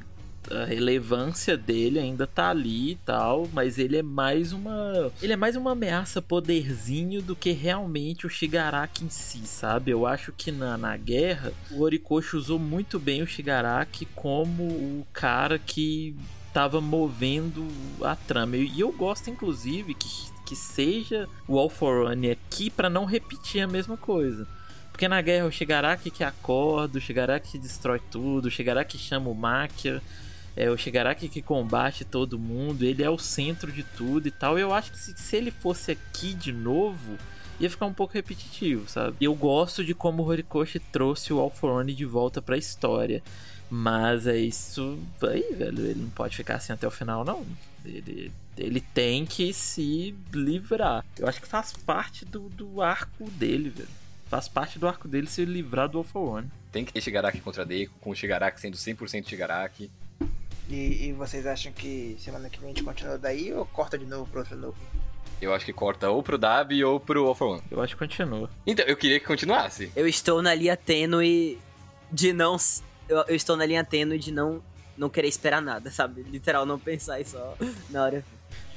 a 0.51 0.65
relevância 0.65 1.57
dele 1.57 1.99
ainda 1.99 2.25
tá 2.25 2.49
ali 2.49 2.91
e 2.91 2.95
tal, 2.95 3.47
mas 3.53 3.77
ele 3.77 3.97
é 3.97 4.03
mais 4.03 4.53
uma. 4.53 5.11
Ele 5.21 5.33
é 5.33 5.35
mais 5.35 5.55
uma 5.55 5.71
ameaça 5.71 6.21
poderzinho 6.21 7.21
do 7.21 7.35
que 7.35 7.51
realmente 7.51 8.25
o 8.25 8.29
Shigaraki 8.29 9.05
em 9.05 9.09
si, 9.09 9.45
sabe? 9.45 9.91
Eu 9.91 10.05
acho 10.05 10.31
que 10.31 10.51
na, 10.51 10.77
na 10.77 10.95
guerra, 10.97 11.51
o 11.71 11.81
Horikoshi 11.81 12.35
usou 12.35 12.59
muito 12.59 12.99
bem 12.99 13.21
o 13.21 13.27
Shigaraki 13.27 14.05
como 14.15 14.63
o 14.63 15.07
cara 15.13 15.59
que 15.59 16.15
tava 16.53 16.81
movendo 16.81 17.67
a 18.01 18.15
trama. 18.15 18.57
E 18.57 18.79
eu 18.79 18.91
gosto, 18.91 19.29
inclusive, 19.29 19.93
que, 19.93 20.09
que 20.45 20.55
seja 20.55 21.27
o 21.47 21.57
All 21.59 21.69
for 21.69 22.07
One 22.07 22.31
aqui 22.31 22.69
pra 22.69 22.89
não 22.89 23.05
repetir 23.05 23.61
a 23.61 23.67
mesma 23.67 23.97
coisa. 23.97 24.47
Porque 24.91 25.07
na 25.07 25.21
guerra 25.21 25.45
o 25.45 25.51
Shigaraki 25.51 26.09
que 26.09 26.23
acorda, 26.23 26.97
o 26.97 27.01
Shigaraki 27.01 27.51
que 27.51 27.59
destrói 27.59 28.01
tudo, 28.09 28.47
o 28.47 28.51
Shigaraki 28.51 28.97
chama 28.97 29.29
o 29.29 29.35
Makia, 29.35 30.01
é 30.57 30.69
o 30.71 30.75
Shigaraki 30.75 31.29
que 31.29 31.41
combate 31.41 32.03
todo 32.03 32.39
mundo, 32.39 32.83
ele 32.83 33.03
é 33.03 33.09
o 33.09 33.19
centro 33.19 33.71
de 33.71 33.83
tudo 33.83 34.27
e 34.27 34.31
tal. 34.31 34.57
Eu 34.57 34.73
acho 34.73 34.91
que 34.91 34.97
se, 34.97 35.15
se 35.15 35.35
ele 35.35 35.51
fosse 35.51 35.91
aqui 35.91 36.33
de 36.33 36.51
novo, 36.51 37.15
ia 37.59 37.69
ficar 37.69 37.85
um 37.85 37.93
pouco 37.93 38.15
repetitivo, 38.15 38.89
sabe? 38.89 39.15
Eu 39.21 39.35
gosto 39.35 39.85
de 39.85 39.93
como 39.93 40.23
o 40.23 40.25
Horikoshi 40.25 40.79
trouxe 40.79 41.31
o 41.31 41.39
All 41.39 41.51
for 41.51 41.69
One 41.69 41.93
de 41.93 42.05
volta 42.05 42.41
pra 42.41 42.57
história. 42.57 43.21
Mas 43.69 44.25
é 44.25 44.37
isso 44.37 44.97
aí, 45.21 45.53
velho. 45.53 45.85
Ele 45.85 46.01
não 46.01 46.09
pode 46.09 46.35
ficar 46.35 46.55
assim 46.55 46.73
até 46.73 46.87
o 46.87 46.91
final, 46.91 47.23
não. 47.23 47.45
Ele, 47.85 48.31
ele 48.57 48.81
tem 48.81 49.25
que 49.25 49.53
se 49.53 50.15
livrar. 50.33 51.05
Eu 51.19 51.27
acho 51.27 51.41
que 51.41 51.47
faz 51.47 51.73
parte 51.73 52.25
do, 52.25 52.49
do 52.49 52.81
arco 52.81 53.29
dele, 53.31 53.69
velho. 53.69 53.89
Faz 54.27 54.47
parte 54.47 54.79
do 54.79 54.87
arco 54.87 55.07
dele 55.07 55.27
se 55.27 55.45
livrar 55.45 55.87
do 55.87 56.01
for 56.01 56.37
One. 56.37 56.49
Tem 56.71 56.83
que 56.83 56.93
ter 56.93 57.01
Shigaraki 57.01 57.41
contra 57.41 57.65
Deku, 57.65 57.93
com 57.99 58.09
o 58.09 58.15
Shigaraki 58.15 58.59
sendo 58.59 58.77
100% 58.77 59.27
Shigaraki. 59.27 59.91
E, 60.69 61.07
e 61.07 61.13
vocês 61.13 61.45
acham 61.45 61.71
que 61.71 62.17
semana 62.19 62.49
que 62.49 62.59
vem 62.59 62.71
a 62.71 62.73
gente 62.73 62.83
continua 62.83 63.17
daí 63.17 63.53
ou 63.53 63.65
corta 63.65 63.97
de 63.97 64.05
novo 64.05 64.29
pro 64.29 64.39
outro 64.39 64.55
núcleo? 64.55 64.87
Eu 65.41 65.53
acho 65.53 65.65
que 65.65 65.73
corta 65.73 66.09
ou 66.09 66.23
pro 66.23 66.37
Dabi 66.37 66.83
ou 66.83 66.99
pro 66.99 67.27
All 67.27 67.35
for 67.35 67.53
One. 67.53 67.63
Eu 67.69 67.81
acho 67.81 67.95
que 67.95 67.99
continua. 67.99 68.49
Então, 68.65 68.85
eu 68.85 68.97
queria 68.97 69.19
que 69.19 69.25
continuasse. 69.25 69.91
Eu 69.95 70.07
estou 70.07 70.41
na 70.41 70.53
linha 70.53 70.75
tênue 70.75 71.59
de 72.11 72.33
não. 72.33 72.57
Eu, 73.07 73.23
eu 73.27 73.35
estou 73.35 73.55
na 73.55 73.65
linha 73.65 73.83
tênue 73.83 74.17
de 74.17 74.31
não, 74.31 74.61
não 74.97 75.09
querer 75.09 75.27
esperar 75.27 75.61
nada, 75.61 75.91
sabe? 75.91 76.23
Literal, 76.23 76.65
não 76.65 76.79
pensar 76.79 77.21
e 77.21 77.25
só 77.25 77.55
na 77.89 78.03
hora. 78.03 78.25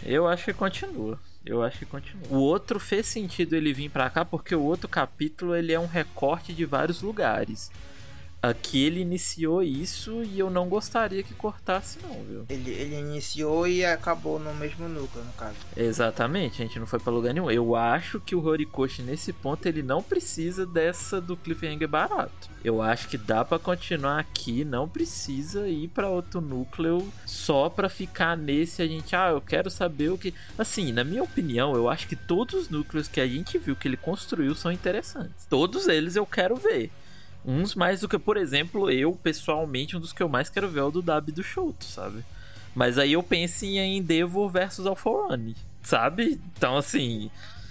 Eu 0.05 0.28
acho 0.28 0.45
que 0.45 0.53
continua. 0.53 1.18
Eu 1.45 1.62
acho 1.62 1.78
que 1.78 1.86
continua. 1.86 2.28
O 2.28 2.36
outro 2.36 2.78
fez 2.78 3.07
sentido 3.07 3.57
ele 3.57 3.72
vir 3.72 3.88
pra 3.88 4.11
cá 4.11 4.24
porque 4.24 4.55
o 4.55 4.62
outro 4.62 4.86
capítulo 4.88 5.57
ele 5.57 5.72
é 5.72 5.80
um 5.80 5.86
recorte 5.86 6.53
de 6.53 6.66
vários 6.66 7.01
lugares. 7.01 7.70
Aqui 8.43 8.86
ele 8.86 9.01
iniciou 9.01 9.62
isso 9.62 10.22
e 10.22 10.38
eu 10.38 10.49
não 10.49 10.68
gostaria 10.68 11.22
que 11.22 11.34
cortasse 11.34 11.99
não, 12.03 12.22
viu? 12.24 12.47
Ele, 12.49 12.70
ele 12.70 12.99
iniciou 12.99 13.66
e 13.66 13.84
acabou 13.84 14.38
no 14.38 14.55
mesmo 14.55 14.88
núcleo, 14.88 15.24
no 15.24 15.32
caso. 15.32 15.57
Exatamente, 15.76 16.62
a 16.62 16.64
gente 16.64 16.78
não 16.78 16.86
foi 16.86 16.99
pra 16.99 17.12
lugar 17.12 17.34
nenhum. 17.34 17.51
Eu 17.51 17.76
acho 17.76 18.18
que 18.18 18.34
o 18.34 18.43
Horikoshi 18.43 19.03
nesse 19.03 19.32
ponto 19.32 19.66
ele 19.66 19.82
não 19.82 20.03
precisa 20.03 20.64
dessa 20.64 21.20
do 21.20 21.36
cliffhanger 21.36 21.86
barato. 21.86 22.49
Eu 22.64 22.80
acho 22.80 23.09
que 23.09 23.18
dá 23.18 23.45
pra 23.45 23.59
continuar 23.59 24.18
aqui, 24.18 24.64
não 24.64 24.88
precisa 24.88 25.68
ir 25.68 25.88
pra 25.88 26.09
outro 26.09 26.41
núcleo 26.41 27.07
só 27.26 27.68
pra 27.68 27.88
ficar 27.88 28.36
nesse 28.36 28.82
a 28.82 28.86
gente, 28.86 29.14
ah, 29.14 29.30
eu 29.30 29.41
quero 29.41 29.70
saber 29.70 30.11
o 30.11 30.18
que, 30.18 30.32
assim, 30.59 30.93
na 30.93 31.05
minha 31.05 31.22
opinião, 31.22 31.74
eu 31.74 31.88
acho 31.88 32.09
que 32.09 32.16
todos 32.16 32.55
os 32.55 32.68
núcleos 32.68 33.09
que 33.09 33.20
a 33.20 33.26
gente 33.26 33.59
viu 33.59 33.76
que 33.76 33.86
ele 33.86 33.97
construiu 33.97 34.55
são 34.55 34.72
interessantes. 34.72 35.47
Todos 35.49 35.88
eles 35.88 36.16
eu 36.16 36.24
quero 36.26 36.57
ver. 36.57 36.91
Uns 37.45 37.74
mais 37.74 38.01
do 38.01 38.09
que, 38.09 38.18
por 38.18 38.36
exemplo, 38.36 38.91
eu, 38.91 39.12
pessoalmente, 39.12 39.97
um 39.97 40.01
dos 40.01 40.12
que 40.12 40.22
eu 40.22 40.28
mais 40.28 40.51
quero 40.51 40.68
ver 40.68 40.80
é 40.80 40.84
o 40.84 40.91
do 40.91 41.03
e 41.26 41.32
do 41.32 41.43
Shoto, 41.43 41.84
sabe? 41.84 42.24
Mas 42.74 42.99
aí 42.99 43.12
eu 43.12 43.22
penso 43.22 43.64
em 43.64 43.99
Endeavor 43.99 44.49
versus 44.49 44.86
Alforane, 44.86 45.57
sabe? 45.82 46.41
Então, 46.57 46.76
assim. 46.76 47.30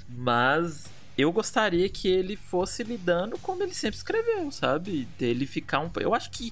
Mas 0.09 0.89
eu 1.17 1.31
gostaria 1.31 1.87
que 1.89 2.07
ele 2.07 2.35
fosse 2.35 2.83
lidando 2.83 3.37
como 3.39 3.61
ele 3.61 3.73
sempre 3.73 3.97
escreveu, 3.97 4.49
sabe? 4.51 5.07
Dele 5.17 5.45
ficar 5.45 5.79
um. 5.81 5.89
Eu 5.99 6.13
acho 6.13 6.31
que 6.31 6.51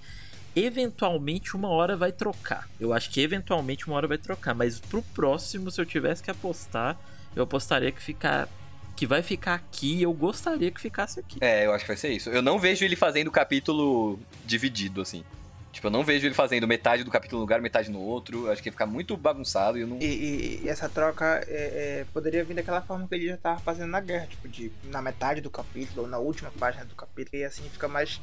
eventualmente 0.56 1.56
uma 1.56 1.70
hora 1.70 1.96
vai 1.96 2.12
trocar. 2.12 2.70
Eu 2.80 2.94
acho 2.94 3.10
que 3.10 3.22
eventualmente 3.22 3.88
uma 3.88 3.96
hora 3.96 4.08
vai 4.08 4.18
trocar. 4.18 4.54
Mas 4.54 4.80
pro 4.80 5.02
próximo, 5.02 5.72
se 5.72 5.80
eu 5.80 5.86
tivesse 5.86 6.22
que 6.22 6.32
apostar, 6.32 6.98
eu 7.36 7.44
apostaria 7.44 7.92
que 7.92 8.02
ficar. 8.02 8.50
Que 8.98 9.06
vai 9.08 9.22
ficar 9.22 9.54
aqui, 9.54 10.02
eu 10.02 10.12
gostaria 10.12 10.70
que 10.72 10.82
ficasse 10.82 11.20
aqui. 11.20 11.38
É, 11.40 11.66
eu 11.66 11.72
acho 11.72 11.86
que 11.86 11.88
vai 11.88 11.96
ser 11.98 12.10
isso. 12.10 12.30
Eu 12.30 12.42
não 12.42 12.60
vejo 12.60 12.84
ele 12.84 12.96
fazendo 12.98 13.28
o 13.28 13.32
capítulo 13.32 14.20
dividido, 14.46 15.00
assim. 15.02 15.24
Tipo, 15.72 15.88
eu 15.88 15.92
não 15.92 16.04
vejo 16.04 16.26
ele 16.26 16.34
fazendo 16.34 16.68
metade 16.68 17.04
do 17.04 17.12
capítulo 17.12 17.38
num 17.40 17.44
lugar, 17.44 17.62
metade 17.62 17.92
no 17.92 18.00
outro. 18.00 18.48
Eu 18.48 18.52
acho 18.52 18.64
que 18.64 18.70
ia 18.70 18.74
ficar 18.74 18.88
muito 18.88 19.16
bagunçado 19.16 19.78
e 19.78 19.82
eu 19.82 19.88
não. 19.88 20.00
E, 20.02 20.06
e- 20.06 20.62
e 20.64 20.70
essa 20.70 20.90
troca 20.90 21.44
é, 21.48 22.00
é, 22.02 22.06
poderia 22.12 22.44
vir 22.44 22.56
daquela 22.56 22.82
forma 22.82 23.08
que 23.08 23.14
ele 23.14 23.28
já 23.28 23.38
tava 23.38 23.60
fazendo 23.60 23.92
na 23.92 24.02
guerra, 24.02 24.26
tipo, 24.26 24.48
de 24.48 24.72
na 24.86 25.00
metade 25.02 25.40
do 25.40 25.52
capítulo 25.52 26.02
ou 26.02 26.08
na 26.08 26.18
última 26.18 26.50
página 26.58 26.84
do 26.84 26.96
capítulo, 26.96 27.38
e 27.40 27.46
assim 27.46 27.64
fica 27.70 27.88
mais. 27.88 28.20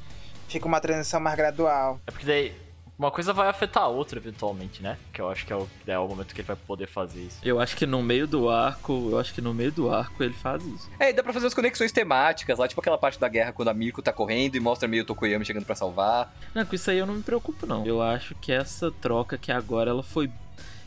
Fica 0.48 0.66
uma 0.66 0.80
transição 0.80 1.20
mais 1.20 1.36
gradual. 1.36 2.00
É 2.06 2.10
porque 2.10 2.26
daí 2.26 2.52
uma 2.98 3.10
coisa 3.10 3.32
vai 3.32 3.48
afetar 3.48 3.82
a 3.82 3.88
outra 3.88 4.18
eventualmente, 4.18 4.82
né? 4.82 4.96
Que 5.12 5.20
eu 5.20 5.28
acho 5.28 5.44
que 5.44 5.52
é 5.52 5.56
o, 5.56 5.68
é 5.86 5.98
o 5.98 6.08
momento 6.08 6.34
que 6.34 6.40
ele 6.40 6.46
vai 6.46 6.56
poder 6.56 6.86
fazer 6.86 7.20
isso. 7.20 7.40
Eu 7.42 7.60
acho 7.60 7.76
que 7.76 7.86
no 7.86 8.02
meio 8.02 8.26
do 8.26 8.48
arco, 8.48 9.08
eu 9.10 9.18
acho 9.18 9.34
que 9.34 9.40
no 9.40 9.52
meio 9.52 9.72
do 9.72 9.90
arco 9.90 10.22
ele 10.22 10.34
faz 10.34 10.64
isso. 10.64 10.90
É, 10.98 11.10
e 11.10 11.12
dá 11.12 11.22
pra 11.22 11.32
fazer 11.32 11.46
as 11.46 11.54
conexões 11.54 11.92
temáticas 11.92 12.58
lá, 12.58 12.68
tipo 12.68 12.80
aquela 12.80 12.98
parte 12.98 13.18
da 13.18 13.28
guerra 13.28 13.52
quando 13.52 13.68
a 13.68 13.74
Mirko 13.74 14.02
tá 14.02 14.12
correndo 14.12 14.56
e 14.56 14.60
mostra 14.60 14.88
meio 14.88 15.02
o 15.02 15.06
Tokoyami 15.06 15.44
chegando 15.44 15.66
pra 15.66 15.74
salvar. 15.74 16.34
Não, 16.54 16.64
com 16.64 16.74
isso 16.74 16.90
aí 16.90 16.98
eu 16.98 17.06
não 17.06 17.14
me 17.14 17.22
preocupo, 17.22 17.66
não. 17.66 17.84
Eu 17.84 18.00
acho 18.00 18.34
que 18.36 18.52
essa 18.52 18.90
troca 18.90 19.36
que 19.36 19.50
agora 19.50 19.90
ela 19.90 20.02
foi 20.02 20.30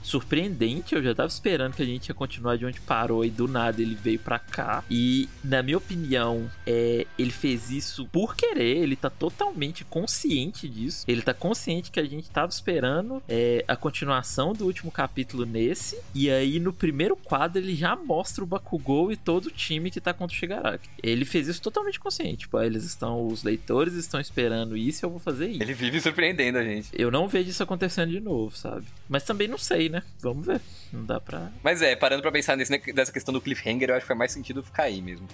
surpreendente. 0.07 0.95
Eu 0.95 1.03
já 1.03 1.13
tava 1.13 1.27
esperando 1.27 1.75
que 1.75 1.81
a 1.81 1.85
gente 1.85 2.07
ia 2.07 2.15
continuar 2.15 2.57
de 2.57 2.65
onde 2.65 2.79
parou 2.81 3.25
e 3.25 3.29
do 3.29 3.47
nada 3.47 3.81
ele 3.81 3.95
veio 3.95 4.19
pra 4.19 4.39
cá. 4.39 4.83
E, 4.89 5.27
na 5.43 5.61
minha 5.61 5.77
opinião, 5.77 6.49
é, 6.65 7.05
ele 7.17 7.31
fez 7.31 7.69
isso 7.69 8.07
por 8.07 8.35
querer. 8.35 8.77
Ele 8.77 8.95
tá 8.95 9.09
totalmente 9.09 9.83
consciente 9.85 10.67
disso. 10.67 11.03
Ele 11.07 11.21
tá 11.21 11.33
consciente 11.33 11.91
que 11.91 11.99
a 11.99 12.05
gente 12.05 12.29
tava 12.29 12.51
esperando 12.51 13.21
é, 13.27 13.63
a 13.67 13.75
continuação 13.75 14.53
do 14.53 14.65
último 14.65 14.91
capítulo 14.91 15.45
nesse. 15.45 15.99
E 16.15 16.29
aí, 16.29 16.59
no 16.59 16.71
primeiro 16.71 17.15
quadro, 17.15 17.61
ele 17.61 17.75
já 17.75 17.95
mostra 17.95 18.43
o 18.43 18.47
Bakugou 18.47 19.11
e 19.11 19.17
todo 19.17 19.47
o 19.47 19.51
time 19.51 19.91
que 19.91 19.99
tá 19.99 20.13
contra 20.13 20.35
o 20.35 20.39
Shigaraki. 20.39 20.89
Ele 21.03 21.25
fez 21.25 21.47
isso 21.47 21.61
totalmente 21.61 21.99
consciente. 21.99 22.37
Tipo, 22.37 22.61
eles 22.61 22.83
estão, 22.85 23.27
os 23.27 23.43
leitores 23.43 23.93
estão 23.95 24.19
esperando 24.19 24.77
isso, 24.77 25.05
eu 25.05 25.09
vou 25.09 25.19
fazer 25.19 25.49
isso. 25.49 25.63
Ele 25.63 25.73
vive 25.73 25.99
surpreendendo 25.99 26.57
a 26.57 26.63
gente. 26.63 26.89
Eu 26.93 27.11
não 27.11 27.27
vejo 27.27 27.49
isso 27.49 27.63
acontecendo 27.63 28.11
de 28.11 28.19
novo, 28.19 28.55
sabe? 28.55 28.85
Mas 29.09 29.23
também 29.23 29.47
não 29.47 29.57
sei, 29.57 29.89
né? 29.89 29.96
Vamos 30.21 30.45
ver. 30.45 30.61
Não 30.91 31.05
dá 31.05 31.19
pra. 31.19 31.51
Mas 31.63 31.81
é, 31.81 31.95
parando 31.95 32.21
pra 32.21 32.31
pensar 32.31 32.55
nesse, 32.55 32.93
nessa 32.93 33.11
questão 33.11 33.33
do 33.33 33.41
cliffhanger, 33.41 33.89
eu 33.89 33.95
acho 33.95 34.03
que 34.03 34.07
faz 34.07 34.17
mais 34.17 34.31
sentido 34.31 34.63
ficar 34.63 34.83
aí 34.83 35.01
mesmo. 35.01 35.27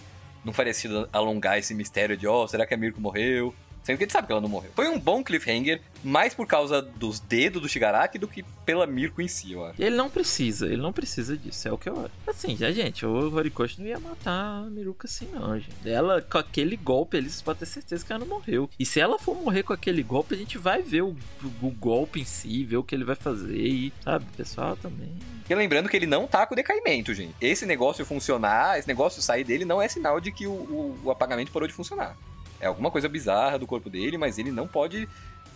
Não 0.43 0.51
faria 0.51 0.73
sentido 0.73 1.07
alongar 1.13 1.57
esse 1.57 1.73
mistério 1.73 2.17
de, 2.17 2.27
ó, 2.27 2.45
será 2.47 2.65
que 2.65 2.73
a 2.73 2.77
Mirko 2.77 2.99
morreu? 2.99 3.55
Sendo 3.83 3.97
que 3.97 4.03
a 4.03 4.05
gente 4.05 4.13
sabe 4.13 4.27
que 4.27 4.31
ela 4.31 4.41
não 4.41 4.49
morreu. 4.49 4.71
Foi 4.73 4.87
um 4.87 4.97
bom 4.97 5.23
cliffhanger, 5.23 5.81
mais 6.03 6.33
por 6.33 6.47
causa 6.47 6.81
dos 6.81 7.19
dedos 7.19 7.61
do 7.61 7.67
Shigaraki 7.67 8.17
do 8.17 8.27
que 8.27 8.43
pela 8.65 8.87
Mirko 8.87 9.21
em 9.21 9.27
si, 9.27 9.55
acho. 9.55 9.81
Ele 9.81 9.95
não 9.95 10.09
precisa, 10.09 10.67
ele 10.67 10.81
não 10.81 10.93
precisa 10.93 11.37
disso, 11.37 11.67
é 11.67 11.71
o 11.71 11.77
que 11.77 11.89
eu 11.89 11.99
acho. 11.99 12.11
Assim, 12.25 12.55
já, 12.55 12.71
gente, 12.71 13.05
o 13.05 13.33
Horikoshi 13.35 13.81
não 13.81 13.87
ia 13.87 13.99
matar 13.99 14.63
a 14.63 14.69
Miruka 14.69 15.05
assim, 15.05 15.27
não, 15.33 15.59
gente. 15.59 15.69
Ela, 15.85 16.21
com 16.21 16.37
aquele 16.37 16.77
golpe 16.77 17.17
ali, 17.17 17.29
você 17.29 17.43
pode 17.43 17.59
ter 17.59 17.65
certeza 17.65 18.05
que 18.05 18.11
ela 18.11 18.19
não 18.19 18.27
morreu. 18.27 18.69
E 18.79 18.85
se 18.85 18.99
ela 18.99 19.19
for 19.19 19.35
morrer 19.35 19.63
com 19.63 19.73
aquele 19.73 20.01
golpe, 20.01 20.33
a 20.33 20.37
gente 20.37 20.57
vai 20.57 20.81
ver 20.81 21.01
o, 21.01 21.15
o, 21.43 21.67
o 21.67 21.71
golpe 21.71 22.21
em 22.21 22.25
si, 22.25 22.63
ver 22.63 22.77
o 22.77 22.83
que 22.83 22.95
ele 22.95 23.03
vai 23.03 23.15
fazer 23.15 23.57
e, 23.57 23.93
sabe, 24.01 24.25
pessoal 24.37 24.77
também. 24.77 25.13
E 25.49 25.55
lembrando 25.55 25.89
que 25.89 25.97
ele 25.97 26.07
não 26.07 26.25
tá 26.25 26.47
com 26.47 26.55
decaimento, 26.55 27.13
gente. 27.13 27.35
Esse 27.41 27.65
negócio 27.65 28.05
funcionar, 28.05 28.79
esse 28.79 28.87
negócio 28.87 29.21
sair 29.21 29.43
dele 29.43 29.65
não 29.65 29.81
é 29.81 29.87
sinal 29.89 30.21
de 30.21 30.31
que 30.31 30.47
o, 30.47 30.51
o, 30.51 30.99
o 31.03 31.11
apagamento 31.11 31.51
parou 31.51 31.67
de 31.67 31.73
funcionar. 31.73 32.17
É 32.63 32.67
alguma 32.67 32.89
coisa 32.89 33.09
bizarra 33.09 33.59
do 33.59 33.67
corpo 33.67 33.89
dele, 33.89 34.17
mas 34.17 34.37
ele 34.37 34.49
não 34.51 34.65
pode 34.67 35.07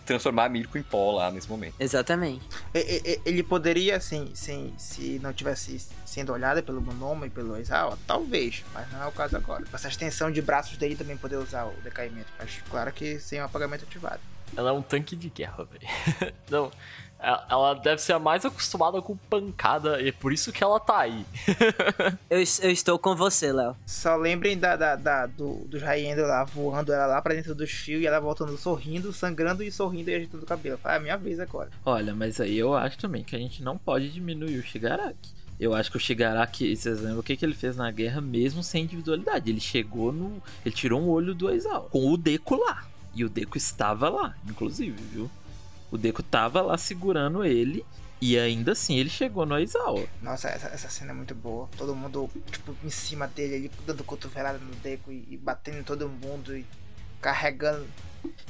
transformar 0.04 0.48
Mirko 0.48 0.76
em 0.78 0.82
pó 0.82 1.12
lá 1.12 1.30
nesse 1.30 1.48
momento. 1.48 1.74
Exatamente. 1.78 2.46
E- 2.74 2.78
e- 2.78 3.12
e- 3.12 3.20
Ele 3.26 3.42
poderia, 3.42 3.96
assim, 3.96 4.30
sem, 4.34 4.72
se 4.78 5.18
não 5.22 5.32
tivesse 5.32 5.86
sendo 6.04 6.32
olhado 6.32 6.62
pelo 6.62 6.80
Monoma 6.80 7.26
e 7.26 7.30
pelo 7.30 7.54
Aizawa, 7.54 7.98
talvez, 8.06 8.64
mas 8.72 8.90
não 8.92 9.02
é 9.02 9.06
o 9.06 9.12
caso 9.12 9.36
agora. 9.36 9.64
Essa 9.72 9.88
extensão 9.88 10.30
de 10.30 10.40
braços 10.42 10.76
dele 10.78 10.96
também 10.96 11.16
poder 11.16 11.36
usar 11.36 11.64
o 11.66 11.72
decaimento, 11.82 12.28
mas 12.38 12.62
claro 12.70 12.90
que 12.92 13.18
sem 13.20 13.40
o 13.40 13.44
apagamento 13.44 13.84
ativado. 13.84 14.20
Ela 14.56 14.70
é 14.70 14.72
um 14.72 14.82
tanque 14.82 15.14
de 15.16 15.28
guerra, 15.28 15.64
velho. 15.64 16.32
Não, 16.50 16.70
ela 17.20 17.46
ela 17.50 17.74
deve 17.74 18.00
ser 18.00 18.12
a 18.12 18.18
mais 18.18 18.44
acostumada 18.44 19.00
com 19.02 19.16
pancada 19.16 20.00
e 20.00 20.08
é 20.08 20.12
por 20.12 20.32
isso 20.32 20.52
que 20.52 20.62
ela 20.62 20.78
tá 20.80 20.98
aí. 21.00 21.24
Eu, 22.30 22.38
eu 22.38 22.70
estou 22.70 22.98
com 22.98 23.14
você, 23.16 23.52
Léo. 23.52 23.74
Só 23.86 24.14
lembrem 24.16 24.56
da, 24.58 24.76
da, 24.76 24.94
da- 24.96 25.26
do, 25.26 25.64
do 25.66 25.78
Raiendo 25.78 26.22
lá 26.22 26.44
voando 26.44 26.92
ela 26.92 27.06
lá 27.06 27.22
pra 27.22 27.34
dentro 27.34 27.54
dos 27.54 27.70
fios 27.70 28.02
e 28.02 28.06
ela 28.06 28.20
voltando 28.20 28.56
sorrindo, 28.56 29.12
sangrando 29.12 29.62
e 29.62 29.72
sorrindo 29.72 30.10
e 30.10 30.14
ajeitando 30.14 30.42
o 30.44 30.46
cabelo. 30.46 30.78
Ah, 30.84 30.94
é 30.94 30.96
a 30.96 31.00
minha 31.00 31.16
vez 31.16 31.40
agora. 31.40 31.70
Olha, 31.84 32.14
mas 32.14 32.40
aí 32.40 32.56
eu 32.56 32.74
acho 32.74 32.98
também 32.98 33.24
que 33.24 33.34
a 33.34 33.38
gente 33.38 33.62
não 33.62 33.76
pode 33.78 34.10
diminuir 34.10 34.58
o 34.58 34.62
Shigaraki. 34.62 35.30
Eu 35.58 35.74
acho 35.74 35.90
que 35.90 35.96
o 35.96 36.00
Shigaraki, 36.00 36.76
vocês 36.76 37.00
lembram 37.00 37.18
o 37.18 37.22
que, 37.22 37.36
que 37.36 37.44
ele 37.44 37.54
fez 37.54 37.76
na 37.76 37.90
guerra 37.90 38.20
mesmo 38.20 38.62
sem 38.62 38.84
individualidade? 38.84 39.50
Ele 39.50 39.58
chegou 39.60 40.12
no. 40.12 40.40
Ele 40.64 40.74
tirou 40.74 41.00
um 41.00 41.08
olho 41.08 41.34
do 41.34 41.48
Aizawa 41.48 41.88
com 41.90 42.12
o 42.12 42.16
Deco 42.16 42.54
lá. 42.54 42.84
E 43.18 43.24
o 43.24 43.28
Deco 43.28 43.58
estava 43.58 44.08
lá, 44.08 44.36
inclusive, 44.48 44.96
viu? 45.12 45.28
O 45.90 45.98
Deco 45.98 46.22
tava 46.22 46.62
lá 46.62 46.78
segurando 46.78 47.44
ele. 47.44 47.84
E 48.20 48.38
ainda 48.38 48.72
assim 48.72 48.96
ele 48.96 49.10
chegou 49.10 49.44
no 49.44 49.56
Aizawa. 49.56 50.06
Nossa, 50.22 50.48
essa, 50.48 50.68
essa 50.68 50.88
cena 50.88 51.10
é 51.10 51.14
muito 51.14 51.34
boa. 51.34 51.68
Todo 51.76 51.96
mundo, 51.96 52.30
tipo, 52.48 52.76
em 52.84 52.90
cima 52.90 53.26
dele, 53.26 53.54
ele 53.54 53.70
dando 53.84 54.04
cotovelada 54.04 54.58
no 54.58 54.72
Deco 54.76 55.10
e, 55.10 55.26
e 55.30 55.36
batendo 55.36 55.78
em 55.78 55.82
todo 55.82 56.08
mundo 56.08 56.56
e 56.56 56.64
carregando. 57.20 57.88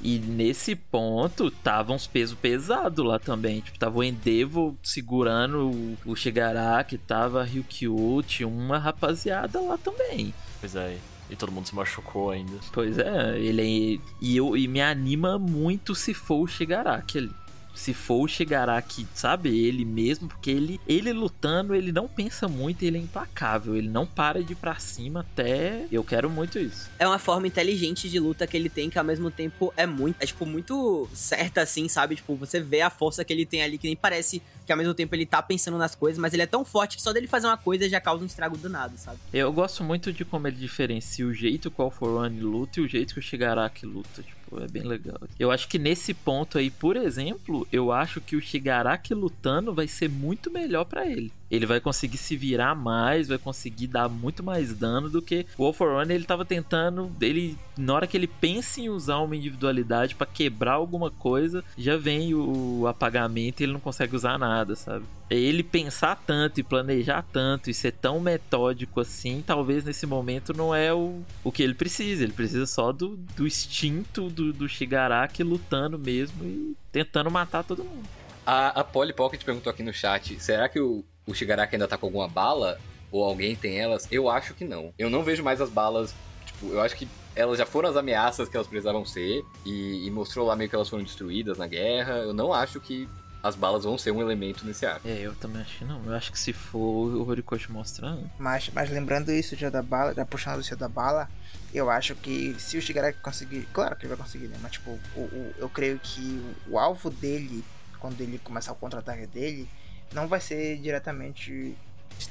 E 0.03 0.19
nesse 0.19 0.77
ponto, 0.77 1.51
tava 1.51 1.95
uns 1.95 2.07
pesos 2.07 2.37
pesados 2.39 3.03
lá 3.03 3.19
também. 3.19 3.63
Tipo, 3.63 3.79
tava 3.79 3.99
o 3.99 4.05
Endeavor 4.05 4.75
segurando 4.83 5.71
o, 5.71 6.13
o 6.13 6.15
Shigaraki, 6.15 6.99
tava 6.99 7.41
a 7.41 7.45
Ryukyu, 7.45 8.23
tinha 8.23 8.47
uma 8.47 8.79
rapaziada 8.79 9.59
lá 9.63 9.79
também. 9.79 10.35
Pois 10.61 10.77
é, 10.77 10.99
e 11.31 11.37
todo 11.37 11.53
mundo 11.53 11.67
se 11.67 11.75
machucou 11.75 12.31
ainda. 12.31 12.55
Pois 12.73 12.99
é, 12.99 13.39
ele 13.39 13.97
é, 13.97 14.01
e, 14.21 14.37
eu, 14.37 14.57
e 14.57 14.67
me 14.67 14.81
anima 14.81 15.39
muito 15.39 15.95
se 15.95 16.15
for 16.15 16.41
o 16.43 16.47
Shigaraki 16.47 17.19
ali. 17.19 17.31
Se 17.79 17.95
for 17.95 18.25
o 18.25 18.29
Shigaraki, 18.29 19.07
sabe, 19.15 19.57
ele 19.57 19.85
mesmo, 19.85 20.27
porque 20.27 20.51
ele, 20.51 20.81
ele 20.87 21.13
lutando, 21.13 21.75
ele 21.77 21.93
não 21.93 22.09
pensa 22.09 22.49
muito, 22.49 22.83
ele 22.83 22.99
é 22.99 23.01
implacável, 23.01 23.77
ele 23.77 23.89
não 23.89 24.05
para 24.05 24.43
de 24.43 24.53
ir 24.53 24.57
pra 24.57 24.75
cima 24.81 25.21
até. 25.21 25.87
Eu 25.91 26.03
quero 26.03 26.29
muito 26.29 26.59
isso. 26.59 26.91
É 26.99 27.07
uma 27.07 27.21
forma 27.21 27.47
inteligente 27.47 28.11
de 28.11 28.19
luta 28.19 28.49
que 28.49 28.57
ele 28.57 28.69
tem, 28.69 28.91
que 28.91 28.99
ao 28.99 29.05
mesmo 29.05 29.31
tempo 29.31 29.73
é 29.77 29.87
muito, 29.87 30.17
é 30.21 30.27
tipo, 30.27 30.45
muito 30.45 31.09
certa 31.15 31.63
assim, 31.63 31.89
sabe? 31.89 32.17
Tipo, 32.17 32.35
você 32.35 32.61
vê 32.61 32.81
a 32.81 32.91
força 32.91 33.25
que 33.25 33.33
ele 33.33 33.47
tem 33.47 33.63
ali, 33.63 33.79
que 33.79 33.87
nem 33.87 33.97
parece 33.97 34.43
que 34.67 34.73
ao 34.73 34.77
mesmo 34.77 34.93
tempo 34.93 35.15
ele 35.15 35.25
tá 35.25 35.41
pensando 35.41 35.79
nas 35.79 35.95
coisas, 35.95 36.19
mas 36.19 36.35
ele 36.35 36.43
é 36.43 36.47
tão 36.47 36.65
forte 36.65 36.97
que 36.97 37.03
só 37.03 37.13
dele 37.13 37.29
fazer 37.29 37.47
uma 37.47 37.57
coisa 37.57 37.89
já 37.89 38.01
causa 38.01 38.25
um 38.25 38.27
estrago 38.27 38.57
do 38.57 38.69
nada, 38.69 38.97
sabe? 38.99 39.19
Eu 39.33 39.53
gosto 39.53 39.85
muito 39.85 40.13
de 40.13 40.25
como 40.25 40.49
ele 40.49 40.57
diferencia 40.57 41.25
o 41.25 41.33
jeito 41.33 41.73
All 41.79 41.91
for 41.93 42.23
One 42.23 42.41
luta 42.41 42.81
e 42.81 42.83
o 42.83 42.89
jeito 42.89 43.15
que 43.15 43.21
o 43.21 43.23
Shigaraki 43.23 43.87
luta. 43.87 44.23
Tipo, 44.23 44.38
é 44.57 44.67
bem 44.69 44.83
legal. 44.83 45.19
Eu 45.39 45.51
acho 45.51 45.69
que 45.69 45.79
nesse 45.79 46.15
ponto 46.15 46.59
aí, 46.59 46.71
por 46.71 46.97
exemplo, 46.97 47.67
eu 47.73 47.93
acho 47.93 48.21
que 48.21 48.37
o 48.37 48.41
Shigaraki 48.41 49.15
lutando 49.15 49.75
vai 49.75 49.87
ser 49.87 50.09
muito 50.09 50.51
melhor 50.51 50.85
para 50.85 51.07
ele. 51.07 51.33
Ele 51.51 51.67
vai 51.67 51.81
conseguir 51.81 52.19
se 52.19 52.37
virar 52.37 52.75
mais, 52.75 53.29
vai 53.29 53.39
conseguir 53.39 53.87
dar 53.87 54.09
muito 54.09 54.43
mais 54.43 54.75
dano 54.75 55.09
do 55.09 55.23
que 55.23 55.47
o 55.57 55.65
All 55.65 55.73
for 55.73 55.91
One 55.91 56.15
ele 56.15 56.25
tava 56.25 56.45
tentando. 56.45 57.11
Ele, 57.21 57.57
na 57.77 57.95
hora 57.95 58.07
que 58.07 58.17
ele 58.17 58.27
pensa 58.27 58.81
em 58.81 58.89
usar 58.89 59.19
uma 59.19 59.37
individualidade 59.37 60.15
para 60.15 60.27
quebrar 60.27 60.73
alguma 60.73 61.11
coisa, 61.11 61.65
já 61.77 61.97
vem 61.97 62.35
o 62.35 62.87
apagamento 62.87 63.61
e 63.61 63.65
ele 63.65 63.73
não 63.73 63.81
consegue 63.81 64.15
usar 64.15 64.39
nada, 64.39 64.77
sabe? 64.77 65.05
Ele 65.31 65.63
pensar 65.63 66.17
tanto 66.17 66.59
e 66.59 66.63
planejar 66.63 67.23
tanto 67.23 67.71
e 67.71 67.75
ser 67.75 67.93
tão 67.93 68.19
metódico 68.19 69.01
assim, 69.01 69.43
talvez 69.47 69.85
nesse 69.85 70.07
momento 70.07 70.55
não 70.55 70.75
é 70.75 70.93
o, 70.93 71.21
o 71.45 71.53
que 71.53 71.63
ele 71.63 71.75
precisa. 71.75 72.25
Ele 72.25 72.33
precisa 72.33 72.67
só 72.67 72.93
do, 72.93 73.17
do 73.37 73.47
instinto 73.47 74.31
do, 74.31 74.53
do 74.53 74.69
Shigaraki 74.69 75.43
lutando 75.43 75.99
mesmo 75.99 76.45
e 76.45 76.77
tentando 76.91 77.31
matar 77.31 77.63
todo 77.63 77.85
mundo. 77.85 78.09
A, 78.47 78.81
a 78.81 78.85
Polly 78.85 79.13
Pocket 79.13 79.45
perguntou 79.45 79.71
aqui 79.71 79.83
no 79.83 79.93
chat: 79.93 80.41
será 80.41 80.69
que 80.71 80.81
o, 80.81 81.05
o 81.29 81.35
Shigaraki 81.35 81.77
ainda 81.77 81.87
tá 81.87 81.99
com 81.99 82.07
alguma 82.07 82.27
bala? 82.27 82.81
Ou 83.13 83.25
alguém 83.25 83.55
tem 83.55 83.79
elas? 83.79 84.09
Eu 84.11 84.29
acho 84.29 84.55
que 84.55 84.65
não. 84.65 84.93
Eu 84.99 85.11
não 85.11 85.23
vejo 85.23 85.43
mais 85.43 85.61
as 85.61 85.71
balas. 85.71 86.15
Tipo, 86.47 86.73
eu 86.73 86.81
acho 86.81 86.97
que 86.97 87.07
elas 87.37 87.59
já 87.59 87.67
foram 87.67 87.89
as 87.89 87.97
ameaças 87.97 88.49
que 88.49 88.57
elas 88.57 88.67
precisavam 88.67 89.05
ser. 89.05 89.43
E, 89.65 90.07
e 90.07 90.11
mostrou 90.11 90.47
lá 90.47 90.57
meio 90.57 90.69
que 90.69 90.77
elas 90.77 90.89
foram 90.89 91.05
destruídas 91.05 91.59
na 91.59 91.67
guerra. 91.67 92.15
Eu 92.15 92.33
não 92.33 92.53
acho 92.53 92.81
que 92.81 93.09
as 93.43 93.55
balas 93.55 93.85
vão 93.85 93.97
ser 93.97 94.11
um 94.11 94.21
elemento 94.21 94.67
nesse 94.67 94.85
arco. 94.85 95.07
É, 95.07 95.21
eu 95.21 95.35
também 95.35 95.63
acho 95.63 95.79
que 95.79 95.85
não. 95.85 96.03
Eu 96.05 96.15
acho 96.15 96.33
que 96.33 96.39
se 96.39 96.53
for 96.53 96.79
o 96.79 97.29
Horikoshi 97.29 97.71
mostrando. 97.71 98.29
Mas, 98.39 98.71
mas 98.75 98.91
lembrando 98.91 99.31
isso 99.31 99.55
já 99.55 99.71
da 99.71 99.83
bala, 99.83 100.13
já 100.15 100.25
puxando 100.25 100.61
isso 100.61 100.77
da 100.77 100.89
bala, 100.89 101.29
eu 101.73 101.89
acho 101.91 102.15
que 102.17 102.57
se 102.59 102.77
o 102.77 102.83
Shigaraki 102.83 103.21
conseguir. 103.21 103.69
Claro 103.73 103.97
que 103.97 104.03
ele 104.03 104.15
vai 104.15 104.25
conseguir, 104.25 104.49
né? 104.49 104.59
Mas 104.61 104.73
tipo, 104.73 104.91
o, 105.15 105.21
o 105.21 105.55
eu 105.59 105.69
creio 105.69 105.99
que 105.99 106.43
o, 106.67 106.73
o 106.73 106.79
alvo 106.79 107.11
dele, 107.11 107.65
quando 108.01 108.21
ele 108.21 108.39
começar 108.39 108.73
o 108.73 108.77
contra-ataque 108.77 109.27
dele, 109.27 109.69
não 110.13 110.27
vai 110.29 110.41
ser 110.41 110.79
diretamente. 110.79 111.75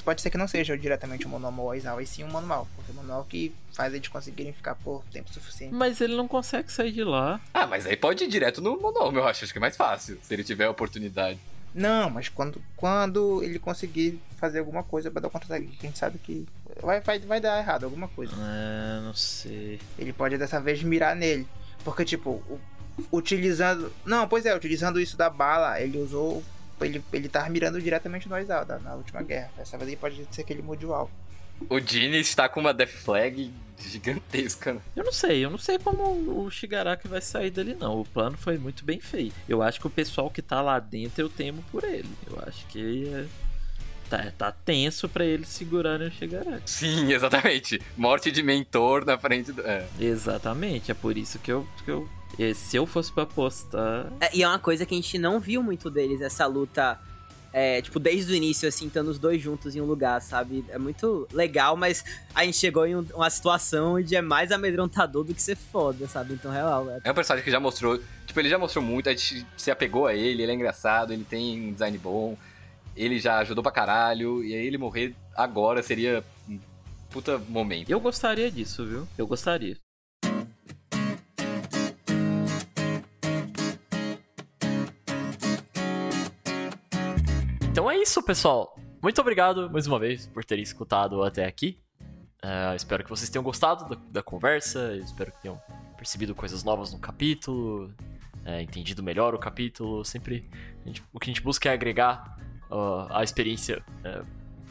Pode 0.03 0.21
ser 0.21 0.29
que 0.29 0.37
não 0.37 0.47
seja 0.49 0.77
diretamente 0.77 1.25
o 1.25 1.29
Monomal 1.29 1.71
Aizawa, 1.71 2.03
e 2.03 2.07
sim 2.07 2.23
o 2.23 2.27
Manual. 2.31 2.67
Porque 2.75 2.91
o 2.91 2.95
Manual 2.95 3.23
que 3.23 3.53
faz 3.71 3.93
eles 3.93 4.07
conseguirem 4.09 4.51
ficar 4.51 4.75
por 4.75 5.01
tempo 5.13 5.31
suficiente. 5.33 5.73
Mas 5.73 6.01
ele 6.01 6.15
não 6.15 6.27
consegue 6.27 6.69
sair 6.71 6.91
de 6.91 7.03
lá. 7.05 7.39
Ah, 7.53 7.65
mas 7.65 7.85
aí 7.85 7.95
pode 7.95 8.25
ir 8.25 8.27
direto 8.27 8.61
no 8.61 8.77
monome, 8.79 9.17
eu 9.17 9.25
acho. 9.27 9.45
Acho 9.45 9.53
que 9.53 9.59
é 9.59 9.61
mais 9.61 9.77
fácil, 9.77 10.17
se 10.21 10.33
ele 10.33 10.43
tiver 10.43 10.65
a 10.65 10.69
oportunidade. 10.71 11.39
Não, 11.73 12.09
mas 12.09 12.27
quando, 12.27 12.61
quando 12.75 13.41
ele 13.43 13.59
conseguir 13.59 14.19
fazer 14.37 14.59
alguma 14.59 14.83
coisa 14.83 15.09
pra 15.11 15.21
dar 15.21 15.29
contra-ataque, 15.29 15.69
a 15.79 15.85
gente 15.85 15.97
sabe 15.97 16.17
que 16.17 16.45
vai, 16.81 16.99
vai, 17.01 17.19
vai 17.19 17.39
dar 17.39 17.57
errado 17.59 17.83
alguma 17.85 18.07
coisa. 18.09 18.33
É, 18.35 19.01
não 19.01 19.13
sei. 19.13 19.79
Ele 19.97 20.11
pode 20.11 20.37
dessa 20.37 20.59
vez 20.59 20.81
mirar 20.83 21.15
nele. 21.15 21.47
Porque, 21.85 22.03
tipo, 22.03 22.31
o- 22.31 22.59
utilizando. 23.11 23.93
Não, 24.05 24.27
pois 24.27 24.45
é, 24.45 24.55
utilizando 24.55 24.99
isso 24.99 25.15
da 25.15 25.29
bala, 25.29 25.79
ele 25.79 25.97
usou. 25.97 26.43
Ele, 26.81 27.03
ele 27.11 27.27
tava 27.29 27.49
mirando 27.49 27.81
diretamente 27.81 28.29
no 28.29 28.35
Aizawa 28.35 28.63
da- 28.65 28.79
na 28.79 28.93
última 28.95 29.21
guerra. 29.23 29.51
Dessa 29.57 29.77
vez 29.77 29.87
ele 29.89 29.97
pode 29.97 30.27
ser 30.31 30.43
que 30.43 30.53
ele 30.53 30.61
mude 30.61 30.85
o 30.85 30.93
alvo. 30.93 31.11
O 31.69 31.77
está 31.79 32.47
com 32.47 32.59
uma 32.59 32.71
Death 32.73 32.89
Flag 32.91 33.51
gigantesca. 33.79 34.73
né? 34.73 34.81
Eu 34.95 35.03
não 35.03 35.11
sei, 35.11 35.43
eu 35.43 35.49
não 35.49 35.57
sei 35.57 35.79
como 35.79 36.43
o 36.43 36.51
Shigaraki 36.51 37.07
vai 37.07 37.19
sair 37.21 37.49
dali, 37.49 37.73
não. 37.75 38.01
O 38.01 38.05
plano 38.05 38.37
foi 38.37 38.57
muito 38.59 38.85
bem 38.85 38.99
feito. 38.99 39.33
Eu 39.49 39.61
acho 39.63 39.79
que 39.79 39.87
o 39.87 39.89
pessoal 39.89 40.29
que 40.29 40.41
tá 40.41 40.61
lá 40.61 40.79
dentro 40.79 41.21
eu 41.21 41.29
temo 41.29 41.63
por 41.71 41.83
ele. 41.83 42.09
Eu 42.29 42.39
acho 42.47 42.65
que 42.67 43.07
é- 43.11 43.25
tá, 44.09 44.31
tá 44.37 44.51
tenso 44.51 45.09
pra 45.09 45.25
eles 45.25 45.47
segurarem 45.49 46.07
o 46.07 46.11
Shigaraki. 46.11 46.69
Sim, 46.69 47.11
exatamente. 47.13 47.81
Morte 47.97 48.31
de 48.31 48.43
mentor 48.43 49.03
na 49.05 49.17
frente 49.17 49.51
do. 49.51 49.61
É. 49.61 49.85
Exatamente, 49.99 50.91
é 50.91 50.93
por 50.93 51.17
isso 51.17 51.39
que 51.39 51.51
eu. 51.51 51.67
Que 51.83 51.89
eu 51.91 52.07
e 52.37 52.53
se 52.53 52.77
eu 52.77 52.85
fosse 52.85 53.11
pra 53.11 53.23
apostar. 53.23 54.11
É, 54.19 54.35
e 54.35 54.43
é 54.43 54.47
uma 54.47 54.59
coisa 54.59 54.85
que 54.85 54.93
a 54.93 54.97
gente 54.97 55.17
não 55.17 55.39
viu 55.39 55.61
muito 55.63 55.89
deles, 55.89 56.21
essa 56.21 56.45
luta. 56.45 56.99
É, 57.53 57.81
tipo, 57.81 57.99
desde 57.99 58.31
o 58.31 58.35
início, 58.35 58.67
assim, 58.67 58.85
estando 58.85 59.07
os 59.07 59.17
dois 59.17 59.41
juntos 59.41 59.75
em 59.75 59.81
um 59.81 59.85
lugar, 59.85 60.21
sabe? 60.21 60.63
É 60.69 60.77
muito 60.77 61.27
legal, 61.31 61.75
mas 61.75 62.03
a 62.35 62.43
gente 62.45 62.57
chegou 62.57 62.85
em 62.85 62.95
um- 62.95 63.05
uma 63.15 63.29
situação 63.31 63.95
onde 63.95 64.15
é 64.15 64.21
mais 64.21 64.51
amedrontador 64.51 65.23
do 65.23 65.33
que 65.33 65.41
ser 65.41 65.55
foda, 65.55 66.07
sabe? 66.07 66.33
Então, 66.33 66.51
real, 66.51 66.87
é 66.91 66.99
É 67.03 67.11
um 67.11 67.15
personagem 67.15 67.43
que 67.43 67.49
já 67.49 67.59
mostrou. 67.59 67.99
Tipo, 68.27 68.39
ele 68.41 68.49
já 68.49 68.59
mostrou 68.59 68.83
muito, 68.83 69.09
a 69.09 69.11
gente 69.13 69.43
se 69.55 69.71
apegou 69.71 70.05
a 70.05 70.13
ele, 70.13 70.43
ele 70.43 70.51
é 70.51 70.53
engraçado, 70.55 71.13
ele 71.13 71.23
tem 71.23 71.69
um 71.69 71.71
design 71.73 71.97
bom, 71.97 72.37
ele 72.95 73.17
já 73.17 73.37
ajudou 73.39 73.63
pra 73.63 73.71
caralho, 73.71 74.43
e 74.43 74.53
aí 74.53 74.67
ele 74.67 74.77
morrer 74.77 75.15
agora 75.35 75.81
seria 75.81 76.23
um 76.47 76.59
puta 77.09 77.39
momento. 77.39 77.89
Eu 77.89 77.99
gostaria 77.99 78.51
disso, 78.51 78.85
viu? 78.85 79.07
Eu 79.17 79.25
gostaria. 79.25 79.77
Então 87.77 87.91
é 87.91 87.95
isso, 87.95 88.23
pessoal. 88.23 88.75
Muito 89.03 89.21
obrigado 89.21 89.69
mais 89.69 89.85
uma 89.85 89.99
vez 89.99 90.25
por 90.25 90.43
terem 90.43 90.63
escutado 90.63 91.21
até 91.21 91.45
aqui. 91.45 91.77
É, 92.41 92.75
espero 92.75 93.03
que 93.03 93.09
vocês 93.11 93.29
tenham 93.29 93.43
gostado 93.43 93.87
da, 93.87 94.01
da 94.13 94.23
conversa. 94.23 94.95
Espero 94.95 95.31
que 95.31 95.43
tenham 95.43 95.61
percebido 95.95 96.33
coisas 96.33 96.63
novas 96.63 96.91
no 96.91 96.97
capítulo. 96.97 97.93
é, 98.43 98.63
entendido 98.63 99.03
melhor 99.03 99.35
o 99.35 99.37
capítulo. 99.37 100.03
Sempre 100.03 100.49
gente- 100.87 101.03
o 101.13 101.19
que 101.19 101.29
a 101.29 101.31
gente 101.31 101.43
busca 101.43 101.69
é 101.69 101.73
agregar 101.73 102.39
ó, 102.67 103.05
a 103.11 103.23
experiência 103.23 103.85
é, 104.03 104.23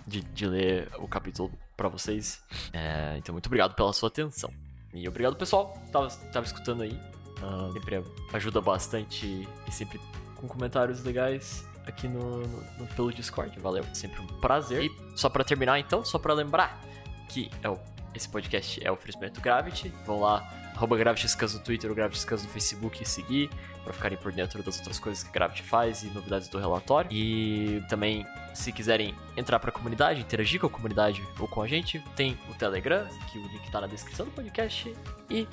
de, 0.04 0.22
de 0.22 0.44
ler 0.48 0.88
o 0.98 1.06
capítulo 1.06 1.52
pra 1.76 1.88
vocês. 1.88 2.42
É, 2.72 3.14
então, 3.18 3.32
muito 3.32 3.46
obrigado 3.46 3.76
pela 3.76 3.92
sua 3.92 4.08
atenção. 4.08 4.50
E 4.92 5.06
obrigado, 5.08 5.36
pessoal, 5.36 5.74
que 5.74 5.92
tava, 5.92 6.08
tava 6.32 6.44
escutando 6.44 6.82
aí. 6.82 7.00
Ah, 7.40 7.70
sempre 7.72 8.02
ajuda 8.32 8.60
bastante 8.60 9.48
e 9.68 9.70
sempre 9.70 10.00
com 10.34 10.48
comentários 10.48 11.04
legais 11.04 11.64
aqui 11.86 12.08
no, 12.08 12.42
no- 12.46 12.86
pelo 12.94 13.12
Discord. 13.12 13.58
Valeu, 13.60 13.84
sempre 13.92 14.20
um 14.20 14.26
prazer. 14.40 14.84
E 14.84 14.90
só 15.16 15.28
pra 15.28 15.44
terminar, 15.44 15.78
então, 15.78 16.04
só 16.04 16.18
pra 16.18 16.34
lembrar 16.34 16.80
que 17.28 17.50
é 17.62 17.68
o- 17.68 17.78
esse 18.14 18.28
podcast 18.28 18.84
é 18.84 18.90
o 18.90 18.94
oferecimento 18.94 19.40
Gravity. 19.40 19.92
Vão 20.06 20.20
lá, 20.20 20.38
arroba 20.74 20.96
GravityScans 20.96 21.54
no 21.54 21.60
Twitter, 21.60 21.90
o 21.90 21.94
GravityScans 21.94 22.42
no 22.44 22.48
Facebook 22.48 23.02
e 23.02 23.06
seguir 23.06 23.50
pra 23.84 23.92
ficarem 23.92 24.16
por 24.18 24.32
dentro 24.32 24.62
das 24.62 24.78
outras 24.78 24.98
coisas 24.98 25.22
que 25.22 25.28
a 25.28 25.32
Gravity 25.32 25.62
faz 25.62 26.02
e 26.02 26.06
novidades 26.08 26.48
do 26.48 26.58
relatório. 26.58 27.10
E 27.12 27.82
também, 27.88 28.26
se 28.54 28.72
quiserem 28.72 29.14
entrar 29.36 29.58
pra 29.60 29.70
comunidade, 29.70 30.20
interagir 30.20 30.58
com 30.60 30.66
a 30.66 30.70
comunidade 30.70 31.22
ou 31.38 31.46
com 31.46 31.60
a 31.62 31.68
gente, 31.68 32.00
tem 32.16 32.38
o 32.50 32.54
Telegram, 32.54 33.06
que 33.30 33.38
o 33.38 33.42
link 33.48 33.70
tá 33.70 33.80
na 33.82 33.86
descrição 33.86 34.24
do 34.26 34.32
podcast. 34.32 34.92
E 35.30 35.46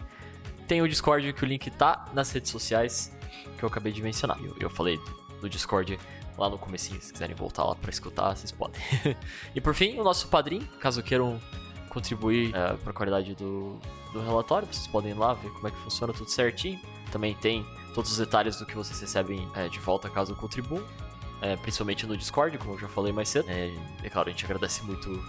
tem 0.67 0.81
o 0.81 0.87
Discord, 0.87 1.33
que 1.33 1.43
o 1.43 1.47
link 1.47 1.69
tá 1.71 2.05
nas 2.13 2.31
redes 2.31 2.49
sociais 2.49 3.15
que 3.57 3.63
eu 3.63 3.67
acabei 3.67 3.91
de 3.91 4.01
mencionar. 4.01 4.41
Eu, 4.41 4.55
eu 4.57 4.69
falei 4.69 4.97
do 5.41 5.49
Discord 5.49 5.99
lá 6.37 6.49
no 6.49 6.57
comecinho, 6.57 7.01
se 7.01 7.11
quiserem 7.11 7.35
voltar 7.35 7.63
lá 7.63 7.75
pra 7.75 7.89
escutar, 7.89 8.35
vocês 8.35 8.51
podem. 8.51 8.81
e 9.55 9.61
por 9.61 9.73
fim, 9.73 9.99
o 9.99 10.03
nosso 10.03 10.27
padrinho, 10.27 10.67
caso 10.79 11.01
queiram 11.03 11.39
contribuir 11.89 12.53
é, 12.55 12.73
para 12.73 12.89
a 12.89 12.93
qualidade 12.93 13.35
do, 13.35 13.79
do 14.11 14.21
relatório, 14.21 14.67
vocês 14.69 14.87
podem 14.87 15.11
ir 15.11 15.17
lá 15.17 15.33
ver 15.33 15.49
como 15.51 15.67
é 15.67 15.71
que 15.71 15.77
funciona 15.77 16.11
tudo 16.11 16.29
certinho. 16.29 16.79
Também 17.11 17.35
tem 17.35 17.65
todos 17.93 18.11
os 18.11 18.17
detalhes 18.17 18.57
do 18.57 18.65
que 18.65 18.75
vocês 18.75 18.99
recebem 18.99 19.47
é, 19.55 19.69
de 19.69 19.79
volta 19.79 20.09
caso 20.09 20.35
contribuam, 20.35 20.83
é, 21.41 21.55
principalmente 21.57 22.07
no 22.07 22.17
Discord, 22.17 22.57
como 22.57 22.73
eu 22.73 22.79
já 22.79 22.87
falei 22.87 23.13
mais 23.13 23.29
cedo. 23.29 23.49
É, 23.49 23.71
é 24.03 24.09
claro, 24.09 24.29
a 24.29 24.31
gente 24.31 24.43
agradece 24.43 24.83
muito 24.83 25.23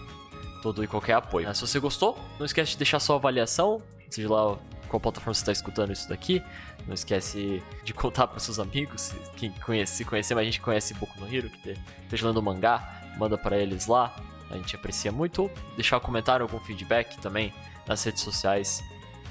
todo 0.63 0.83
e 0.83 0.87
qualquer 0.87 1.15
apoio. 1.15 1.55
Se 1.55 1.61
você 1.61 1.79
gostou, 1.79 2.19
não 2.39 2.47
esquece 2.47 2.73
de 2.73 2.79
deixar 2.79 2.99
sua 2.99 3.17
avaliação, 3.17 3.83
seja 4.09 4.33
lá 4.33 4.57
qual 4.89 5.01
plataforma 5.01 5.35
você 5.35 5.41
está 5.41 5.53
escutando 5.53 5.93
isso 5.93 6.09
daqui. 6.09 6.43
Não 6.87 6.93
esquece 6.95 7.63
de 7.83 7.95
contar 7.95 8.27
para 8.27 8.39
seus 8.39 8.59
amigos, 8.59 9.15
quem 9.37 9.51
conhece, 9.53 9.97
se 9.97 10.05
conhecer 10.05 10.35
mais 10.35 10.47
gente 10.47 10.59
que 10.59 10.65
conhece 10.65 10.93
Boku 10.95 11.19
no 11.19 11.27
Hero, 11.35 11.49
que 11.49 11.59
te- 11.59 11.81
esteja 12.03 12.27
lendo 12.29 12.43
mangá, 12.43 13.03
manda 13.17 13.39
para 13.39 13.57
eles 13.57 13.87
lá. 13.87 14.15
A 14.51 14.57
gente 14.57 14.77
aprecia 14.77 15.11
muito. 15.11 15.51
Deixar 15.77 15.97
um 15.97 16.01
comentário, 16.01 16.45
algum 16.45 16.61
feedback 16.61 17.17
também 17.19 17.53
nas 17.87 18.05
redes 18.05 18.23
sociais. 18.23 18.85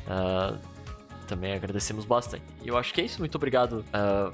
ah, 0.08 0.58
também 1.28 1.54
agradecemos 1.54 2.04
bastante. 2.06 2.44
E 2.64 2.68
eu 2.68 2.78
acho 2.78 2.94
que 2.94 3.00
é 3.02 3.06
isso. 3.06 3.20
Muito 3.20 3.36
obrigado, 3.36 3.86
ah, 3.94 4.32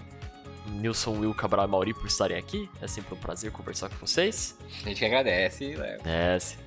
Nilson, 0.68 1.12
Will, 1.20 1.34
Cabral 1.34 1.66
e 1.66 1.70
Mauri, 1.70 1.94
por 1.94 2.08
estarem 2.08 2.38
aqui. 2.38 2.70
É 2.82 2.88
sempre 2.88 3.14
um 3.14 3.18
prazer 3.18 3.52
conversar 3.52 3.90
com 3.90 3.96
vocês. 3.98 4.58
A 4.86 4.90
gente 4.90 5.04
agradece, 5.06 5.76
Léo. 5.76 6.02
Desce. 6.02 6.58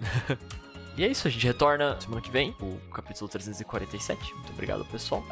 e 0.96 1.04
é 1.04 1.08
isso, 1.08 1.26
a 1.28 1.30
gente 1.30 1.46
retorna 1.46 1.98
semana 2.00 2.20
que 2.20 2.30
vem, 2.30 2.54
o 2.60 2.76
capítulo 2.92 3.28
347. 3.30 4.34
Muito 4.34 4.52
obrigado, 4.52 4.84
pessoal. 4.86 5.24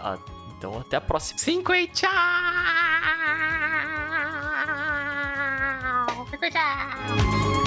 Então 0.58 0.76
até 0.76 0.96
a 0.96 1.00
próxima. 1.00 1.38
Cinco 1.38 1.72
e 1.72 1.86
tchau! 1.86 2.10
Cinco 6.30 6.44
e 6.44 6.50
tchau! 6.50 7.57